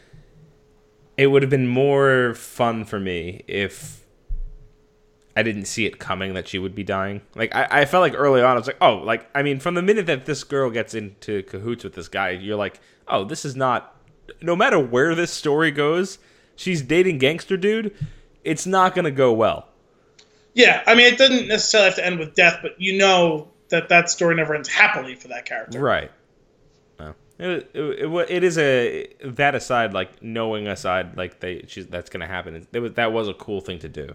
it 1.17 1.27
would 1.27 1.41
have 1.43 1.49
been 1.49 1.67
more 1.67 2.33
fun 2.35 2.85
for 2.85 2.97
me 2.99 3.43
if 3.47 4.00
I 5.35 5.43
didn't 5.43 5.65
see 5.65 5.85
it 5.85 5.99
coming 5.99 6.33
that 6.33 6.47
she 6.47 6.59
would 6.59 6.75
be 6.75 6.83
dying. 6.83 7.21
Like 7.35 7.55
I, 7.55 7.67
I 7.81 7.85
felt 7.85 8.01
like 8.01 8.13
early 8.15 8.41
on 8.41 8.51
I 8.51 8.59
was 8.59 8.67
like, 8.67 8.77
oh, 8.81 8.95
like 8.95 9.29
I 9.33 9.43
mean, 9.43 9.59
from 9.59 9.75
the 9.75 9.81
minute 9.81 10.05
that 10.07 10.25
this 10.25 10.43
girl 10.43 10.69
gets 10.69 10.93
into 10.93 11.43
cahoots 11.43 11.83
with 11.83 11.93
this 11.93 12.07
guy, 12.07 12.31
you're 12.31 12.57
like, 12.57 12.79
oh, 13.07 13.23
this 13.23 13.45
is 13.45 13.55
not. 13.55 13.95
No 14.41 14.55
matter 14.55 14.79
where 14.79 15.15
this 15.15 15.31
story 15.31 15.71
goes, 15.71 16.19
she's 16.55 16.81
dating 16.81 17.17
gangster 17.17 17.57
dude. 17.57 17.95
It's 18.43 18.65
not 18.65 18.95
gonna 18.95 19.11
go 19.11 19.31
well. 19.31 19.67
Yeah, 20.53 20.83
I 20.85 20.95
mean, 20.95 21.13
it 21.13 21.17
doesn't 21.17 21.47
necessarily 21.47 21.89
have 21.89 21.95
to 21.95 22.05
end 22.05 22.19
with 22.19 22.35
death, 22.35 22.59
but 22.61 22.79
you 22.79 22.97
know 22.97 23.47
that 23.69 23.87
that 23.89 24.09
story 24.09 24.35
never 24.35 24.53
ends 24.53 24.67
happily 24.67 25.15
for 25.15 25.29
that 25.29 25.45
character. 25.45 25.79
Right. 25.79 26.11
No. 26.99 27.13
It, 27.39 27.71
it, 27.73 27.79
it, 27.79 28.29
it 28.29 28.43
is 28.43 28.57
a 28.57 29.07
that 29.23 29.55
aside, 29.55 29.93
like 29.93 30.21
knowing 30.21 30.67
aside, 30.67 31.15
like 31.15 31.39
they 31.39 31.63
she's, 31.67 31.87
that's 31.87 32.09
gonna 32.09 32.27
happen. 32.27 32.67
It 32.73 32.79
was 32.79 32.93
that 32.93 33.13
was 33.13 33.29
a 33.29 33.33
cool 33.33 33.61
thing 33.61 33.79
to 33.79 33.89
do. 33.89 34.13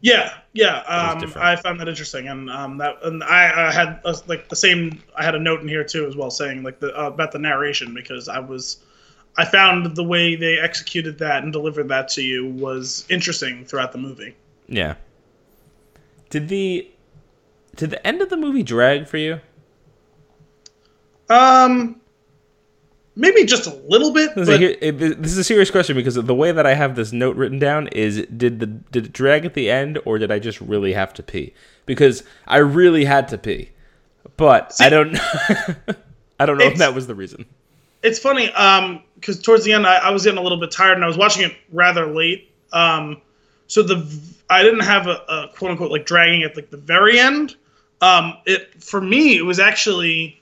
Yeah, 0.00 0.34
yeah. 0.52 0.80
Um. 0.80 1.32
I 1.36 1.56
found 1.56 1.80
that 1.80 1.88
interesting, 1.88 2.28
and 2.28 2.50
um, 2.50 2.78
that 2.78 2.98
and 3.02 3.24
I, 3.24 3.68
I 3.68 3.72
had 3.72 4.00
uh, 4.04 4.14
like 4.26 4.48
the 4.48 4.56
same. 4.56 5.02
I 5.16 5.24
had 5.24 5.34
a 5.34 5.38
note 5.38 5.60
in 5.60 5.68
here 5.68 5.84
too, 5.84 6.06
as 6.06 6.14
well, 6.14 6.30
saying 6.30 6.62
like 6.62 6.78
the 6.80 6.94
uh, 6.98 7.06
about 7.06 7.32
the 7.32 7.38
narration 7.38 7.94
because 7.94 8.28
I 8.28 8.38
was, 8.38 8.78
I 9.38 9.46
found 9.46 9.96
the 9.96 10.04
way 10.04 10.36
they 10.36 10.58
executed 10.58 11.18
that 11.18 11.42
and 11.42 11.52
delivered 11.52 11.88
that 11.88 12.08
to 12.10 12.22
you 12.22 12.48
was 12.48 13.06
interesting 13.08 13.64
throughout 13.64 13.92
the 13.92 13.98
movie. 13.98 14.34
Yeah. 14.68 14.96
Did 16.28 16.48
the 16.48 16.90
did 17.76 17.90
the 17.90 18.06
end 18.06 18.20
of 18.20 18.28
the 18.28 18.36
movie 18.36 18.62
drag 18.62 19.06
for 19.06 19.16
you? 19.16 19.40
Um, 21.28 22.00
maybe 23.16 23.44
just 23.44 23.66
a 23.66 23.74
little 23.88 24.12
bit, 24.12 24.34
This 24.34 24.48
is, 24.48 24.60
a, 24.60 24.86
it- 24.88 24.98
this 25.22 25.32
is 25.32 25.38
a 25.38 25.44
serious 25.44 25.70
question 25.70 25.94
because 25.96 26.14
the 26.14 26.34
way 26.34 26.52
that 26.52 26.66
I 26.66 26.74
have 26.74 26.96
this 26.96 27.12
note 27.12 27.36
written 27.36 27.58
down 27.58 27.88
is 27.88 28.26
did 28.36 28.60
the 28.60 28.66
did 28.66 29.06
it 29.06 29.12
drag 29.12 29.44
at 29.44 29.54
the 29.54 29.70
end 29.70 29.98
or 30.04 30.18
did 30.18 30.30
I 30.32 30.38
just 30.38 30.60
really 30.60 30.92
have 30.92 31.12
to 31.14 31.22
pee? 31.22 31.52
Because 31.86 32.22
I 32.46 32.58
really 32.58 33.04
had 33.04 33.28
to 33.28 33.38
pee, 33.38 33.70
but 34.36 34.74
I 34.80 34.88
don't 34.88 35.16
I 36.40 36.46
don't 36.46 36.58
know 36.58 36.64
if 36.64 36.78
that 36.78 36.94
was 36.94 37.06
the 37.06 37.14
reason. 37.14 37.46
it's 38.02 38.18
funny 38.18 38.50
um 38.52 39.02
because 39.16 39.40
towards 39.40 39.64
the 39.64 39.72
end 39.72 39.86
I, 39.86 39.96
I 39.96 40.10
was 40.10 40.24
getting 40.24 40.38
a 40.38 40.42
little 40.42 40.58
bit 40.58 40.70
tired 40.70 40.94
and 40.94 41.04
i 41.04 41.06
was 41.06 41.16
watching 41.16 41.42
it 41.48 41.56
rather 41.72 42.06
late 42.06 42.50
um 42.72 43.20
so 43.68 43.82
the 43.82 44.04
i 44.50 44.62
didn't 44.62 44.80
have 44.84 45.06
a, 45.06 45.22
a 45.28 45.50
quote 45.56 45.70
unquote 45.70 45.90
like 45.90 46.04
dragging 46.04 46.42
at 46.42 46.54
like 46.56 46.68
the 46.70 46.76
very 46.76 47.18
end 47.18 47.54
um 48.02 48.34
it 48.44 48.82
for 48.82 49.00
me 49.00 49.36
it 49.38 49.42
was 49.42 49.58
actually 49.58 50.38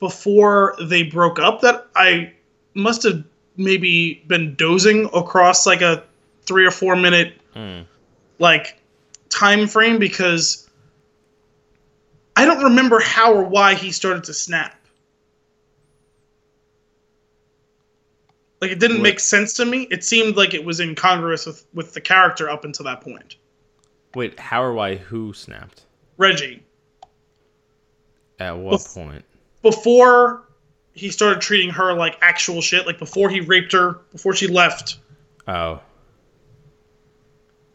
before 0.00 0.74
they 0.82 1.02
broke 1.02 1.38
up 1.38 1.60
that 1.60 1.86
i 1.96 2.32
must 2.74 3.02
have 3.02 3.24
maybe 3.56 4.22
been 4.26 4.54
dozing 4.54 5.08
across 5.14 5.66
like 5.66 5.80
a 5.80 6.04
three 6.42 6.64
or 6.64 6.70
four 6.70 6.94
minute 6.96 7.34
hmm. 7.54 7.80
like 8.38 8.80
time 9.28 9.66
frame 9.66 9.98
because 9.98 10.68
i 12.36 12.44
don't 12.44 12.62
remember 12.62 13.00
how 13.00 13.32
or 13.34 13.42
why 13.44 13.74
he 13.74 13.90
started 13.90 14.24
to 14.24 14.32
snap 14.32 14.74
like 18.60 18.70
it 18.70 18.78
didn't 18.80 18.98
What- 18.98 19.02
make 19.04 19.20
sense 19.20 19.52
to 19.54 19.64
me. 19.64 19.82
It 19.90 20.02
seemed 20.04 20.36
like 20.36 20.52
it 20.54 20.64
was 20.64 20.80
incongruous 20.80 21.46
with 21.46 21.64
with 21.74 21.94
the 21.94 22.00
character 22.00 22.50
up 22.50 22.64
until 22.64 22.84
that 22.86 23.00
point. 23.00 23.36
Wait, 24.16 24.38
how 24.40 24.62
or 24.64 24.72
why 24.72 24.96
who 24.96 25.32
snapped? 25.32 25.82
Reggie, 26.16 26.64
At 28.40 28.56
what 28.58 28.80
Bef- 28.80 28.94
point? 28.94 29.24
Before 29.70 30.48
he 30.94 31.10
started 31.10 31.40
treating 31.40 31.70
her 31.70 31.92
like 31.92 32.16
actual 32.22 32.60
shit, 32.60 32.86
like 32.86 32.98
before 32.98 33.28
he 33.28 33.40
raped 33.40 33.72
her, 33.72 34.00
before 34.12 34.34
she 34.34 34.46
left, 34.46 34.98
Oh. 35.46 35.80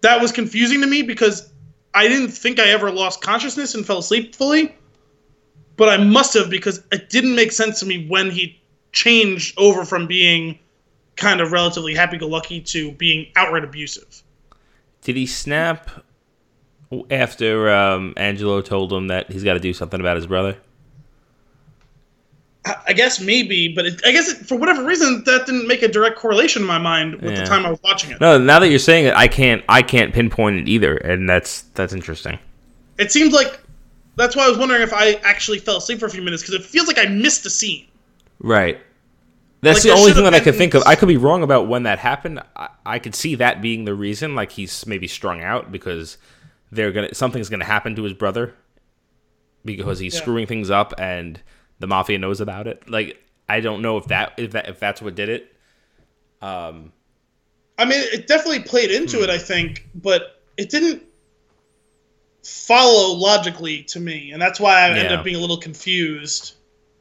that 0.02 0.22
was 0.22 0.32
confusing 0.32 0.82
to 0.82 0.88
me 0.88 1.02
because 1.02 1.52
I 1.94 2.08
didn't 2.08 2.30
think 2.30 2.60
I 2.60 2.70
ever 2.70 2.92
lost 2.92 3.22
consciousness 3.22 3.76
and 3.76 3.86
fell 3.86 4.00
asleep 4.00 4.36
fully, 4.36 4.76
but 5.76 5.90
I 5.90 5.98
must 6.04 6.34
have 6.34 6.50
because 6.50 6.84
it 6.92 7.10
didn't 7.10 7.36
make 7.36 7.52
sense 7.52 7.80
to 7.80 7.86
me 7.86 8.08
when 8.08 8.30
he 8.32 8.60
changed 8.92 9.58
over 9.58 9.86
from 9.86 10.08
being 10.08 10.60
kind 11.16 11.42
of 11.42 11.52
relatively 11.52 11.94
happy-go-lucky 11.94 12.62
to 12.62 12.92
being 12.94 13.28
outright 13.36 13.64
abusive. 13.64 14.24
Did 15.02 15.16
he 15.16 15.26
snap 15.26 15.90
after 17.10 17.70
um, 17.72 18.14
Angelo 18.18 18.62
told 18.62 18.92
him 18.92 19.08
that 19.08 19.32
he's 19.32 19.44
got 19.44 19.54
to 19.54 19.60
do 19.60 19.74
something 19.74 20.00
about 20.00 20.16
his 20.16 20.28
brother? 20.28 20.58
I 22.88 22.94
guess 22.94 23.20
maybe, 23.20 23.74
but 23.74 23.86
it, 23.86 24.02
I 24.06 24.12
guess 24.14 24.30
it, 24.30 24.46
for 24.48 24.56
whatever 24.58 24.86
reason 24.86 25.22
that 25.26 25.46
didn't 25.46 25.68
make 25.68 25.82
a 25.82 25.88
direct 25.90 26.18
correlation 26.18 26.62
in 26.62 26.68
my 26.68 26.78
mind 26.78 27.16
with 27.16 27.32
Yeah. 27.34 27.42
the 27.42 27.46
time 27.46 27.66
I 27.66 27.70
was 27.70 27.80
watching 27.84 28.12
it. 28.12 28.22
No, 28.22 28.38
now 28.38 28.60
that 28.60 28.70
you're 28.70 28.80
saying 28.80 29.06
it, 29.06 29.14
I 29.16 29.28
can't 29.28 29.64
I 29.68 29.82
can't 29.82 30.14
pinpoint 30.14 30.58
it 30.60 30.70
either, 30.70 30.96
and 30.96 31.28
that's 31.30 31.64
that's 31.74 31.92
interesting. 31.94 32.40
It 32.98 33.12
seemed 33.12 33.34
like 33.34 33.60
that's 34.16 34.36
why 34.36 34.46
I 34.46 34.50
was 34.50 34.58
wondering 34.58 34.82
if 34.82 34.94
I 34.94 35.14
actually 35.24 35.60
fell 35.60 35.78
asleep 35.78 36.00
for 36.00 36.06
a 36.06 36.10
few 36.10 36.22
minutes 36.22 36.42
because 36.44 36.56
it 36.56 36.64
feels 36.66 36.88
like 36.88 36.98
I 36.98 37.06
missed 37.06 37.46
a 37.46 37.50
scene. 37.50 37.86
Right. 38.40 38.80
That's 39.62 39.84
Like, 39.84 39.94
the 39.96 40.00
only 40.00 40.14
thing 40.14 40.24
that 40.26 40.34
I 40.34 40.40
could 40.42 40.56
think 40.56 40.74
of. 40.74 40.84
I 40.86 40.96
could 40.96 41.08
be 41.08 41.18
wrong 41.18 41.42
about 41.44 41.68
when 41.68 41.84
that 41.84 41.98
happened. 42.00 42.42
I, 42.56 42.68
I 42.86 43.00
could 43.00 43.16
see 43.16 43.36
that 43.36 43.62
being 43.62 43.86
the 43.86 43.94
reason. 43.94 44.36
Like 44.36 44.52
he's 44.52 44.86
maybe 44.86 45.08
strung 45.08 45.42
out 45.42 45.70
because 45.72 46.18
they're 46.72 46.92
gonna 46.94 47.14
something's 47.14 47.50
gonna 47.50 47.66
happen 47.66 47.96
to 47.98 48.04
his 48.04 48.14
brother 48.14 48.54
because 49.66 50.00
he's 50.00 50.14
Yeah. 50.14 50.22
screwing 50.22 50.48
things 50.48 50.70
up 50.70 50.94
and 50.98 51.42
the 51.84 51.88
mafia 51.88 52.18
knows 52.18 52.40
about 52.40 52.66
it. 52.66 52.90
Like 52.90 53.22
I 53.50 53.60
don't 53.60 53.82
know 53.82 53.98
if 53.98 54.06
that 54.08 54.36
if 54.38 54.52
that 54.54 54.70
if 54.70 54.80
that's 54.80 55.02
what 55.02 55.16
did 55.16 55.28
it. 55.28 55.54
Um. 56.42 56.94
I 57.78 57.84
mean, 57.84 58.00
it 58.14 58.26
definitely 58.28 58.62
played 58.62 58.90
into 58.90 59.18
Hmm. 59.18 59.24
it, 59.26 59.30
I 59.30 59.38
think, 59.38 59.86
but 59.94 60.42
it 60.56 60.70
didn't 60.70 61.04
follow 62.44 63.16
logically 63.16 63.84
to 63.84 64.00
me, 64.00 64.32
and 64.32 64.42
that's 64.42 64.60
why 64.60 64.82
I 64.82 64.90
ended 64.92 65.12
up 65.12 65.24
being 65.26 65.36
a 65.36 65.40
little 65.40 65.58
confused 65.58 66.54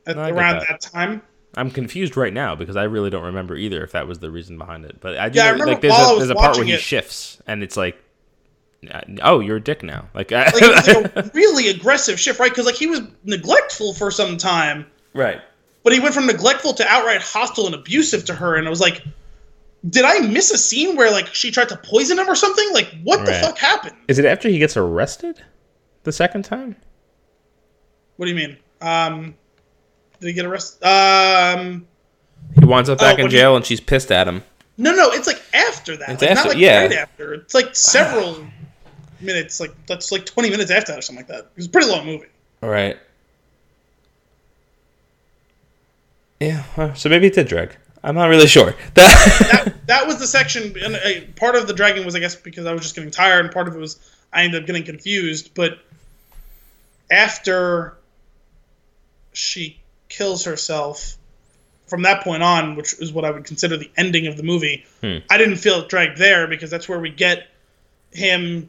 at, 0.06 0.16
No, 0.16 0.22
around 0.24 0.58
that. 0.60 0.68
that. 0.68 0.80
time. 0.80 1.22
I'm 1.54 1.70
confused 1.70 2.16
right 2.16 2.32
now 2.32 2.54
because 2.56 2.74
I 2.76 2.84
really 2.84 3.10
don't 3.10 3.24
remember 3.24 3.54
either 3.56 3.84
if 3.84 3.92
that 3.92 4.08
was 4.08 4.18
the 4.20 4.30
reason 4.30 4.56
behind 4.56 4.84
it. 4.86 4.96
But 5.00 5.18
I 5.18 5.28
do 5.28 5.38
Yeah, 5.38 5.44
I 5.46 5.50
remember 5.50 5.72
like 5.74 5.82
there's 5.82 5.92
a 5.94 6.14
there's 6.18 6.30
a 6.30 6.34
part 6.34 6.56
where 6.56 6.64
he 6.64 6.72
it- 6.72 6.80
shifts 6.80 7.40
and 7.46 7.62
it's 7.62 7.76
like, 7.76 7.96
oh, 9.22 9.40
you're 9.40 9.56
a 9.56 9.60
dick 9.62 9.82
now. 9.82 10.08
Like, 10.14 10.32
I, 10.32 10.44
Like, 10.46 10.54
it 10.62 10.74
was 10.74 10.88
like 11.14 11.26
a 11.26 11.30
really 11.34 11.68
aggressive 11.68 12.18
shift, 12.18 12.40
right? 12.40 12.50
Because 12.50 12.66
like 12.66 12.74
he 12.74 12.86
was 12.86 13.00
neglectful 13.24 13.94
for 13.94 14.10
some 14.10 14.36
time, 14.36 14.86
right. 15.14 15.40
but 15.84 15.92
he 15.92 16.00
went 16.00 16.14
from 16.14 16.26
neglectful 16.26 16.74
to 16.74 16.86
outright 16.86 17.20
hostile 17.22 17.66
and 17.66 17.74
abusive 17.74 18.24
to 18.26 18.34
her, 18.34 18.56
and 18.56 18.66
I 18.66 18.70
was 18.70 18.80
like, 18.80 19.02
did 19.88 20.04
I 20.04 20.20
miss 20.20 20.50
a 20.52 20.58
scene 20.58 20.96
where 20.96 21.10
like 21.10 21.34
she 21.34 21.50
tried 21.50 21.68
to 21.70 21.76
poison 21.76 22.18
him 22.18 22.28
or 22.28 22.34
something? 22.36 22.68
Like, 22.72 22.88
what 23.02 23.24
the 23.26 23.32
fuck 23.34 23.58
happened? 23.58 23.96
Is 24.08 24.18
it 24.18 24.24
after 24.24 24.48
he 24.48 24.58
gets 24.58 24.76
arrested 24.76 25.42
the 26.04 26.12
second 26.12 26.44
time? 26.44 26.76
What 28.16 28.26
do 28.26 28.30
you 28.32 28.36
mean? 28.36 28.56
Um, 28.80 29.34
did 30.20 30.28
he 30.28 30.32
get 30.32 30.44
arrested? 30.44 30.84
Um, 30.86 31.86
He 32.58 32.64
winds 32.64 32.88
up 32.88 32.98
back 32.98 33.14
Oh, 33.14 33.18
in 33.18 33.22
when 33.24 33.30
he- 33.30 33.36
jail 33.36 33.56
and 33.56 33.64
she's 33.64 33.80
pissed 33.80 34.12
at 34.12 34.28
him. 34.28 34.42
no, 34.76 34.94
no, 34.94 35.10
it's 35.12 35.26
like 35.26 35.42
after 35.54 35.96
that. 35.96 36.10
It's 36.10 36.22
like, 36.22 36.30
after- 36.30 36.44
not 36.48 36.54
like 36.54 36.58
yeah. 36.62 36.80
right 36.82 36.92
after. 36.92 37.34
It's 37.34 37.54
like 37.54 37.74
several 37.74 38.46
minutes. 39.22 39.60
Like 39.60 39.74
that's 39.86 40.12
like 40.12 40.26
twenty 40.26 40.50
minutes 40.50 40.70
after 40.70 40.92
that 40.92 40.98
or 40.98 41.02
something 41.02 41.24
like 41.24 41.28
that. 41.28 41.46
It 41.46 41.56
was 41.56 41.66
a 41.66 41.70
pretty 41.70 41.88
long 41.88 42.04
movie. 42.06 42.26
All 42.62 42.68
right. 42.70 42.96
Yeah, 46.40 46.94
so 46.94 47.08
maybe 47.08 47.28
it 47.28 47.34
did 47.34 47.46
drag. 47.46 47.76
I'm 48.02 48.16
not 48.16 48.26
really 48.26 48.48
sure. 48.48 48.74
That 48.94 49.38
That, 49.52 49.86
that 49.86 50.06
was 50.08 50.18
the 50.18 50.26
section, 50.26 50.74
and 50.82 50.96
uh, 50.96 51.20
part 51.36 51.54
of 51.54 51.68
the 51.68 51.72
dragging 51.72 52.04
was, 52.04 52.16
I 52.16 52.18
guess, 52.18 52.34
because 52.34 52.66
I 52.66 52.72
was 52.72 52.82
just 52.82 52.96
getting 52.96 53.12
tired, 53.12 53.44
and 53.44 53.54
part 53.54 53.68
of 53.68 53.76
it 53.76 53.78
was 53.78 53.98
I 54.32 54.42
ended 54.42 54.60
up 54.62 54.66
getting 54.66 54.82
confused. 54.82 55.52
But 55.54 55.78
after 57.10 57.96
she 59.32 59.78
kills 60.08 60.44
herself, 60.44 61.16
from 61.86 62.02
that 62.02 62.24
point 62.24 62.42
on, 62.42 62.74
which 62.74 62.94
is 62.94 63.12
what 63.12 63.24
I 63.24 63.30
would 63.30 63.44
consider 63.44 63.76
the 63.76 63.90
ending 63.96 64.26
of 64.26 64.36
the 64.36 64.42
movie, 64.42 64.84
Hmm. 65.00 65.18
I 65.30 65.38
didn't 65.38 65.56
feel 65.56 65.80
it 65.80 65.88
dragged 65.88 66.18
there 66.18 66.48
because 66.48 66.70
that's 66.70 66.88
where 66.88 66.98
we 66.98 67.10
get 67.10 67.46
him 68.12 68.68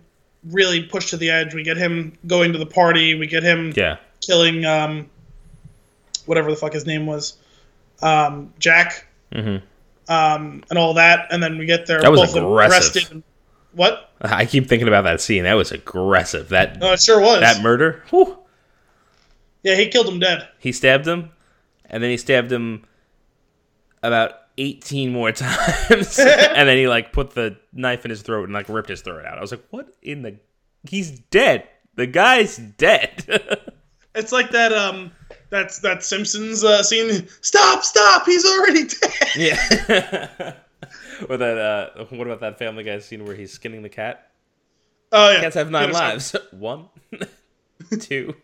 really 0.49 0.83
pushed 0.83 1.09
to 1.09 1.17
the 1.17 1.29
edge. 1.29 1.53
We 1.53 1.63
get 1.63 1.77
him 1.77 2.17
going 2.27 2.51
to 2.53 2.59
the 2.59 2.65
party. 2.65 3.15
We 3.15 3.27
get 3.27 3.43
him 3.43 3.73
yeah. 3.75 3.97
killing 4.21 4.65
um, 4.65 5.09
whatever 6.25 6.49
the 6.49 6.57
fuck 6.57 6.73
his 6.73 6.85
name 6.85 7.05
was, 7.05 7.37
um, 8.01 8.53
Jack. 8.59 9.07
mm-hmm. 9.31 9.63
um, 10.13 10.63
and 10.69 10.77
all 10.79 10.93
that, 10.95 11.27
and 11.31 11.41
then 11.41 11.57
we 11.57 11.65
get 11.65 11.85
there 11.87 12.01
That 12.01 12.11
was 12.11 12.19
both 12.33 12.35
aggressive. 12.35 12.95
arrested. 12.95 13.23
What? 13.73 14.11
I 14.21 14.45
keep 14.45 14.67
thinking 14.67 14.87
about 14.87 15.03
that 15.03 15.19
scene. 15.19 15.43
That 15.43 15.55
was 15.55 15.71
aggressive. 15.71 16.49
That 16.49 16.79
No, 16.79 16.93
it 16.93 17.01
sure 17.01 17.19
was. 17.19 17.39
that 17.39 17.61
murder. 17.63 18.03
Whew. 18.11 18.37
yeah, 19.63 19.75
he 19.75 19.87
killed 19.87 20.07
him 20.07 20.19
dead. 20.19 20.47
He 20.59 20.71
stabbed 20.71 21.07
him, 21.07 21.31
and 21.85 22.03
then 22.03 22.11
he 22.11 22.17
stabbed 22.17 22.51
him 22.51 22.85
about 24.03 24.33
eighteen 24.57 25.11
more 25.11 25.31
times, 25.33 26.19
and 26.19 26.67
then 26.69 26.77
he 26.77 26.87
like 26.87 27.11
put 27.13 27.31
the 27.31 27.57
knife 27.71 28.05
in 28.05 28.09
his 28.09 28.21
throat 28.21 28.45
and 28.45 28.53
like 28.53 28.69
ripped 28.69 28.89
his 28.89 29.01
throat 29.01 29.25
out. 29.25 29.37
I 29.37 29.41
was 29.41 29.51
like, 29.51 29.63
"What 29.69 29.93
in 30.01 30.21
the? 30.21 30.37
He's 30.89 31.11
dead. 31.11 31.67
The 31.95 32.07
guy's 32.07 32.57
dead." 32.57 33.25
It's 34.15 34.31
like 34.31 34.51
that 34.51 34.71
um 34.71 35.11
that's 35.49 35.79
that 35.79 36.03
Simpsons 36.03 36.63
uh, 36.63 36.83
scene. 36.83 37.27
Stop! 37.41 37.83
Stop! 37.83 38.27
He's 38.27 38.45
already 38.45 38.83
dead. 38.83 39.11
yeah. 39.35 40.53
or 41.29 41.37
that. 41.37 41.57
Uh, 41.57 42.05
what 42.11 42.27
about 42.27 42.41
that 42.41 42.59
Family 42.59 42.83
Guy 42.83 42.99
scene 42.99 43.25
where 43.25 43.35
he's 43.35 43.51
skinning 43.51 43.81
the 43.81 43.89
cat? 43.89 44.29
Oh 45.11 45.31
yeah. 45.31 45.41
Cats 45.41 45.55
have 45.55 45.71
nine 45.71 45.87
Peter, 45.87 46.19
stop. 46.19 46.43
lives. 46.43 46.51
One, 46.51 46.89
two, 48.01 48.35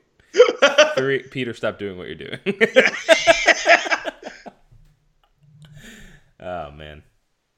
three. 0.95 1.19
Peter, 1.29 1.53
stop 1.53 1.77
doing 1.77 1.99
what 1.99 2.07
you're 2.07 2.15
doing. 2.15 2.39
Oh 6.39 6.71
man, 6.71 7.03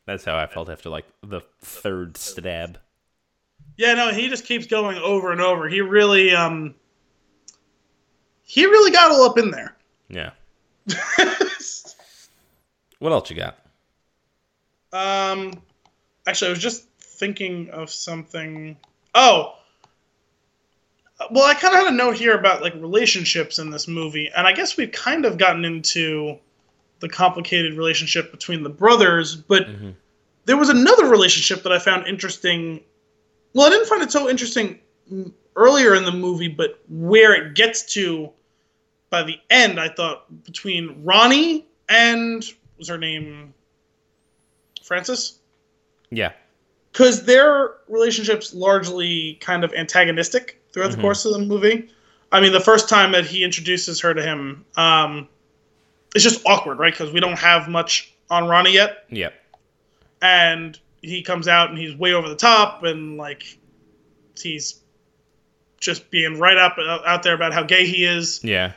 that's 0.06 0.26
how 0.26 0.38
I 0.38 0.48
felt 0.48 0.70
after 0.70 0.90
like 0.90 1.06
the 1.22 1.42
third 1.62 2.18
stab. 2.18 2.78
Yeah, 3.78 3.94
no, 3.94 4.12
he 4.12 4.28
just 4.28 4.46
keeps 4.46 4.68
going 4.68 4.98
over 4.98 5.32
and 5.32 5.42
over. 5.42 5.68
He 5.68 5.82
really 5.82 6.36
um 6.36 6.76
he 8.44 8.66
really 8.66 8.92
got 8.92 9.12
all 9.12 9.24
up 9.24 9.38
in 9.38 9.52
there. 9.52 9.76
Yeah. 10.10 10.32
What 13.02 13.14
else 13.14 13.32
you 13.32 13.36
got? 13.36 13.58
Um, 14.94 15.60
actually, 16.28 16.50
I 16.50 16.52
was 16.52 16.60
just 16.60 16.88
thinking 17.00 17.72
of 17.72 17.90
something. 17.90 18.78
Oh, 19.16 19.56
well, 21.32 21.46
I 21.46 21.56
kind 21.56 21.74
of 21.74 21.80
had 21.80 21.94
a 21.94 21.96
note 21.96 22.16
here 22.16 22.38
about 22.38 22.62
like 22.62 22.76
relationships 22.76 23.58
in 23.58 23.72
this 23.72 23.88
movie, 23.88 24.30
and 24.38 24.46
I 24.46 24.54
guess 24.54 24.78
we've 24.78 24.92
kind 24.92 25.26
of 25.26 25.40
gotten 25.40 25.66
into 25.66 26.38
the 27.02 27.10
complicated 27.10 27.74
relationship 27.74 28.32
between 28.32 28.64
the 28.64 28.70
brothers, 28.70 29.36
but 29.36 29.68
Mhm. 29.68 29.96
there 30.46 30.58
was 30.58 30.70
another 30.70 31.06
relationship 31.06 31.64
that 31.64 31.72
I 31.72 31.80
found 31.80 32.08
interesting. 32.08 32.82
Well, 33.54 33.68
I 33.68 33.70
didn't 33.70 33.88
find 33.88 34.02
it 34.02 34.12
so 34.12 34.30
interesting 34.30 34.80
earlier 35.56 35.94
in 35.96 36.06
the 36.06 36.12
movie, 36.12 36.48
but 36.48 36.80
where 36.88 37.34
it 37.34 37.56
gets 37.56 37.84
to 37.94 38.30
by 39.10 39.24
the 39.24 39.38
end, 39.50 39.78
I 39.78 39.90
thought 39.90 40.44
between 40.46 41.04
Ronnie 41.04 41.66
and 41.90 42.44
was 42.78 42.88
her 42.88 42.98
name 42.98 43.54
Frances? 44.82 45.40
Yeah. 46.12 46.32
Because 46.92 47.24
their 47.26 47.72
relationship's 47.90 48.54
largely 48.54 49.38
kind 49.42 49.64
of 49.66 49.74
antagonistic 49.74 50.62
throughout 50.72 50.92
Mhm. 50.92 50.96
the 50.96 51.02
course 51.02 51.26
of 51.26 51.34
the 51.34 51.40
movie. 51.40 51.90
I 52.32 52.40
mean, 52.40 52.54
the 52.54 52.62
first 52.62 52.88
time 52.88 53.12
that 53.12 53.26
he 53.26 53.44
introduces 53.44 54.00
her 54.00 54.14
to 54.14 54.22
him, 54.22 54.66
um, 54.78 55.28
it's 56.16 56.24
just 56.24 56.46
awkward, 56.46 56.80
right? 56.80 56.94
Because 56.94 57.12
we 57.14 57.20
don't 57.20 57.38
have 57.40 57.68
much 57.68 58.14
on 58.30 58.48
Ronnie 58.48 58.74
yet, 58.74 59.06
Yeah. 59.10 59.30
and 60.22 60.78
he 61.02 61.22
comes 61.24 61.48
out 61.48 61.70
and 61.70 61.78
he's 61.78 61.96
way 61.96 62.14
over 62.14 62.30
the 62.30 62.36
top, 62.36 62.84
and 62.84 63.18
like 63.18 63.44
he's 64.40 64.80
just 65.80 66.12
being 66.12 66.38
right 66.40 66.58
up 66.58 66.78
out 67.06 67.24
there 67.24 67.34
about 67.34 67.54
how 67.54 67.64
gay 67.64 67.86
he 67.86 68.06
is. 68.06 68.44
Yeah. 68.44 68.74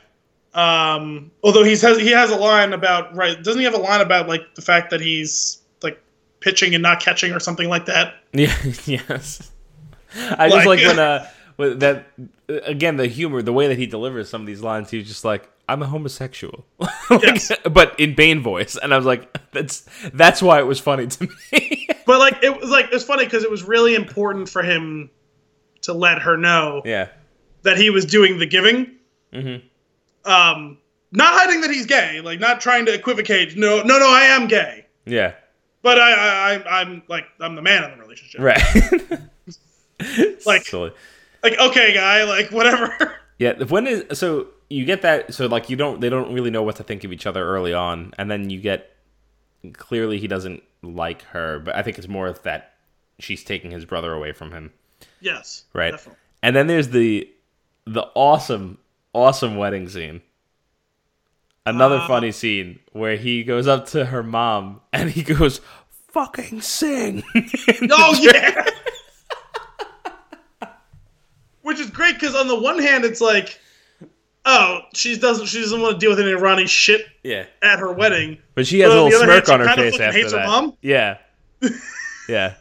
Um, 0.54 1.30
although 1.42 1.64
he's 1.64 1.82
has 1.82 1.98
he 1.98 2.10
has 2.10 2.30
a 2.30 2.36
line 2.36 2.72
about 2.72 3.14
right, 3.14 3.42
doesn't 3.42 3.58
he 3.58 3.64
have 3.64 3.74
a 3.74 3.78
line 3.78 4.00
about 4.00 4.28
like 4.28 4.54
the 4.54 4.62
fact 4.62 4.90
that 4.90 5.00
he's 5.00 5.60
like 5.82 6.00
pitching 6.40 6.74
and 6.74 6.82
not 6.82 7.00
catching 7.00 7.32
or 7.32 7.40
something 7.40 7.68
like 7.68 7.86
that? 7.86 8.14
Yeah. 8.32 8.52
yes. 8.86 9.50
I 10.16 10.48
just 10.48 10.66
Like- 10.66 10.80
like 10.80 10.86
when 10.86 10.98
uh 10.98 11.26
that 11.58 12.06
uh, 12.48 12.54
again 12.64 12.96
the 12.96 13.06
humor, 13.06 13.42
the 13.42 13.52
way 13.52 13.68
that 13.68 13.78
he 13.78 13.86
delivers 13.86 14.28
some 14.28 14.40
of 14.40 14.46
these 14.46 14.60
lines. 14.60 14.90
He's 14.90 15.06
just 15.06 15.24
like, 15.24 15.48
"I'm 15.68 15.82
a 15.82 15.86
homosexual," 15.86 16.64
Like, 16.78 16.90
Yes. 17.22 17.52
but 17.70 17.98
in 17.98 18.14
Bane 18.14 18.40
voice, 18.42 18.76
and 18.76 18.92
I 18.92 18.96
was 18.96 19.06
like, 19.06 19.36
"That's 19.52 19.86
that's 20.12 20.40
why 20.42 20.58
it 20.60 20.66
was 20.66 20.80
funny 20.80 21.06
to 21.06 21.28
me." 21.52 21.88
But 22.06 22.18
like 22.18 22.42
it 22.42 22.60
was 22.60 22.68
like 22.68 22.90
it's 22.92 23.04
funny 23.04 23.24
because 23.24 23.44
it 23.44 23.50
was 23.50 23.62
really 23.62 23.94
important 23.94 24.48
for 24.50 24.62
him 24.62 25.08
to 25.82 25.94
let 25.94 26.20
her 26.20 26.36
know 26.36 26.82
yeah. 26.84 27.08
that 27.62 27.78
he 27.78 27.88
was 27.88 28.04
doing 28.04 28.38
the 28.38 28.44
giving. 28.46 28.96
Mhm. 29.32 29.62
Um, 30.26 30.76
not 31.12 31.32
hiding 31.32 31.62
that 31.62 31.70
he's 31.70 31.86
gay, 31.86 32.20
like 32.20 32.40
not 32.40 32.60
trying 32.60 32.84
to 32.86 32.92
equivocate. 32.94 33.56
No, 33.56 33.82
no, 33.82 33.98
no, 33.98 34.06
I 34.06 34.24
am 34.24 34.48
gay, 34.48 34.84
Yeah. 35.06 35.32
but 35.80 35.98
I, 35.98 36.12
I, 36.12 36.54
I 36.56 36.80
I'm 36.82 37.02
like 37.08 37.24
I'm 37.40 37.54
the 37.54 37.62
man 37.62 37.84
in 37.84 37.90
the 37.96 38.02
relationship. 38.04 38.40
Right. 38.40 39.20
Like- 40.44 40.66
Silly. 40.66 40.92
Like 41.42 41.58
okay, 41.58 41.92
guy, 41.94 42.24
like 42.24 42.50
whatever. 42.50 43.14
Yeah, 43.38 43.62
when 43.64 43.86
is 43.86 44.18
so 44.18 44.48
you 44.70 44.84
get 44.84 45.02
that 45.02 45.34
so 45.34 45.46
like 45.46 45.68
you 45.70 45.76
don't 45.76 46.00
they 46.00 46.08
don't 46.08 46.32
really 46.32 46.50
know 46.50 46.62
what 46.62 46.76
to 46.76 46.82
think 46.82 47.04
of 47.04 47.12
each 47.12 47.26
other 47.26 47.44
early 47.46 47.72
on, 47.74 48.12
and 48.18 48.30
then 48.30 48.50
you 48.50 48.60
get 48.60 48.90
clearly 49.74 50.18
he 50.18 50.26
doesn't 50.26 50.62
like 50.82 51.22
her, 51.22 51.58
but 51.60 51.74
I 51.74 51.82
think 51.82 51.98
it's 51.98 52.08
more 52.08 52.30
that 52.32 52.74
she's 53.18 53.44
taking 53.44 53.70
his 53.70 53.84
brother 53.84 54.12
away 54.12 54.32
from 54.32 54.50
him, 54.52 54.72
yes, 55.20 55.64
right? 55.72 55.92
definitely. 55.92 56.18
And 56.42 56.54
then 56.56 56.66
there's 56.66 56.88
the 56.88 57.28
the 57.86 58.02
awesome 58.14 58.78
awesome 59.14 59.56
wedding 59.56 59.88
scene. 59.88 60.20
Another 61.66 61.96
Uh. 61.96 62.06
funny 62.08 62.32
scene 62.32 62.80
where 62.92 63.16
he 63.16 63.42
goes 63.44 63.66
up 63.66 63.86
to 63.88 64.06
her 64.06 64.22
mom 64.22 64.80
and 64.92 65.10
he 65.10 65.22
goes, 65.22 65.60
"Fucking 66.08 66.60
sing." 66.60 67.22
Oh 67.90 68.14
yeah. 68.20 68.66
Which 71.62 71.80
is 71.80 71.88
great 71.90 72.14
because 72.14 72.34
on 72.34 72.48
the 72.48 72.58
one 72.58 72.78
hand 72.78 73.04
it's 73.06 73.20
like, 73.22 73.58
oh, 74.44 74.80
she 74.94 75.18
doesn't 75.18 75.46
she 75.46 75.60
doesn't 75.60 75.80
want 75.80 75.94
to 75.94 75.98
deal 75.98 76.10
with 76.10 76.20
any 76.20 76.32
Ronnie 76.32 76.66
shit 76.66 77.06
yeah. 77.22 77.46
at 77.62 77.78
her 77.78 77.92
wedding. 77.92 78.38
But 78.54 78.66
she 78.66 78.80
has 78.80 78.90
But 78.90 78.98
a 78.98 79.02
little 79.02 79.20
other 79.20 79.32
hand, 79.32 79.46
smirk 79.46 79.60
on 79.60 79.66
her 79.66 79.74
face 79.74 80.00
after 80.00 80.18
hates 80.18 80.32
her 80.32 80.38
that. 80.38 80.46
mom. 80.46 80.76
Yeah, 80.82 81.18
yeah, 82.28 82.54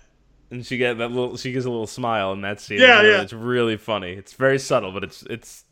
and 0.49 0.65
she 0.65 0.77
get 0.77 0.97
that 0.97 1.11
little. 1.11 1.37
She 1.37 1.51
gives 1.51 1.65
a 1.65 1.69
little 1.69 1.87
smile 1.87 2.33
in 2.33 2.41
that 2.41 2.59
scene. 2.61 2.79
Yeah, 2.79 3.01
yeah. 3.01 3.21
It's 3.21 3.33
really 3.33 3.77
funny. 3.77 4.13
It's 4.13 4.33
very 4.33 4.59
subtle, 4.59 4.91
but 4.91 5.03
it's 5.03 5.23
it's 5.23 5.65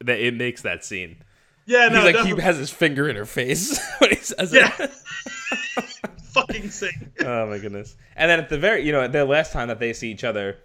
that 0.00 0.18
it 0.18 0.34
makes 0.34 0.62
that 0.62 0.84
scene. 0.84 1.22
Yeah, 1.66 1.88
no, 1.88 1.96
He's 1.96 2.04
like 2.04 2.14
definitely- 2.14 2.40
he 2.40 2.46
has 2.46 2.56
his 2.56 2.70
finger 2.70 3.08
in 3.08 3.16
her 3.16 3.26
face 3.26 3.78
when 3.98 4.10
he 4.10 4.16
says 4.16 4.52
yeah. 4.54 4.72
it. 4.78 4.90
fucking 6.32 6.70
sing. 6.70 7.12
Oh 7.20 7.46
my 7.46 7.58
goodness! 7.58 7.96
And 8.16 8.30
then 8.30 8.38
at 8.38 8.48
the 8.48 8.58
very, 8.58 8.86
you 8.86 8.92
know, 8.92 9.06
the 9.06 9.24
last 9.24 9.52
time 9.52 9.68
that 9.68 9.78
they 9.78 9.92
see 9.92 10.10
each 10.10 10.24
other, 10.24 10.56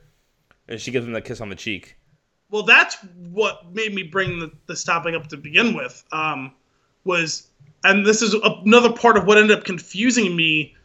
and 0.68 0.80
she 0.80 0.91
gives 0.91 1.06
him 1.06 1.11
the 1.14 1.22
kiss 1.22 1.41
on 1.41 1.49
the 1.49 1.56
cheek. 1.56 1.98
Well, 2.54 2.62
that's 2.62 2.98
what 3.32 3.74
made 3.74 3.96
me 3.96 4.04
bring 4.04 4.38
the, 4.38 4.52
this 4.68 4.84
topic 4.84 5.16
up 5.16 5.26
to 5.30 5.38
begin 5.38 5.74
with. 5.74 6.04
Um, 6.12 6.54
was, 7.04 7.48
and 7.84 8.06
this 8.06 8.22
is 8.22 8.36
another 8.36 8.92
part 8.94 9.18
of 9.18 9.26
what 9.26 9.40
ended 9.40 9.58
up 9.58 9.66
confusing 9.66 10.36
me. 10.36 10.76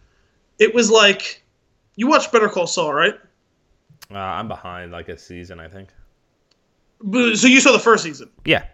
It 0.58 0.74
was 0.74 0.90
like, 0.90 1.42
you 1.94 2.06
watched 2.06 2.32
Better 2.32 2.48
Call 2.48 2.66
Saul, 2.66 2.94
right? 2.94 3.20
Uh, 4.10 4.16
I'm 4.16 4.48
behind 4.48 4.92
like 4.92 5.10
a 5.10 5.18
season, 5.18 5.60
I 5.60 5.68
think. 5.68 5.90
But- 7.02 7.36
So 7.36 7.46
you 7.48 7.60
saw 7.60 7.72
the 7.72 7.78
first 7.78 8.02
season. 8.02 8.30
Yeah. 8.46 8.64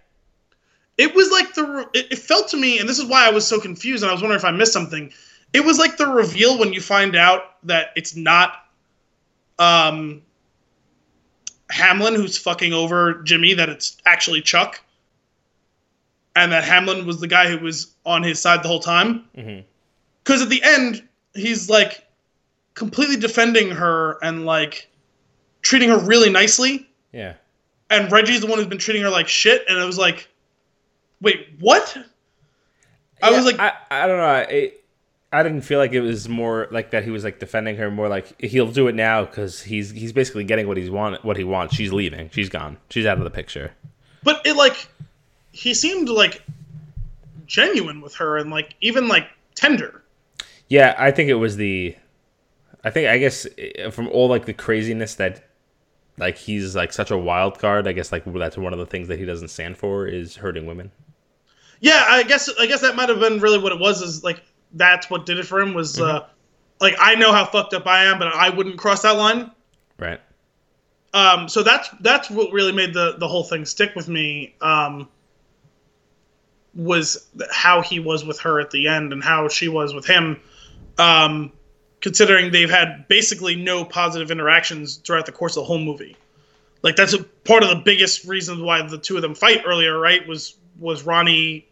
It 0.96 1.16
was 1.16 1.32
like 1.32 1.52
the. 1.54 1.90
It, 1.94 2.12
it 2.12 2.18
felt 2.20 2.46
to 2.50 2.56
me, 2.56 2.78
and 2.78 2.88
this 2.88 3.00
is 3.00 3.06
why 3.06 3.26
I 3.26 3.30
was 3.30 3.44
so 3.44 3.58
confused, 3.60 4.04
and 4.04 4.10
I 4.10 4.12
was 4.12 4.22
wondering 4.22 4.38
if 4.38 4.44
I 4.44 4.52
missed 4.52 4.72
something. 4.72 5.12
It 5.52 5.64
was 5.64 5.80
like 5.80 5.96
the 5.96 6.06
reveal 6.06 6.60
when 6.60 6.72
you 6.72 6.80
find 6.80 7.16
out 7.16 7.56
that 7.64 7.88
it's 7.96 8.14
not, 8.14 8.52
um, 9.58 10.22
Hamlin 11.74 12.14
who's 12.14 12.38
fucking 12.38 12.72
over 12.72 13.14
Jimmy, 13.24 13.52
that 13.54 13.68
it's 13.68 13.96
actually 14.06 14.40
Chuck, 14.40 14.80
and 16.36 16.52
that 16.52 16.62
Hamlin 16.62 17.04
was 17.04 17.18
the 17.20 17.26
guy 17.26 17.48
who 17.48 17.58
was 17.58 17.92
on 18.06 18.22
his 18.22 18.40
side 18.40 18.62
the 18.62 18.68
whole 18.68 18.78
time. 18.78 19.24
Mm-hmm. 19.36 19.62
Because 20.22 20.40
at 20.40 20.48
the 20.50 20.62
end, 20.62 21.02
he's 21.34 21.68
like 21.68 22.06
completely 22.74 23.16
defending 23.16 23.70
her 23.70 24.18
and 24.22 24.46
like 24.46 24.88
treating 25.62 25.88
her 25.88 25.98
really 25.98 26.30
nicely 26.30 26.88
Yeah. 27.12 27.34
and 27.90 28.10
Reggie's 28.10 28.40
the 28.40 28.46
one 28.46 28.58
who's 28.58 28.68
been 28.68 28.78
treating 28.78 29.02
her 29.02 29.10
like 29.10 29.26
shit, 29.26 29.64
and 29.68 29.76
it 29.76 29.84
was 29.84 29.98
like, 29.98 30.28
wait, 31.20 31.48
what? 31.58 31.96
I 33.20 33.30
was 33.32 33.44
like, 33.46 33.58
I, 33.58 33.72
I 33.90 34.06
don't 34.06 34.18
know. 34.18 34.24
I, 34.24 34.72
I 35.34 35.42
didn't 35.42 35.62
feel 35.62 35.80
like 35.80 35.92
it 35.92 36.00
was 36.00 36.28
more 36.28 36.68
like 36.70 36.92
that. 36.92 37.02
He 37.02 37.10
was 37.10 37.24
like 37.24 37.40
defending 37.40 37.76
her 37.76 37.90
more 37.90 38.08
like 38.08 38.40
he'll 38.40 38.70
do 38.70 38.86
it 38.86 38.94
now 38.94 39.24
because 39.24 39.60
he's 39.62 39.90
he's 39.90 40.12
basically 40.12 40.44
getting 40.44 40.68
what 40.68 40.76
he's 40.76 40.90
want 40.90 41.24
what 41.24 41.36
he 41.36 41.42
wants. 41.42 41.74
She's 41.74 41.92
leaving. 41.92 42.30
She's 42.30 42.48
gone. 42.48 42.76
She's 42.88 43.04
out 43.04 43.18
of 43.18 43.24
the 43.24 43.30
picture. 43.30 43.72
but 44.22 44.40
it 44.46 44.54
like, 44.54 44.88
he 45.50 45.74
seemed 45.74 46.08
like 46.08 46.42
genuine 47.46 48.00
with 48.00 48.14
her 48.14 48.36
and 48.36 48.50
like 48.50 48.76
even 48.80 49.08
like 49.08 49.26
tender. 49.56 50.04
Yeah, 50.68 50.94
I 50.96 51.10
think 51.10 51.28
it 51.28 51.34
was 51.34 51.56
the. 51.56 51.96
I 52.84 52.90
think 52.90 53.08
I 53.08 53.18
guess 53.18 53.46
eh, 53.58 53.90
from 53.90 54.08
all 54.10 54.28
like 54.28 54.44
the 54.44 54.54
craziness 54.54 55.16
that, 55.16 55.44
like 56.16 56.36
he's 56.36 56.76
like 56.76 56.92
such 56.92 57.10
a 57.10 57.18
wild 57.18 57.58
card. 57.58 57.88
I 57.88 57.92
guess 57.92 58.12
like 58.12 58.24
that's 58.24 58.56
one 58.56 58.72
of 58.72 58.78
the 58.78 58.86
things 58.86 59.08
that 59.08 59.18
he 59.18 59.24
doesn't 59.24 59.48
stand 59.48 59.76
for 59.78 60.06
is 60.06 60.36
hurting 60.36 60.64
women. 60.66 60.92
Yeah, 61.80 62.04
I 62.06 62.22
guess 62.22 62.48
I 62.58 62.66
guess 62.66 62.82
that 62.82 62.94
might 62.94 63.08
have 63.08 63.18
been 63.18 63.40
really 63.40 63.58
what 63.58 63.72
it 63.72 63.80
was. 63.80 64.00
Is 64.00 64.22
like 64.22 64.42
that's 64.74 65.08
what 65.08 65.26
did 65.26 65.38
it 65.38 65.46
for 65.46 65.60
him 65.60 65.74
was 65.74 66.00
uh, 66.00 66.26
like 66.80 66.94
I 66.98 67.14
know 67.14 67.32
how 67.32 67.44
fucked 67.44 67.74
up 67.74 67.86
I 67.86 68.04
am, 68.04 68.18
but 68.18 68.28
I 68.28 68.50
wouldn't 68.50 68.76
cross 68.76 69.02
that 69.02 69.16
line. 69.16 69.50
Right. 69.98 70.20
Um, 71.12 71.48
so 71.48 71.62
that's 71.62 71.88
that's 72.00 72.30
what 72.30 72.52
really 72.52 72.72
made 72.72 72.92
the 72.92 73.16
the 73.18 73.28
whole 73.28 73.44
thing 73.44 73.64
stick 73.64 73.94
with 73.94 74.08
me. 74.08 74.54
Um, 74.60 75.08
was 76.74 77.28
how 77.52 77.82
he 77.82 78.00
was 78.00 78.24
with 78.24 78.40
her 78.40 78.60
at 78.60 78.70
the 78.72 78.88
end 78.88 79.12
and 79.12 79.22
how 79.22 79.48
she 79.48 79.68
was 79.68 79.94
with 79.94 80.06
him. 80.06 80.40
Um, 80.98 81.52
considering 82.00 82.52
they've 82.52 82.70
had 82.70 83.06
basically 83.08 83.56
no 83.56 83.84
positive 83.84 84.30
interactions 84.30 84.96
throughout 84.96 85.24
the 85.24 85.32
course 85.32 85.56
of 85.56 85.62
the 85.62 85.66
whole 85.66 85.78
movie. 85.78 86.16
Like 86.82 86.96
that's 86.96 87.14
a, 87.14 87.22
part 87.22 87.62
of 87.62 87.70
the 87.70 87.76
biggest 87.76 88.26
reasons 88.26 88.60
why 88.60 88.82
the 88.82 88.98
two 88.98 89.16
of 89.16 89.22
them 89.22 89.34
fight 89.34 89.62
earlier, 89.64 89.98
right? 89.98 90.26
Was 90.28 90.56
was 90.78 91.04
Ronnie 91.04 91.66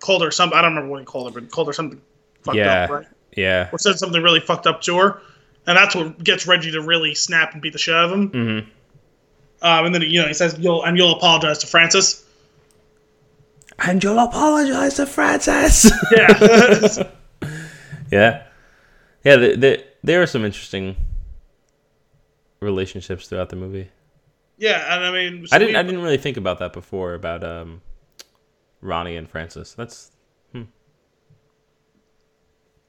called 0.00 0.22
her 0.22 0.30
something? 0.30 0.58
I 0.58 0.62
don't 0.62 0.72
remember 0.72 0.90
what 0.90 1.00
he 1.00 1.04
called 1.06 1.32
her, 1.32 1.40
but 1.40 1.50
called 1.50 1.68
her 1.68 1.72
something 1.72 2.00
fucked 2.42 2.56
Yeah. 2.56 2.84
up, 2.84 2.90
right? 2.90 3.06
Yeah. 3.36 3.68
Or 3.72 3.78
said 3.78 3.98
something 3.98 4.20
really 4.22 4.40
fucked 4.40 4.66
up 4.66 4.80
to 4.82 4.96
her, 4.98 5.22
and 5.66 5.76
that's 5.76 5.94
what 5.94 6.22
gets 6.24 6.46
Reggie 6.46 6.72
to 6.72 6.80
really 6.82 7.14
snap 7.14 7.52
and 7.52 7.62
beat 7.62 7.72
the 7.72 7.78
shit 7.78 7.94
out 7.94 8.06
of 8.06 8.12
him. 8.12 8.30
Mm-hmm. 8.30 8.70
Um, 9.62 9.86
and 9.86 9.94
then 9.94 10.02
you 10.02 10.20
know 10.20 10.26
he 10.26 10.34
says, 10.34 10.56
"You'll 10.58 10.82
and 10.84 10.96
you'll 10.96 11.12
apologize 11.16 11.58
to 11.58 11.66
Frances." 11.66 12.24
And 13.78 14.02
you'll 14.04 14.18
apologize 14.18 14.94
to 14.94 15.06
Frances. 15.06 15.90
Yeah, 16.12 17.04
yeah. 18.10 18.42
Yeah. 19.24 19.36
The, 19.36 19.56
the, 19.56 19.84
there 20.02 20.20
are 20.22 20.26
some 20.26 20.44
interesting 20.44 20.96
relationships 22.60 23.28
throughout 23.28 23.48
the 23.50 23.56
movie. 23.56 23.88
yeah, 24.58 24.94
and 24.94 25.04
I 25.04 25.10
mean, 25.12 25.46
so 25.46 25.56
I 25.56 25.58
didn't. 25.58 25.74
we- 25.74 25.78
I 25.78 25.82
didn't 25.82 26.02
really 26.02 26.18
think 26.18 26.36
about 26.36 26.58
that 26.58 26.72
before 26.72 27.14
about 27.14 27.44
um, 27.44 27.80
Ronnie 28.80 29.16
and 29.16 29.28
Frances. 29.28 29.74
That's 29.74 30.10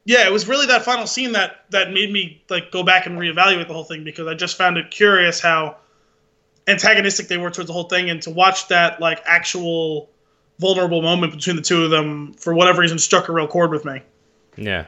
yeah, 0.05 0.25
it 0.25 0.31
was 0.31 0.47
really 0.47 0.65
that 0.67 0.83
final 0.83 1.05
scene 1.05 1.33
that 1.33 1.65
that 1.69 1.91
made 1.91 2.11
me 2.11 2.43
like 2.49 2.71
go 2.71 2.83
back 2.83 3.05
and 3.05 3.19
reevaluate 3.19 3.67
the 3.67 3.73
whole 3.73 3.83
thing 3.83 4.03
because 4.03 4.27
I 4.27 4.33
just 4.33 4.57
found 4.57 4.77
it 4.77 4.89
curious 4.89 5.39
how 5.39 5.77
antagonistic 6.67 7.27
they 7.27 7.37
were 7.37 7.51
towards 7.51 7.67
the 7.67 7.73
whole 7.73 7.83
thing, 7.87 8.09
and 8.09 8.21
to 8.23 8.31
watch 8.31 8.67
that 8.69 8.99
like 8.99 9.21
actual 9.25 10.09
vulnerable 10.59 11.01
moment 11.01 11.33
between 11.33 11.55
the 11.55 11.61
two 11.61 11.83
of 11.83 11.91
them 11.91 12.33
for 12.33 12.53
whatever 12.53 12.81
reason 12.81 12.97
struck 12.97 13.29
a 13.29 13.31
real 13.31 13.47
chord 13.47 13.71
with 13.71 13.85
me. 13.85 14.01
yeah. 14.57 14.85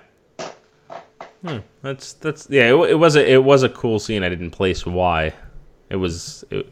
Hmm, 1.46 1.58
that's 1.82 2.14
that's 2.14 2.50
yeah. 2.50 2.70
It, 2.70 2.92
it 2.92 2.96
was 2.96 3.16
a 3.16 3.32
it 3.32 3.44
was 3.44 3.64
a 3.64 3.70
cool 3.70 4.00
scene. 4.00 4.24
I 4.24 4.30
didn't 4.30 4.52
place 4.52 4.86
why. 4.86 5.34
It 5.90 5.98
was 5.98 6.44
it, 6.50 6.68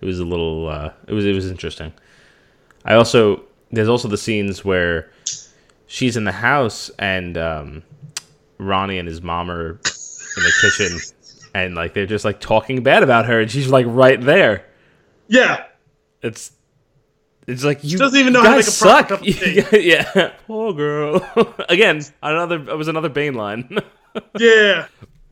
it 0.00 0.06
was 0.06 0.20
a 0.20 0.24
little 0.24 0.68
uh, 0.68 0.92
it 1.06 1.12
was 1.12 1.26
it 1.26 1.34
was 1.34 1.50
interesting. 1.50 1.92
I 2.84 2.94
also 2.94 3.44
there's 3.70 3.88
also 3.88 4.08
the 4.08 4.16
scenes 4.18 4.64
where 4.64 5.10
she's 5.86 6.16
in 6.16 6.24
the 6.24 6.32
house 6.32 6.90
and 6.98 7.36
um, 7.36 7.82
Ronnie 8.58 8.98
and 8.98 9.08
his 9.08 9.22
mom 9.22 9.50
are 9.50 9.70
in 9.72 10.42
the 10.42 10.52
kitchen 10.60 10.98
and 11.54 11.74
like 11.74 11.94
they're 11.94 12.06
just 12.06 12.24
like 12.24 12.40
talking 12.40 12.82
bad 12.82 13.02
about 13.02 13.26
her 13.26 13.40
and 13.40 13.50
she's 13.50 13.68
like 13.68 13.86
right 13.88 14.20
there. 14.20 14.64
Yeah, 15.28 15.64
It's 16.22 16.52
it's 17.46 17.64
like 17.64 17.82
you 17.82 17.96
doesn't 17.98 18.18
even 18.18 18.32
know 18.34 18.42
how 18.42 18.50
to 18.50 18.56
make 18.56 18.66
a 18.66 18.70
suck. 18.70 19.08
cup 19.08 19.20
of 19.20 19.26
tea. 19.26 19.62
yeah, 19.72 20.32
poor 20.46 20.72
girl. 20.74 21.26
Again, 21.68 22.02
another 22.22 22.56
it 22.70 22.76
was 22.76 22.88
another 22.88 23.08
Bane 23.08 23.34
line. 23.34 23.78
yeah. 24.38 24.86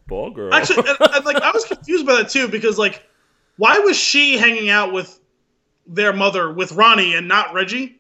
poor 0.09 0.31
girl. 0.31 0.53
Actually, 0.55 0.89
and, 0.89 0.97
and, 1.15 1.25
like 1.25 1.43
I 1.43 1.51
was 1.53 1.65
confused 1.65 2.07
by 2.07 2.15
that 2.17 2.29
too 2.31 2.49
because 2.49 2.79
like, 2.79 3.03
why 3.59 3.79
was 3.81 3.97
she 3.97 4.37
hanging 4.39 4.71
out 4.71 4.93
with 4.93 5.19
their 5.87 6.13
mother 6.13 6.53
with 6.53 6.73
Ronnie 6.73 7.15
and 7.15 7.29
not 7.29 7.53
Reggie? 7.55 7.96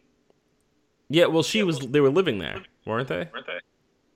Yeah, 1.08 1.26
well, 1.26 1.42
she 1.42 1.62
was. 1.62 1.78
They 1.78 2.00
were 2.00 2.10
living 2.10 2.38
there, 2.38 2.62
weren't 2.84 3.08
they? 3.08 3.28
Weren't 3.32 3.46
they? 3.46 3.60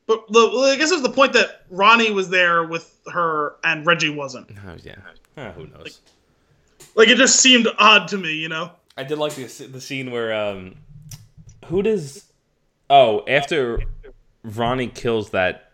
But 0.06 0.26
the, 0.28 0.50
well, 0.52 0.64
I 0.64 0.76
guess 0.76 0.90
it 0.90 0.94
was 0.94 1.02
the 1.02 1.10
point 1.10 1.32
that 1.34 1.62
Ronnie 1.70 2.10
was 2.10 2.30
there 2.30 2.64
with 2.64 2.98
her 3.12 3.54
and 3.62 3.86
Reggie 3.86 4.10
wasn't. 4.10 4.50
Oh, 4.66 4.74
yeah. 4.82 4.96
Ah, 5.36 5.52
who 5.52 5.68
knows? 5.68 6.00
Like 6.96 7.08
it 7.08 7.16
just 7.16 7.36
seemed 7.36 7.68
odd 7.78 8.08
to 8.08 8.18
me, 8.18 8.32
you 8.32 8.48
know. 8.48 8.72
I 8.96 9.04
did 9.04 9.18
like 9.18 9.34
the 9.34 9.44
the 9.66 9.80
scene 9.80 10.10
where 10.10 10.34
um, 10.34 10.74
who 11.66 11.82
does? 11.82 12.24
Oh, 12.88 13.24
after 13.28 13.80
Ronnie 14.42 14.88
kills 14.88 15.30
that, 15.30 15.70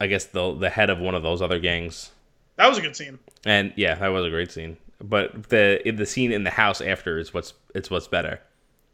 I 0.00 0.06
guess 0.06 0.26
the 0.26 0.54
the 0.54 0.70
head 0.70 0.90
of 0.90 1.00
one 1.00 1.14
of 1.14 1.22
those 1.22 1.42
other 1.42 1.58
gangs. 1.58 2.12
That 2.56 2.68
was 2.68 2.78
a 2.78 2.80
good 2.80 2.94
scene. 2.94 3.18
And 3.44 3.72
yeah, 3.76 3.96
that 3.96 4.08
was 4.08 4.24
a 4.24 4.30
great 4.30 4.52
scene. 4.52 4.76
But 5.02 5.48
the 5.48 5.86
in 5.86 5.96
the 5.96 6.06
scene 6.06 6.30
in 6.30 6.44
the 6.44 6.50
house 6.50 6.80
after 6.80 7.18
is 7.18 7.34
what's 7.34 7.54
it's 7.74 7.90
what's 7.90 8.06
better. 8.06 8.40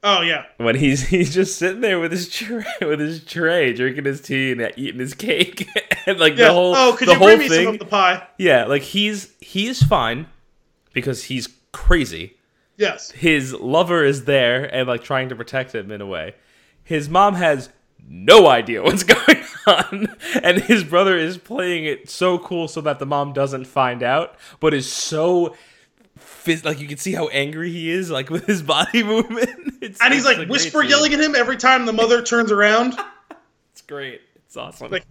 Oh 0.09 0.21
yeah, 0.21 0.45
When 0.59 0.77
he's 0.77 1.03
he's 1.09 1.35
just 1.35 1.59
sitting 1.59 1.81
there 1.81 1.99
with 1.99 2.13
his 2.13 2.29
tray 2.29 2.65
with 2.81 3.01
his 3.01 3.25
tray, 3.25 3.73
drinking 3.73 4.05
his 4.05 4.21
tea 4.21 4.53
and 4.53 4.73
eating 4.77 5.01
his 5.01 5.15
cake, 5.15 5.67
and 6.07 6.21
like 6.21 6.37
yeah. 6.37 6.47
the 6.47 6.53
whole 6.53 6.77
oh, 6.77 6.95
could 6.97 7.09
the 7.09 7.13
you 7.13 7.19
whole 7.19 7.27
bring 7.27 7.41
me 7.41 7.49
thing. 7.49 7.65
some 7.65 7.75
of 7.75 7.81
the 7.81 7.87
pie? 7.87 8.25
yeah, 8.39 8.67
like 8.67 8.83
he's 8.83 9.35
he's 9.41 9.83
fine 9.83 10.29
because 10.93 11.25
he's 11.25 11.49
crazy. 11.73 12.37
Yes. 12.77 13.11
His 13.11 13.53
lover 13.55 14.05
is 14.05 14.27
there 14.27 14.73
and 14.73 14.87
like 14.87 15.03
trying 15.03 15.29
to 15.31 15.35
protect 15.35 15.75
him 15.75 15.91
in 15.91 16.01
a 16.01 16.07
way. 16.07 16.37
His 16.85 17.09
mom 17.09 17.35
has 17.35 17.71
no 18.07 18.47
idea 18.47 18.85
what's 18.85 19.03
going 19.03 19.43
on, 19.67 20.15
and 20.41 20.63
his 20.63 20.85
brother 20.85 21.19
is 21.19 21.37
playing 21.37 21.85
it 21.85 22.09
so 22.09 22.39
cool 22.39 22.69
so 22.69 22.81
that 22.83 23.01
the 23.01 23.07
mom 23.07 23.33
doesn't 23.33 23.65
find 23.65 24.05
out, 24.05 24.37
but 24.61 24.73
is 24.73 24.91
so. 24.91 25.57
Phys- 26.47 26.65
like 26.65 26.79
you 26.81 26.87
can 26.87 26.97
see 26.99 27.13
how 27.13 27.29
angry 27.29 27.71
he 27.71 27.91
is, 27.91 28.11
like 28.11 28.31
with 28.37 28.47
his 28.47 28.63
body 28.63 29.03
movement. 29.13 29.51
It's, 29.83 30.01
And 30.01 30.15
he's 30.15 30.25
like 30.25 30.49
whisper 30.49 30.83
yelling 30.83 31.13
at 31.13 31.21
him 31.21 31.35
every 31.35 31.57
time 31.57 31.85
the 31.87 31.93
mother 31.93 32.23
turns 32.23 32.51
around. 32.53 32.99
It's 33.73 33.83
great. 33.83 34.23
It's 34.47 34.57
awesome. 34.57 34.91
Like, 34.91 35.05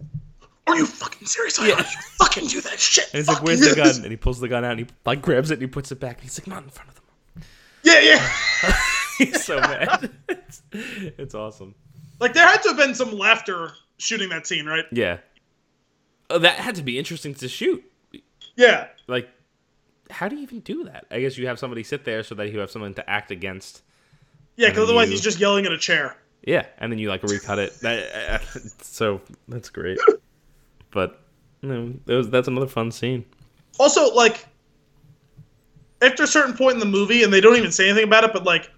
Are 0.66 0.74
you 0.76 0.86
fucking 0.86 1.28
serious? 1.28 1.56
Yeah. 1.60 1.74
Are 1.74 1.78
you 1.78 1.84
fucking 2.18 2.48
do 2.48 2.60
that 2.62 2.80
shit? 2.80 3.04
and 3.04 3.14
he's 3.18 3.28
like, 3.28 3.40
"Where's 3.44 3.60
the 3.60 3.76
gun?" 3.76 3.94
And 4.02 4.06
he 4.10 4.16
pulls 4.16 4.40
the 4.40 4.48
gun 4.48 4.64
out 4.64 4.72
and 4.72 4.80
he 4.80 4.86
like 5.04 5.22
grabs 5.22 5.52
it 5.52 5.54
and 5.54 5.62
he 5.62 5.68
puts 5.68 5.92
it 5.92 6.00
back. 6.00 6.16
And 6.16 6.22
he's 6.24 6.36
like, 6.40 6.48
"Not 6.48 6.64
in 6.64 6.70
front 6.70 6.88
of 6.90 6.96
them." 6.96 7.44
Yeah, 7.84 8.00
yeah. 8.00 8.74
he's 9.18 9.44
so 9.44 9.60
mad. 9.60 10.10
it's, 10.28 10.62
it's 10.72 11.34
awesome. 11.36 11.76
Like 12.18 12.32
there 12.34 12.44
had 12.44 12.60
to 12.64 12.70
have 12.70 12.76
been 12.76 12.96
some 12.96 13.12
laughter 13.16 13.70
shooting 13.98 14.30
that 14.30 14.48
scene, 14.48 14.66
right? 14.66 14.84
Yeah. 14.90 15.18
Oh, 16.28 16.40
that 16.40 16.56
had 16.58 16.74
to 16.74 16.82
be 16.82 16.98
interesting 16.98 17.34
to 17.36 17.48
shoot. 17.48 17.84
Yeah. 18.56 18.88
Like, 19.06 19.28
how 20.10 20.28
do 20.28 20.36
you 20.36 20.42
even 20.42 20.60
do 20.60 20.84
that? 20.84 21.06
I 21.10 21.20
guess 21.20 21.36
you 21.38 21.46
have 21.46 21.58
somebody 21.58 21.82
sit 21.82 22.04
there 22.04 22.22
so 22.22 22.34
that 22.36 22.52
you 22.52 22.58
have 22.60 22.70
someone 22.70 22.94
to 22.94 23.08
act 23.10 23.30
against. 23.30 23.82
Yeah, 24.56 24.68
because 24.68 24.84
otherwise 24.84 25.08
you- 25.08 25.12
he's 25.12 25.20
just 25.22 25.38
yelling 25.40 25.66
at 25.66 25.72
a 25.72 25.78
chair. 25.78 26.16
Yeah, 26.42 26.64
and 26.78 26.92
then 26.92 26.98
you 27.00 27.08
like 27.08 27.22
recut 27.24 27.58
it. 27.58 27.74
That, 27.80 28.42
so 28.82 29.20
that's 29.48 29.68
great. 29.70 29.98
But 30.92 31.20
you 31.60 31.68
know, 31.68 31.94
was, 32.06 32.30
that's 32.30 32.48
another 32.48 32.68
fun 32.68 32.90
scene. 32.90 33.24
Also, 33.78 34.14
like, 34.14 34.46
after 36.00 36.22
a 36.22 36.26
certain 36.26 36.54
point 36.56 36.74
in 36.74 36.80
the 36.80 36.86
movie, 36.86 37.22
and 37.22 37.32
they 37.32 37.40
don't 37.40 37.56
even 37.56 37.72
say 37.72 37.88
anything 37.88 38.04
about 38.04 38.24
it, 38.24 38.32
but 38.32 38.44
like, 38.44 38.70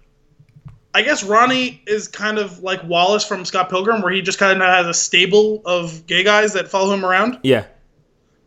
I 0.93 1.01
guess 1.03 1.23
Ronnie 1.23 1.81
is 1.87 2.07
kind 2.07 2.37
of 2.39 2.59
like 2.59 2.83
Wallace 2.83 3.25
from 3.25 3.45
Scott 3.45 3.69
Pilgrim, 3.69 4.01
where 4.01 4.11
he 4.11 4.21
just 4.21 4.39
kind 4.39 4.61
of 4.61 4.67
has 4.67 4.87
a 4.87 4.93
stable 4.93 5.61
of 5.65 6.05
gay 6.07 6.23
guys 6.23 6.53
that 6.53 6.67
follow 6.67 6.93
him 6.93 7.05
around. 7.05 7.39
Yeah, 7.43 7.65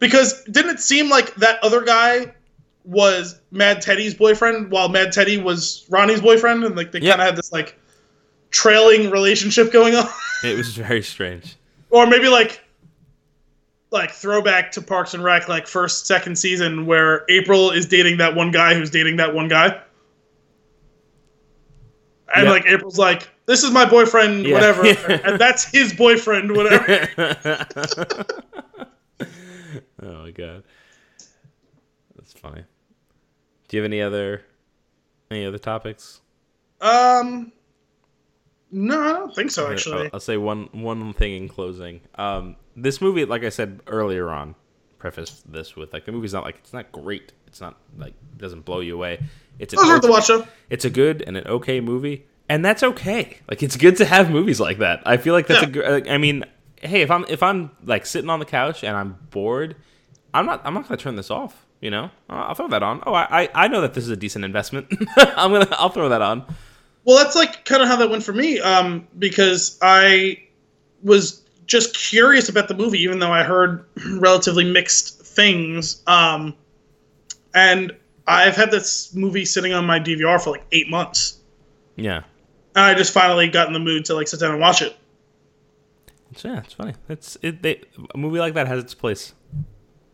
Because 0.01 0.43
didn't 0.45 0.73
it 0.73 0.81
seem 0.81 1.09
like 1.09 1.35
that 1.37 1.63
other 1.63 1.83
guy 1.83 2.35
was 2.85 3.41
Mad 3.51 3.81
Teddy's 3.81 4.15
boyfriend, 4.15 4.71
while 4.71 4.89
Mad 4.89 5.13
Teddy 5.13 5.39
was 5.39 5.85
Ronnie's 5.89 6.21
boyfriend, 6.21 6.65
and 6.65 6.75
like 6.77 6.93
they 6.93 7.01
Yeah. 7.01 7.11
kind 7.13 7.23
of 7.23 7.27
had 7.27 7.37
this 7.37 7.53
like 7.53 7.79
trailing 8.51 9.11
relationship 9.11 9.73
going 9.73 9.95
on, 9.95 10.07
it 10.45 10.57
was 10.57 10.77
very 10.77 11.03
strange. 11.03 11.57
or 11.91 12.07
maybe 12.07 12.29
like 12.29 12.61
like 13.91 14.11
throwback 14.11 14.73
to 14.73 14.81
Parks 14.83 15.13
and 15.15 15.23
Rec, 15.23 15.49
like 15.49 15.67
first 15.67 16.07
second 16.07 16.37
season, 16.37 16.87
where 16.87 17.25
April 17.29 17.71
is 17.71 17.87
dating 17.87 18.17
that 18.19 18.35
one 18.35 18.51
guy 18.51 18.75
who's 18.75 18.91
dating 18.91 19.17
that 19.19 19.35
one 19.35 19.49
guy, 19.49 19.79
and 22.35 22.45
Yeah. 22.45 22.51
like 22.51 22.65
April's 22.67 22.99
like, 22.99 23.29
"This 23.47 23.63
is 23.63 23.71
my 23.71 23.85
boyfriend, 23.85 24.47
Yeah. 24.47 24.55
whatever," 24.55 24.85
and 25.25 25.39
that's 25.39 25.65
his 25.65 25.93
boyfriend, 25.93 26.57
whatever. 26.57 27.09
oh 30.03 30.23
my 30.25 30.31
god, 30.31 30.65
that's 32.17 32.33
funny. 32.33 32.65
Do 33.73 33.79
you 33.79 33.83
have 33.83 33.91
any 33.91 34.03
other 34.03 34.43
any 35.31 35.47
other 35.47 35.57
topics? 35.57 36.21
um, 36.83 37.53
no, 38.71 39.01
I 39.01 39.13
don't 39.15 39.35
think 39.35 39.51
so. 39.51 39.73
Actually, 39.73 40.05
I'll, 40.05 40.11
I'll 40.15 40.21
say 40.21 40.37
one 40.37 40.69
one 40.73 41.15
thing 41.15 41.33
in 41.43 41.49
closing. 41.49 42.03
Um, 42.17 42.57
this 42.77 43.01
movie, 43.01 43.25
like 43.25 43.45
I 43.45 43.49
said 43.49 43.81
earlier 43.87 44.29
on, 44.29 44.57
preface 44.99 45.43
this 45.49 45.75
with 45.75 45.91
like 45.95 46.05
the 46.05 46.13
movie's 46.13 46.35
not 46.35 46.45
like 46.45 46.57
it's 46.59 46.75
not 46.75 46.93
great. 46.93 47.33
It's 47.47 47.63
not 47.63 47.79
like 47.97 48.13
it 48.35 48.39
doesn't 48.39 48.67
blow 48.67 48.81
you 48.81 48.95
away. 48.95 49.21
It's 49.59 49.73
an 49.73 49.79
worth 49.79 50.05
okay- 50.05 50.09
watch 50.11 50.27
though. 50.29 50.47
it's 50.69 50.85
a 50.85 50.91
good 50.91 51.23
and 51.27 51.39
an 51.39 51.47
okay 51.47 51.81
movie, 51.81 52.27
and 52.51 52.63
that's 52.63 52.83
okay. 52.83 53.39
Like 53.49 53.63
it's 53.63 53.79
good 53.79 53.97
to 53.97 54.05
have 54.05 54.31
movies 54.31 54.61
like 54.61 54.81
that. 54.81 55.01
I 55.07 55.17
feel 55.17 55.33
like 55.33 55.47
that's 55.47 55.63
a 55.63 55.67
Yeah. 55.67 55.73
good. 55.73 55.91
like, 55.91 56.09
I 56.09 56.19
mean, 56.19 56.45
hey, 56.83 57.01
if 57.01 57.11
I'm 57.11 57.25
if 57.31 57.43
I'm 57.43 57.71
like 57.85 58.05
sitting 58.05 58.29
on 58.29 58.39
the 58.39 58.45
couch 58.45 58.85
and 58.85 58.95
I'm 58.95 59.17
bored, 59.31 59.77
I'm 60.35 60.45
not 60.45 60.61
I'm 60.63 60.75
not 60.75 60.87
gonna 60.89 60.99
turn 60.99 61.17
this 61.17 61.31
off. 61.31 61.65
You 61.83 61.91
know, 61.91 62.11
I'll 62.31 62.55
throw 62.55 62.69
that 62.69 62.83
on. 62.83 63.03
Oh, 63.07 63.13
I 63.13 63.43
I 63.43 63.49
I 63.55 63.69
know 63.69 63.81
that 63.83 63.93
this 63.93 64.05
is 64.05 64.11
a 64.11 64.17
decent 64.17 64.45
investment. 64.47 64.87
I'm 65.17 65.53
gonna 65.53 65.69
I'll 65.73 65.89
throw 65.91 66.09
that 66.09 66.23
on. 66.23 66.45
Well, 67.05 67.17
that's 67.23 67.35
like 67.37 67.65
kind 67.65 67.83
of 67.83 67.89
how 67.89 67.97
that 67.97 68.09
went 68.09 68.23
for 68.23 68.33
me, 68.33 68.61
um, 68.61 69.07
because 69.19 69.79
I 69.83 70.41
was 71.03 71.43
just 71.67 71.97
curious 71.97 72.49
about 72.49 72.69
the 72.69 72.75
movie, 72.75 73.01
even 73.03 73.19
though 73.19 73.33
I 73.33 73.43
heard 73.43 73.85
relatively 74.13 74.65
mixed 74.65 75.21
things. 75.23 76.03
Um, 76.07 76.55
and 77.55 77.93
I've 78.29 78.55
had 78.55 78.71
this 78.71 79.13
movie 79.15 79.45
sitting 79.45 79.73
on 79.73 79.85
my 79.85 79.99
DVR 79.99 80.41
for 80.41 80.51
like 80.51 80.65
eight 80.71 80.89
months, 80.89 81.39
Yeah. 81.97 82.19
and 82.77 82.85
I 82.85 82.95
just 82.95 83.13
finally 83.13 83.49
got 83.49 83.67
in 83.67 83.73
the 83.73 83.81
mood 83.81 84.05
to 84.07 84.15
like 84.15 84.29
sit 84.29 84.39
down 84.39 84.53
and 84.53 84.61
watch 84.61 84.81
it. 84.83 84.97
It's, 86.31 86.45
yeah, 86.45 86.59
it's 86.59 86.73
funny. 86.75 86.95
It's 87.09 87.37
it. 87.43 87.63
They, 87.63 87.81
a 88.15 88.19
movie 88.19 88.39
like 88.39 88.55
that 88.55 88.69
has 88.69 88.83
its 88.85 88.95
place. 88.95 89.35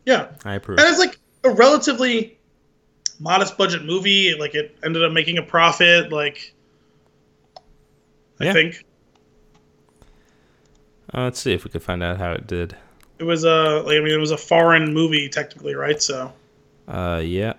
Yeah, 0.07 0.28
I 0.47 0.55
approve. 0.55 0.78
and 0.78 0.89
it's 0.89 0.99
like 0.99 1.19
a 1.44 1.51
relatively 1.51 2.39
modest 3.20 3.56
budget 3.59 3.85
movie. 3.85 4.35
Like 4.39 4.55
it 4.55 4.77
ended 4.85 5.05
up 5.05 5.12
making 5.12 5.39
a 5.39 5.43
profit. 5.43 6.12
Like 6.12 6.55
I 8.40 8.44
Yeah. 8.47 8.52
think 8.52 8.85
Uh, 11.15 11.23
let's 11.24 11.40
see 11.40 11.52
if 11.55 11.65
we 11.65 11.70
could 11.70 11.82
find 11.82 12.02
out 12.02 12.19
how 12.19 12.32
it 12.32 12.47
did. 12.47 12.77
it 13.19 13.24
was 13.24 13.44
a 13.44 13.82
like 13.85 13.97
I 13.97 14.01
mean 14.01 14.12
it 14.15 14.19
was 14.20 14.31
a 14.31 14.36
foreign 14.36 14.93
movie 14.94 15.28
technically, 15.28 15.74
right? 15.74 16.01
So 16.02 16.32
Uh, 16.86 17.20
yeah, 17.24 17.55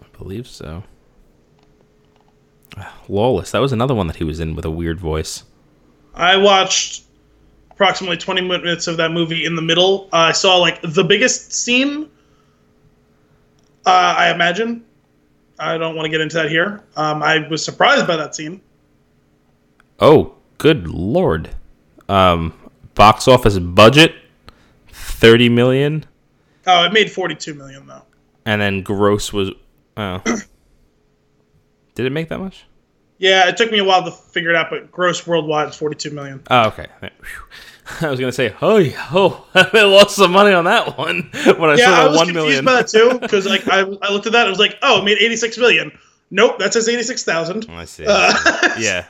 I 0.00 0.06
believe 0.18 0.46
so. 0.46 0.82
Lawless. 3.08 3.50
That 3.50 3.60
was 3.60 3.72
another 3.72 3.94
one 3.94 4.06
that 4.06 4.16
he 4.16 4.24
was 4.24 4.40
in 4.40 4.54
with 4.54 4.64
a 4.64 4.70
weird 4.70 5.00
voice. 5.00 5.44
I 6.14 6.36
watched 6.36 7.04
approximately 7.70 8.16
20 8.18 8.42
minutes 8.42 8.86
of 8.86 8.96
that 8.98 9.10
movie 9.10 9.44
in 9.44 9.56
the 9.56 9.62
middle. 9.62 10.08
Uh, 10.12 10.16
I 10.16 10.32
saw 10.32 10.56
like 10.56 10.80
the 10.82 11.04
biggest 11.04 11.52
scene. 11.52 12.10
Uh, 13.86 14.14
I 14.18 14.30
imagine. 14.32 14.84
I 15.58 15.76
don't 15.78 15.94
want 15.94 16.06
to 16.06 16.10
get 16.10 16.20
into 16.20 16.36
that 16.36 16.48
here. 16.50 16.82
Um, 16.96 17.22
I 17.22 17.46
was 17.48 17.64
surprised 17.64 18.06
by 18.06 18.16
that 18.16 18.34
scene. 18.34 18.60
Oh, 19.98 20.34
good 20.58 20.88
lord. 20.88 21.50
Um, 22.08 22.52
box 22.94 23.28
office 23.28 23.58
budget 23.58 24.14
thirty 24.88 25.48
million, 25.48 26.04
Oh, 26.66 26.84
it 26.84 26.92
made 26.92 27.10
42 27.10 27.54
million 27.54 27.86
though. 27.86 28.02
and 28.46 28.60
then 28.60 28.82
gross 28.82 29.32
was. 29.32 29.50
Oh, 29.96 30.20
did 31.94 32.06
it 32.06 32.10
make 32.10 32.28
that 32.30 32.38
much? 32.40 32.64
Yeah, 33.18 33.48
it 33.48 33.56
took 33.58 33.70
me 33.70 33.78
a 33.78 33.84
while 33.84 34.02
to 34.04 34.10
figure 34.10 34.48
it 34.50 34.56
out, 34.56 34.70
but 34.70 34.90
gross 34.90 35.26
worldwide 35.26 35.68
is 35.68 35.76
42 35.76 36.10
million. 36.10 36.42
Oh, 36.50 36.68
okay. 36.68 36.86
Phew. 37.00 37.10
I 38.00 38.10
was 38.10 38.18
gonna 38.20 38.32
say, 38.32 38.54
oh, 38.62 38.76
yeah, 38.78 39.08
oh, 39.12 39.46
I 39.54 39.82
lost 39.82 40.16
some 40.16 40.32
money 40.32 40.52
on 40.52 40.64
that 40.64 40.96
one 40.98 41.30
when 41.58 41.70
I 41.70 41.74
Yeah, 41.76 41.90
I 41.90 41.96
saw 41.96 42.04
the 42.04 42.08
was 42.10 42.16
one 42.18 42.26
confused 42.28 42.34
million. 42.34 42.64
by 42.64 42.72
that 42.74 42.88
too 42.88 43.18
because 43.18 43.46
like 43.46 43.66
I, 43.68 43.80
I 43.80 44.12
looked 44.12 44.26
at 44.26 44.32
that, 44.32 44.42
and 44.42 44.48
it 44.48 44.50
was 44.50 44.58
like, 44.58 44.76
oh, 44.82 45.00
it 45.00 45.04
made 45.04 45.18
86 45.18 45.58
million. 45.58 45.92
Nope, 46.30 46.58
that 46.60 46.72
says 46.72 46.88
86,000. 46.88 47.66
I 47.70 47.84
see. 47.86 48.04
Uh, 48.06 48.32
yeah. 48.78 49.06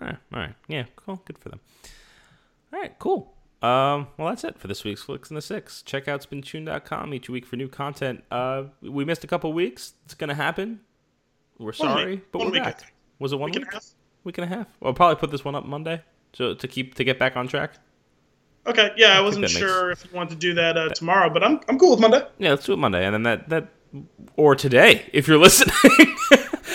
All 0.00 0.06
right. 0.06 0.16
All 0.32 0.40
right. 0.40 0.54
Yeah. 0.68 0.84
Cool. 0.96 1.20
Good 1.24 1.38
for 1.38 1.48
them. 1.50 1.60
All 2.72 2.80
right. 2.80 2.98
Cool. 2.98 3.34
Um, 3.60 4.06
well, 4.16 4.28
that's 4.28 4.44
it 4.44 4.58
for 4.58 4.68
this 4.68 4.84
week's 4.84 5.02
Flicks 5.02 5.30
in 5.30 5.34
the 5.36 5.42
Six. 5.42 5.82
Check 5.82 6.06
out 6.08 6.22
spintune.com 6.28 7.12
each 7.12 7.28
week 7.28 7.44
for 7.44 7.56
new 7.56 7.68
content. 7.68 8.22
Uh, 8.30 8.64
we 8.80 9.04
missed 9.04 9.24
a 9.24 9.26
couple 9.26 9.52
weeks. 9.52 9.94
It's 10.04 10.14
gonna 10.14 10.34
happen. 10.34 10.80
We're 11.58 11.72
sorry, 11.72 12.12
week. 12.16 12.32
but 12.32 12.38
One 12.38 12.46
we're 12.48 12.52
week, 12.52 12.62
I 12.62 12.64
back. 12.66 12.92
Was 13.18 13.32
it 13.32 13.36
one 13.36 13.50
Week 13.50 13.56
week? 13.56 13.64
and 13.64 13.72
a 13.72 13.76
half. 13.76 13.86
Week 14.24 14.38
and 14.38 14.44
a 14.52 14.56
half. 14.56 14.66
I'll 14.80 14.94
probably 14.94 15.16
put 15.16 15.30
this 15.32 15.44
one 15.44 15.56
up 15.56 15.66
Monday, 15.66 16.00
so 16.32 16.54
to 16.54 16.68
keep 16.68 16.94
to 16.96 17.04
get 17.04 17.18
back 17.18 17.36
on 17.36 17.48
track. 17.48 17.74
Okay, 18.66 18.90
yeah, 18.96 19.16
I 19.16 19.20
wasn't 19.20 19.42
that 19.46 19.48
makes- 19.54 19.58
sure 19.58 19.90
if 19.90 20.04
you 20.04 20.10
wanted 20.14 20.30
to 20.30 20.36
do 20.36 20.54
that 20.54 20.76
uh, 20.76 20.88
tomorrow, 20.90 21.30
but 21.30 21.42
I'm 21.42 21.60
I'm 21.68 21.78
cool 21.78 21.90
with 21.92 22.00
Monday. 22.00 22.22
Yeah, 22.38 22.50
let's 22.50 22.66
do 22.66 22.72
it 22.74 22.76
Monday, 22.78 23.04
and 23.04 23.14
then 23.14 23.22
that 23.22 23.48
that 23.48 23.68
or 24.36 24.54
today 24.54 25.06
if 25.12 25.26
you're 25.28 25.38
listening. 25.48 25.74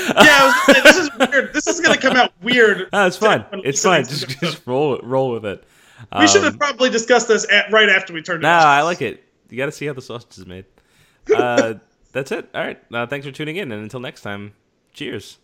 Yeah, 0.05 0.15
I 0.17 0.63
say, 0.73 0.81
this 0.81 0.97
is 0.97 1.09
weird. 1.17 1.53
This 1.53 1.67
is 1.67 1.79
gonna 1.79 1.97
come 1.99 2.15
out 2.17 2.33
weird. 2.41 2.89
Ah, 2.93 3.07
it's 3.07 3.17
fine. 3.17 3.45
It's 3.63 3.81
fine. 3.83 4.03
Just, 4.05 4.27
just 4.39 4.65
roll 4.67 4.99
roll 5.03 5.31
with 5.31 5.45
it. 5.45 5.63
we 6.19 6.27
should 6.27 6.39
Um, 6.39 6.45
have 6.45 6.59
probably 6.59 6.89
discussed 6.89 7.27
this 7.27 7.49
at, 7.51 7.71
right 7.71 7.89
after 7.89 8.11
we 8.13 8.21
turned 8.21 8.43
it 8.43 8.47
Nah. 8.47 8.57
I 8.63 8.81
like 8.81 9.01
it. 9.01 9.23
You 9.49 9.57
got 9.57 9.67
to 9.67 9.71
see 9.71 9.85
how 9.85 9.93
the 9.93 10.01
sausage 10.01 10.37
is 10.37 10.45
made. 10.45 10.65
Uh, 11.33 11.75
that's 12.11 12.31
it. 12.33 12.49
All 12.53 12.61
right. 12.61 12.79
Uh, 12.93 13.07
thanks 13.07 13.25
for 13.25 13.31
tuning 13.31 13.55
in, 13.55 13.71
and 13.71 13.81
until 13.81 13.99
next 14.01 14.21
time, 14.21 14.53
cheers. 14.91 15.37